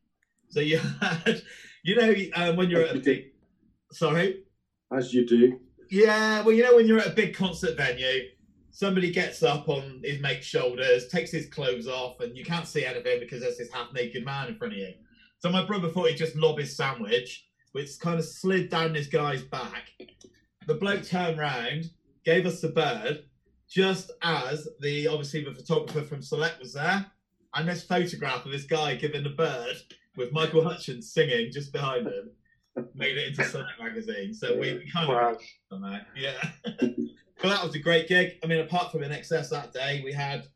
So 0.49 0.61
you 0.61 0.79
had, 1.01 1.43
you 1.83 1.97
know, 1.97 2.15
um, 2.35 2.57
when 2.57 2.71
you're 2.71 2.83
at 2.83 2.97
a 2.97 3.01
big, 3.01 3.33
sorry, 3.93 4.45
As 4.91 5.13
you 5.13 5.27
do. 5.27 5.61
Yeah, 5.91 6.43
well, 6.43 6.55
you 6.55 6.63
know, 6.63 6.77
when 6.77 6.87
you're 6.87 6.99
at 6.99 7.07
a 7.07 7.15
big 7.15 7.35
concert 7.35 7.77
venue, 7.77 8.29
somebody 8.71 9.11
gets 9.11 9.43
up 9.43 9.69
on 9.69 10.03
his 10.05 10.21
mate's 10.21 10.47
shoulders, 10.47 11.09
takes 11.09 11.31
his 11.31 11.47
clothes 11.47 11.89
off, 11.89 12.21
and 12.21 12.37
you 12.37 12.45
can't 12.45 12.67
see 12.67 12.85
anything 12.85 13.21
because 13.21 13.41
there's 13.41 13.57
this 13.57 13.73
half 13.73 13.93
naked 13.95 14.25
man 14.25 14.49
in 14.49 14.57
front 14.57 14.75
of 14.75 14.79
you. 14.79 14.93
So 15.39 15.51
my 15.51 15.65
brother 15.65 15.89
thought 15.89 16.11
he'd 16.11 16.17
just 16.17 16.37
lob 16.37 16.59
his 16.59 16.77
sandwich, 16.77 17.47
which 17.73 17.99
kind 18.01 18.19
of 18.19 18.27
slid 18.27 18.69
down 18.69 18.93
this 18.93 19.07
guy's 19.07 19.43
back. 19.43 19.93
The 20.67 20.75
bloke 20.75 21.05
turned 21.05 21.39
round, 21.39 21.91
gave 22.25 22.45
us 22.45 22.61
the 22.61 22.69
bird, 22.69 23.25
just 23.69 24.11
as 24.23 24.69
the 24.81 25.09
obviously 25.09 25.45
the 25.45 25.55
photographer 25.55 26.03
from 26.03 26.23
Select 26.23 26.61
was 26.61 26.75
there, 26.75 27.07
and 27.55 27.67
this 27.67 27.83
photograph 27.85 28.45
of 28.45 28.53
this 28.53 28.65
guy 28.65 28.95
giving 28.95 29.23
the 29.23 29.31
bird 29.31 29.77
with 30.17 30.33
Michael 30.33 30.65
Hutchence 30.65 31.13
singing 31.13 31.51
just 31.51 31.73
behind 31.73 32.07
him 32.07 32.31
made 32.95 33.17
it 33.17 33.29
into 33.29 33.45
Select 33.45 33.81
magazine. 33.81 34.35
So 34.35 34.55
we, 34.59 34.75
we 34.75 34.91
kind 34.91 35.11
of 35.11 35.17
Wow. 35.17 35.39
on 35.73 35.83
that. 35.83 36.07
Yeah. 36.17 36.51
but 36.81 37.49
that 37.49 37.65
was 37.65 37.75
a 37.75 37.79
great 37.79 38.09
gig. 38.09 38.35
I 38.43 38.47
mean, 38.47 38.61
apart 38.61 38.93
from 38.93 39.03
INXS 39.03 39.51
that 39.51 39.73
day, 39.73 40.03
we 40.05 40.13
had 40.13 40.47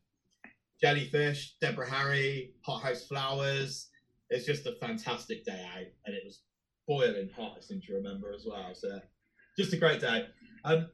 Jellyfish, 0.81 1.55
Deborah 1.61 1.89
Harry, 1.89 2.53
Hothouse 2.61 3.05
Flowers. 3.07 3.89
It's 4.29 4.45
just 4.45 4.65
a 4.65 4.75
fantastic 4.81 5.45
day 5.45 5.65
out, 5.75 5.85
and 6.05 6.15
it 6.15 6.23
was 6.25 6.41
boiling 6.87 7.29
hot, 7.35 7.55
I 7.57 7.61
seem 7.61 7.81
to 7.87 7.93
remember 7.93 8.33
as 8.33 8.45
well. 8.45 8.73
So 8.73 8.99
just 9.57 9.73
a 9.73 9.77
great 9.77 10.01
day. 10.01 10.27
Um, 10.65 10.89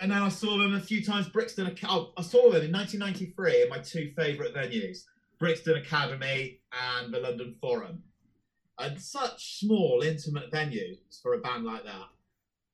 and 0.00 0.10
then 0.10 0.22
I 0.22 0.28
saw 0.28 0.58
them 0.58 0.74
a 0.74 0.80
few 0.80 1.02
times. 1.04 1.28
Brixton, 1.28 1.74
oh, 1.84 2.12
I 2.18 2.22
saw 2.22 2.50
them 2.50 2.62
in 2.64 2.72
1993 2.72 3.62
in 3.62 3.68
my 3.68 3.78
two 3.78 4.12
favourite 4.16 4.54
venues, 4.54 4.98
Brixton 5.38 5.76
Academy 5.76 6.60
and 6.72 7.14
the 7.14 7.20
London 7.20 7.54
Forum. 7.60 8.02
And 8.78 9.00
such 9.00 9.60
small, 9.60 10.02
intimate 10.02 10.50
venues 10.50 11.22
for 11.22 11.34
a 11.34 11.38
band 11.38 11.64
like 11.64 11.84
that 11.84 12.08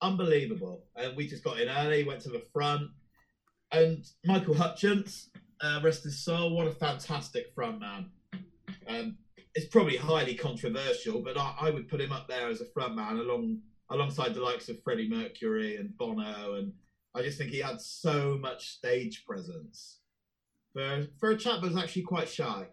unbelievable. 0.02 0.85
And 0.97 1.16
we 1.16 1.27
just 1.27 1.44
got 1.44 1.60
in 1.60 1.68
early, 1.68 2.05
went 2.05 2.20
to 2.22 2.31
the 2.31 2.43
front, 2.52 2.90
and 3.72 4.05
Michael 4.24 4.55
Hutchence, 4.55 5.31
uh, 5.60 5.81
rest 5.82 6.05
his 6.05 6.18
soul, 6.18 6.56
what 6.56 6.66
a 6.66 6.72
fantastic 6.72 7.52
front 7.55 7.81
man. 7.81 8.10
Um, 8.89 9.16
it's 9.55 9.66
probably 9.66 9.97
highly 9.97 10.35
controversial, 10.35 11.20
but 11.20 11.36
I, 11.36 11.55
I 11.60 11.70
would 11.70 11.89
put 11.89 12.01
him 12.01 12.12
up 12.12 12.28
there 12.28 12.48
as 12.48 12.60
a 12.60 12.66
front 12.66 12.94
man 12.94 13.18
along 13.18 13.60
alongside 13.93 14.35
the 14.35 14.40
likes 14.40 14.68
of 14.68 14.81
Freddie 14.85 15.09
Mercury 15.09 15.77
and 15.77 15.97
Bono, 15.98 16.55
and 16.55 16.72
I 17.14 17.22
just 17.22 17.39
think 17.39 17.51
he 17.51 17.59
had 17.59 17.81
so 17.81 18.39
much 18.40 18.68
stage 18.68 19.24
presence 19.27 19.98
for 20.72 21.06
for 21.18 21.31
a 21.31 21.36
chap 21.36 21.60
that 21.60 21.66
was 21.66 21.77
actually 21.77 22.02
quite 22.02 22.28
shy 22.28 22.66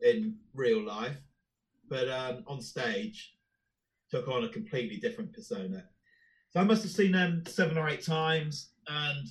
in 0.00 0.36
real 0.52 0.84
life, 0.84 1.16
but 1.88 2.08
um, 2.08 2.44
on 2.46 2.60
stage 2.60 3.34
took 4.10 4.28
on 4.28 4.44
a 4.44 4.48
completely 4.48 4.98
different 4.98 5.32
persona. 5.32 5.84
So 6.50 6.60
I 6.60 6.64
must 6.64 6.82
have 6.82 6.92
seen 6.92 7.12
them 7.12 7.42
seven 7.46 7.76
or 7.76 7.88
eight 7.88 8.04
times, 8.04 8.70
and 8.88 9.28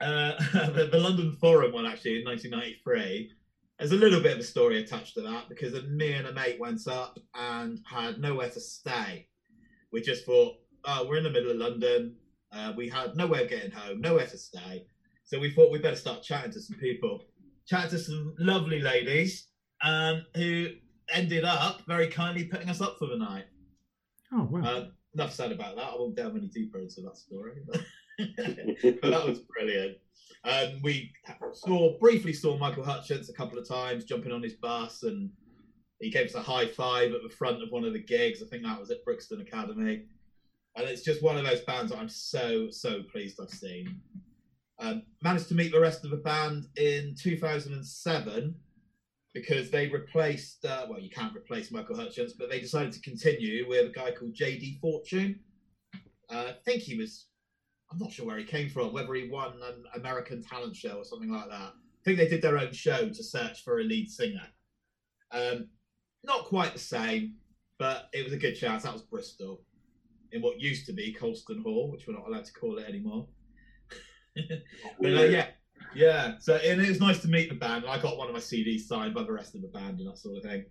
uh, 0.00 0.32
the, 0.72 0.88
the 0.90 0.98
London 0.98 1.36
Forum 1.40 1.72
one 1.72 1.86
actually 1.86 2.20
in 2.20 2.24
1993. 2.24 3.32
There's 3.78 3.92
a 3.92 3.96
little 3.96 4.20
bit 4.20 4.34
of 4.34 4.40
a 4.40 4.44
story 4.44 4.82
attached 4.82 5.14
to 5.14 5.22
that 5.22 5.48
because 5.48 5.74
me 5.88 6.12
and 6.12 6.26
a 6.26 6.32
mate 6.32 6.60
went 6.60 6.86
up 6.86 7.18
and 7.34 7.80
had 7.86 8.18
nowhere 8.18 8.50
to 8.50 8.60
stay. 8.60 9.26
We 9.90 10.02
just 10.02 10.26
thought, 10.26 10.56
oh, 10.84 11.06
we're 11.08 11.16
in 11.16 11.24
the 11.24 11.30
middle 11.30 11.50
of 11.50 11.56
London. 11.56 12.14
Uh, 12.52 12.72
we 12.76 12.88
had 12.88 13.16
no 13.16 13.26
way 13.26 13.42
of 13.42 13.48
getting 13.48 13.70
home, 13.70 14.00
nowhere 14.00 14.26
to 14.26 14.36
stay. 14.36 14.84
So 15.24 15.38
we 15.38 15.50
thought 15.50 15.70
we'd 15.70 15.82
better 15.82 15.96
start 15.96 16.22
chatting 16.22 16.52
to 16.52 16.60
some 16.60 16.76
people. 16.78 17.24
Chatted 17.66 17.90
to 17.90 17.98
some 17.98 18.34
lovely 18.38 18.80
ladies 18.80 19.46
um, 19.82 20.26
who 20.34 20.68
ended 21.12 21.44
up 21.44 21.82
very 21.86 22.08
kindly 22.08 22.44
putting 22.44 22.68
us 22.68 22.80
up 22.80 22.98
for 22.98 23.06
the 23.06 23.16
night. 23.16 23.44
Oh 24.32 24.48
well. 24.50 24.66
Uh, 24.66 24.84
enough 25.14 25.32
said 25.32 25.52
about 25.52 25.76
that. 25.76 25.84
I 25.84 25.94
won't 25.96 26.16
delve 26.16 26.36
any 26.36 26.48
deeper 26.48 26.78
into 26.78 27.00
that 27.02 27.16
story. 27.16 27.52
But, 27.66 27.80
but 29.02 29.10
that 29.10 29.26
was 29.26 29.40
brilliant. 29.40 29.96
Um, 30.44 30.80
we 30.82 31.12
saw 31.52 31.98
briefly 31.98 32.32
saw 32.32 32.56
Michael 32.56 32.84
Hutchence 32.84 33.28
a 33.28 33.34
couple 33.34 33.58
of 33.58 33.68
times 33.68 34.04
jumping 34.04 34.32
on 34.32 34.42
his 34.42 34.54
bus, 34.54 35.02
and 35.02 35.30
he 36.00 36.10
gave 36.10 36.26
us 36.26 36.34
a 36.34 36.40
high 36.40 36.66
five 36.66 37.12
at 37.12 37.22
the 37.22 37.34
front 37.34 37.62
of 37.62 37.70
one 37.70 37.84
of 37.84 37.92
the 37.92 38.02
gigs. 38.02 38.42
I 38.42 38.46
think 38.46 38.62
that 38.62 38.80
was 38.80 38.90
at 38.90 39.04
Brixton 39.04 39.40
Academy, 39.40 40.04
and 40.76 40.88
it's 40.88 41.02
just 41.02 41.22
one 41.22 41.36
of 41.36 41.44
those 41.44 41.60
bands 41.62 41.92
that 41.92 41.98
I'm 41.98 42.08
so 42.08 42.70
so 42.70 43.02
pleased 43.02 43.38
I've 43.40 43.50
seen. 43.50 44.00
Um, 44.78 45.02
managed 45.22 45.48
to 45.48 45.54
meet 45.54 45.72
the 45.72 45.80
rest 45.80 46.04
of 46.06 46.10
the 46.10 46.16
band 46.16 46.68
in 46.76 47.14
2007 47.18 48.54
because 49.32 49.70
they 49.70 49.88
replaced 49.88 50.64
uh, 50.64 50.86
well 50.88 51.00
you 51.00 51.10
can't 51.10 51.36
replace 51.36 51.70
michael 51.70 51.96
hutchence 51.96 52.32
but 52.32 52.50
they 52.50 52.60
decided 52.60 52.92
to 52.92 53.00
continue 53.00 53.68
with 53.68 53.90
a 53.90 53.92
guy 53.92 54.10
called 54.10 54.34
jd 54.34 54.80
fortune. 54.80 55.38
Uh, 56.28 56.46
i 56.48 56.54
think 56.64 56.82
he 56.82 56.96
was 56.96 57.26
i'm 57.90 57.98
not 57.98 58.10
sure 58.10 58.26
where 58.26 58.38
he 58.38 58.44
came 58.44 58.68
from 58.68 58.92
whether 58.92 59.14
he 59.14 59.28
won 59.28 59.52
an 59.62 59.84
american 59.94 60.42
talent 60.42 60.74
show 60.74 60.96
or 60.96 61.04
something 61.04 61.30
like 61.30 61.48
that. 61.48 61.72
I 61.72 62.02
think 62.04 62.18
they 62.18 62.28
did 62.28 62.42
their 62.42 62.58
own 62.58 62.72
show 62.72 63.08
to 63.08 63.22
search 63.22 63.62
for 63.62 63.80
a 63.80 63.84
lead 63.84 64.08
singer. 64.08 64.46
Um, 65.32 65.68
not 66.24 66.46
quite 66.46 66.72
the 66.72 66.78
same 66.78 67.34
but 67.78 68.08
it 68.12 68.24
was 68.24 68.32
a 68.32 68.38
good 68.38 68.54
chance 68.54 68.82
that 68.82 68.92
was 68.92 69.02
bristol 69.02 69.62
in 70.32 70.42
what 70.42 70.60
used 70.60 70.86
to 70.86 70.92
be 70.92 71.12
colston 71.12 71.62
hall 71.62 71.90
which 71.90 72.06
we're 72.06 72.14
not 72.14 72.26
allowed 72.26 72.44
to 72.44 72.52
call 72.52 72.78
it 72.78 72.88
anymore. 72.88 73.28
But 75.00 75.16
uh, 75.16 75.22
yeah, 75.22 75.46
yeah. 75.94 76.34
So 76.38 76.56
and 76.56 76.80
it 76.80 76.88
was 76.88 77.00
nice 77.00 77.20
to 77.22 77.28
meet 77.28 77.48
the 77.48 77.54
band. 77.54 77.84
I 77.88 77.98
got 77.98 78.16
one 78.16 78.28
of 78.28 78.34
my 78.34 78.40
CDs 78.40 78.82
signed 78.82 79.14
by 79.14 79.22
the 79.22 79.32
rest 79.32 79.54
of 79.54 79.62
the 79.62 79.68
band 79.68 79.98
and 80.00 80.08
that 80.08 80.18
sort 80.18 80.36
of 80.36 80.42
thing. 80.42 80.64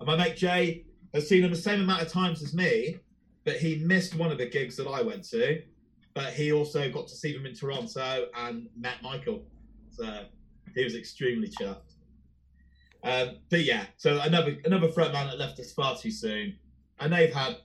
And 0.00 0.06
my 0.06 0.16
mate 0.16 0.36
Jay 0.36 0.84
has 1.14 1.28
seen 1.28 1.42
them 1.42 1.50
the 1.50 1.56
same 1.56 1.80
amount 1.80 2.02
of 2.02 2.08
times 2.08 2.42
as 2.42 2.54
me, 2.54 2.98
but 3.44 3.56
he 3.56 3.76
missed 3.76 4.14
one 4.14 4.30
of 4.30 4.38
the 4.38 4.46
gigs 4.46 4.76
that 4.76 4.86
I 4.86 5.02
went 5.02 5.24
to. 5.30 5.62
But 6.14 6.32
he 6.32 6.52
also 6.52 6.90
got 6.90 7.08
to 7.08 7.14
see 7.14 7.32
them 7.32 7.44
in 7.44 7.54
Toronto 7.54 8.26
and 8.36 8.68
met 8.76 9.02
Michael. 9.02 9.42
So 9.90 10.24
he 10.74 10.84
was 10.84 10.94
extremely 10.94 11.48
chuffed. 11.48 11.96
Um, 13.02 13.36
but 13.50 13.64
yeah, 13.64 13.84
so 13.96 14.20
another 14.20 14.56
another 14.64 14.88
frontman 14.88 15.30
that 15.30 15.38
left 15.38 15.60
us 15.60 15.72
far 15.72 15.96
too 15.96 16.10
soon. 16.10 16.56
And 16.98 17.12
they've 17.12 17.32
had, 17.32 17.58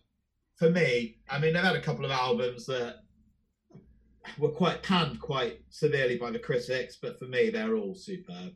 for 0.56 0.70
me, 0.70 1.18
I 1.30 1.40
mean, 1.40 1.54
they've 1.54 1.64
had 1.64 1.76
a 1.76 1.82
couple 1.82 2.06
of 2.06 2.12
albums 2.12 2.66
that 2.66 3.01
were 4.38 4.50
quite 4.50 4.84
panned 4.84 5.20
quite 5.20 5.62
severely 5.70 6.18
by 6.18 6.32
the 6.32 6.40
critics, 6.40 6.98
but 7.02 7.18
for 7.20 7.26
me, 7.26 7.50
they're 7.50 7.76
all 7.76 7.96
superb. 7.96 8.54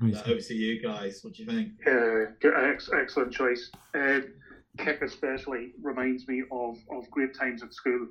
Amazing. 0.00 0.22
Over 0.24 0.40
to 0.40 0.54
you 0.54 0.82
guys. 0.82 1.20
What 1.22 1.34
do 1.34 1.42
you 1.42 1.48
think? 1.48 1.72
Uh, 1.86 2.48
ex- 2.48 2.90
excellent 2.92 3.32
choice. 3.32 3.70
Uh, 3.94 4.20
Kick 4.78 5.02
especially 5.02 5.72
reminds 5.82 6.26
me 6.26 6.42
of, 6.50 6.78
of 6.90 7.10
great 7.10 7.34
times 7.34 7.62
at 7.62 7.74
school. 7.74 8.06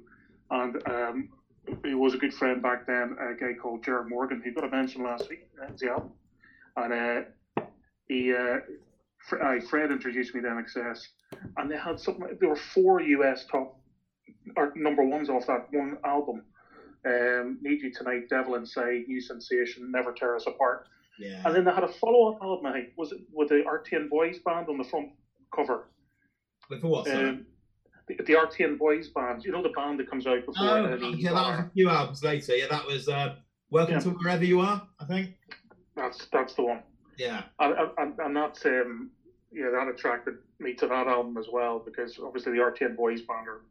And 0.51 0.87
um, 0.87 1.29
he 1.83 1.95
was 1.95 2.13
a 2.13 2.17
good 2.17 2.33
friend 2.33 2.61
back 2.61 2.85
then, 2.85 3.15
a 3.19 3.33
guy 3.33 3.53
called 3.59 3.83
Jared 3.83 4.09
Morgan, 4.09 4.41
who 4.43 4.53
got 4.53 4.65
a 4.65 4.69
mention 4.69 5.03
last 5.03 5.27
week 5.29 5.47
at 5.61 5.77
the 5.77 5.89
album. 5.89 6.11
And 6.77 6.93
uh, 6.93 7.65
he, 8.07 8.33
uh, 8.33 8.57
Fr- 9.27 9.41
uh, 9.41 9.61
Fred 9.61 9.91
introduced 9.91 10.35
me 10.35 10.41
to 10.41 10.47
INXS. 10.47 10.99
And 11.57 11.71
they 11.71 11.77
had 11.77 11.99
something, 11.99 12.37
there 12.39 12.49
were 12.49 12.55
four 12.55 13.01
US 13.01 13.45
top 13.45 13.80
or 14.55 14.73
number 14.75 15.03
ones 15.03 15.29
off 15.29 15.47
that 15.47 15.67
one 15.71 15.97
album. 16.03 16.43
Um, 17.05 17.57
Need 17.61 17.81
You 17.81 17.91
Tonight, 17.91 18.29
Devil 18.29 18.55
Inside, 18.55 19.07
New 19.07 19.21
Sensation, 19.21 19.91
Never 19.91 20.11
Tear 20.11 20.35
Us 20.35 20.45
Apart. 20.45 20.87
Yeah. 21.17 21.41
And 21.45 21.55
then 21.55 21.65
they 21.65 21.71
had 21.71 21.83
a 21.83 21.87
follow 21.87 22.33
up 22.33 22.41
album, 22.41 22.65
I 22.67 22.73
think, 22.73 22.89
was 22.95 23.11
it 23.11 23.19
with 23.33 23.49
the 23.49 23.63
Artane 23.67 24.09
Boys 24.09 24.39
band 24.39 24.69
on 24.69 24.77
the 24.77 24.83
front 24.83 25.09
cover? 25.55 25.89
With 26.69 26.83
what? 26.83 27.09
Um, 27.09 27.45
the, 28.07 28.15
the 28.23 28.33
Artane 28.33 28.77
Boys 28.77 29.09
band, 29.09 29.43
you 29.43 29.51
know 29.51 29.63
the 29.63 29.69
band 29.69 29.99
that 29.99 30.09
comes 30.09 30.27
out 30.27 30.45
before 30.45 30.67
oh, 30.67 30.85
any 30.85 31.15
yeah, 31.15 31.33
that 31.33 31.47
was 31.47 31.59
a 31.59 31.71
few 31.73 31.89
albums 31.89 32.23
later. 32.23 32.55
Yeah, 32.55 32.67
that 32.69 32.85
was 32.85 33.09
uh, 33.09 33.35
Welcome 33.69 33.95
Yeah. 33.95 33.99
to 34.01 34.09
Wherever 34.11 34.43
You 34.43 34.59
Are, 34.61 34.87
I 34.99 35.05
think. 35.05 35.35
That's 35.95 36.27
that's 36.31 36.53
the 36.53 36.63
one. 36.63 36.83
Yeah. 37.17 37.43
And, 37.59 37.75
and, 37.97 38.19
and 38.19 38.35
that's 38.35 38.65
um, 38.65 39.11
yeah, 39.51 39.69
that 39.71 39.87
attracted 39.87 40.35
me 40.59 40.73
to 40.75 40.87
that 40.87 41.07
album 41.07 41.37
as 41.37 41.47
well 41.51 41.79
because 41.79 42.19
obviously 42.23 42.53
the 42.53 42.59
Artane 42.59 42.95
Boys 42.95 43.21
band 43.21 43.47
are 43.47 43.61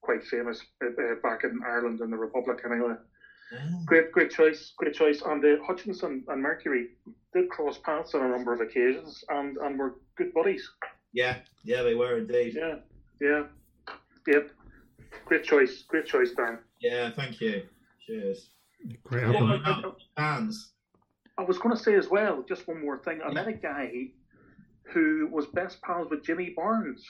quite 0.00 0.22
famous 0.24 0.60
uh, 0.82 0.86
uh, 0.88 1.14
back 1.22 1.44
in 1.44 1.60
Ireland 1.66 2.00
and 2.00 2.12
the 2.12 2.16
Republic 2.16 2.60
anyway. 2.64 2.94
Great, 3.86 4.12
great 4.12 4.30
choice, 4.30 4.72
great 4.76 4.92
choice. 4.92 5.22
And 5.22 5.42
uh, 5.44 5.56
Hutchinson 5.66 6.22
and 6.28 6.42
Mercury 6.42 6.88
did 7.32 7.48
cross 7.48 7.78
paths 7.78 8.14
on 8.14 8.22
a 8.22 8.28
number 8.28 8.52
of 8.52 8.60
occasions 8.60 9.24
and, 9.30 9.56
and 9.56 9.78
were 9.78 9.94
good 10.16 10.34
buddies. 10.34 10.70
Yeah, 11.12 11.36
yeah, 11.64 11.82
they 11.82 11.94
were 11.94 12.18
indeed. 12.18 12.54
Yeah, 12.54 12.76
yeah, 13.20 13.44
yep. 14.26 14.50
Great 15.24 15.44
choice, 15.44 15.84
great 15.88 16.04
choice, 16.04 16.32
Dan. 16.32 16.58
Yeah, 16.80 17.10
thank 17.10 17.40
you. 17.40 17.62
Cheers. 18.06 18.50
Great 19.04 19.26
Well, 19.28 19.36
album. 19.48 19.62
I, 19.64 19.70
I- 19.70 19.92
Fans. 20.16 20.72
I 21.38 21.42
was 21.44 21.56
going 21.56 21.74
to 21.74 21.80
say 21.80 21.94
as 21.94 22.08
well, 22.08 22.44
just 22.48 22.66
one 22.66 22.80
more 22.84 22.98
thing. 22.98 23.20
I 23.24 23.32
met 23.32 23.46
a 23.46 23.52
guy 23.52 24.08
who 24.92 25.28
was 25.30 25.46
best 25.46 25.80
pals 25.82 26.08
with 26.10 26.24
Jimmy 26.24 26.52
Barnes. 26.56 27.04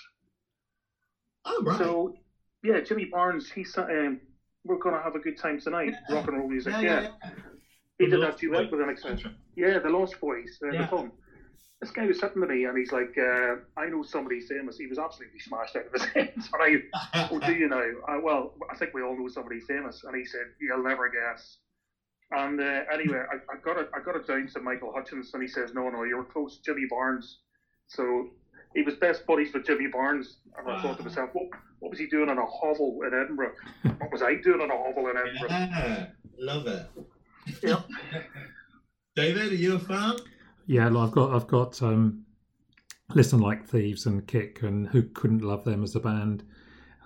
Oh 1.47 1.62
right. 1.65 1.78
So, 1.78 2.15
yeah, 2.62 2.80
Jimmy 2.80 3.05
Barnes, 3.06 3.51
he 3.55 3.64
said, 3.64 3.85
um, 3.90 4.18
we're 4.64 4.76
going 4.76 4.94
to 4.94 5.01
have 5.01 5.14
a 5.14 5.18
good 5.20 5.36
time 5.36 5.59
tonight, 5.59 5.93
Yeah. 6.09 6.16
rock 6.16 6.28
and 6.28 6.39
roll 6.39 6.48
music. 6.48 6.72
yeah, 6.74 6.80
Yeah, 6.82 7.01
yeah, 7.01 7.06
yeah. 7.24 7.30
he 7.98 8.06
did 8.06 8.20
The 8.20 8.26
that 8.26 8.36
duet 8.36 8.60
Lost 8.60 8.70
with 8.72 8.80
an 8.80 8.86
Boys. 8.86 8.93
exception. 8.93 9.35
Yeah, 9.56 9.78
the 9.80 9.90
Lost 9.90 10.20
Boys, 10.20 10.59
uh, 10.64 10.72
Yeah. 10.72 10.82
the 10.82 10.89
film. 10.89 11.12
This 11.80 11.90
guy 11.93 12.06
was 12.06 12.18
sitting 12.18 12.40
to 12.43 12.47
me 12.48 12.64
and 12.64 12.76
he's 12.76 12.93
like, 12.93 13.16
uh, 13.18 13.55
I 13.76 13.89
know 13.89 14.02
somebody 14.02 14.40
famous. 14.40 14.76
He 14.76 14.86
was 14.86 14.98
absolutely 14.98 15.39
smashed 15.39 15.76
out 15.76 15.86
of 15.86 15.93
his 15.93 16.05
head. 16.14 16.28
And 16.35 16.82
I, 17.14 17.26
oh, 17.30 17.39
do 17.39 17.52
you 17.52 17.68
know? 17.68 18.01
Uh, 18.09 18.18
well, 18.20 18.51
I 18.70 18.74
think 18.76 18.93
we 18.94 19.02
all 19.02 19.16
know 19.16 19.28
somebody 19.28 19.60
famous. 19.60 20.02
And 20.05 20.16
he 20.16 20.24
said, 20.24 20.47
You'll 20.60 20.82
never 20.82 21.09
guess. 21.09 21.59
And 22.30 22.60
uh, 22.60 22.82
anyway, 22.93 23.22
I, 23.30 23.36
I 23.52 23.56
got 23.62 23.78
it. 23.78 23.89
I 23.94 24.01
got 24.01 24.16
it 24.16 24.26
down 24.26 24.47
to 24.52 24.60
Michael 24.60 24.93
Hutchence, 24.94 25.30
and 25.32 25.43
he 25.43 25.47
says, 25.48 25.72
"No, 25.72 25.89
no, 25.89 26.02
you're 26.02 26.24
close, 26.24 26.59
Jimmy 26.64 26.85
Barnes." 26.90 27.39
So 27.86 28.24
he 28.74 28.82
was 28.82 28.97
best 28.97 29.24
buddies 29.26 29.51
with 29.55 29.64
Jimmy 29.64 29.86
Barnes, 29.86 30.36
and 30.59 30.68
I 30.68 30.82
thought 30.82 30.98
to 30.98 31.05
myself, 31.05 31.30
"What, 31.32 31.47
what 31.81 31.91
was 31.91 31.99
he 31.99 32.07
doing 32.07 32.29
in 32.29 32.39
a 32.39 32.47
hovel 32.47 33.01
in 33.07 33.15
Edinburgh? 33.15 33.53
what 33.99 34.13
was 34.13 34.23
I 34.23 34.35
doing 34.37 34.61
in 34.61 34.71
a 34.71 34.77
hovel 34.77 35.09
in 35.09 35.17
Edinburgh?" 35.17 35.49
Yeah, 35.49 36.07
love 36.39 36.67
it. 36.67 36.87
Yep. 37.63 37.89
David, 39.17 39.53
are 39.53 39.55
you 39.57 39.77
a 39.77 39.79
fan? 39.79 40.17
Yeah, 40.67 40.87
I've 40.97 41.13
got 41.13 41.33
I've 41.35 41.47
got 41.47 41.83
um, 41.83 42.25
listen 43.15 43.41
like 43.41 43.67
thieves 43.67 44.07
and 44.07 44.27
Kick 44.27 44.63
and 44.63 44.87
who 44.89 45.03
couldn't 45.03 45.43
love 45.43 45.65
them 45.65 45.83
as 45.83 45.95
a 45.97 46.01
band. 46.01 46.45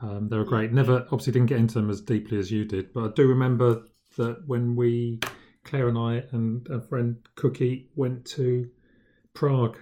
Um, 0.03 0.29
they 0.29 0.37
were 0.37 0.45
great. 0.45 0.73
Never 0.73 1.03
obviously 1.13 1.33
didn't 1.33 1.47
get 1.49 1.59
into 1.61 1.75
them 1.75 1.89
as 1.91 2.01
deeply 2.01 2.39
as 2.39 2.51
you 2.51 2.65
did, 2.65 2.93
but 2.93 3.05
I 3.05 3.09
do 3.15 3.27
remember 3.29 3.85
that 4.17 4.43
when 4.47 4.75
we 4.77 5.21
Claire 5.65 5.89
and 5.89 5.97
I 5.97 6.25
and 6.33 6.69
a 6.69 6.81
friend 6.81 7.17
Cookie 7.37 7.89
went 7.95 8.25
to 8.27 8.69
Prague, 9.33 9.79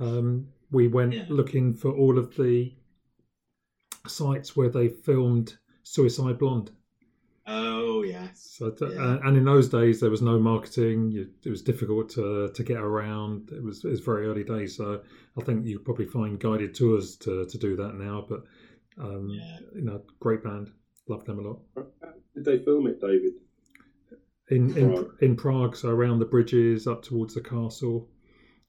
um, 0.00 0.48
we 0.70 0.88
went 0.88 1.12
Yeah. 1.12 1.26
looking 1.28 1.74
for 1.74 1.90
all 1.92 2.18
of 2.18 2.34
the 2.36 2.72
sites 4.06 4.56
where 4.56 4.68
they 4.68 4.88
filmed 4.88 5.56
Suicide 5.82 6.38
Blonde. 6.38 6.70
Oh 7.46 8.02
yes. 8.02 8.54
So, 8.58 8.70
th- 8.70 8.92
Yeah. 8.94 9.02
uh, 9.04 9.20
and 9.24 9.36
in 9.36 9.44
those 9.44 9.68
days, 9.68 9.98
there 10.00 10.10
was 10.10 10.22
no 10.22 10.38
marketing. 10.38 11.10
You, 11.10 11.28
it 11.44 11.50
was 11.50 11.62
difficult 11.62 12.08
to 12.10 12.48
to 12.54 12.62
get 12.62 12.76
around. 12.78 13.50
It 13.52 13.62
was 13.62 13.84
it 13.84 13.88
was 13.88 14.00
very 14.00 14.26
early 14.26 14.44
days. 14.44 14.76
So 14.76 15.02
I 15.38 15.42
think 15.44 15.66
you 15.66 15.78
probably 15.80 16.06
find 16.06 16.38
guided 16.38 16.74
tours 16.74 17.16
to, 17.18 17.46
to 17.46 17.58
do 17.58 17.76
that 17.76 17.94
now. 17.96 18.24
But 18.28 18.44
um, 18.98 19.28
Yeah. 19.30 19.58
you 19.74 19.82
know, 19.82 20.02
great 20.20 20.42
band. 20.44 20.70
Love 21.08 21.24
them 21.24 21.38
a 21.40 21.42
lot. 21.42 21.60
Did 22.34 22.44
they 22.44 22.58
film 22.58 22.86
it, 22.86 23.00
David? 23.00 23.32
In 24.50 24.76
in 24.76 24.92
Prague. 24.94 25.22
in 25.22 25.36
Prague, 25.36 25.76
so 25.76 25.88
around 25.88 26.18
the 26.20 26.24
bridges 26.26 26.86
up 26.86 27.02
towards 27.02 27.34
the 27.34 27.40
castle. 27.40 28.08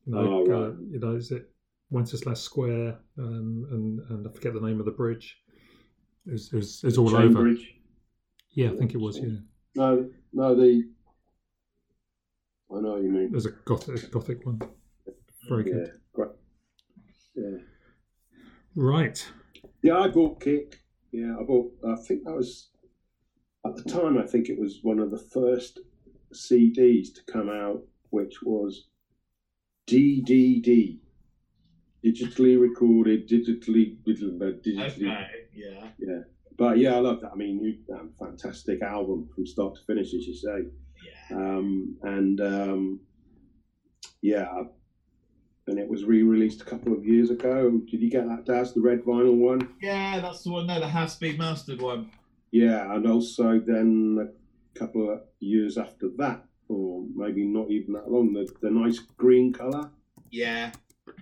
You 0.05 0.13
know, 0.13 0.19
Oh, 0.19 0.45
right. 0.45 0.69
uh, 0.69 0.73
you 0.89 0.99
know, 0.99 1.15
is 1.15 1.31
it 1.31 1.49
Wenceslas 1.91 2.41
Square? 2.41 2.97
Um, 3.19 3.65
and 3.71 3.99
and 4.09 4.27
I 4.27 4.31
forget 4.31 4.53
the 4.53 4.61
name 4.61 4.79
of 4.79 4.85
the 4.85 4.91
bridge. 4.91 5.37
It 6.25 6.31
was, 6.31 6.51
it 6.53 6.55
was, 6.55 6.79
it 6.83 6.87
was 6.87 6.97
all 6.97 7.11
Chain 7.11 7.21
over. 7.21 7.41
Bridge? 7.43 7.75
Yeah, 8.51 8.71
I 8.71 8.75
think 8.77 8.93
it 8.93 8.97
was. 8.99 9.17
Yeah, 9.19 9.37
No, 9.75 10.09
no, 10.33 10.55
the. 10.55 10.83
I 12.73 12.79
know 12.79 12.91
what 12.93 13.03
you 13.03 13.09
mean. 13.11 13.31
there's 13.31 13.45
a 13.45 13.51
gothic 13.65 14.09
gothic 14.11 14.45
one. 14.45 14.61
Very 15.49 15.65
Yeah, 15.67 15.73
good. 15.73 15.91
great. 16.13 16.29
Yeah. 17.35 17.57
Right. 18.75 19.31
Yeah, 19.83 19.99
I 19.99 20.07
bought 20.07 20.39
Kick. 20.39 20.79
Yeah, 21.11 21.35
I 21.39 21.43
bought. 21.43 21.71
I 21.85 21.95
think 21.95 22.23
that 22.23 22.33
was 22.35 22.69
at 23.65 23.75
the 23.75 23.83
time. 23.83 24.17
I 24.17 24.25
think 24.25 24.47
it 24.49 24.57
was 24.59 24.79
one 24.83 24.99
of 24.99 25.11
the 25.11 25.17
first 25.17 25.79
CDs 26.33 27.13
to 27.15 27.21
come 27.31 27.49
out, 27.49 27.81
which 28.11 28.41
was 28.43 28.87
DDD, 29.87 30.99
digitally 32.05 32.59
recorded, 32.59 33.27
digitally, 33.29 33.97
digitally. 34.07 34.79
Okay. 34.79 35.27
Yeah. 35.53 35.87
Yeah, 35.99 36.19
but 36.57 36.77
yeah, 36.77 36.95
I 36.95 36.99
love 36.99 37.21
that. 37.21 37.31
I 37.31 37.35
mean, 37.35 37.63
you, 37.63 37.95
um, 37.95 38.11
fantastic 38.19 38.81
album 38.81 39.29
from 39.33 39.45
start 39.45 39.75
to 39.75 39.81
finish, 39.85 40.13
as 40.13 40.25
you 40.25 40.33
say. 40.33 40.65
Yeah. 41.05 41.37
Um, 41.37 41.97
and 42.03 42.41
um, 42.41 42.99
yeah, 44.21 44.63
and 45.67 45.79
it 45.79 45.87
was 45.87 46.03
re-released 46.03 46.61
a 46.61 46.65
couple 46.65 46.93
of 46.93 47.05
years 47.05 47.29
ago. 47.29 47.81
Did 47.89 48.01
you 48.01 48.09
get 48.09 48.27
that, 48.27 48.45
Daz? 48.45 48.73
The 48.73 48.81
red 48.81 49.03
vinyl 49.03 49.37
one? 49.37 49.75
Yeah, 49.81 50.19
that's 50.19 50.43
the 50.43 50.51
one. 50.51 50.67
No, 50.67 50.79
the 50.79 50.87
half 50.87 51.11
speed 51.11 51.37
mastered 51.37 51.81
one. 51.81 52.11
Yeah, 52.51 52.93
and 52.93 53.07
also 53.07 53.59
then 53.59 54.17
a 54.75 54.79
couple 54.79 55.11
of 55.11 55.21
years 55.39 55.77
after 55.77 56.09
that, 56.17 56.43
or 56.67 57.05
maybe 57.15 57.45
not 57.45 57.69
even 57.71 57.93
that 57.93 58.11
long, 58.11 58.33
the, 58.33 58.51
the 58.61 58.69
nice 58.69 58.99
green 58.99 59.53
colour. 59.53 59.89
Yeah. 60.29 60.71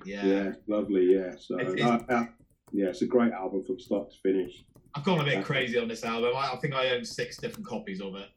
Yeah. 0.06 0.26
Yeah. 0.26 0.52
lovely. 0.68 1.14
Yeah, 1.14 1.36
so 1.38 1.60
It's- 1.60 1.82
uh, 1.82 2.00
uh, 2.14 2.26
yeah, 2.72 2.88
it's 2.88 3.02
a 3.02 3.08
great 3.08 3.32
album 3.32 3.64
from 3.64 3.80
start 3.80 4.12
to 4.12 4.18
finish. 4.20 4.64
I've 4.96 5.04
gone 5.04 5.20
a 5.22 5.24
bit 5.24 5.44
crazy 5.46 5.78
on 5.78 5.88
this 5.88 6.04
album. 6.04 6.32
I, 6.36 6.52
I 6.54 6.56
think 6.58 6.74
I 6.74 6.90
own 6.92 7.06
six 7.06 7.38
different 7.38 7.66
copies 7.66 8.02
of 8.02 8.16
it. 8.16 8.30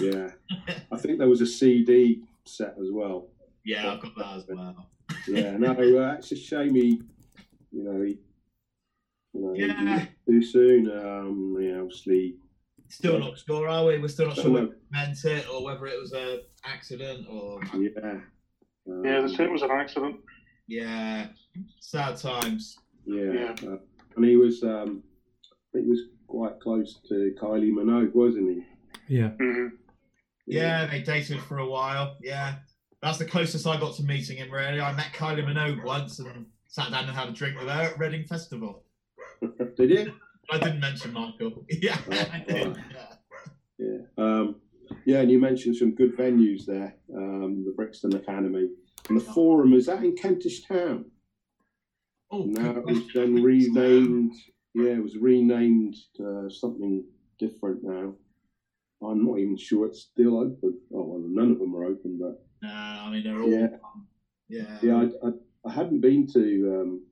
Yeah, 0.00 0.30
I 0.92 0.96
think 0.98 1.18
there 1.18 1.28
was 1.28 1.40
a 1.40 1.46
CD 1.46 2.22
set 2.44 2.74
as 2.80 2.88
well. 2.90 3.28
Yeah, 3.64 3.92
I've 3.92 4.00
got 4.00 4.16
that 4.16 4.36
as 4.38 4.44
well. 4.48 4.90
Yeah, 5.28 5.56
no, 5.56 5.70
uh, 5.72 6.14
it's 6.18 6.32
a 6.32 6.36
shame 6.36 6.74
he, 6.74 7.02
you 7.70 7.84
know, 7.84 8.02
he, 8.02 8.18
you 9.34 9.40
know, 9.40 9.54
Yeah. 9.54 10.06
too 10.26 10.42
soon. 10.42 10.90
Um, 10.90 11.56
yeah, 11.60 11.80
obviously, 11.80 12.36
Still 12.88 13.18
not 13.18 13.38
sure, 13.38 13.66
are 13.68 13.86
we? 13.86 13.98
We're 13.98 14.08
still 14.08 14.26
not 14.28 14.36
sure 14.36 14.44
know. 14.44 14.50
whether 14.52 14.66
it 14.66 14.82
meant 14.90 15.24
it 15.24 15.48
or 15.48 15.64
whether 15.64 15.86
it 15.86 15.98
was 15.98 16.12
an 16.12 16.40
accident 16.64 17.26
or 17.28 17.60
yeah. 17.74 18.20
Um, 18.86 19.02
Yeah, 19.04 19.20
they 19.22 19.28
said 19.28 19.46
it 19.46 19.52
was 19.52 19.62
an 19.62 19.70
accident. 19.70 20.16
Yeah, 20.66 21.28
sad 21.80 22.16
times. 22.16 22.78
Yeah, 23.06 23.54
Uh, 23.62 23.76
and 24.16 24.24
he 24.24 24.36
was, 24.36 24.62
um, 24.62 25.02
I 25.52 25.56
think 25.72 25.84
he 25.84 25.90
was 25.90 26.00
quite 26.26 26.58
close 26.60 27.00
to 27.08 27.34
Kylie 27.40 27.72
Minogue, 27.72 28.14
wasn't 28.14 28.48
he? 28.50 29.14
Yeah. 29.14 29.28
hmm 29.30 29.68
Yeah, 30.46 30.86
they 30.86 31.02
dated 31.02 31.40
for 31.42 31.58
a 31.58 31.66
while. 31.68 32.16
Yeah, 32.20 32.56
that's 33.02 33.18
the 33.18 33.24
closest 33.26 33.66
I 33.66 33.78
got 33.78 33.94
to 33.96 34.02
meeting 34.04 34.38
him. 34.38 34.50
Really, 34.50 34.80
I 34.80 34.92
met 34.92 35.12
Kylie 35.12 35.44
Minogue 35.44 35.84
once 35.84 36.18
and 36.18 36.46
sat 36.68 36.90
down 36.90 37.04
and 37.04 37.12
had 37.16 37.28
a 37.28 37.32
drink 37.32 37.58
with 37.58 37.68
her 37.68 37.82
at 37.82 37.98
Reading 37.98 38.24
Festival. 38.24 38.82
Did 39.76 39.90
you? 39.90 40.14
I 40.50 40.58
didn't 40.58 40.80
mention 40.80 41.12
Michael. 41.12 41.64
yeah, 41.70 41.96
I 42.10 42.44
did. 42.46 42.76
Yeah. 42.90 43.06
Yeah. 43.78 43.98
Um, 44.18 44.56
yeah, 45.04 45.20
and 45.20 45.30
you 45.30 45.40
mentioned 45.40 45.76
some 45.76 45.94
good 45.94 46.16
venues 46.16 46.64
there, 46.66 46.94
um, 47.14 47.64
the 47.66 47.72
Brixton 47.74 48.14
Academy. 48.14 48.68
And 49.08 49.20
the 49.20 49.24
Forum, 49.24 49.74
is 49.74 49.86
that 49.86 50.02
in 50.02 50.16
Kentish 50.16 50.66
Town? 50.66 51.06
Oh, 52.30 52.44
Now 52.44 52.70
it 52.78 52.84
was 52.86 53.02
then 53.14 53.42
renamed, 53.42 54.32
yeah, 54.74 54.92
it 54.92 55.02
was 55.02 55.16
renamed 55.16 55.94
to 56.16 56.48
something 56.50 57.04
different 57.38 57.84
now. 57.84 58.14
I'm 59.02 59.26
not 59.26 59.38
even 59.38 59.56
sure 59.58 59.86
it's 59.86 60.00
still 60.00 60.38
open. 60.38 60.80
Oh, 60.94 61.04
well, 61.04 61.22
none 61.26 61.52
of 61.52 61.58
them 61.58 61.76
are 61.76 61.84
open, 61.84 62.18
but 62.18 62.42
No, 62.62 62.72
I 62.72 63.10
mean 63.10 63.22
they're 63.22 63.40
all. 63.40 63.50
Yeah. 63.50 63.68
Yeah. 64.48 64.78
yeah, 64.82 64.96
I, 64.96 65.28
I, 65.28 65.30
I 65.66 65.72
hadn't 65.72 66.00
been 66.00 66.26
to 66.32 66.80
um, 66.80 67.06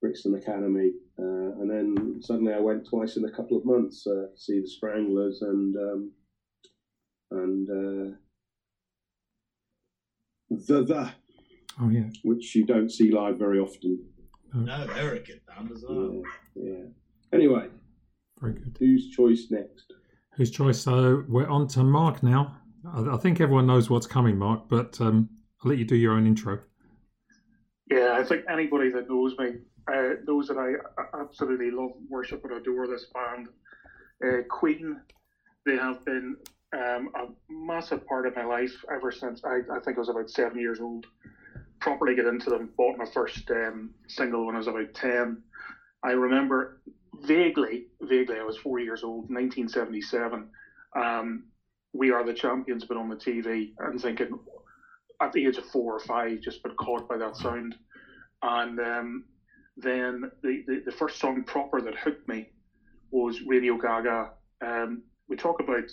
Brixton 0.00 0.34
Academy, 0.34 0.92
uh, 1.18 1.60
and 1.60 1.70
then 1.70 2.20
suddenly 2.22 2.52
I 2.52 2.60
went 2.60 2.86
twice 2.88 3.16
in 3.16 3.24
a 3.24 3.30
couple 3.30 3.56
of 3.56 3.64
months 3.64 4.06
uh, 4.06 4.28
to 4.32 4.36
see 4.36 4.60
the 4.60 4.68
Stranglers 4.68 5.42
and 5.42 5.76
um, 5.76 6.12
and 7.30 7.68
uh, 7.68 8.16
the 10.50 10.82
the 10.84 11.10
Oh 11.80 11.88
yeah. 11.90 12.04
which 12.24 12.54
you 12.56 12.64
don't 12.66 12.90
see 12.90 13.10
live 13.12 13.38
very 13.38 13.60
often. 13.60 14.04
No, 14.52 14.86
they're 14.86 15.14
a 15.14 15.20
band 15.20 15.70
as 15.72 15.84
well. 15.88 16.22
Yeah, 16.56 16.64
yeah. 16.64 16.84
Anyway, 17.32 17.68
Very 18.40 18.54
good. 18.54 18.76
whose 18.80 19.10
choice 19.10 19.46
next? 19.50 19.92
Whose 20.34 20.50
choice? 20.50 20.80
So 20.80 21.24
we're 21.28 21.46
on 21.48 21.68
to 21.68 21.84
Mark 21.84 22.22
now. 22.22 22.56
I, 22.92 23.14
I 23.14 23.16
think 23.18 23.40
everyone 23.40 23.66
knows 23.66 23.90
what's 23.90 24.06
coming, 24.06 24.36
Mark, 24.38 24.68
but 24.68 25.00
um, 25.00 25.28
I'll 25.62 25.68
let 25.68 25.78
you 25.78 25.84
do 25.84 25.94
your 25.96 26.14
own 26.14 26.26
intro. 26.26 26.58
Yeah, 27.90 28.16
I 28.18 28.24
think 28.24 28.44
anybody 28.50 28.90
that 28.90 29.08
knows 29.08 29.34
me 29.38 29.50
uh, 29.92 30.14
knows 30.26 30.48
that 30.48 30.56
I 30.58 30.72
I 31.00 31.20
absolutely 31.22 31.70
love, 31.70 31.90
worship, 32.08 32.42
and 32.44 32.54
adore 32.54 32.86
this 32.88 33.06
band. 33.14 33.48
Uh, 34.24 34.42
Queen, 34.50 35.00
they 35.66 35.76
have 35.76 36.04
been 36.04 36.36
um, 36.76 37.08
a 37.14 37.24
massive 37.48 38.04
part 38.06 38.26
of 38.26 38.34
my 38.36 38.44
life 38.44 38.72
ever 38.92 39.10
since 39.10 39.40
I, 39.44 39.58
I 39.72 39.78
think 39.84 39.96
I 39.96 40.00
was 40.00 40.08
about 40.08 40.28
seven 40.30 40.58
years 40.58 40.80
old. 40.80 41.06
Properly 41.80 42.14
get 42.14 42.26
into 42.26 42.50
them, 42.50 42.68
bought 42.76 42.96
my 42.96 43.04
first 43.12 43.42
um, 43.50 43.90
single 44.08 44.46
when 44.46 44.54
I 44.54 44.58
was 44.58 44.66
about 44.66 44.86
10. 44.94 45.36
I 46.02 46.10
remember 46.10 46.68
vaguely, 47.14 47.84
vaguely, 48.02 48.38
I 48.38 48.42
was 48.42 48.56
four 48.56 48.78
years 48.78 49.02
old, 49.02 49.24
1977. 49.28 50.44
Um, 50.96 51.42
we 51.92 52.10
Are 52.10 52.24
the 52.24 52.32
Champions, 52.32 52.84
but 52.84 52.96
on 52.96 53.08
the 53.08 53.16
TV, 53.16 53.70
and 53.78 54.00
thinking, 54.00 54.28
at 55.22 55.32
the 55.32 55.46
age 55.46 55.56
of 55.58 55.64
four 55.64 55.94
or 55.94 55.98
five, 56.00 56.38
just 56.40 56.62
been 56.62 56.74
caught 56.74 57.06
by 57.08 57.16
that 57.16 57.36
sound. 57.36 57.74
And 58.42 58.78
um, 58.78 59.22
then 59.76 60.24
the, 60.42 60.60
the, 60.66 60.80
the 60.84 60.92
first 60.92 61.18
song 61.18 61.42
proper 61.46 61.80
that 61.80 61.94
hooked 61.94 62.26
me 62.28 62.46
was 63.10 63.40
Radio 63.40 63.76
Gaga. 63.76 64.28
Um, 64.64 65.00
we 65.28 65.36
talk 65.36 65.60
about 65.60 65.84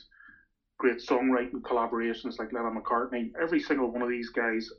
great 0.78 0.98
songwriting 0.98 1.62
collaborations 1.62 2.38
like 2.40 2.52
Lennon 2.52 2.80
McCartney. 2.80 3.32
Every 3.42 3.60
single 3.60 3.92
one 3.92 4.02
of 4.02 4.10
these 4.10 4.30
guys 4.30 4.70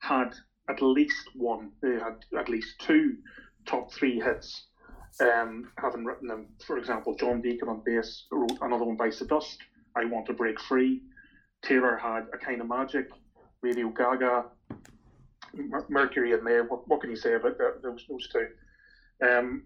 had 0.00 0.34
at 0.68 0.82
least 0.82 1.30
one. 1.34 1.70
They 1.82 1.94
had 1.94 2.16
at 2.38 2.48
least 2.48 2.74
two 2.80 3.16
top 3.66 3.92
three 3.92 4.20
hits. 4.20 4.66
Um, 5.20 5.72
having 5.78 6.04
written 6.04 6.28
them, 6.28 6.48
for 6.64 6.78
example, 6.78 7.16
John 7.16 7.40
Deacon 7.40 7.68
on 7.68 7.82
bass 7.84 8.26
wrote 8.30 8.58
another 8.60 8.84
one 8.84 8.96
by 8.96 9.10
Dust, 9.10 9.58
I 9.96 10.04
Want 10.04 10.26
to 10.26 10.32
Break 10.32 10.60
Free. 10.60 11.02
Taylor 11.62 11.96
had 11.96 12.26
A 12.32 12.38
Kind 12.38 12.60
of 12.60 12.68
Magic, 12.68 13.08
Radio 13.62 13.88
Gaga, 13.88 14.44
Mercury 15.88 16.34
and 16.34 16.44
May. 16.44 16.60
What, 16.60 16.86
what, 16.86 17.00
can 17.00 17.10
you 17.10 17.16
say 17.16 17.34
about 17.34 17.58
that, 17.58 17.82
those, 17.82 18.04
those 18.08 18.28
two? 18.28 19.26
Um, 19.26 19.64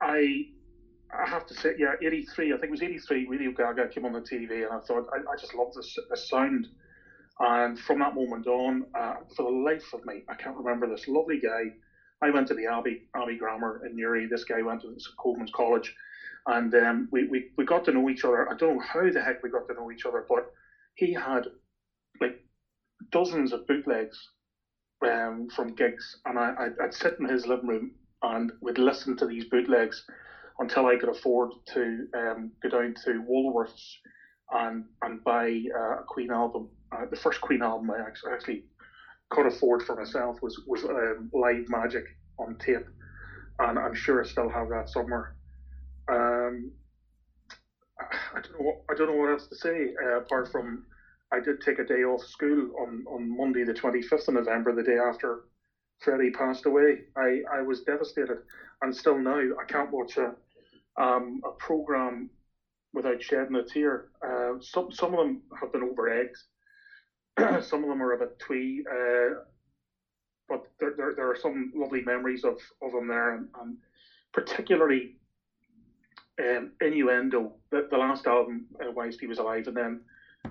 I 0.00 0.46
I 1.12 1.28
have 1.28 1.46
to 1.46 1.54
say, 1.54 1.72
yeah, 1.76 1.92
83, 2.02 2.52
I 2.52 2.56
think 2.56 2.64
it 2.64 2.70
was 2.70 2.82
83, 2.82 3.26
Radio 3.26 3.52
Gaga 3.52 3.88
came 3.88 4.04
on 4.04 4.12
the 4.12 4.20
TV, 4.20 4.64
and 4.64 4.72
I 4.72 4.78
thought, 4.86 5.04
I, 5.12 5.18
I 5.18 5.36
just 5.38 5.54
love 5.54 5.68
this, 5.74 5.96
this 6.10 6.28
sound. 6.28 6.68
And 7.40 7.78
from 7.78 7.98
that 8.00 8.14
moment 8.14 8.46
on, 8.46 8.82
uh, 8.94 9.14
for 9.36 9.44
the 9.44 9.50
life 9.50 9.84
of 9.92 10.00
me, 10.06 10.24
I 10.28 10.34
can't 10.34 10.56
remember 10.56 10.88
this 10.88 11.06
lovely 11.08 11.38
guy. 11.38 11.72
I 12.22 12.30
went 12.30 12.48
to 12.48 12.54
the 12.54 12.66
Abbey, 12.66 13.00
Abbey 13.16 13.36
Grammar 13.36 13.80
in 13.84 13.94
Newry. 13.96 14.26
This 14.26 14.44
guy 14.44 14.62
went 14.62 14.82
to 14.82 14.96
Colman's 15.18 15.50
College. 15.54 15.92
And 16.46 16.74
um, 16.74 17.08
we, 17.12 17.24
we, 17.24 17.44
we 17.58 17.64
got 17.64 17.84
to 17.84 17.92
know 17.92 18.08
each 18.08 18.24
other. 18.24 18.48
I 18.48 18.54
don't 18.58 18.74
know 18.76 18.80
how 18.80 19.10
the 19.10 19.20
heck 19.20 19.36
we 19.42 19.50
got 19.50 19.66
to 19.68 19.74
know 19.74 19.90
each 19.90 20.06
other, 20.06 20.24
but 20.28 20.44
he 20.94 21.12
had 21.12 21.44
like 22.20 22.34
dozens 23.12 23.52
of 23.52 23.66
bootlegs 23.66 24.28
um, 25.06 25.48
from 25.54 25.74
gigs. 25.74 26.16
And 26.24 26.38
I, 26.38 26.52
I'd, 26.58 26.72
I'd 26.82 26.94
sit 26.94 27.14
in 27.18 27.26
his 27.28 27.46
living 27.46 27.68
room 27.68 27.90
and 28.22 28.52
we'd 28.60 28.78
listen 28.78 29.16
to 29.16 29.26
these 29.26 29.44
bootlegs 29.44 30.02
until 30.58 30.86
I 30.86 30.96
could 30.96 31.08
afford 31.10 31.50
to 31.74 32.04
um, 32.16 32.50
go 32.62 32.68
down 32.68 32.94
to 33.04 33.22
Woolworths 33.28 33.96
and 34.52 34.84
and 35.02 35.22
buy 35.24 35.62
uh, 35.76 35.96
a 35.98 36.04
Queen 36.08 36.30
album. 36.30 36.68
Uh, 36.92 37.04
the 37.10 37.16
first 37.16 37.40
Queen 37.40 37.62
album 37.62 37.90
I 37.90 37.98
actually, 38.06 38.32
actually 38.32 38.60
could 39.30 39.46
afford 39.46 39.82
for 39.82 39.94
myself 39.96 40.36
was 40.42 40.56
was 40.66 40.84
um, 40.84 41.28
Live 41.32 41.64
Magic 41.68 42.04
on 42.38 42.56
tape, 42.58 42.88
and 43.60 43.78
I'm 43.78 43.94
sure 43.94 44.20
I 44.20 44.24
still 44.24 44.48
have 44.48 44.68
that 44.68 44.88
somewhere. 44.88 45.32
Um, 46.10 46.72
I 48.00 48.40
don't 48.40 48.52
know. 48.58 48.66
What, 48.66 48.76
I 48.90 48.94
don't 48.94 49.08
know 49.08 49.14
what 49.14 49.30
else 49.30 49.46
to 49.48 49.56
say 49.56 49.90
uh, 50.04 50.18
apart 50.18 50.48
from 50.50 50.80
I 51.32 51.40
did 51.40 51.60
take 51.60 51.78
a 51.78 51.84
day 51.84 52.04
off 52.04 52.22
school 52.22 52.68
on, 52.80 53.04
on 53.08 53.36
Monday 53.36 53.64
the 53.64 53.74
25th 53.74 54.28
of 54.28 54.34
November, 54.34 54.72
the 54.72 54.82
day 54.82 54.96
after 54.98 55.38
Freddie 56.00 56.30
passed 56.30 56.66
away. 56.66 57.02
I, 57.16 57.40
I 57.52 57.62
was 57.62 57.80
devastated, 57.80 58.38
and 58.82 58.94
still 58.94 59.18
now 59.18 59.38
I 59.38 59.64
can't 59.68 59.90
watch 59.90 60.16
a 60.18 60.32
um, 60.98 61.40
a 61.44 61.50
program 61.50 62.30
without 62.92 63.22
shedding 63.22 63.56
a 63.56 63.62
tear. 63.62 64.08
Uh, 64.26 64.54
some 64.60 64.90
some 64.90 65.12
of 65.14 65.18
them 65.18 65.42
have 65.60 65.72
been 65.72 65.82
over 65.82 66.08
eggs. 66.08 66.44
some 67.66 67.82
of 67.82 67.88
them 67.88 68.02
are 68.02 68.12
a 68.12 68.18
bit 68.18 68.38
twee, 68.38 68.82
uh, 68.90 69.34
but 70.48 70.64
there, 70.80 70.94
there, 70.96 71.12
there 71.14 71.30
are 71.30 71.36
some 71.36 71.72
lovely 71.74 72.02
memories 72.02 72.44
of, 72.44 72.56
of 72.80 72.92
them 72.92 73.08
there, 73.08 73.34
and, 73.34 73.48
and 73.60 73.76
particularly 74.32 75.16
um, 76.40 76.72
Innuendo, 76.80 77.52
the, 77.70 77.88
the 77.90 77.98
last 77.98 78.26
album 78.26 78.66
uh, 78.80 78.90
whilst 78.90 79.20
he 79.20 79.26
was 79.26 79.38
alive, 79.38 79.66
and 79.66 79.76
then 79.76 80.00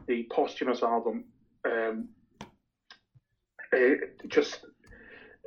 the 0.07 0.27
posthumous 0.31 0.83
album. 0.83 1.25
Um, 1.65 2.09
uh, 3.73 3.95
just 4.27 4.65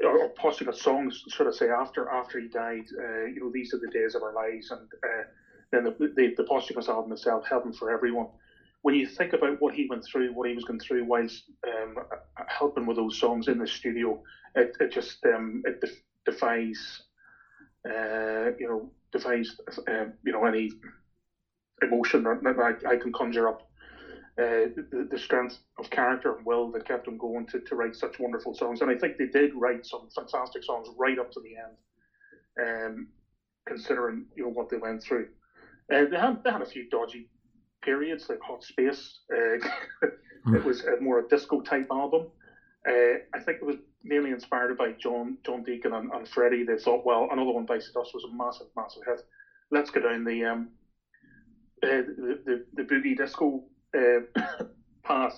or 0.05 0.29
posthumous 0.29 0.81
songs, 0.81 1.23
sort 1.29 1.47
of 1.49 1.55
say 1.55 1.69
after 1.69 2.09
after 2.11 2.39
he 2.39 2.49
died. 2.49 2.85
Uh, 2.99 3.25
you 3.25 3.41
know, 3.41 3.51
these 3.53 3.73
are 3.73 3.79
the 3.79 3.89
days 3.89 4.15
of 4.15 4.23
our 4.23 4.33
lives, 4.33 4.71
and 4.71 4.89
uh, 5.05 5.23
then 5.73 5.85
the, 5.85 5.93
the, 6.17 6.31
the 6.37 6.45
posthumous 6.45 6.89
album 6.89 7.13
itself, 7.13 7.45
Heaven 7.49 7.73
for 7.73 7.91
Everyone. 7.91 8.27
When 8.83 8.95
you 8.95 9.07
think 9.07 9.33
about 9.33 9.57
what 9.59 9.75
he 9.75 9.87
went 9.89 10.05
through, 10.11 10.33
what 10.33 10.49
he 10.49 10.55
was 10.55 10.65
going 10.65 10.79
through 10.79 11.05
whilst 11.05 11.43
um, 11.67 11.97
helping 12.47 12.87
with 12.87 12.97
those 12.97 13.19
songs 13.19 13.49
in 13.49 13.59
the 13.59 13.67
studio, 13.67 14.19
it, 14.55 14.69
it 14.81 14.93
just 14.93 15.19
um, 15.27 15.61
it 15.65 15.75
def- 15.81 16.03
defies, 16.25 17.01
uh, 17.89 18.51
you 18.59 18.69
know, 18.69 18.91
defies 19.13 19.51
uh, 19.89 20.05
you 20.25 20.33
know 20.33 20.45
any 20.45 20.71
emotion 21.83 22.23
that 22.25 22.39
I, 22.87 22.91
I 22.91 22.97
can 22.97 23.13
conjure 23.13 23.49
up 23.49 23.57
uh, 24.39 24.71
the, 24.77 25.09
the, 25.11 25.19
strength 25.19 25.59
of 25.79 25.91
character 25.91 26.33
and 26.33 26.47
will 26.47 26.71
that 26.71 26.87
kept 26.87 27.07
them 27.07 27.19
going 27.19 27.45
to, 27.45 27.59
to 27.59 27.75
write 27.75 27.97
such 27.97 28.21
wonderful 28.21 28.55
songs. 28.55 28.81
And 28.81 28.89
I 28.89 28.95
think 28.95 29.17
they 29.17 29.27
did 29.27 29.51
write 29.55 29.85
some 29.85 30.09
fantastic 30.15 30.63
songs 30.63 30.87
right 30.97 31.19
up 31.19 31.33
to 31.33 31.41
the 31.41 31.57
end, 31.57 32.87
um, 32.87 33.09
considering 33.67 34.27
you 34.37 34.45
know 34.45 34.51
what 34.51 34.69
they 34.69 34.77
went 34.77 35.03
through. 35.03 35.27
Uh, 35.93 36.05
they 36.09 36.19
had 36.19 36.45
they 36.45 36.53
had 36.53 36.63
a 36.63 36.67
few 36.67 36.89
dodgy 36.89 37.29
periods 37.83 38.29
like 38.29 38.39
Hot 38.41 38.63
Space. 38.63 39.19
Uh, 39.33 39.57
it 40.55 40.65
was 40.65 40.85
a 40.85 41.01
more 41.01 41.19
a 41.19 41.27
disco 41.29 41.61
type 41.61 41.89
album. 41.91 42.29
Uh, 42.89 43.19
I 43.35 43.41
think 43.41 43.59
it 43.61 43.67
was 43.67 43.77
mainly 44.05 44.31
inspired 44.31 44.79
by 44.79 44.93
John 44.93 45.39
John 45.45 45.65
Deacon 45.65 45.95
and, 45.95 46.13
and 46.13 46.29
Freddie. 46.29 46.63
They 46.63 46.79
thought, 46.79 47.05
well, 47.05 47.27
another 47.33 47.51
one 47.51 47.65
by 47.65 47.79
Dust 47.79 48.15
was 48.15 48.25
a 48.25 48.33
massive, 48.33 48.69
massive 48.77 49.03
hit. 49.05 49.21
Let's 49.73 49.91
go 49.91 50.01
down 50.01 50.25
the 50.25 50.45
um, 50.45 50.69
uh, 51.83 52.07
the, 52.07 52.39
the, 52.45 52.65
the 52.75 52.83
boogie 52.83 53.17
disco 53.17 53.65
uh, 53.97 54.21
path 55.05 55.35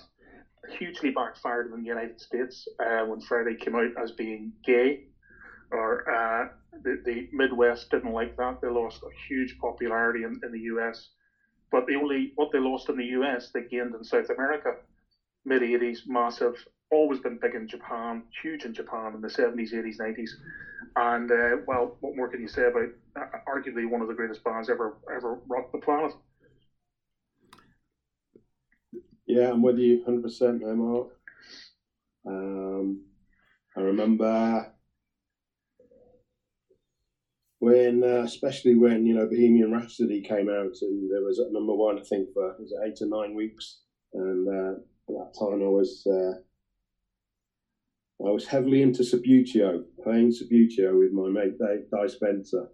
hugely 0.79 1.09
backfired 1.09 1.65
in 1.67 1.81
the 1.81 1.87
United 1.87 2.19
States 2.19 2.67
uh, 2.83 3.01
when 3.01 3.19
Freddie 3.19 3.55
came 3.55 3.75
out 3.75 3.91
as 4.01 4.11
being 4.11 4.51
gay. 4.63 4.97
Or 5.71 6.01
uh, 6.09 6.45
the, 6.83 6.97
the 7.03 7.23
Midwest 7.31 7.87
didn't 7.89 8.11
like 8.13 8.31
that. 8.37 8.55
They 8.61 8.67
lost 8.69 9.01
a 9.03 9.09
huge 9.27 9.55
popularity 9.57 10.23
in, 10.23 10.37
in 10.43 10.51
the 10.51 10.59
US. 10.61 11.09
But 11.71 11.85
the 11.87 11.95
only 11.95 12.29
what 12.35 12.49
they 12.51 12.59
lost 12.59 12.89
in 12.89 12.97
the 12.97 13.05
US, 13.19 13.49
they 13.53 13.61
gained 13.61 13.93
in 13.93 14.03
South 14.03 14.29
America. 14.29 14.73
Mid 15.45 15.61
80s, 15.63 15.99
massive. 16.05 16.53
Always 16.91 17.19
been 17.19 17.37
big 17.41 17.55
in 17.55 17.67
Japan, 17.67 18.21
huge 18.41 18.65
in 18.65 18.73
Japan 18.73 19.13
in 19.15 19.21
the 19.21 19.29
70s, 19.29 19.71
80s, 19.73 19.97
90s. 19.99 20.35
And 20.95 21.31
uh, 21.31 21.57
well, 21.65 21.91
what 21.99 22.15
more 22.15 22.27
can 22.27 22.41
you 22.41 22.47
say 22.47 22.65
about 22.65 22.89
uh, 23.15 23.23
arguably 23.47 23.85
one 23.85 24.01
of 24.01 24.07
the 24.07 24.13
greatest 24.13 24.43
bands 24.43 24.69
ever 24.69 24.91
ever 25.13 25.37
rocked 25.49 25.71
the 25.71 25.79
planet? 25.79 26.11
Yeah, 29.31 29.51
I'm 29.51 29.61
with 29.61 29.77
you 29.77 30.03
100% 30.05 30.59
there, 30.59 30.75
Mark. 30.75 31.07
Um, 32.27 33.05
I 33.77 33.79
remember 33.79 34.73
when, 37.59 38.03
uh, 38.03 38.23
especially 38.23 38.75
when, 38.75 39.05
you 39.05 39.15
know, 39.15 39.27
Bohemian 39.27 39.71
Rhapsody 39.71 40.21
came 40.21 40.49
out 40.49 40.75
and 40.81 41.09
there 41.09 41.23
was 41.23 41.39
at 41.39 41.53
number 41.53 41.73
one, 41.73 41.97
I 41.97 42.03
think, 42.03 42.33
for 42.33 42.57
was 42.59 42.73
it 42.73 42.85
eight 42.85 43.01
or 43.01 43.07
nine 43.07 43.33
weeks. 43.33 43.83
And 44.13 44.49
uh, 44.49 44.71
at 44.73 45.15
that 45.15 45.39
time 45.39 45.63
I 45.63 45.69
was. 45.69 46.05
Uh, 46.05 46.41
I 48.27 48.29
was 48.29 48.45
heavily 48.45 48.81
into 48.83 49.01
Subbuteo, 49.01 49.83
playing 50.03 50.31
Subbuteo 50.31 50.99
with 50.99 51.11
my 51.11 51.29
mate 51.29 51.57
Di 51.57 52.07
Spencer, 52.07 52.69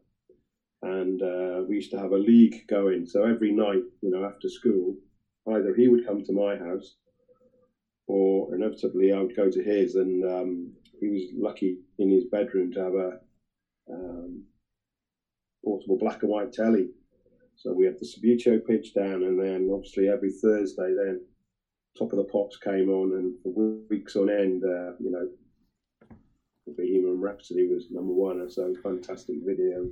and 0.81 1.21
uh, 1.21 1.63
we 1.69 1.75
used 1.75 1.91
to 1.91 1.99
have 1.99 2.11
a 2.11 2.17
league 2.17 2.67
going. 2.67 3.05
So 3.05 3.23
every 3.23 3.53
night, 3.53 3.83
you 4.01 4.09
know, 4.09 4.25
after 4.25 4.49
school, 4.49 4.97
either 5.49 5.73
he 5.73 5.87
would 5.87 6.05
come 6.05 6.23
to 6.23 6.33
my 6.33 6.55
house 6.55 6.95
or 8.07 8.53
inevitably 8.55 9.11
I 9.11 9.19
would 9.19 9.35
go 9.35 9.49
to 9.49 9.61
his. 9.61 9.95
And 9.95 10.23
um, 10.23 10.71
he 10.99 11.07
was 11.07 11.23
lucky 11.33 11.77
in 11.99 12.09
his 12.09 12.25
bedroom 12.25 12.71
to 12.73 12.83
have 12.83 12.93
a 12.95 13.19
um, 13.91 14.43
portable 15.63 15.97
black 15.97 16.23
and 16.23 16.31
white 16.31 16.53
telly. 16.53 16.89
So 17.55 17.73
we 17.73 17.85
had 17.85 17.97
the 17.99 18.05
Subbuteo 18.05 18.63
pitch 18.65 18.93
down, 18.93 19.23
and 19.23 19.39
then 19.39 19.69
obviously 19.73 20.07
every 20.07 20.29
Thursday, 20.29 20.93
then 20.93 21.21
Top 21.97 22.11
of 22.11 22.17
the 22.17 22.23
Pops 22.23 22.55
came 22.57 22.89
on, 22.89 23.13
and 23.13 23.33
for 23.41 23.51
weeks 23.89 24.15
on 24.15 24.29
end, 24.29 24.63
uh, 24.63 24.91
you 24.99 25.09
know, 25.09 25.27
Bohemian 26.67 27.19
Rhapsody 27.19 27.67
was 27.67 27.87
number 27.89 28.13
one. 28.13 28.41
And 28.41 28.51
so 28.51 28.75
fantastic 28.83 29.37
video 29.43 29.89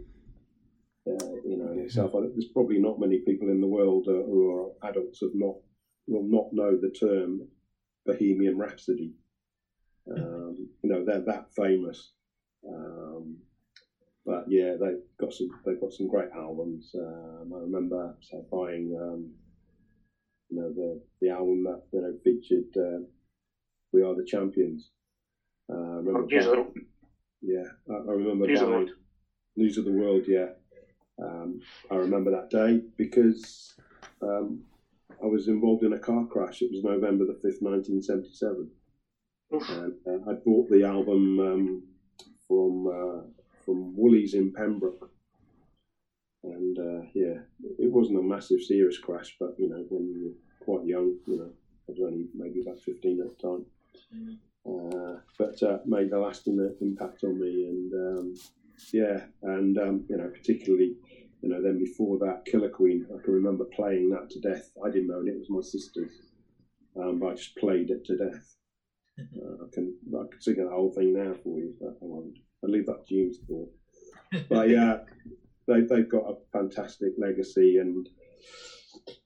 uh, 1.07 1.36
you 1.44 1.57
know, 1.57 1.72
in 1.72 1.80
itself. 1.80 2.11
There's 2.14 2.45
probably 2.53 2.80
not 2.80 2.99
many 2.99 3.19
people 3.19 3.49
in 3.49 3.61
the 3.61 3.68
world 3.68 4.07
uh, 4.07 4.11
who 4.11 4.49
are 4.52 4.90
adults 4.90 5.19
have 5.22 5.32
not 5.34 5.56
will 6.07 6.23
not 6.23 6.45
know 6.52 6.76
the 6.76 6.90
term 6.90 7.48
Bohemian 8.06 8.57
Rhapsody. 8.57 9.11
Um, 10.10 10.68
you 10.84 10.90
know, 10.90 11.03
they're 11.03 11.23
that 11.26 11.45
famous. 11.56 12.11
Um, 12.68 13.38
but 14.26 14.45
yeah, 14.48 14.76
they've 14.80 15.02
got 15.19 15.34
some 15.34 15.49
they've 15.65 15.80
got 15.80 15.94
some 15.94 16.07
great 16.07 16.30
albums. 16.36 16.90
Um, 16.95 17.53
I 17.56 17.60
remember 17.60 18.15
say, 18.22 18.38
buying 18.52 18.95
um, 18.99 19.30
you 20.49 20.57
know 20.57 20.72
the 20.72 21.02
the 21.22 21.30
album 21.30 21.64
that 21.64 21.82
you 21.91 22.02
know 22.02 22.14
featured 22.23 22.65
uh, 22.76 23.03
"We 23.94 24.02
Are 24.02 24.15
the 24.15 24.26
Champions." 24.26 24.90
Uh, 25.72 25.76
I 25.76 25.95
remember 25.98 26.27
buying, 26.27 26.73
yeah, 27.41 27.65
I, 27.90 27.94
I 27.94 28.11
remember 28.14 28.48
News 28.48 28.60
buying, 28.60 28.84
of 28.84 28.90
News 29.56 29.77
of 29.77 29.86
the 29.86 29.91
World. 29.91 30.23
Yeah, 30.27 30.49
um, 31.21 31.61
I 31.91 31.95
remember 31.95 32.31
that 32.31 32.49
day 32.49 32.81
because 32.97 33.75
um, 34.21 34.61
I 35.23 35.27
was 35.27 35.47
involved 35.47 35.83
in 35.83 35.93
a 35.93 35.99
car 35.99 36.25
crash. 36.25 36.61
It 36.61 36.71
was 36.71 36.83
November 36.83 37.25
the 37.25 37.33
5th, 37.33 37.61
1977. 37.61 38.69
And 39.51 39.93
uh, 40.07 40.29
I 40.29 40.33
bought 40.33 40.69
the 40.69 40.83
album 40.83 41.39
um, 41.39 41.83
from 42.47 42.87
uh, 42.87 43.21
from 43.63 43.95
Woolies 43.95 44.33
in 44.33 44.51
Pembroke. 44.51 45.09
And 46.43 46.77
uh, 46.77 47.05
yeah, 47.13 47.39
it 47.79 47.91
wasn't 47.91 48.19
a 48.19 48.23
massive, 48.23 48.61
serious 48.61 48.97
crash, 48.97 49.35
but 49.39 49.55
you 49.57 49.69
know, 49.69 49.85
when 49.89 50.07
you 50.07 50.35
quite 50.65 50.85
young. 50.85 51.15
You 51.27 51.37
know, 51.37 51.51
I 51.87 51.91
was 51.91 51.99
only 52.01 52.25
maybe 52.33 52.61
about 52.61 52.79
fifteen 52.79 53.21
at 53.21 53.37
the 53.37 53.47
time. 53.47 53.65
Mm. 54.13 54.37
Uh, 54.67 55.19
but 55.37 55.61
uh, 55.61 55.77
made 55.85 56.11
a 56.11 56.19
lasting 56.19 56.75
impact 56.81 57.23
on 57.23 57.39
me, 57.39 57.65
and 57.65 57.93
um, 57.93 58.35
yeah, 58.93 59.26
and 59.41 59.77
um, 59.77 60.06
you 60.10 60.18
know, 60.18 60.30
particularly, 60.30 60.95
you 61.41 61.49
know, 61.49 61.61
then 61.61 61.77
before 61.77 62.18
that, 62.19 62.45
Killer 62.45 62.69
Queen, 62.69 63.06
I 63.14 63.23
can 63.23 63.34
remember 63.34 63.65
playing 63.65 64.10
that 64.10 64.30
to 64.31 64.39
death. 64.39 64.69
I 64.84 64.89
didn't 64.89 65.07
know 65.07 65.22
it 65.26 65.38
was 65.38 65.49
my 65.49 65.61
sister's, 65.61 66.11
um, 66.95 67.19
but 67.19 67.27
I 67.27 67.34
just 67.34 67.56
played 67.57 67.89
it 67.89 68.03
to 68.06 68.15
death. 68.15 68.56
Uh, 69.18 69.64
I 69.64 69.68
can 69.72 69.95
I 70.10 70.23
can 70.30 70.41
sing 70.41 70.57
the 70.57 70.68
whole 70.69 70.91
thing 70.91 71.14
now 71.14 71.34
for 71.41 71.57
you, 71.57 71.73
but 71.80 71.91
I 71.91 71.97
won't. 72.02 72.38
I'll 72.61 72.69
leave 72.69 72.85
that 72.88 73.07
to 73.07 73.15
you 73.15 73.31
for. 73.47 73.65
But 74.49 74.68
yeah, 74.68 74.97
they 75.69 75.84
they've 75.84 76.10
got 76.10 76.30
a 76.30 76.35
fantastic 76.52 77.14
legacy, 77.18 77.77
and 77.77 78.10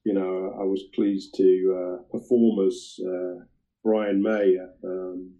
you 0.03 0.13
know, 0.13 0.55
I 0.59 0.63
was 0.63 0.83
pleased 0.93 1.33
to 1.37 1.97
uh, 1.97 2.03
perform 2.11 2.67
as 2.67 2.99
uh, 3.03 3.43
Brian 3.83 4.21
May 4.21 4.57
um, 4.83 5.33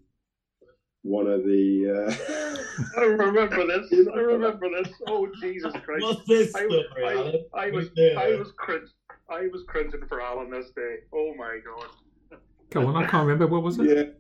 one 1.04 1.28
of 1.28 1.44
the. 1.44 2.56
Uh... 2.80 3.02
I 3.02 3.04
remember 3.04 3.68
this. 3.68 4.08
I 4.14 4.20
remember 4.20 4.70
this. 4.70 4.94
Oh 5.08 5.28
Jesus 5.42 5.74
Christ! 5.86 6.02
What's 6.02 6.26
this 6.28 6.56
I, 6.56 6.66
story, 6.66 6.86
I, 7.06 7.14
Alan? 7.14 7.46
I 7.54 7.72
was 7.72 7.90
Yeah. 7.96 8.18
I 8.18 8.36
was 8.36 8.54
cringe. 8.56 8.90
I 9.30 9.48
was 9.52 9.64
cringing 9.68 10.06
for 10.08 10.22
Alan 10.22 10.50
this 10.50 10.72
day. 10.72 10.98
Oh 11.14 11.34
my 11.38 11.60
god. 11.66 12.40
Go 12.70 12.88
on, 12.88 12.96
I 12.96 13.06
can't 13.06 13.28
remember. 13.28 13.48
What 13.48 13.64
was 13.64 13.80
it? 13.80 14.16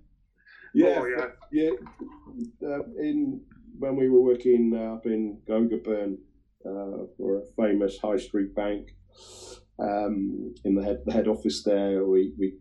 Yeah, 0.73 0.88
yeah, 0.88 0.99
Oh 0.99 1.06
yeah. 1.06 1.26
yeah. 1.51 2.68
Uh, 2.68 2.84
in 2.97 3.41
when 3.77 3.95
we 3.95 4.10
were 4.10 4.22
working 4.22 4.73
uh, 4.76 4.95
up 4.95 5.06
in 5.06 5.39
Gogarburn 5.47 6.18
uh, 6.65 7.06
for 7.18 7.39
a 7.39 7.45
famous 7.56 7.97
high 7.97 8.18
street 8.18 8.53
bank, 8.56 8.89
um, 9.80 10.53
in 10.65 10.76
the 10.76 10.84
head 10.84 11.03
the 11.06 11.14
head 11.14 11.27
office 11.27 11.64
there, 11.64 12.06
we 12.06 12.34
we 12.38 12.56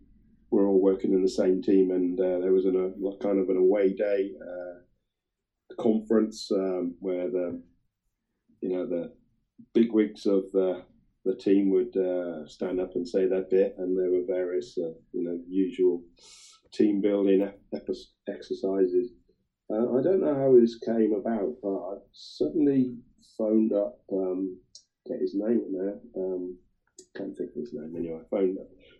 were 0.51 0.67
all 0.67 0.81
working 0.81 1.13
in 1.13 1.21
the 1.21 1.29
same 1.29 1.61
team, 1.61 1.91
and 1.91 2.19
uh, 2.19 2.39
there 2.39 2.51
was 2.51 2.65
an, 2.65 2.75
a 2.75 3.23
kind 3.23 3.39
of 3.39 3.49
an 3.49 3.57
away 3.57 3.93
day 3.93 4.31
uh, 4.41 5.81
conference 5.81 6.51
um, 6.51 6.95
where 6.99 7.29
the 7.29 7.61
you 8.61 8.69
know 8.69 8.85
the 8.85 9.11
big 9.73 9.91
wigs 9.91 10.25
of 10.25 10.51
the 10.51 10.83
the 11.25 11.35
team 11.35 11.69
would 11.69 11.95
uh, 11.97 12.47
stand 12.47 12.79
up 12.79 12.95
and 12.95 13.07
say 13.07 13.27
their 13.27 13.43
bit, 13.43 13.75
and 13.77 13.97
there 13.97 14.09
were 14.09 14.25
various 14.25 14.77
uh, 14.77 14.93
you 15.13 15.23
know 15.23 15.39
usual 15.47 16.01
team 16.71 17.01
building 17.01 17.51
exercises. 18.27 19.11
Uh, 19.71 19.97
I 19.97 20.01
don't 20.01 20.21
know 20.21 20.35
how 20.35 20.55
this 20.59 20.79
came 20.79 21.13
about, 21.13 21.55
but 21.61 21.77
I 21.77 21.95
suddenly 22.11 22.95
phoned 23.37 23.71
up, 23.73 23.99
um, 24.11 24.57
get 25.07 25.19
his 25.19 25.33
name 25.35 25.63
now, 25.69 25.99
um, 26.15 26.57
can't 27.17 27.35
think 27.37 27.51
of 27.55 27.61
his 27.61 27.73
name 27.73 27.95
anyway. 27.95 28.19
I 28.21 28.29
phoned 28.29 28.57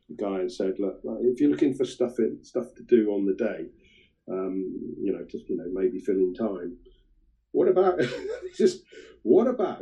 the 0.09 0.15
guy 0.15 0.39
and 0.39 0.51
said, 0.51 0.75
look, 0.79 0.99
like, 1.03 1.19
if 1.21 1.39
you're 1.39 1.51
looking 1.51 1.73
for 1.73 1.85
stuff 1.85 2.19
in, 2.19 2.43
stuff 2.43 2.73
to 2.75 2.83
do 2.83 3.11
on 3.11 3.25
the 3.25 3.33
day, 3.33 3.67
um, 4.31 4.95
you 5.01 5.11
know, 5.11 5.25
just 5.29 5.49
you 5.49 5.57
know 5.57 5.65
maybe 5.71 5.99
fill 5.99 6.15
in 6.15 6.33
time. 6.33 6.77
What 7.51 7.67
about 7.67 7.99
just 8.57 8.83
what 9.23 9.47
about 9.47 9.81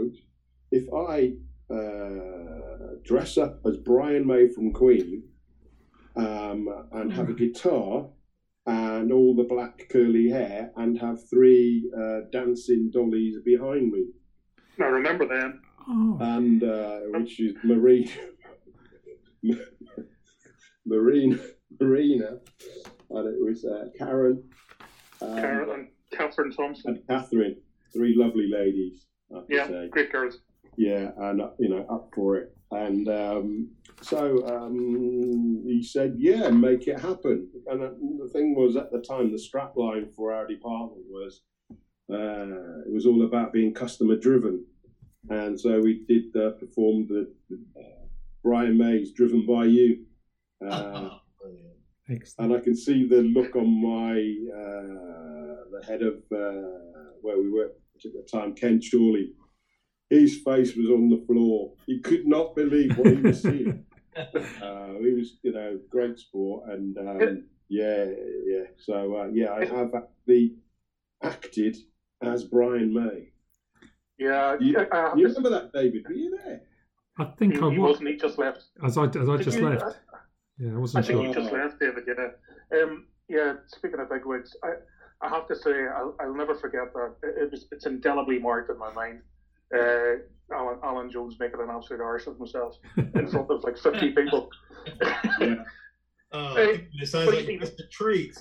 if 0.72 0.86
I 0.94 1.34
uh, 1.74 2.96
dress 3.04 3.38
up 3.38 3.62
as 3.66 3.78
Brian 3.78 4.26
May 4.26 4.48
from 4.48 4.72
Queen 4.72 5.24
um, 6.16 6.68
and 6.94 7.12
have 7.12 7.30
a 7.30 7.34
guitar 7.34 8.10
and 8.66 9.12
all 9.12 9.36
the 9.36 9.44
black 9.44 9.88
curly 9.90 10.30
hair 10.30 10.72
and 10.76 11.00
have 11.00 11.30
three 11.30 11.90
uh, 11.98 12.22
dancing 12.32 12.90
dollies 12.92 13.38
behind 13.46 13.92
me, 13.92 14.08
I 14.80 14.86
remember 14.86 15.26
then. 15.28 15.62
Oh, 15.90 16.18
and 16.20 16.64
uh, 16.64 17.00
which 17.14 17.40
is 17.40 17.56
Marine, 17.64 18.10
Marine, 20.86 21.40
Marina, 21.80 22.40
and 23.10 23.28
it 23.28 23.40
was 23.40 23.66
uh, 23.66 23.86
Karen, 23.98 24.44
um, 25.22 25.36
Karen 25.38 25.70
and 25.70 25.88
Catherine 26.12 26.52
Thompson. 26.52 26.92
and 26.96 27.08
Catherine, 27.08 27.58
three 27.94 28.16
lovely 28.16 28.50
ladies. 28.50 29.06
I 29.36 29.42
Yeah, 29.50 29.68
say. 29.68 29.88
great 29.90 30.12
girls. 30.12 30.40
yeah, 30.78 31.12
and 31.18 31.42
uh, 31.42 31.50
you 31.60 31.70
know, 31.70 31.86
up 31.90 32.10
for 32.16 32.38
it. 32.38 32.54
And 32.72 33.08
um, 33.08 33.70
so 34.02 34.46
um, 34.48 35.64
he 35.66 35.82
said, 35.84 36.16
"Yeah, 36.18 36.50
make 36.50 36.88
it 36.88 37.00
happen." 37.00 37.50
And 37.68 37.82
uh, 37.82 37.90
the 38.24 38.30
thing 38.32 38.56
was, 38.56 38.76
at 38.76 38.92
the 38.92 39.00
time, 39.02 39.32
the 39.32 39.38
strapline 39.42 40.14
for 40.14 40.34
our 40.34 40.46
department 40.48 41.04
was 41.10 41.42
uh, 42.12 42.82
it 42.86 42.94
was 42.94 43.06
all 43.06 43.24
about 43.26 43.54
being 43.54 43.74
customer 43.74 44.16
driven, 44.18 44.66
and 45.30 45.60
so 45.60 45.80
we 45.80 46.06
did 46.08 46.36
uh, 46.36 46.52
perform 46.52 47.08
the, 47.08 47.34
the 47.50 47.60
Brian 48.44 48.78
May's 48.78 49.12
"Driven 49.12 49.46
by 49.46 49.66
You." 49.66 50.06
Uh, 50.66 51.18
and 52.40 52.54
I 52.54 52.60
can 52.60 52.76
see 52.76 53.08
the 53.08 53.22
look 53.22 53.56
on 53.56 53.82
my 53.82 54.14
uh, 54.54 55.70
the 55.72 55.86
head 55.86 56.02
of 56.02 56.16
uh, 56.32 57.14
where 57.22 57.40
we 57.40 57.50
were 57.50 57.72
at 58.06 58.14
the 58.14 58.28
time, 58.32 58.54
Ken 58.54 58.80
Chorley. 58.80 59.34
His 60.10 60.42
face 60.46 60.76
was 60.76 60.90
on 60.90 61.10
the 61.10 61.24
floor. 61.28 61.74
He 61.86 62.00
could 62.00 62.26
not 62.26 62.56
believe 62.56 62.98
what 62.98 63.08
he 63.08 63.22
was 63.22 63.42
seeing. 63.42 63.84
uh, 64.16 64.94
he 65.02 65.14
was, 65.14 65.38
you 65.44 65.52
know, 65.52 65.80
great 65.90 66.18
sport, 66.18 66.70
and 66.70 66.98
um, 66.98 67.44
yeah, 67.70 68.06
yeah. 68.46 68.64
So 68.78 69.18
uh, 69.18 69.28
yeah, 69.34 69.54
I 69.54 69.66
have 69.66 69.94
actually 69.94 70.56
acted 71.22 71.76
as 72.22 72.46
Brian 72.46 72.94
May. 72.94 73.32
Yeah, 74.18 74.58
You- 74.60 74.78
I, 74.80 74.84
I 74.98 75.16
You 75.16 75.28
remember 75.28 75.50
that, 75.52 75.72
David? 75.74 76.06
Were 76.08 76.14
you 76.14 76.38
there? 76.44 76.62
I 77.20 77.26
think 77.40 77.54
he, 77.56 77.60
I 77.62 77.72
he 77.72 77.80
was 77.80 77.92
wasn't. 77.92 78.10
He 78.10 78.16
just 78.18 78.38
left. 78.38 78.64
as 78.86 78.98
I 78.98 79.06
as 79.06 79.16
I 79.30 79.38
Did 79.38 79.44
just 79.44 79.58
you- 79.58 79.70
left. 79.70 79.98
Yeah, 80.60 80.72
I 80.72 80.74
I 80.74 80.78
wasn't 80.78 81.06
think 81.06 81.18
sure. 81.20 81.28
he 81.28 81.34
just 81.34 81.52
left, 81.54 81.80
David. 81.80 82.04
Yeah. 82.08 82.80
Um, 82.82 83.06
yeah. 83.30 83.54
Speaking 83.68 84.00
of 84.00 84.10
bigwigs, 84.10 84.56
I, 84.64 84.74
I 85.22 85.30
have 85.30 85.48
to 85.48 85.56
say 85.56 85.86
I'll, 85.88 86.16
I'll 86.20 86.34
never 86.36 86.56
forget 86.56 86.94
that. 86.94 87.16
It, 87.24 87.44
it 87.44 87.52
was 87.52 87.68
it's 87.72 87.86
indelibly 87.86 88.40
marked 88.40 88.70
in 88.72 88.78
my 88.80 88.92
mind. 88.94 89.22
Uh, 89.76 90.18
Alan, 90.54 90.80
Alan 90.84 91.12
Jones 91.12 91.36
making 91.40 91.60
an 91.60 91.70
absolute 91.70 92.02
arse 92.02 92.26
of 92.26 92.38
himself 92.38 92.78
in 92.98 93.28
front 93.28 93.52
of 93.52 93.64
like 93.64 93.78
50 93.78 94.12
people. 94.12 94.50
Yeah. 95.40 95.56
Oh, 96.34 96.56
Hey, 96.56 96.90
it 97.02 97.08
sounds 97.08 97.28
but 97.28 97.36
like 97.36 97.46
he- 97.46 97.58
just 97.58 97.80
a 97.80 97.88
treat. 97.88 98.38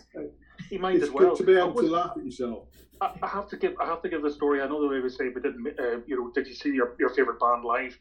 He 0.70 0.78
might 0.78 0.96
It's 0.96 1.04
as 1.04 1.10
well. 1.10 1.30
good 1.30 1.38
to 1.38 1.44
be 1.44 1.56
I 1.56 1.60
able 1.60 1.74
to 1.74 1.82
laugh 1.88 2.12
at 2.16 2.24
yourself. 2.24 2.68
I, 3.00 3.12
I 3.22 3.26
have 3.26 3.48
to 3.48 3.56
give 3.56 3.74
I 3.80 3.86
have 3.86 4.02
to 4.02 4.08
give 4.08 4.22
the 4.22 4.30
story. 4.30 4.62
I 4.62 4.66
know 4.66 4.80
the 4.80 4.88
way 4.88 5.00
we 5.00 5.08
say, 5.10 5.28
but 5.28 5.42
didn't 5.42 5.66
uh, 5.78 5.98
you 6.06 6.16
know? 6.16 6.30
Did 6.34 6.46
you 6.46 6.54
see 6.54 6.70
your, 6.70 6.94
your 6.98 7.10
favorite 7.10 7.38
band 7.38 7.64
live? 7.64 7.98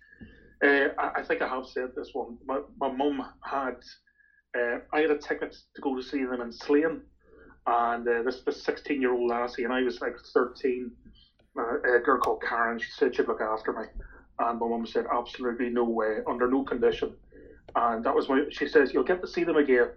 Uh, 0.64 0.90
I, 0.98 1.20
I 1.20 1.24
think 1.24 1.42
I 1.42 1.48
have 1.48 1.66
said 1.66 1.90
this 1.96 2.10
one. 2.14 2.38
My 2.46 2.60
my 2.80 2.92
mum 2.92 3.26
had 3.44 3.78
uh, 4.58 4.80
I 4.94 5.02
had 5.02 5.12
a 5.12 5.18
ticket 5.18 5.56
to 5.76 5.82
go 5.82 5.96
to 5.96 6.02
see 6.02 6.24
them 6.24 6.42
in 6.42 6.52
Slane, 6.52 7.02
and 7.68 8.08
uh, 8.08 8.24
this 8.24 8.42
this 8.42 8.64
sixteen 8.64 9.02
year 9.02 9.14
old 9.14 9.30
lassie, 9.30 9.66
and 9.66 9.74
I 9.74 9.82
was 9.82 10.00
like 10.02 10.16
thirteen. 10.34 10.92
Uh, 11.58 11.80
a 11.82 12.00
girl 12.00 12.20
called 12.20 12.42
Karen. 12.42 12.80
She 12.80 12.92
said 12.92 13.16
she'd 13.16 13.28
look 13.28 13.42
after 13.42 13.72
me, 13.74 13.86
and 14.40 14.60
my 14.60 14.68
mum 14.68 14.86
said 14.86 15.06
absolutely 15.14 15.70
no 15.70 15.86
way, 15.86 16.20
under 16.28 16.50
no 16.50 16.64
condition. 16.64 17.14
And 17.76 18.04
that 18.06 18.16
was 18.16 18.28
my. 18.30 18.46
She 18.50 18.68
says 18.68 18.94
you'll 18.94 19.04
get 19.04 19.22
to 19.22 19.28
see 19.28 19.44
them 19.44 19.58
again. 19.58 19.90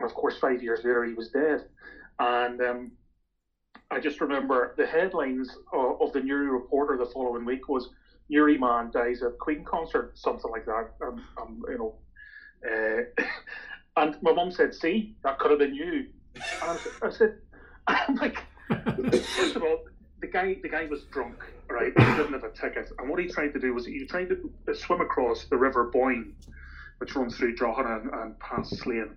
Of 0.00 0.14
course, 0.14 0.38
five 0.38 0.62
years 0.62 0.80
later, 0.84 1.04
he 1.04 1.14
was 1.14 1.28
dead, 1.28 1.66
and. 2.18 2.60
Um, 2.60 2.92
I 3.90 4.00
just 4.00 4.20
remember 4.20 4.74
the 4.76 4.86
headlines 4.86 5.48
of, 5.72 6.00
of 6.02 6.12
the 6.12 6.20
Newry 6.20 6.50
Reporter 6.50 6.98
the 6.98 7.06
following 7.06 7.46
week 7.46 7.68
was 7.68 7.88
Newry 8.28 8.58
man 8.58 8.90
dies 8.90 9.22
at 9.22 9.38
Queen 9.38 9.64
concert, 9.64 10.12
something 10.14 10.50
like 10.50 10.66
that. 10.66 10.90
Um, 11.02 11.24
um, 11.40 11.62
you 11.68 11.78
know, 11.78 11.94
uh, 12.66 13.22
and 13.96 14.16
my 14.22 14.32
mum 14.32 14.50
said, 14.50 14.74
"See, 14.74 15.14
that 15.24 15.38
could 15.38 15.50
have 15.50 15.60
been 15.60 15.74
you." 15.74 16.06
And 16.34 16.78
I 17.02 17.10
said, 17.10 17.38
"I'm 17.86 18.14
like, 18.16 18.42
first 18.68 19.56
of 19.56 19.62
all, 19.62 19.84
the 20.20 20.26
guy, 20.26 20.56
the 20.62 20.68
guy 20.68 20.84
was 20.84 21.04
drunk, 21.04 21.42
right? 21.70 21.92
He 21.96 22.04
didn't 22.04 22.32
have 22.32 22.44
a 22.44 22.50
ticket, 22.50 22.90
and 22.98 23.08
what 23.08 23.20
he 23.20 23.28
tried 23.28 23.54
to 23.54 23.58
do 23.58 23.72
was 23.72 23.86
he 23.86 24.04
tried 24.04 24.28
to 24.28 24.74
swim 24.74 25.00
across 25.00 25.46
the 25.46 25.56
River 25.56 25.84
Boyne, 25.84 26.34
which 26.98 27.16
runs 27.16 27.36
through 27.36 27.54
Drogheda 27.54 28.00
and, 28.02 28.12
and 28.12 28.38
past 28.38 28.76
Slane." 28.76 29.16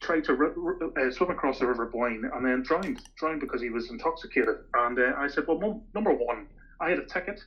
Tried 0.00 0.24
to 0.24 0.34
ri- 0.34 0.74
uh, 0.96 1.10
swim 1.10 1.30
across 1.30 1.58
the 1.58 1.66
River 1.66 1.86
Boyne 1.86 2.24
and 2.32 2.44
then 2.44 2.62
drowned, 2.62 3.00
drowned 3.16 3.40
because 3.40 3.60
he 3.60 3.70
was 3.70 3.90
intoxicated. 3.90 4.56
And 4.74 4.98
uh, 4.98 5.12
I 5.16 5.26
said, 5.26 5.44
well, 5.46 5.56
mum, 5.56 5.80
number 5.94 6.12
one, 6.12 6.46
I 6.80 6.90
had 6.90 6.98
a 6.98 7.02
ticket. 7.02 7.40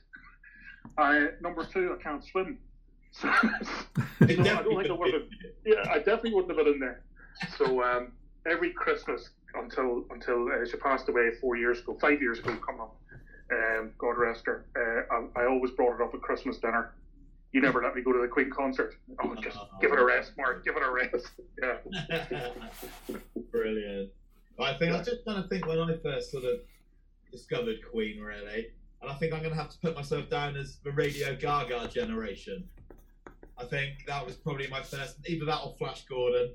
I, 0.96 1.28
number 1.40 1.64
two, 1.64 1.94
I 1.98 2.02
can't 2.02 2.24
swim. 2.24 2.58
So, 3.10 3.26
so 3.26 3.54
I 4.20 4.26
definitely 4.26 4.44
don't 4.44 4.76
think 4.76 4.90
I 4.90 4.92
would 4.92 5.12
have. 5.14 5.22
Yeah, 5.64 5.90
I 5.90 5.96
definitely 5.96 6.34
wouldn't 6.34 6.56
have 6.56 6.62
been 6.62 6.74
in 6.74 6.78
there. 6.78 7.00
So 7.56 7.82
um, 7.82 8.12
every 8.46 8.70
Christmas 8.70 9.30
until 9.54 10.04
until 10.10 10.48
uh, 10.52 10.66
she 10.66 10.76
passed 10.76 11.08
away 11.08 11.30
four 11.40 11.56
years 11.56 11.80
ago, 11.80 11.96
five 12.00 12.20
years 12.20 12.38
ago, 12.38 12.54
come 12.64 12.80
up, 12.80 12.94
um, 13.50 13.92
God 13.98 14.18
rest 14.18 14.44
her. 14.46 14.64
Uh, 14.76 15.14
I, 15.36 15.42
I 15.42 15.46
always 15.46 15.70
brought 15.72 15.94
it 15.94 16.02
up 16.02 16.12
at 16.14 16.20
Christmas 16.20 16.58
dinner. 16.58 16.90
You 17.52 17.60
never 17.62 17.82
let 17.82 17.94
me 17.94 18.02
go 18.02 18.12
to 18.12 18.20
the 18.20 18.28
Queen 18.28 18.50
concert. 18.50 18.94
Oh, 19.22 19.34
just 19.42 19.56
give 19.80 19.92
it 19.92 19.98
a 19.98 20.04
rest, 20.04 20.32
Mark. 20.36 20.64
Give 20.64 20.76
it 20.76 20.82
a 20.82 20.90
rest. 20.90 21.30
Yeah. 21.62 22.50
Brilliant. 23.50 24.10
I 24.60 24.74
think 24.74 24.92
I 24.92 24.98
was 24.98 25.06
just 25.06 25.22
trying 25.24 25.42
to 25.42 25.48
think 25.48 25.66
when 25.66 25.78
I 25.78 25.96
first 26.02 26.30
sort 26.32 26.44
of 26.44 26.60
discovered 27.30 27.76
Queen, 27.90 28.20
really, 28.20 28.66
and 29.00 29.10
I 29.10 29.14
think 29.14 29.32
I'm 29.32 29.38
going 29.40 29.54
to 29.54 29.56
have 29.60 29.70
to 29.70 29.78
put 29.78 29.94
myself 29.94 30.28
down 30.28 30.56
as 30.56 30.78
the 30.84 30.90
Radio 30.90 31.34
Gaga 31.36 31.88
generation. 31.88 32.64
I 33.56 33.64
think 33.64 34.04
that 34.06 34.24
was 34.24 34.34
probably 34.36 34.66
my 34.68 34.82
first, 34.82 35.16
either 35.26 35.44
that 35.46 35.60
or 35.64 35.74
Flash 35.78 36.04
Gordon. 36.06 36.54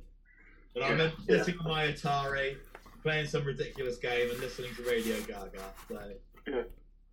And 0.76 0.84
I 0.84 0.88
Yeah, 0.88 0.92
remember 0.94 1.16
yeah. 1.28 1.44
sitting 1.44 1.60
on 1.62 1.68
my 1.70 1.88
Atari, 1.88 2.58
playing 3.02 3.28
some 3.28 3.46
ridiculous 3.46 3.98
game 3.98 4.30
and 4.30 4.40
listening 4.40 4.74
to 4.76 4.84
Radio 4.84 5.20
Gaga. 5.22 5.60
So, 5.88 6.14
Yeah. 6.48 6.62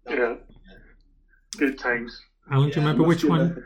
Yeah. 0.09 0.35
Good 1.57 1.78
times. 1.78 2.20
Alan, 2.51 2.70
do 2.70 2.81
you 2.81 2.86
remember 2.86 3.05
which 3.05 3.24
one? 3.24 3.55
be 3.55 3.60
I 3.60 3.64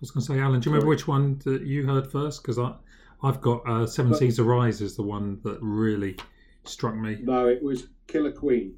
was 0.00 0.10
going 0.10 0.26
to 0.26 0.32
say, 0.32 0.40
Alan, 0.40 0.60
do 0.60 0.68
you 0.68 0.74
remember 0.74 0.90
which 0.90 1.08
one 1.08 1.40
that 1.44 1.62
you 1.62 1.86
heard 1.86 2.10
first? 2.10 2.42
Because 2.42 2.58
I, 2.58 2.74
I've 3.22 3.40
got 3.40 3.66
uh, 3.66 3.86
Seven 3.86 4.12
But- 4.12 4.18
Seas 4.18 4.38
of 4.38 4.46
Rhye 4.46 4.68
is 4.68 4.94
the 4.96 5.02
one 5.02 5.40
that 5.42 5.58
really 5.62 6.16
struck 6.64 6.94
me. 6.94 7.18
No, 7.22 7.48
it 7.48 7.62
was 7.62 7.88
Killer 8.06 8.32
Queen. 8.32 8.74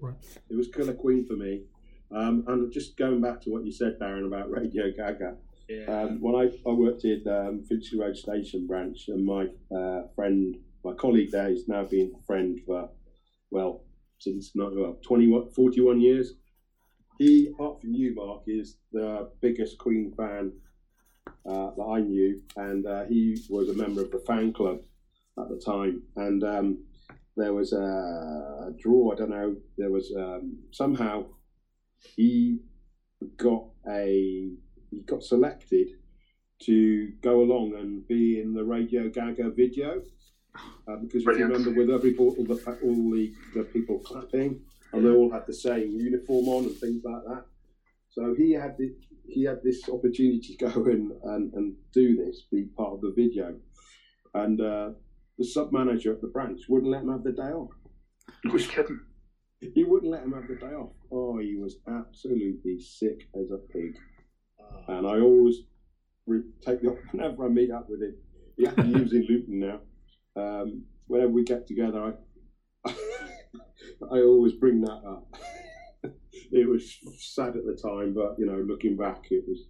Right. 0.00 0.14
It 0.48 0.56
was 0.56 0.68
Killer 0.68 0.94
Queen 0.94 1.26
for 1.26 1.34
me. 1.34 1.62
Um, 2.10 2.44
and 2.48 2.72
just 2.72 2.96
going 2.96 3.20
back 3.20 3.40
to 3.42 3.50
what 3.50 3.64
you 3.64 3.72
said, 3.72 3.98
Darren, 4.00 4.26
about 4.26 4.50
Radio 4.58 4.90
Gaga. 4.90 5.36
yeah. 5.68 5.84
Um, 5.84 6.20
when 6.20 6.34
I, 6.34 6.50
I 6.68 6.72
worked 6.72 7.04
in 7.04 7.22
um, 7.28 7.62
Finchley 7.68 7.98
Road 7.98 8.16
Station 8.16 8.66
branch, 8.66 9.08
and 9.08 9.24
my 9.24 9.46
uh, 9.74 10.02
friend, 10.14 10.56
my 10.84 10.94
colleague 10.94 11.30
there, 11.30 11.48
has 11.50 11.68
now 11.68 11.84
been 11.84 12.12
a 12.18 12.22
friend 12.24 12.60
for, 12.66 12.88
well, 13.50 13.84
since 14.18 14.52
not, 14.54 14.74
well, 14.74 14.98
21, 15.02 15.50
41 15.50 16.00
years. 16.00 16.32
He, 17.18 17.48
apart 17.48 17.80
from 17.80 17.94
you, 17.94 18.14
Mark, 18.14 18.42
is 18.46 18.76
the 18.92 19.30
biggest 19.40 19.78
Queen 19.78 20.12
fan 20.16 20.52
uh, 21.46 21.70
that 21.76 21.82
I 21.82 22.00
knew, 22.00 22.42
and 22.56 22.86
uh, 22.86 23.04
he 23.04 23.38
was 23.48 23.68
a 23.68 23.74
member 23.74 24.02
of 24.02 24.10
the 24.10 24.18
fan 24.26 24.52
club 24.52 24.80
at 25.38 25.48
the 25.48 25.58
time. 25.58 26.02
And 26.16 26.42
um, 26.44 26.78
there 27.36 27.52
was 27.52 27.72
a, 27.72 27.78
a 27.78 28.72
draw, 28.78 29.12
I 29.12 29.16
don't 29.16 29.30
know, 29.30 29.56
there 29.76 29.90
was 29.90 30.12
um, 30.16 30.58
somehow 30.70 31.26
he 32.16 32.58
got 33.36 33.64
a 33.88 34.50
he 34.90 35.00
got 35.06 35.22
selected 35.22 35.88
to 36.60 37.12
go 37.22 37.40
along 37.40 37.74
and 37.74 38.06
be 38.06 38.40
in 38.40 38.52
the 38.54 38.64
Radio 38.64 39.08
Gaga 39.08 39.50
video 39.50 40.02
uh, 40.86 40.96
because 40.96 41.22
if 41.22 41.38
you 41.38 41.46
remember 41.46 41.70
with 41.70 41.90
every 41.90 42.16
all 42.16 42.34
the 42.34 42.78
all 42.82 43.10
the, 43.10 43.32
the 43.54 43.62
people 43.64 43.98
clapping 44.00 44.60
and 44.92 45.04
they 45.04 45.10
all 45.10 45.30
had 45.30 45.46
the 45.46 45.54
same 45.54 45.92
uniform 45.98 46.48
on 46.48 46.64
and 46.64 46.76
things 46.76 47.02
like 47.04 47.22
that. 47.26 47.44
So 48.10 48.34
he 48.36 48.52
had 48.52 48.76
the, 48.78 48.94
he 49.26 49.44
had 49.44 49.62
this 49.62 49.88
opportunity 49.88 50.56
to 50.56 50.66
go 50.68 50.84
and, 50.90 51.12
and, 51.24 51.52
and 51.54 51.74
do 51.92 52.16
this, 52.16 52.42
be 52.50 52.64
part 52.76 52.94
of 52.94 53.00
the 53.00 53.12
video, 53.16 53.54
and 54.34 54.60
uh, 54.60 54.90
the 55.38 55.44
sub 55.44 55.72
manager 55.72 56.12
at 56.12 56.20
the 56.20 56.28
branch 56.28 56.60
wouldn't 56.68 56.90
let 56.90 57.02
him 57.02 57.10
have 57.10 57.24
the 57.24 57.32
day 57.32 57.42
off. 57.42 57.70
Who's 58.44 58.66
kidding? 58.66 59.00
He 59.74 59.84
wouldn't 59.84 60.10
let 60.10 60.24
him 60.24 60.32
have 60.32 60.48
the 60.48 60.56
day 60.56 60.74
off. 60.74 60.92
Oh, 61.10 61.38
he 61.38 61.56
was 61.56 61.76
absolutely 61.88 62.80
sick 62.80 63.28
as 63.34 63.50
a 63.50 63.58
pig. 63.72 63.96
Oh, 64.60 64.96
And 64.98 65.06
I 65.06 65.20
always 65.20 65.62
re- 66.26 66.42
take 66.60 66.82
the 66.82 66.90
whenever 67.12 67.46
I 67.46 67.48
meet 67.48 67.70
up 67.70 67.88
with 67.88 68.02
him. 68.02 68.16
He 68.56 68.66
lives 68.66 69.12
in 69.12 69.22
Luton 69.28 69.58
now. 69.60 69.80
Um, 70.36 70.84
whenever 71.06 71.30
we 71.30 71.44
get 71.44 71.66
together, 71.66 72.14
I 72.84 72.94
I 74.10 74.18
always 74.20 74.52
bring 74.52 74.80
that 74.82 75.02
up. 75.06 75.34
it 76.52 76.68
was 76.68 76.98
sad 77.18 77.56
at 77.56 77.64
the 77.64 77.78
time, 77.80 78.14
but 78.14 78.36
you 78.38 78.46
know, 78.46 78.64
looking 78.66 78.96
back, 78.96 79.26
it 79.30 79.44
was. 79.46 79.66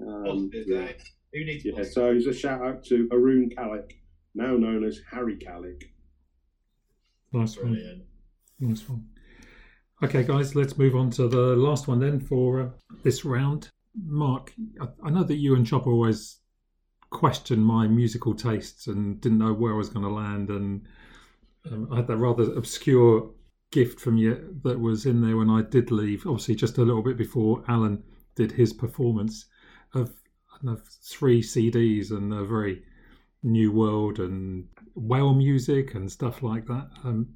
Um, 0.00 0.24
positive, 0.24 0.64
yeah. 0.66 0.78
eh? 0.78 0.92
Who 1.32 1.44
needs 1.44 1.64
yeah, 1.64 1.72
positive? 1.72 1.92
so 1.92 2.10
it's 2.10 2.26
a 2.26 2.34
shout 2.34 2.62
out 2.62 2.84
to 2.86 3.08
Arun 3.12 3.50
Kallick, 3.56 3.92
now 4.34 4.56
known 4.56 4.84
as 4.84 5.00
Harry 5.10 5.36
Kallick. 5.36 5.84
Nice 7.32 7.56
one. 7.56 8.02
Nice 8.60 8.88
one. 8.88 9.06
Okay, 10.02 10.22
guys, 10.22 10.54
let's 10.54 10.76
move 10.76 10.96
on 10.96 11.10
to 11.10 11.28
the 11.28 11.56
last 11.56 11.88
one 11.88 11.98
then 11.98 12.20
for 12.20 12.60
uh, 12.60 12.68
this 13.02 13.24
round. 13.24 13.70
Mark, 14.04 14.52
I, 14.80 14.88
I 15.04 15.10
know 15.10 15.24
that 15.24 15.36
you 15.36 15.54
and 15.54 15.66
Chopper 15.66 15.90
always 15.90 16.40
questioned 17.10 17.64
my 17.64 17.86
musical 17.86 18.34
tastes 18.34 18.88
and 18.88 19.20
didn't 19.20 19.38
know 19.38 19.52
where 19.52 19.72
I 19.72 19.76
was 19.76 19.88
going 19.88 20.04
to 20.04 20.10
land, 20.10 20.50
and 20.50 20.86
um, 21.70 21.88
I 21.90 21.96
had 21.96 22.06
that 22.08 22.16
rather 22.16 22.52
obscure 22.54 23.30
gift 23.70 24.00
from 24.00 24.16
you 24.16 24.58
that 24.62 24.78
was 24.78 25.06
in 25.06 25.20
there 25.20 25.36
when 25.36 25.50
I 25.50 25.62
did 25.62 25.90
leave. 25.90 26.26
Obviously, 26.26 26.54
just 26.54 26.78
a 26.78 26.82
little 26.82 27.02
bit 27.02 27.16
before 27.16 27.64
Alan 27.68 28.02
did 28.34 28.52
his 28.52 28.72
performance 28.72 29.46
of 29.94 30.12
know, 30.64 30.78
three 31.02 31.42
CDs 31.42 32.10
and 32.10 32.32
a 32.32 32.44
very 32.44 32.82
new 33.42 33.70
world 33.70 34.18
and 34.18 34.66
whale 34.94 35.34
music 35.34 35.94
and 35.94 36.10
stuff 36.10 36.42
like 36.42 36.66
that. 36.66 36.88
Um, 37.04 37.28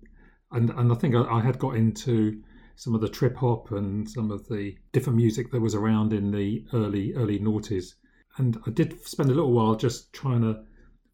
and 0.52 0.70
and 0.70 0.90
I 0.90 0.94
think 0.94 1.14
I, 1.14 1.22
I 1.24 1.40
had 1.40 1.58
got 1.58 1.76
into 1.76 2.42
some 2.76 2.94
of 2.94 3.00
the 3.00 3.08
trip 3.08 3.36
hop 3.36 3.72
and 3.72 4.08
some 4.08 4.30
of 4.30 4.48
the 4.48 4.76
different 4.92 5.16
music 5.16 5.50
that 5.50 5.60
was 5.60 5.74
around 5.74 6.12
in 6.12 6.30
the 6.30 6.64
early 6.72 7.14
early 7.14 7.38
noughties. 7.38 7.94
And 8.38 8.58
I 8.66 8.70
did 8.70 9.04
spend 9.06 9.30
a 9.30 9.34
little 9.34 9.52
while 9.52 9.74
just 9.74 10.12
trying 10.12 10.42
to 10.42 10.62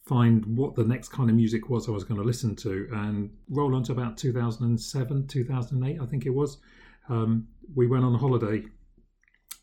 find 0.06 0.44
what 0.56 0.74
the 0.74 0.85
next 0.85 1.09
kind 1.09 1.31
of 1.31 1.36
music 1.36 1.70
was 1.70 1.89
I 1.89 1.93
was 1.93 2.05
going 2.05 2.20
to 2.20 2.26
listen 2.26 2.55
to, 2.56 2.89
and 2.93 3.31
roll 3.48 3.74
on 3.74 3.82
to 3.85 3.93
about 3.93 4.18
2007, 4.18 5.26
2008, 5.26 6.01
I 6.01 6.06
think 6.06 6.26
it 6.26 6.31
was. 6.31 6.59
Um, 7.09 7.48
we 7.74 7.86
went 7.86 8.05
on 8.05 8.14
a 8.14 8.18
holiday 8.18 8.64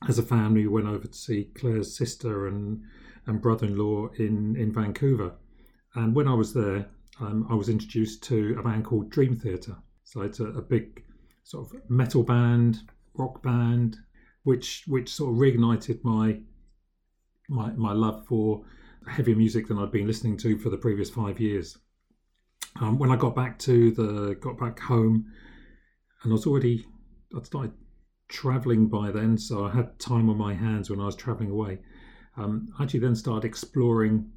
as 0.08 0.18
a 0.18 0.24
family. 0.24 0.62
We 0.62 0.82
went 0.82 0.88
over 0.88 1.08
to 1.08 1.14
see 1.18 1.52
Claire's 1.56 1.96
sister 1.96 2.48
and 2.48 2.84
and 3.28 3.42
brother-in-law 3.42 4.10
in 4.18 4.56
in 4.56 4.74
Vancouver. 4.74 5.34
And 5.94 6.16
when 6.16 6.28
I 6.28 6.34
was 6.34 6.54
there, 6.54 6.88
um, 7.20 7.46
I 7.50 7.54
was 7.54 7.70
introduced 7.70 8.24
to 8.24 8.56
a 8.60 8.64
band 8.64 8.86
called 8.86 9.10
Dream 9.10 9.38
Theater. 9.38 9.76
So 10.04 10.22
it's 10.22 10.40
a, 10.40 10.46
a 10.46 10.62
big 10.62 11.04
sort 11.44 11.68
of 11.68 11.90
metal 11.90 12.24
band, 12.24 12.80
rock 13.14 13.44
band, 13.44 13.98
which 14.44 14.86
which 14.88 15.14
sort 15.14 15.32
of 15.34 15.38
reignited 15.38 16.04
my 16.04 16.40
my 17.48 17.72
my 17.74 17.94
love 17.94 18.26
for 18.26 18.64
heavier 19.08 19.36
music 19.36 19.68
than 19.68 19.80
I'd 19.80 19.92
been 19.92 20.08
listening 20.08 20.38
to 20.38 20.58
for 20.58 20.70
the 20.70 20.78
previous 20.78 21.10
five 21.10 21.40
years. 21.40 21.78
Um, 22.80 22.98
when 22.98 23.12
I 23.12 23.16
got 23.16 23.36
back 23.36 23.60
to 23.60 23.92
the 23.92 24.36
got 24.36 24.58
back 24.58 24.80
home, 24.80 25.32
and 26.24 26.32
I 26.32 26.34
was 26.34 26.46
already 26.46 26.86
I'd 27.36 27.46
started 27.46 27.74
traveling 28.28 28.88
by 28.88 29.12
then, 29.12 29.38
so 29.38 29.66
I 29.66 29.72
had 29.72 30.00
time 30.00 30.30
on 30.30 30.38
my 30.38 30.54
hands 30.54 30.90
when 30.90 31.00
I 31.00 31.06
was 31.06 31.16
traveling 31.16 31.50
away. 31.50 31.80
Um, 32.38 32.74
I 32.80 32.84
actually 32.84 33.02
then 33.02 33.16
started 33.16 33.46
exploring 33.46 34.32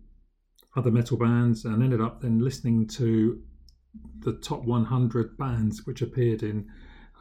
other 0.76 0.90
metal 0.90 1.16
bands 1.16 1.64
and 1.64 1.82
ended 1.82 2.00
up 2.00 2.20
then 2.20 2.40
listening 2.40 2.86
to 2.88 3.40
the 4.20 4.32
top 4.34 4.64
100 4.64 5.38
bands 5.38 5.86
which 5.86 6.02
appeared 6.02 6.42
in 6.42 6.68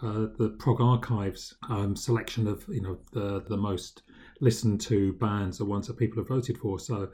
uh, 0.02 0.28
the 0.38 0.56
Prog 0.57 0.82
Archives 0.82 1.53
um, 1.70 1.95
selection 1.95 2.48
of 2.48 2.65
you 2.68 2.82
know 2.82 2.98
the 3.11 3.44
the 3.48 3.57
most 3.57 4.02
listened 4.44 4.82
to 4.82 5.14
bands, 5.14 5.57
the 5.57 5.65
ones 5.65 5.88
that 5.88 5.98
people 5.98 6.22
have 6.22 6.28
voted 6.28 6.57
for. 6.57 6.78
So 6.80 7.10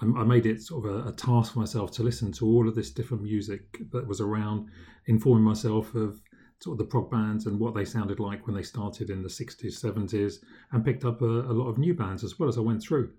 I, 0.00 0.04
I 0.20 0.24
made 0.24 0.46
it 0.46 0.62
sort 0.62 0.84
of 0.84 1.06
a, 1.06 1.08
a 1.08 1.12
task 1.12 1.54
for 1.54 1.60
myself 1.60 1.92
to 1.92 2.02
listen 2.02 2.32
to 2.32 2.46
all 2.46 2.68
of 2.68 2.74
this 2.74 2.90
different 2.90 3.22
music 3.22 3.78
that 3.92 4.06
was 4.06 4.20
around, 4.20 4.68
informing 5.06 5.44
myself 5.44 5.94
of 5.94 6.20
sort 6.60 6.74
of 6.74 6.78
the 6.78 6.90
prog 6.90 7.10
bands 7.10 7.46
and 7.46 7.58
what 7.58 7.74
they 7.74 7.84
sounded 7.84 8.20
like 8.20 8.46
when 8.46 8.54
they 8.54 8.62
started 8.62 9.10
in 9.10 9.22
the 9.22 9.28
60s, 9.28 9.82
70s, 9.82 10.36
and 10.72 10.84
picked 10.84 11.04
up 11.04 11.22
a, 11.22 11.24
a 11.24 11.54
lot 11.54 11.68
of 11.68 11.78
new 11.78 11.94
bands 11.94 12.24
as 12.24 12.38
well 12.38 12.48
as 12.48 12.58
I 12.58 12.62
went 12.62 12.82
through. 12.82 13.10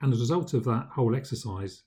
And 0.00 0.12
as 0.12 0.20
a 0.20 0.22
result 0.22 0.54
of 0.54 0.64
that 0.64 0.88
whole 0.92 1.14
exercise, 1.14 1.82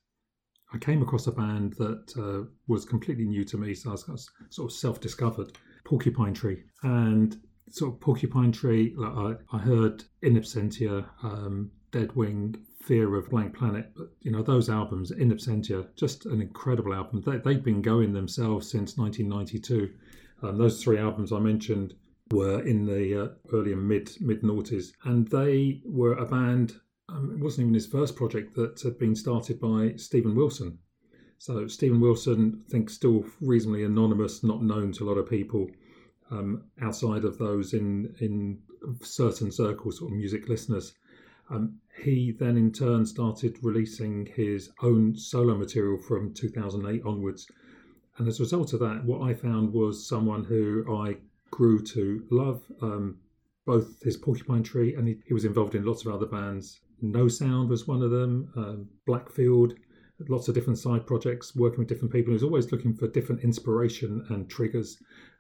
I 0.74 0.78
came 0.78 1.02
across 1.02 1.28
a 1.28 1.32
band 1.32 1.74
that 1.74 2.14
uh, 2.18 2.50
was 2.68 2.86
completely 2.86 3.26
new 3.26 3.44
to 3.46 3.58
me, 3.58 3.74
so 3.74 3.90
I 3.90 3.94
was 3.94 4.30
sort 4.50 4.72
of 4.72 4.78
self-discovered, 4.78 5.58
Porcupine 5.84 6.34
Tree, 6.34 6.64
and 6.84 7.38
sort 7.72 7.94
of 7.94 8.00
Porcupine 8.00 8.52
Tree. 8.52 8.94
Like 8.96 9.38
I, 9.52 9.58
I 9.58 9.60
heard 9.60 10.04
In 10.22 10.36
Absentia, 10.36 11.06
um, 11.24 11.72
Deadwing, 11.92 12.56
Fear 12.82 13.16
of 13.16 13.30
Blank 13.30 13.56
Planet, 13.56 13.92
but 13.96 14.10
you 14.22 14.32
know 14.32 14.42
those 14.42 14.70
albums, 14.70 15.12
In 15.12 15.32
Absentia, 15.32 15.88
just 15.96 16.26
an 16.26 16.42
incredible 16.42 16.94
album. 16.94 17.22
They, 17.22 17.38
they've 17.38 17.64
been 17.64 17.82
going 17.82 18.14
themselves 18.14 18.70
since 18.70 18.98
1992. 18.98 19.92
Um, 20.44 20.58
those 20.58 20.84
three 20.84 20.98
albums 20.98 21.32
I 21.32 21.40
mentioned 21.40 21.94
were 22.32 22.66
in 22.66 22.86
the 22.86 23.24
uh, 23.24 23.28
early 23.54 23.74
and 23.74 23.88
mid 23.88 24.10
mid 24.20 24.42
noughties, 24.42 24.92
and 25.06 25.28
they 25.28 25.82
were 25.86 26.14
a 26.14 26.26
band. 26.26 26.74
Um, 27.10 27.32
it 27.36 27.44
wasn't 27.44 27.66
even 27.66 27.74
his 27.74 27.88
first 27.88 28.16
project 28.16 28.56
that 28.56 28.82
had 28.82 28.98
been 28.98 29.16
started 29.16 29.60
by 29.60 29.94
Steven 29.98 30.34
Wilson. 30.34 30.80
So 31.38 31.68
Steven 31.68 32.00
Wilson, 32.00 32.62
I 32.68 32.70
think, 32.70 32.90
still 32.90 33.26
reasonably 33.42 33.84
anonymous, 33.84 34.44
not 34.44 34.64
known 34.64 34.92
to 34.94 35.04
a 35.04 35.08
lot 35.08 35.18
of 35.18 35.30
people 35.30 35.68
um, 36.32 36.64
outside 36.82 37.26
of 37.26 37.38
those 37.38 37.74
in 37.74 38.16
in 38.20 38.60
certain 39.02 39.52
circles, 39.52 40.00
sort 40.00 40.12
of 40.12 40.18
music 40.18 40.50
listeners. 40.50 40.94
Um, 41.50 41.80
he 42.04 42.32
then, 42.32 42.58
in 42.58 42.72
turn, 42.72 43.06
started 43.06 43.58
releasing 43.62 44.26
his 44.28 44.72
own 44.82 45.16
solo 45.16 45.58
material 45.58 45.98
from 45.98 46.34
2008 46.34 47.04
onwards, 47.06 47.48
and 48.18 48.28
as 48.28 48.40
a 48.40 48.44
result 48.44 48.74
of 48.74 48.80
that, 48.80 49.04
what 49.04 49.22
I 49.22 49.34
found 49.34 49.74
was 49.74 50.08
someone 50.08 50.44
who 50.44 50.86
I 50.96 51.18
grew 51.52 51.82
to 51.84 52.26
love. 52.32 52.64
Um, 52.82 53.18
both 53.66 54.02
his 54.02 54.18
Porcupine 54.18 54.64
Tree 54.64 54.96
and 54.96 55.08
he, 55.08 55.18
he, 55.26 55.34
was 55.34 55.46
involved 55.46 55.76
in 55.76 55.86
lots 55.86 56.04
of 56.04 56.14
other 56.14 56.26
bands. 56.26 56.82
No 57.02 57.28
Sound 57.28 57.70
was 57.70 57.88
one 57.88 58.02
of 58.02 58.12
them. 58.12 58.52
Um, 58.56 58.90
Blackfield, 59.08 59.74
lots 60.28 60.48
of 60.48 60.56
different 60.56 60.80
side 60.80 61.06
projects, 61.06 61.56
working 61.56 61.80
with 61.80 61.88
different 61.88 62.12
people. 62.12 62.32
He 62.32 62.34
was 62.34 62.44
always 62.44 62.72
looking 62.72 62.94
for 62.94 63.08
different 63.08 63.44
inspiration 63.44 64.26
and 64.30 64.50
triggers, 64.50 64.98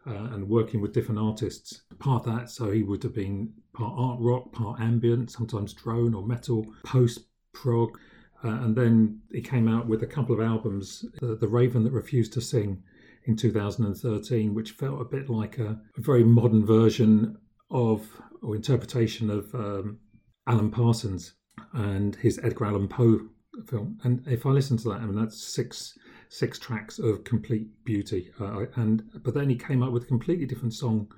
uh, 0.08 0.30
and 0.34 0.48
working 0.48 0.82
with 0.82 0.94
different 0.94 1.20
artists. 1.20 1.82
Part 2.00 2.26
of 2.26 2.36
that, 2.36 2.50
so 2.50 2.72
he 2.72 2.84
would 2.84 3.04
have 3.04 3.14
been 3.14 3.54
part 3.74 3.94
art 3.96 4.20
rock, 4.20 4.52
part 4.52 4.80
ambient, 4.80 5.32
sometimes 5.32 5.74
drone 5.74 6.14
or 6.14 6.26
metal, 6.26 6.66
post 6.84 7.26
prog. 7.54 7.98
Uh, 8.44 8.50
and 8.64 8.76
then 8.76 9.22
he 9.32 9.42
came 9.42 9.68
out 9.68 9.88
with 9.88 10.02
a 10.02 10.08
couple 10.08 10.34
of 10.34 10.42
albums, 10.42 11.06
uh, 11.22 11.36
The 11.36 11.48
Raven 11.48 11.84
That 11.84 11.94
Refused 11.94 12.34
to 12.34 12.42
Sing 12.42 12.82
in 13.26 13.36
2013, 13.36 14.54
which 14.54 14.72
felt 14.72 15.00
a 15.02 15.06
bit 15.06 15.30
like 15.30 15.60
a, 15.60 15.80
a 15.98 16.02
very 16.02 16.24
modern 16.24 16.66
version 16.66 17.38
of 17.70 18.08
or 18.42 18.56
interpretation 18.56 19.30
of 19.30 19.54
um, 19.54 20.00
Alan 20.48 20.72
Parsons 20.72 21.34
and 21.74 22.16
his 22.16 22.40
Edgar 22.44 22.66
Allan 22.66 22.88
Poe 22.88 23.22
film. 23.68 24.00
And 24.04 24.26
if 24.28 24.46
I 24.46 24.50
listen 24.50 24.78
to 24.78 24.90
that, 24.90 25.02
I 25.02 25.06
mean 25.06 25.16
that's 25.16 25.42
six 25.42 25.98
six 26.30 26.58
tracks 26.58 26.98
of 27.00 27.24
complete 27.24 27.68
beauty. 27.84 28.32
Uh, 28.40 28.66
and 28.76 29.04
but 29.24 29.34
then 29.34 29.50
he 29.50 29.56
came 29.56 29.84
up 29.84 29.92
with 29.92 30.04
a 30.04 30.08
completely 30.08 30.46
different 30.46 30.74
song 30.74 31.12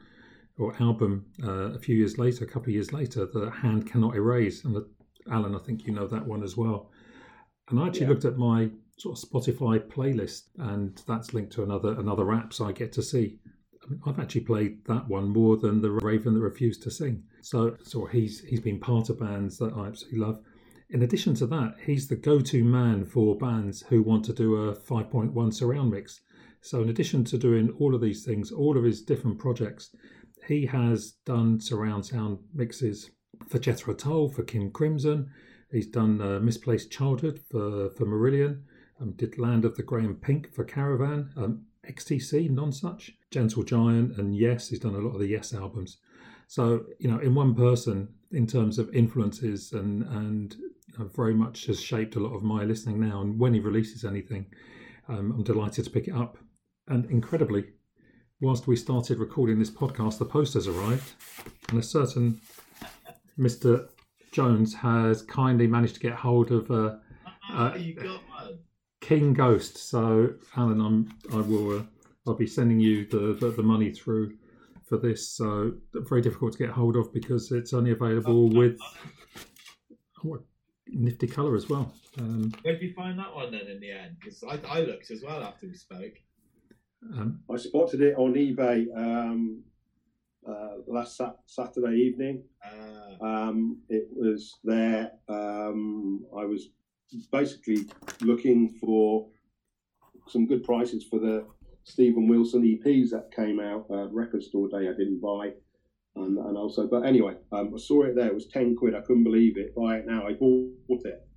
or 0.57 0.75
album 0.79 1.25
uh, 1.43 1.71
a 1.73 1.79
few 1.79 1.95
years 1.95 2.17
later, 2.17 2.43
a 2.43 2.47
couple 2.47 2.69
of 2.69 2.73
years 2.73 2.93
later, 2.93 3.25
The 3.25 3.49
Hand 3.49 3.89
Cannot 3.89 4.15
Erase. 4.15 4.63
And 4.63 4.75
the, 4.75 4.87
Alan, 5.31 5.55
I 5.55 5.59
think 5.59 5.87
you 5.87 5.93
know 5.93 6.07
that 6.07 6.25
one 6.25 6.43
as 6.43 6.57
well. 6.57 6.91
And 7.69 7.79
I 7.79 7.87
actually 7.87 8.01
yeah. 8.01 8.09
looked 8.09 8.25
at 8.25 8.37
my 8.37 8.69
sort 8.97 9.17
of 9.17 9.29
Spotify 9.29 9.79
playlist, 9.79 10.43
and 10.57 11.01
that's 11.07 11.33
linked 11.33 11.53
to 11.53 11.63
another 11.63 11.99
another 11.99 12.47
so 12.51 12.65
I 12.65 12.71
get 12.71 12.91
to 12.93 13.01
see. 13.01 13.39
I 13.83 13.89
mean, 13.89 14.01
I've 14.05 14.19
actually 14.19 14.41
played 14.41 14.85
that 14.85 15.07
one 15.07 15.29
more 15.29 15.57
than 15.57 15.81
the 15.81 15.91
Raven 15.91 16.33
that 16.33 16.39
refused 16.39 16.83
to 16.83 16.91
sing. 16.91 17.23
So, 17.41 17.77
so 17.83 18.05
he's 18.05 18.41
he's 18.41 18.61
been 18.61 18.79
part 18.79 19.09
of 19.09 19.19
bands 19.19 19.57
that 19.57 19.73
I 19.73 19.87
absolutely 19.87 20.19
love. 20.19 20.39
In 20.93 21.01
addition 21.01 21.33
to 21.35 21.47
that, 21.47 21.77
he's 21.83 22.07
the 22.07 22.15
go-to 22.15 22.63
man 22.63 23.03
for 23.03 23.35
bands 23.35 23.81
who 23.89 24.03
want 24.03 24.23
to 24.25 24.33
do 24.33 24.55
a 24.57 24.75
5.1 24.75 25.51
surround 25.51 25.89
mix. 25.89 26.21
So, 26.61 26.83
in 26.83 26.89
addition 26.89 27.23
to 27.25 27.37
doing 27.39 27.71
all 27.79 27.95
of 27.95 28.01
these 28.01 28.23
things, 28.23 28.51
all 28.51 28.77
of 28.77 28.83
his 28.83 29.01
different 29.01 29.39
projects, 29.39 29.95
he 30.47 30.67
has 30.67 31.13
done 31.25 31.59
surround 31.59 32.05
sound 32.05 32.37
mixes 32.53 33.09
for 33.49 33.57
Jethro 33.57 33.95
Tull, 33.95 34.29
for 34.29 34.43
King 34.43 34.69
Crimson. 34.69 35.31
He's 35.71 35.87
done 35.87 36.21
uh, 36.21 36.39
Misplaced 36.39 36.91
Childhood 36.91 37.39
for, 37.49 37.89
for 37.89 38.05
Marillion. 38.05 38.61
Um, 39.01 39.13
did 39.13 39.39
Land 39.39 39.65
of 39.65 39.75
the 39.75 39.81
Grey 39.81 40.03
and 40.03 40.21
Pink 40.21 40.53
for 40.53 40.63
Caravan. 40.63 41.31
Um, 41.35 41.63
XTC, 41.89 42.51
Nonsuch, 42.51 43.09
Gentle 43.31 43.63
Giant, 43.63 44.19
and 44.19 44.37
Yes. 44.37 44.69
He's 44.69 44.79
done 44.79 44.93
a 44.93 44.99
lot 44.99 45.15
of 45.15 45.21
the 45.21 45.27
Yes 45.27 45.55
albums. 45.55 45.97
So, 46.47 46.85
you 46.99 47.09
know, 47.09 47.17
in 47.17 47.33
one 47.33 47.55
person, 47.55 48.09
in 48.31 48.45
terms 48.45 48.77
of 48.77 48.93
influences 48.93 49.73
and, 49.73 50.03
and 50.03 50.55
very 50.97 51.33
much 51.33 51.65
has 51.67 51.81
shaped 51.81 52.15
a 52.15 52.19
lot 52.19 52.35
of 52.35 52.43
my 52.43 52.63
listening 52.63 52.99
now. 52.99 53.21
And 53.21 53.39
when 53.39 53.53
he 53.53 53.59
releases 53.59 54.05
anything, 54.05 54.45
um, 55.07 55.31
I'm 55.31 55.43
delighted 55.43 55.85
to 55.85 55.91
pick 55.91 56.07
it 56.07 56.15
up. 56.15 56.37
And 56.87 57.05
incredibly, 57.09 57.65
whilst 58.41 58.67
we 58.67 58.75
started 58.75 59.19
recording 59.19 59.59
this 59.59 59.71
podcast, 59.71 60.17
the 60.17 60.25
posters 60.25 60.67
arrived, 60.67 61.13
and 61.69 61.79
a 61.79 61.83
certain 61.83 62.39
Mr. 63.39 63.87
Jones 64.31 64.73
has 64.73 65.21
kindly 65.21 65.67
managed 65.67 65.95
to 65.95 65.99
get 65.99 66.13
hold 66.13 66.51
of 66.51 66.69
a, 66.69 66.99
uh, 67.51 67.71
a 67.75 67.95
King 69.01 69.33
Ghost. 69.33 69.77
So, 69.77 70.33
Alan, 70.55 70.81
I'm 70.81 71.13
I 71.31 71.41
will 71.41 71.79
uh, 71.79 71.83
I'll 72.25 72.35
be 72.35 72.47
sending 72.47 72.79
you 72.79 73.05
the, 73.05 73.37
the, 73.39 73.51
the 73.51 73.63
money 73.63 73.91
through 73.91 74.37
for 74.85 74.97
this. 74.97 75.29
So 75.29 75.73
very 75.93 76.21
difficult 76.21 76.53
to 76.53 76.57
get 76.59 76.69
hold 76.69 76.95
of 76.95 77.13
because 77.13 77.51
it's 77.51 77.73
only 77.73 77.91
available 77.91 78.49
with 78.49 78.77
what 80.21 80.41
nifty 80.87 81.27
colour 81.27 81.55
as 81.55 81.69
well. 81.69 81.93
Um, 82.17 82.53
Where 82.61 82.73
did 82.73 82.83
you 82.83 82.93
find 82.93 83.17
that 83.19 83.33
one 83.33 83.51
then 83.51 83.67
in 83.67 83.79
the 83.79 83.91
end? 83.91 84.17
Because 84.19 84.43
I, 84.43 84.59
I 84.67 84.81
looked 84.81 85.11
as 85.11 85.23
well 85.23 85.43
after 85.43 85.67
we 85.67 85.73
spoke. 85.75 86.13
Um, 87.13 87.41
I 87.51 87.57
spotted 87.57 88.01
it 88.01 88.15
on 88.17 88.33
eBay 88.33 88.85
um, 88.95 89.63
uh, 90.47 90.77
last 90.87 91.17
sat- 91.17 91.39
Saturday 91.45 91.95
evening. 91.97 92.43
Uh, 92.65 93.25
um, 93.25 93.81
it 93.89 94.07
was 94.11 94.59
there. 94.63 95.11
Um, 95.27 96.25
I 96.37 96.45
was 96.45 96.69
basically 97.31 97.85
looking 98.21 98.69
for 98.79 99.27
some 100.27 100.47
good 100.47 100.63
prices 100.63 101.03
for 101.09 101.19
the 101.19 101.45
Steven 101.83 102.27
Wilson 102.29 102.63
EPs 102.63 103.09
that 103.09 103.29
came 103.35 103.59
out. 103.59 103.85
Uh, 103.89 104.07
record 104.09 104.41
store 104.43 104.69
day 104.69 104.87
I 104.87 104.93
didn't 104.93 105.19
buy. 105.21 105.51
And, 106.15 106.37
and 106.37 106.57
also, 106.57 106.87
but 106.87 107.05
anyway, 107.05 107.35
um, 107.51 107.73
I 107.73 107.79
saw 107.79 108.03
it 108.03 108.15
there. 108.15 108.27
It 108.27 108.35
was 108.35 108.47
10 108.47 108.75
quid. 108.75 108.93
I 108.95 109.01
couldn't 109.01 109.23
believe 109.23 109.57
it. 109.57 109.75
Buy 109.75 109.97
it 109.97 110.05
now. 110.05 110.27
I 110.27 110.33
bought 110.33 111.05
it. 111.05 111.27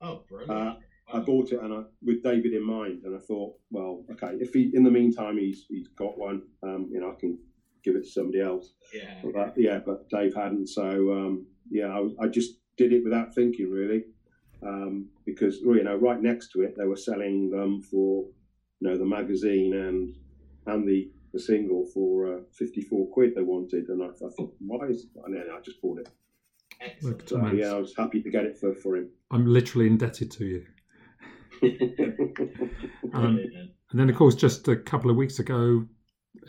Oh, 0.00 0.24
brilliant. 0.28 0.50
Uh, 0.50 0.74
I 1.12 1.20
bought 1.20 1.52
it 1.52 1.60
and 1.60 1.72
I, 1.72 1.82
with 2.02 2.22
David 2.22 2.54
in 2.54 2.64
mind, 2.64 3.02
and 3.04 3.14
I 3.14 3.20
thought, 3.20 3.54
well, 3.70 4.04
okay, 4.12 4.34
if 4.40 4.52
he 4.54 4.70
in 4.72 4.82
the 4.82 4.90
meantime 4.90 5.36
he's 5.36 5.66
he's 5.68 5.88
got 5.88 6.18
one, 6.18 6.42
um, 6.62 6.88
you 6.90 7.00
know, 7.00 7.10
I 7.10 7.20
can 7.20 7.38
give 7.84 7.96
it 7.96 8.04
to 8.04 8.10
somebody 8.10 8.40
else. 8.40 8.72
Yeah. 8.94 9.20
But, 9.34 9.54
yeah, 9.56 9.80
but 9.84 10.08
Dave 10.08 10.34
hadn't, 10.34 10.68
so 10.68 11.12
um, 11.12 11.46
yeah, 11.70 11.88
I, 11.88 12.24
I, 12.24 12.28
just 12.28 12.52
did 12.76 12.92
it 12.92 13.04
without 13.04 13.34
thinking 13.34 13.70
really, 13.70 14.04
um, 14.66 15.08
because 15.26 15.58
you 15.58 15.84
know, 15.84 15.96
right 15.96 16.20
next 16.20 16.52
to 16.52 16.62
it 16.62 16.74
they 16.78 16.86
were 16.86 16.96
selling 16.96 17.50
them 17.50 17.82
for, 17.82 18.24
you 18.80 18.88
know, 18.88 18.96
the 18.96 19.04
magazine 19.04 19.74
and 19.74 20.14
and 20.66 20.88
the 20.88 21.10
the 21.32 21.40
single 21.40 21.86
for 21.86 22.36
uh, 22.36 22.40
54 22.52 23.08
quid 23.08 23.34
they 23.34 23.42
wanted, 23.42 23.88
and 23.88 24.02
I, 24.02 24.06
I 24.06 24.30
thought, 24.36 24.54
why 24.58 24.86
is? 24.86 25.06
And 25.24 25.34
then 25.34 25.46
I 25.52 25.60
just 25.60 25.80
bought 25.80 26.00
it. 26.00 26.08
So, 27.26 27.46
yeah, 27.52 27.72
I 27.72 27.78
was 27.78 27.94
happy 27.96 28.22
to 28.22 28.30
get 28.30 28.44
it 28.44 28.58
for, 28.58 28.74
for 28.74 28.96
him. 28.96 29.08
I'm 29.30 29.46
literally 29.46 29.86
indebted 29.86 30.30
to 30.32 30.44
you. 30.44 30.66
um, 33.14 33.38
and 33.90 34.00
then, 34.00 34.10
of 34.10 34.16
course, 34.16 34.34
just 34.34 34.66
a 34.68 34.76
couple 34.76 35.10
of 35.10 35.16
weeks 35.16 35.38
ago, 35.38 35.86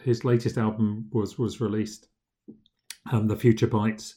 his 0.04 0.26
latest 0.26 0.58
album 0.58 1.08
was 1.12 1.38
was 1.38 1.62
released, 1.62 2.08
um, 3.12 3.28
"The 3.28 3.36
Future 3.36 3.68
Bites," 3.68 4.16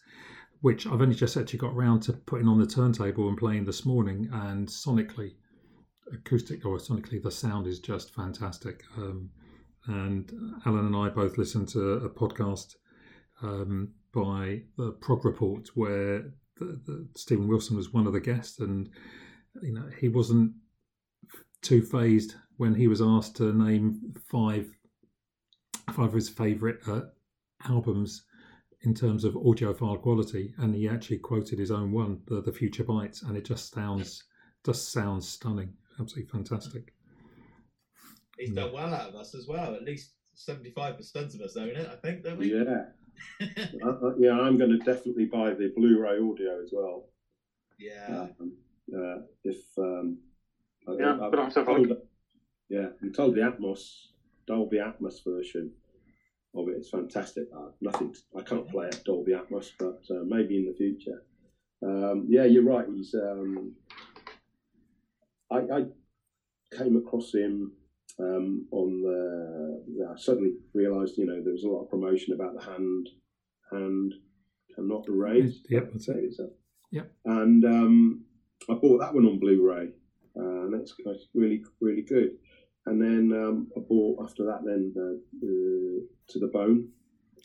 which 0.62 0.86
I've 0.86 1.02
only 1.02 1.14
just 1.14 1.36
actually 1.36 1.59
got 1.59 1.74
around 1.74 2.01
to 2.02 2.14
putting 2.14 2.48
on 2.48 2.59
the 2.59 2.66
turntable 2.66 3.28
and 3.28 3.36
playing 3.36 3.66
this 3.66 3.84
morning. 3.84 4.28
And 4.32 4.66
sonically, 4.66 5.34
acoustic 6.12 6.64
or 6.64 6.78
sonically, 6.78 7.22
the 7.22 7.30
sound 7.30 7.66
is 7.66 7.78
just 7.78 8.14
fantastic. 8.14 8.84
Um, 8.97 9.30
and 9.87 10.31
Alan 10.65 10.87
and 10.87 10.97
I 10.97 11.09
both 11.09 11.39
listened 11.39 11.69
to 11.71 11.93
a 11.95 12.11
podcast 12.11 12.77
um, 13.43 13.93
by 14.13 14.63
the 14.77 14.93
Prog 15.01 15.25
Report 15.25 15.69
where 15.75 16.33
the, 16.59 16.81
the, 16.85 17.09
Steven 17.17 17.49
Wilson 17.49 17.77
was 17.77 17.93
one 17.93 18.07
of 18.07 18.13
the 18.13 18.21
guests, 18.21 18.61
and 18.61 18.89
you 19.63 19.73
know 19.73 19.89
he 20.01 20.09
wasn't 20.09 20.53
too 21.63 21.83
phased 21.83 22.35
when 22.57 22.75
he 22.75 22.89
was 22.89 23.03
asked 23.03 23.37
to 23.37 23.53
name 23.53 24.15
five 24.31 24.69
five 25.93 26.09
of 26.09 26.15
his 26.15 26.29
favourite 26.29 26.77
uh, 26.89 27.03
albums 27.69 28.25
in 28.83 28.95
terms 28.95 29.25
of 29.25 29.35
audiophile 29.35 30.01
quality, 30.01 30.55
and 30.59 30.75
he 30.75 30.89
actually 30.89 31.19
quoted 31.19 31.59
his 31.59 31.71
own 31.71 31.93
one, 31.93 32.21
the, 32.27 32.41
the 32.41 32.53
Future 32.53 32.85
Bites, 32.85 33.23
and 33.23 33.37
it 33.37 33.45
just 33.45 33.73
sounds 33.73 34.25
just 34.65 34.93
sounds 34.93 35.29
stunning, 35.29 35.75
absolutely 36.01 36.31
fantastic. 36.31 36.93
He's 38.39 38.55
done 38.55 38.73
well 38.73 38.93
out 38.93 39.09
of 39.09 39.15
us 39.17 39.35
as 39.35 39.47
well. 39.47 39.75
At 39.75 39.85
least 39.85 40.13
seventy-five 40.35 40.97
percent 40.97 41.35
of 41.35 41.41
us 41.41 41.57
own 41.57 41.71
it, 41.71 41.89
I 41.91 41.97
think, 41.97 42.25
don't 42.25 42.39
we? 42.39 42.55
Yeah, 42.55 42.85
uh, 43.85 44.15
yeah. 44.19 44.39
I'm 44.39 44.59
going 44.59 44.71
to 44.71 44.79
definitely 44.79 45.27
buy 45.27 45.51
the 45.51 45.73
Blu-ray 45.77 46.19
audio 46.19 46.63
as 46.63 46.71
well. 46.73 47.07
Yeah. 47.79 48.29
Um, 48.41 48.53
uh, 48.97 49.19
if 49.45 49.59
um, 49.79 50.19
yeah, 50.89 51.19
I, 51.21 51.31
but 51.31 51.39
I'm 51.39 51.51
told, 51.51 51.97
yeah, 52.69 52.87
I'm 53.03 53.13
told 53.13 53.35
the 53.35 53.41
Atmos 53.41 54.07
Dolby 54.47 54.79
Atmos 54.79 55.25
version 55.25 55.73
of 56.55 56.69
it 56.69 56.79
is 56.79 56.91
fantastic. 56.91 57.49
Uh, 57.55 57.71
nothing, 57.81 58.13
to, 58.13 58.21
I 58.39 58.43
can't 58.43 58.69
play 58.69 58.87
it 58.87 59.03
Dolby 59.05 59.33
Atmos, 59.33 59.73
but 59.79 60.03
uh, 60.11 60.23
maybe 60.25 60.59
in 60.59 60.67
the 60.67 60.75
future. 60.75 61.23
Um, 61.83 62.27
yeah, 62.29 62.45
you're 62.45 62.65
right. 62.65 62.87
He's. 62.95 63.15
Um, 63.15 63.73
I, 65.51 65.59
I, 65.59 65.87
came 66.77 66.97
across 66.97 67.33
him 67.33 67.71
um, 68.18 68.66
on 68.70 69.02
the. 69.02 70.06
I 70.09 70.18
suddenly 70.18 70.55
realised, 70.74 71.18
you 71.18 71.26
know, 71.26 71.43
there 71.43 71.52
was 71.52 71.64
a 71.64 71.68
lot 71.68 71.82
of 71.82 71.90
promotion 71.90 72.34
about 72.34 72.55
the 72.55 72.64
hand, 72.64 73.09
hand, 73.70 74.14
and 74.76 74.88
not 74.88 75.05
the 75.05 75.12
raise. 75.12 75.60
Yep, 75.68 75.90
that's 75.93 76.09
it. 76.09 76.34
Yep. 76.93 77.12
And 77.24 77.64
um, 77.64 78.24
I 78.70 78.74
bought 78.74 79.01
that 79.01 79.14
one 79.14 79.26
on 79.26 79.38
Blu-ray, 79.40 79.88
uh, 80.36 80.64
and 80.64 80.72
that's, 80.72 80.94
really, 81.34 81.62
really 81.80 82.02
good. 82.02 82.30
And 82.86 83.02
then 83.02 83.32
um, 83.36 83.68
I 83.76 83.80
bought 83.80 84.24
after 84.24 84.44
that 84.47 84.60
then 84.64 84.93
the 84.94 86.06
to 86.28 86.38
the 86.38 86.47
bone. 86.47 86.88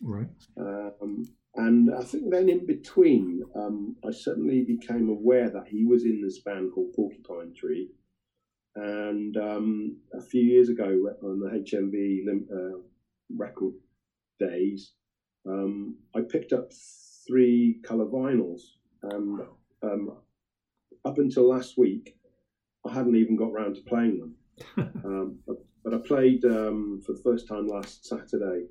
Right. 0.03 0.27
Um, 0.57 1.27
and 1.55 1.93
I 1.93 2.03
think 2.03 2.31
then 2.31 2.47
in 2.47 2.65
between, 2.65 3.43
um, 3.55 3.95
I 4.07 4.11
suddenly 4.11 4.63
became 4.63 5.09
aware 5.09 5.49
that 5.49 5.67
he 5.67 5.83
was 5.83 6.05
in 6.05 6.21
this 6.23 6.39
band 6.39 6.71
called 6.73 6.93
Porcupine 6.95 7.53
Tree. 7.55 7.89
And 8.75 9.35
um, 9.37 9.97
a 10.13 10.21
few 10.21 10.41
years 10.41 10.69
ago 10.69 10.85
on 11.23 11.39
the 11.39 11.49
HMV 11.49 12.25
uh, 12.51 12.79
record 13.35 13.73
days, 14.39 14.93
um, 15.45 15.97
I 16.15 16.21
picked 16.21 16.53
up 16.53 16.71
three 17.27 17.79
colour 17.83 18.05
vinyls. 18.05 18.61
And 19.03 19.41
um, 19.83 20.17
up 21.03 21.17
until 21.17 21.49
last 21.49 21.77
week, 21.77 22.15
I 22.85 22.93
hadn't 22.93 23.15
even 23.15 23.35
got 23.35 23.51
round 23.51 23.75
to 23.75 23.81
playing 23.81 24.19
them. 24.19 24.35
um, 25.05 25.39
but, 25.45 25.57
but, 25.83 25.93
I 25.93 25.97
played 25.97 26.45
um, 26.45 27.01
for 27.05 27.13
the 27.13 27.21
first 27.21 27.47
time 27.47 27.67
last 27.67 28.05
Saturday, 28.05 28.65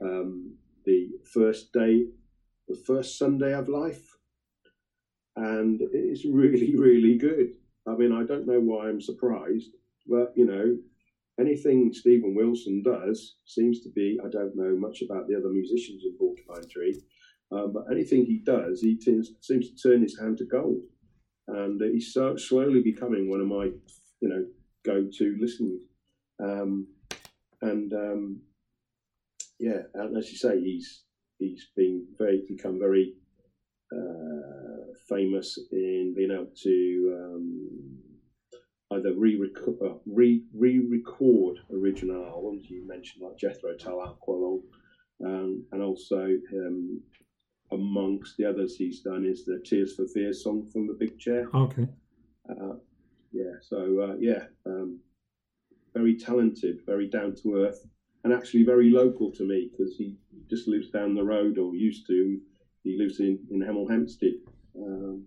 um, 0.00 0.54
the 0.84 1.08
first 1.24 1.72
day, 1.72 2.04
the 2.68 2.76
first 2.86 3.18
Sunday 3.18 3.52
of 3.52 3.68
life, 3.68 4.16
and 5.34 5.80
it's 5.92 6.24
really, 6.24 6.76
really 6.78 7.18
good. 7.18 7.54
I 7.88 7.94
mean, 7.94 8.12
I 8.12 8.24
don't 8.24 8.46
know 8.46 8.60
why 8.60 8.88
I'm 8.88 9.00
surprised, 9.00 9.70
but 10.06 10.32
you 10.36 10.46
know, 10.46 10.76
anything 11.38 11.92
Steven 11.92 12.34
Wilson 12.34 12.82
does 12.82 13.36
seems 13.44 13.80
to 13.80 13.90
be. 13.90 14.18
I 14.24 14.28
don't 14.28 14.56
know 14.56 14.76
much 14.76 15.02
about 15.02 15.28
the 15.28 15.36
other 15.36 15.50
musicians 15.50 16.02
in 16.04 16.16
Porcupine 16.18 16.68
Tree, 16.68 17.00
um, 17.52 17.72
but 17.72 17.84
anything 17.90 18.24
he 18.24 18.42
does, 18.44 18.80
he 18.80 18.98
seems 19.00 19.30
to 19.70 19.76
turn 19.76 20.02
his 20.02 20.18
hand 20.18 20.38
to 20.38 20.44
gold, 20.44 20.82
and 21.48 21.80
he's 21.80 22.12
so 22.12 22.36
slowly 22.36 22.82
becoming 22.82 23.30
one 23.30 23.40
of 23.40 23.46
my, 23.46 23.70
you 24.20 24.28
know, 24.28 24.44
go-to 24.84 25.36
listeners. 25.40 25.80
Um, 26.42 26.88
and 27.62 27.92
um, 27.92 28.40
yeah, 29.58 29.82
and 29.94 30.16
as 30.16 30.30
you 30.30 30.36
say, 30.36 30.60
he's 30.60 31.04
he's 31.38 31.68
been 31.76 32.06
very 32.18 32.42
become 32.48 32.78
very 32.78 33.14
uh, 33.94 34.92
famous 35.08 35.58
in 35.72 36.14
being 36.16 36.30
able 36.32 36.50
to 36.62 37.18
um, 37.18 37.98
either 38.92 39.12
re-record, 39.14 39.76
uh, 39.84 39.94
re 40.06 40.42
re-record 40.54 41.58
original 41.72 42.24
albums. 42.26 42.66
You 42.68 42.86
mentioned 42.86 43.24
like 43.24 43.38
Jethro 43.38 43.76
Tull, 43.76 43.98
Aqualung, 43.98 44.62
um, 45.24 45.64
and 45.72 45.82
also 45.82 46.28
um, 46.54 47.00
amongst 47.72 48.36
the 48.36 48.44
others 48.44 48.76
he's 48.76 49.00
done 49.00 49.24
is 49.24 49.44
the 49.44 49.62
Tears 49.64 49.94
for 49.94 50.06
Fears 50.06 50.42
song 50.42 50.68
from 50.72 50.86
the 50.86 50.94
Big 50.94 51.18
Chair. 51.18 51.48
Okay. 51.54 51.88
Uh, 52.48 52.74
yeah. 53.32 53.54
So 53.60 54.10
uh, 54.10 54.16
yeah, 54.18 54.44
um, 54.66 55.00
very 55.94 56.16
talented, 56.16 56.80
very 56.86 57.08
down 57.08 57.34
to 57.42 57.56
earth, 57.56 57.86
and 58.24 58.32
actually 58.32 58.64
very 58.64 58.90
local 58.90 59.32
to 59.32 59.44
me 59.44 59.70
because 59.70 59.96
he 59.96 60.16
just 60.48 60.68
lives 60.68 60.90
down 60.90 61.14
the 61.14 61.24
road 61.24 61.58
or 61.58 61.74
used 61.74 62.06
to. 62.08 62.40
He 62.86 62.96
lives 62.96 63.18
in 63.18 63.40
in 63.50 63.58
Hemel 63.58 63.90
Hempstead. 63.90 64.34
Um, 64.78 65.24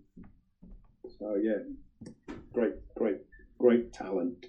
so 1.18 1.34
yeah, 1.36 1.58
great, 2.54 2.72
great, 2.96 3.18
great 3.58 3.92
talent. 3.92 4.46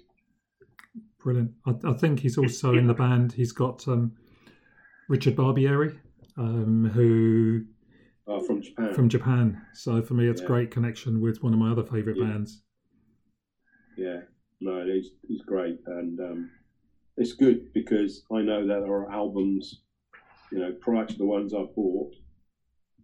Brilliant. 1.22 1.52
I, 1.66 1.74
I 1.84 1.92
think 1.92 2.20
he's 2.20 2.38
also 2.38 2.72
in 2.72 2.86
the 2.86 2.94
band. 2.94 3.34
He's 3.34 3.52
got 3.52 3.86
um, 3.86 4.12
Richard 5.10 5.36
Barbieri, 5.36 5.98
um, 6.38 6.90
who 6.94 7.64
uh, 8.26 8.40
from 8.40 8.62
Japan. 8.62 8.94
From 8.94 9.08
Japan. 9.10 9.60
So 9.74 10.00
for 10.00 10.14
me, 10.14 10.26
it's 10.28 10.40
Yeah. 10.40 10.46
great 10.46 10.70
connection 10.70 11.20
with 11.20 11.42
one 11.42 11.52
of 11.52 11.58
my 11.58 11.70
other 11.70 11.84
favourite 11.84 12.18
Yeah. 12.18 12.30
bands. 12.30 12.62
Yeah, 13.94 14.22
no, 14.62 14.86
he's 14.86 15.10
he's 15.28 15.42
great, 15.42 15.78
and 15.86 16.18
um, 16.18 16.50
it's 17.18 17.34
good 17.34 17.74
because 17.74 18.24
I 18.32 18.40
know 18.40 18.66
that 18.66 18.80
there 18.80 18.94
are 18.94 19.12
albums, 19.12 19.82
you 20.50 20.60
know, 20.60 20.72
prior 20.80 21.04
to 21.04 21.18
the 21.18 21.26
ones 21.26 21.52
I 21.52 21.64
bought. 21.76 22.14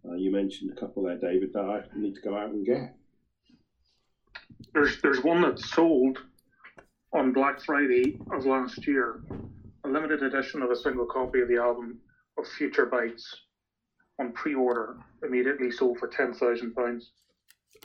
Uh, 0.06 0.14
you 0.14 0.30
mentioned 0.30 0.70
a 0.70 0.80
couple 0.80 1.02
there, 1.04 1.16
David, 1.18 1.52
that 1.52 1.64
I 1.64 1.82
need 1.96 2.14
to 2.14 2.20
go 2.20 2.36
out 2.36 2.50
and 2.50 2.64
get. 2.64 2.94
There's 4.74 5.00
there's 5.02 5.22
one 5.22 5.40
that 5.42 5.58
sold 5.58 6.18
on 7.12 7.32
Black 7.32 7.60
Friday 7.60 8.18
of 8.32 8.44
last 8.44 8.86
year, 8.86 9.22
a 9.84 9.88
limited 9.88 10.22
edition 10.22 10.62
of 10.62 10.70
a 10.70 10.76
single 10.76 11.06
copy 11.06 11.40
of 11.40 11.48
the 11.48 11.56
album 11.56 11.98
of 12.38 12.46
Future 12.46 12.86
Bites 12.86 13.42
on 14.20 14.32
pre-order, 14.32 14.98
immediately 15.24 15.70
sold 15.70 15.98
for 15.98 16.08
ten 16.08 16.32
thousand 16.34 16.74
pounds. 16.74 17.10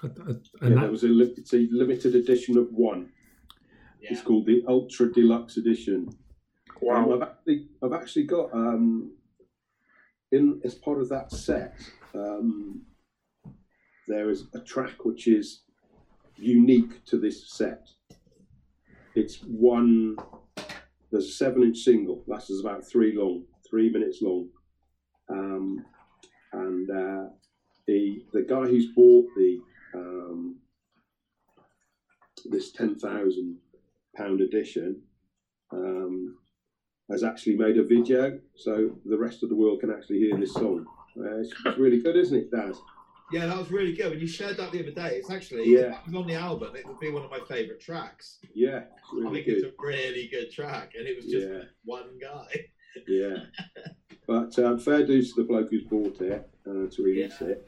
Uh, 0.03 0.09
Yeah, 0.17 0.33
And 0.61 0.77
that, 0.77 0.91
was 0.91 1.03
a 1.03 1.07
li- 1.07 1.33
it's 1.37 1.53
a 1.53 1.67
limited 1.71 2.15
edition 2.15 2.57
of 2.57 2.67
one. 2.71 3.09
Yeah. 4.01 4.09
It's 4.11 4.21
called 4.21 4.45
the 4.45 4.63
Ultra 4.67 5.11
Deluxe 5.13 5.57
Edition. 5.57 6.09
Um, 6.09 6.17
Wow! 6.81 7.13
I've 7.13 7.21
actually 7.21 7.67
I've 7.81 7.93
actually 7.93 8.23
got 8.25 8.53
um, 8.53 9.13
in 10.33 10.59
as 10.65 10.75
part 10.75 10.99
of 10.99 11.07
that 11.09 11.31
set. 11.31 11.75
Um, 12.15 12.83
there 14.07 14.29
is 14.29 14.45
a 14.53 14.59
track 14.59 15.05
which 15.05 15.27
is 15.27 15.63
unique 16.37 17.03
to 17.05 17.17
this 17.19 17.55
set. 17.55 17.87
It's 19.15 19.39
one. 19.43 20.17
There's 21.11 21.27
a 21.27 21.31
seven-inch 21.31 21.77
single. 21.77 22.23
That's 22.27 22.51
about 22.59 22.85
three 22.85 23.15
long, 23.15 23.43
three 23.69 23.91
minutes 23.91 24.19
long, 24.21 24.49
um, 25.29 25.85
and 26.51 26.89
uh, 26.89 27.29
the 27.87 28.23
the 28.33 28.41
guy 28.41 28.65
who's 28.65 28.87
bought 28.95 29.27
the 29.35 29.59
um, 29.95 30.59
this 32.45 32.71
ten 32.71 32.95
thousand 32.95 33.57
pound 34.15 34.41
edition 34.41 35.01
um, 35.71 36.37
has 37.11 37.23
actually 37.23 37.55
made 37.55 37.77
a 37.77 37.83
video, 37.83 38.39
so 38.55 38.97
the 39.05 39.17
rest 39.17 39.43
of 39.43 39.49
the 39.49 39.55
world 39.55 39.79
can 39.79 39.91
actually 39.91 40.19
hear 40.19 40.37
this 40.37 40.53
song. 40.53 40.85
Uh, 41.17 41.37
it's, 41.39 41.53
it's 41.65 41.77
really 41.77 42.01
good, 42.01 42.15
isn't 42.15 42.37
it, 42.37 42.51
Daz? 42.51 42.77
Yeah, 43.31 43.45
that 43.47 43.57
was 43.57 43.71
really 43.71 43.93
good. 43.95 44.11
When 44.11 44.19
you 44.19 44.27
shared 44.27 44.57
that 44.57 44.71
the 44.71 44.79
other 44.81 44.91
day, 44.91 45.15
it's 45.17 45.29
actually 45.31 45.71
Yeah. 45.71 45.79
if 45.79 45.91
it 45.99 46.05
was 46.07 46.15
on 46.15 46.27
the 46.27 46.35
album. 46.35 46.75
It 46.75 46.87
would 46.87 46.99
be 46.99 47.09
one 47.11 47.23
of 47.23 47.31
my 47.31 47.39
favourite 47.47 47.79
tracks. 47.81 48.39
Yeah, 48.53 48.83
it's 48.97 49.09
I 49.11 49.15
really 49.17 49.43
think 49.43 49.47
it's 49.57 49.65
a 49.65 49.71
really 49.79 50.27
good 50.31 50.51
track, 50.51 50.91
and 50.97 51.07
it 51.07 51.15
was 51.15 51.25
just 51.25 51.47
Yeah. 51.47 51.63
one 51.85 52.17
guy. 52.21 52.65
Yeah, 53.07 53.37
but 54.27 54.57
um, 54.59 54.77
fair 54.79 55.05
dues 55.05 55.33
to 55.33 55.41
the 55.41 55.47
bloke 55.47 55.69
who's 55.71 55.83
bought 55.83 56.21
it 56.21 56.47
uh, 56.67 56.87
to 56.91 57.03
release 57.03 57.41
it. 57.41 57.67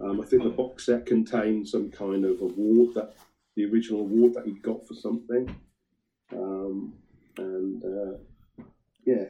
Um, 0.00 0.20
I 0.20 0.24
think 0.24 0.42
the 0.42 0.48
box 0.50 0.86
set 0.86 1.06
contains 1.06 1.70
some 1.70 1.90
kind 1.90 2.24
of 2.24 2.40
award 2.40 2.94
that 2.94 3.14
the 3.54 3.66
original 3.66 4.00
award 4.00 4.34
that 4.34 4.46
he 4.46 4.52
got 4.52 4.86
for 4.86 4.94
something, 4.94 5.54
um, 6.32 6.92
and 7.36 7.84
uh, 7.84 8.62
yeah, 9.04 9.24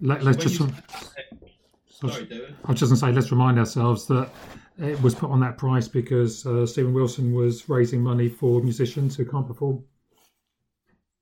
let, 0.00 0.22
let's 0.22 0.38
When 0.38 0.48
just. 0.48 0.60
you- 0.60 0.68
so- 0.68 1.48
Sorry, 1.92 2.24
David. 2.24 2.56
I 2.64 2.70
was 2.70 2.80
just 2.80 2.90
going 2.90 3.00
to 3.00 3.06
say, 3.06 3.12
let's 3.12 3.30
remind 3.30 3.58
ourselves 3.58 4.06
that 4.06 4.30
it 4.78 5.00
was 5.02 5.14
put 5.14 5.30
on 5.30 5.40
that 5.40 5.58
price 5.58 5.86
because 5.86 6.46
uh, 6.46 6.66
Steven 6.66 6.94
Wilson 6.94 7.34
was 7.34 7.68
raising 7.68 8.00
money 8.00 8.28
for 8.28 8.62
musicians 8.62 9.14
who 9.16 9.24
can't 9.24 9.46
perform. 9.46 9.84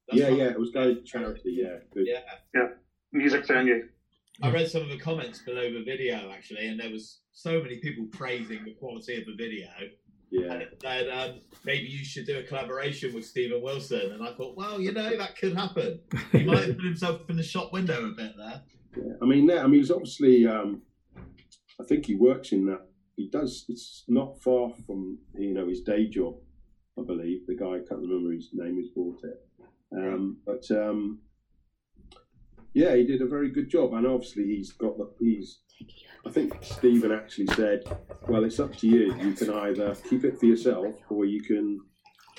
That's 0.08 0.20
yeah, 0.20 0.28
right. 0.28 0.38
yeah. 0.38 0.50
It 0.50 0.58
was 0.58 0.70
going 0.70 0.94
to 0.94 1.02
charity. 1.02 1.58
Yeah, 1.62 1.78
good. 1.92 2.06
Yeah. 2.06 2.68
Music 3.12 3.46
venue. 3.46 3.88
I 4.42 4.50
read 4.50 4.70
some 4.70 4.82
of 4.82 4.88
the 4.88 4.98
comments 4.98 5.40
below 5.40 5.70
the 5.72 5.82
video 5.82 6.30
actually, 6.30 6.68
and 6.68 6.80
there 6.80 6.90
was 6.90 7.18
so 7.32 7.60
many 7.60 7.76
people 7.78 8.06
praising 8.10 8.64
the 8.64 8.72
quality 8.72 9.20
of 9.20 9.26
the 9.26 9.34
video. 9.34 9.68
yeah. 10.30 10.52
And 10.52 10.62
it 10.62 10.78
said 10.80 11.08
um, 11.10 11.40
maybe 11.64 11.88
you 11.88 12.04
should 12.04 12.26
do 12.26 12.38
a 12.38 12.42
collaboration 12.44 13.12
with 13.12 13.26
Steven 13.26 13.60
Wilson. 13.60 14.12
And 14.12 14.22
I 14.22 14.32
thought, 14.34 14.56
well, 14.56 14.80
you 14.80 14.92
know, 14.92 15.16
that 15.18 15.36
could 15.36 15.54
happen. 15.54 16.00
He 16.32 16.44
might 16.44 16.64
have 16.64 16.76
put 16.76 16.84
himself 16.84 17.28
in 17.28 17.36
the 17.36 17.42
shop 17.42 17.72
window 17.72 18.06
a 18.06 18.12
bit 18.12 18.32
there. 18.38 18.62
Yeah, 18.96 19.12
I 19.22 19.24
mean, 19.24 19.48
yeah, 19.48 19.62
I 19.62 19.66
mean, 19.66 19.80
he's 19.80 19.90
obviously. 19.90 20.46
Um, 20.46 20.82
I 21.80 21.84
think 21.84 22.06
he 22.06 22.14
works 22.14 22.52
in 22.52 22.66
that. 22.66 22.86
He 23.16 23.28
does. 23.28 23.64
It's 23.68 24.04
not 24.08 24.40
far 24.42 24.70
from 24.86 25.18
you 25.38 25.54
know 25.54 25.68
his 25.68 25.82
day 25.82 26.08
job. 26.08 26.34
I 26.98 27.02
believe 27.04 27.46
the 27.46 27.56
guy. 27.56 27.76
I 27.76 27.88
can't 27.88 28.00
remember 28.00 28.32
his 28.32 28.50
name. 28.52 28.74
Who's 28.76 28.90
bought 28.94 29.20
it. 29.24 29.46
Um, 29.92 30.38
but 30.44 30.70
um, 30.70 31.20
yeah, 32.74 32.94
he 32.94 33.04
did 33.04 33.22
a 33.22 33.26
very 33.26 33.50
good 33.50 33.68
job, 33.68 33.94
and 33.94 34.06
obviously 34.06 34.44
he's 34.44 34.72
got 34.72 34.96
the. 34.96 35.10
He's. 35.18 35.60
I 36.26 36.30
think 36.30 36.58
Steven 36.62 37.12
actually 37.12 37.46
said, 37.48 37.84
"Well, 38.28 38.44
it's 38.44 38.60
up 38.60 38.76
to 38.76 38.86
you. 38.86 39.14
You 39.16 39.32
can 39.32 39.50
either 39.50 39.94
keep 40.08 40.24
it 40.24 40.38
for 40.38 40.46
yourself, 40.46 40.94
or 41.08 41.24
you 41.24 41.42
can 41.42 41.80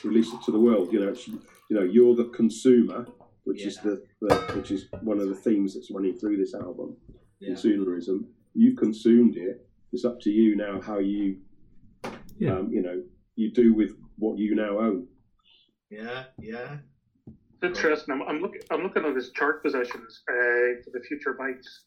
release 0.04 0.32
it 0.34 0.42
to 0.44 0.52
the 0.52 0.60
world. 0.60 0.94
You 0.94 1.00
know, 1.02 1.10
it's, 1.10 1.28
you 1.28 1.40
know, 1.72 1.84
you're 1.84 2.16
the 2.16 2.26
consumer, 2.26 3.08
which 3.44 3.66
is 3.66 3.78
the, 3.78 4.04
the 4.22 4.36
which 4.56 4.72
is 4.72 4.86
one 5.02 5.20
of 5.20 5.28
the 5.30 5.36
themes 5.36 5.74
that's 5.74 5.92
running 5.92 6.18
through 6.18 6.38
this 6.38 6.54
album 6.54 6.96
Yeah. 7.40 7.54
consumerism. 7.54 8.26
You've 8.54 8.78
consumed 8.78 9.38
it. 9.38 9.68
It's 9.92 10.06
up 10.06 10.20
to 10.22 10.30
you 10.30 10.56
now 10.56 10.80
how 10.82 11.00
you, 11.00 11.38
Yeah. 12.38 12.58
um, 12.60 12.72
you 12.72 12.82
know, 12.82 13.02
you 13.36 13.52
do 13.52 13.74
with 13.74 13.92
what 14.18 14.38
you 14.38 14.56
now 14.56 14.80
own. 14.80 15.08
Yeah, 15.90 16.26
yeah. 16.40 16.78
It's 17.64 17.78
interesting. 17.78 18.14
I'm, 18.14 18.22
I'm 18.24 18.42
looking. 18.42 18.62
I'm 18.72 18.82
looking 18.84 19.06
at 19.06 19.16
his 19.16 19.32
chart 19.32 19.62
positions 19.62 20.24
uh, 20.30 20.82
for 20.84 20.92
the 20.94 21.02
future 21.08 21.34
bites, 21.34 21.84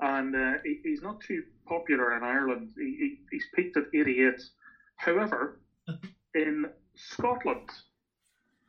and 0.00 0.36
uh, 0.36 0.52
he, 0.64 0.80
he's 0.84 1.02
not 1.02 1.20
too 1.20 1.42
popular 1.66 2.16
in 2.16 2.22
Ireland. 2.22 2.70
He, 2.76 2.96
he, 3.00 3.18
he's 3.30 3.44
peaked 3.54 3.76
at 3.76 3.84
88. 3.94 4.34
However, 4.96 5.60
in 6.34 6.66
Scotland, 6.94 7.68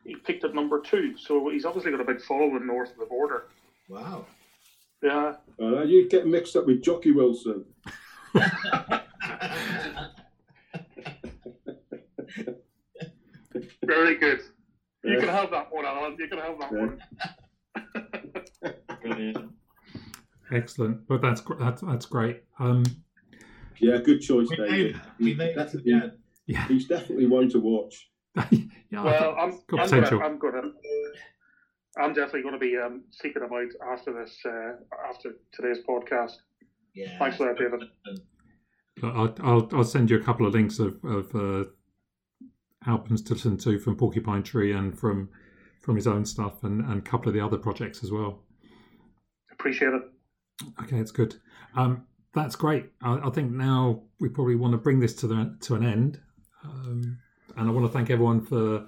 he 0.04 0.16
picked 0.16 0.44
at 0.44 0.54
number 0.56 0.80
two. 0.82 1.16
So 1.18 1.50
he's 1.50 1.66
obviously 1.66 1.92
got 1.92 2.02
a 2.02 2.06
big 2.06 2.22
following 2.22 2.66
north 2.66 2.92
of 2.92 2.98
the 2.98 3.06
border. 3.06 3.48
Wow. 3.90 4.26
Yeah, 5.04 5.36
Uh, 5.60 5.82
you 5.82 6.08
get 6.08 6.28
mixed 6.28 6.56
up 6.56 6.68
with 6.68 6.84
Jocky 6.84 7.12
Wilson. 7.12 7.66
very 13.86 14.16
good. 14.18 14.40
You 15.04 15.14
Yeah. 15.14 15.20
can 15.20 15.30
have 15.30 15.52
that 15.52 15.72
one, 15.74 15.86
Alan. 15.86 16.16
You 16.20 16.28
can 16.28 16.38
have 16.40 16.60
that 16.60 16.72
Yeah. 16.72 16.80
one. 16.80 17.02
Brilliant. 19.02 19.52
Excellent. 20.52 21.08
But 21.08 21.22
that's 21.22 21.42
that's, 21.60 21.82
that's 21.82 22.06
great. 22.06 22.44
Um, 22.60 22.84
Yeah, 23.80 23.98
good 23.98 24.22
choice, 24.22 24.48
We 24.50 24.58
David. 24.58 24.96
it. 24.96 25.02
We 25.20 25.34
made 25.34 25.50
it 25.52 25.56
definitely, 25.56 25.92
yeah. 26.46 26.68
he's 26.68 26.88
definitely 26.88 27.26
one 27.26 27.50
to 27.50 27.60
watch. 27.60 28.11
yeah. 28.52 29.02
I 29.02 29.04
Well, 29.04 29.20
thought- 29.20 29.38
I'm, 29.40 29.52
got 29.68 29.80
I'm 29.82 29.90
potential. 29.90 30.20
gonna, 30.20 30.30
I'm 30.32 30.40
gonna, 30.40 30.62
I'm 31.98 32.14
definitely 32.14 32.44
going 32.44 32.54
to 32.54 32.60
be 32.60 32.78
um, 32.78 33.04
seeking 33.12 33.42
them 33.42 33.52
out 33.54 33.92
after 33.94 34.14
this, 34.14 34.38
uh, 34.46 34.74
after 35.10 35.34
today's 35.52 35.80
podcast. 35.88 36.34
Yeah. 36.94 37.18
Thanks 37.20 37.38
for 37.38 37.46
that, 37.48 37.58
David. 37.58 37.84
I'll, 39.04 39.36
I'll, 39.42 39.70
I'll 39.74 39.84
send 39.84 40.10
you 40.10 40.18
a 40.18 40.24
couple 40.24 40.46
of 40.46 40.54
links 40.54 40.80
of, 40.80 41.04
of 41.04 41.34
uh, 41.36 41.66
albums 42.86 43.22
to 43.24 43.34
listen 43.34 43.58
to 43.58 43.80
from 43.80 43.96
Porcupine 43.96 44.44
Tree 44.44 44.74
and 44.74 44.98
from 44.98 45.30
from 45.82 45.96
his 45.96 46.06
own 46.06 46.24
stuff 46.26 46.64
and, 46.64 46.82
and 46.86 47.00
a 47.00 47.02
couple 47.02 47.28
of 47.28 47.34
the 47.34 47.40
other 47.44 47.58
projects 47.58 48.04
as 48.04 48.12
well. 48.12 48.44
Appreciate 49.52 49.94
it. 49.94 50.04
Okay, 50.84 50.98
it's 50.98 51.10
good. 51.12 51.38
Um, 51.76 52.06
that's 52.36 52.56
great. 52.56 52.92
I, 53.02 53.16
I, 53.18 53.30
think 53.32 53.52
now 53.52 54.04
we 54.20 54.30
probably 54.30 54.54
want 54.56 54.74
to 54.74 54.78
bring 54.78 55.00
this 55.00 55.16
to 55.16 55.28
the 55.28 55.58
to 55.62 55.74
an 55.74 55.84
end, 55.84 56.20
um, 56.64 57.18
and 57.58 57.68
I 57.68 57.72
want 57.72 57.86
to 57.86 57.92
thank 57.92 58.10
everyone 58.10 58.42
for 58.42 58.88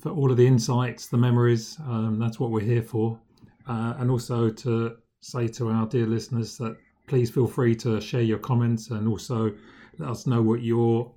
for 0.00 0.10
all 0.10 0.30
of 0.30 0.36
the 0.36 0.46
insights, 0.46 1.06
the 1.06 1.16
memories. 1.16 1.78
Um, 1.86 2.18
that's 2.18 2.38
what 2.38 2.50
we're 2.50 2.60
here 2.60 2.82
for, 2.82 3.18
uh, 3.66 3.94
and 3.98 4.10
also 4.10 4.50
to 4.50 4.96
say 5.20 5.48
to 5.48 5.70
our 5.70 5.86
dear 5.86 6.06
listeners 6.06 6.58
that 6.58 6.76
please 7.06 7.30
feel 7.30 7.46
free 7.46 7.74
to 7.76 8.00
share 8.00 8.22
your 8.22 8.38
comments 8.38 8.90
and 8.90 9.08
also 9.08 9.54
let 9.98 10.10
us 10.10 10.26
know 10.26 10.42
what 10.42 10.62
your 10.62 11.14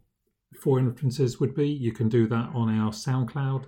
four 0.61 0.79
influences 0.79 1.39
would 1.39 1.53
be. 1.53 1.67
You 1.67 1.91
can 1.91 2.09
do 2.09 2.27
that 2.27 2.49
on 2.53 2.69
our 2.69 2.91
SoundCloud 2.91 3.65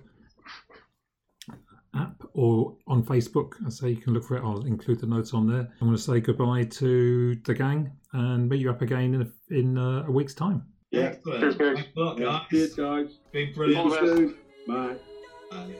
app 1.94 2.22
or 2.34 2.76
on 2.86 3.02
Facebook. 3.02 3.54
I 3.66 3.70
say 3.70 3.90
you 3.90 3.96
can 3.96 4.14
look 4.14 4.24
for 4.24 4.36
it. 4.36 4.42
I'll 4.42 4.64
include 4.64 5.00
the 5.00 5.06
notes 5.06 5.34
on 5.34 5.46
there. 5.46 5.68
I'm 5.80 5.88
going 5.88 5.96
to 5.96 6.02
say 6.02 6.20
goodbye 6.20 6.64
to 6.64 7.34
the 7.44 7.54
gang 7.54 7.92
and 8.12 8.48
meet 8.48 8.60
you 8.60 8.70
up 8.70 8.82
again 8.82 9.14
in 9.14 9.22
a, 9.22 9.54
in 9.54 9.78
uh, 9.78 10.04
a 10.06 10.10
week's 10.10 10.34
time. 10.34 10.64
Yeah. 10.90 11.00
Excellent. 11.02 11.40
Cheers, 11.40 11.54
guys. 11.56 11.84
Good 11.94 12.18
guys. 12.18 12.74
Guys. 12.74 13.18
Been 13.32 13.52
brilliant. 13.54 14.36
Bye. 14.66 14.96
Bye. 15.50 15.76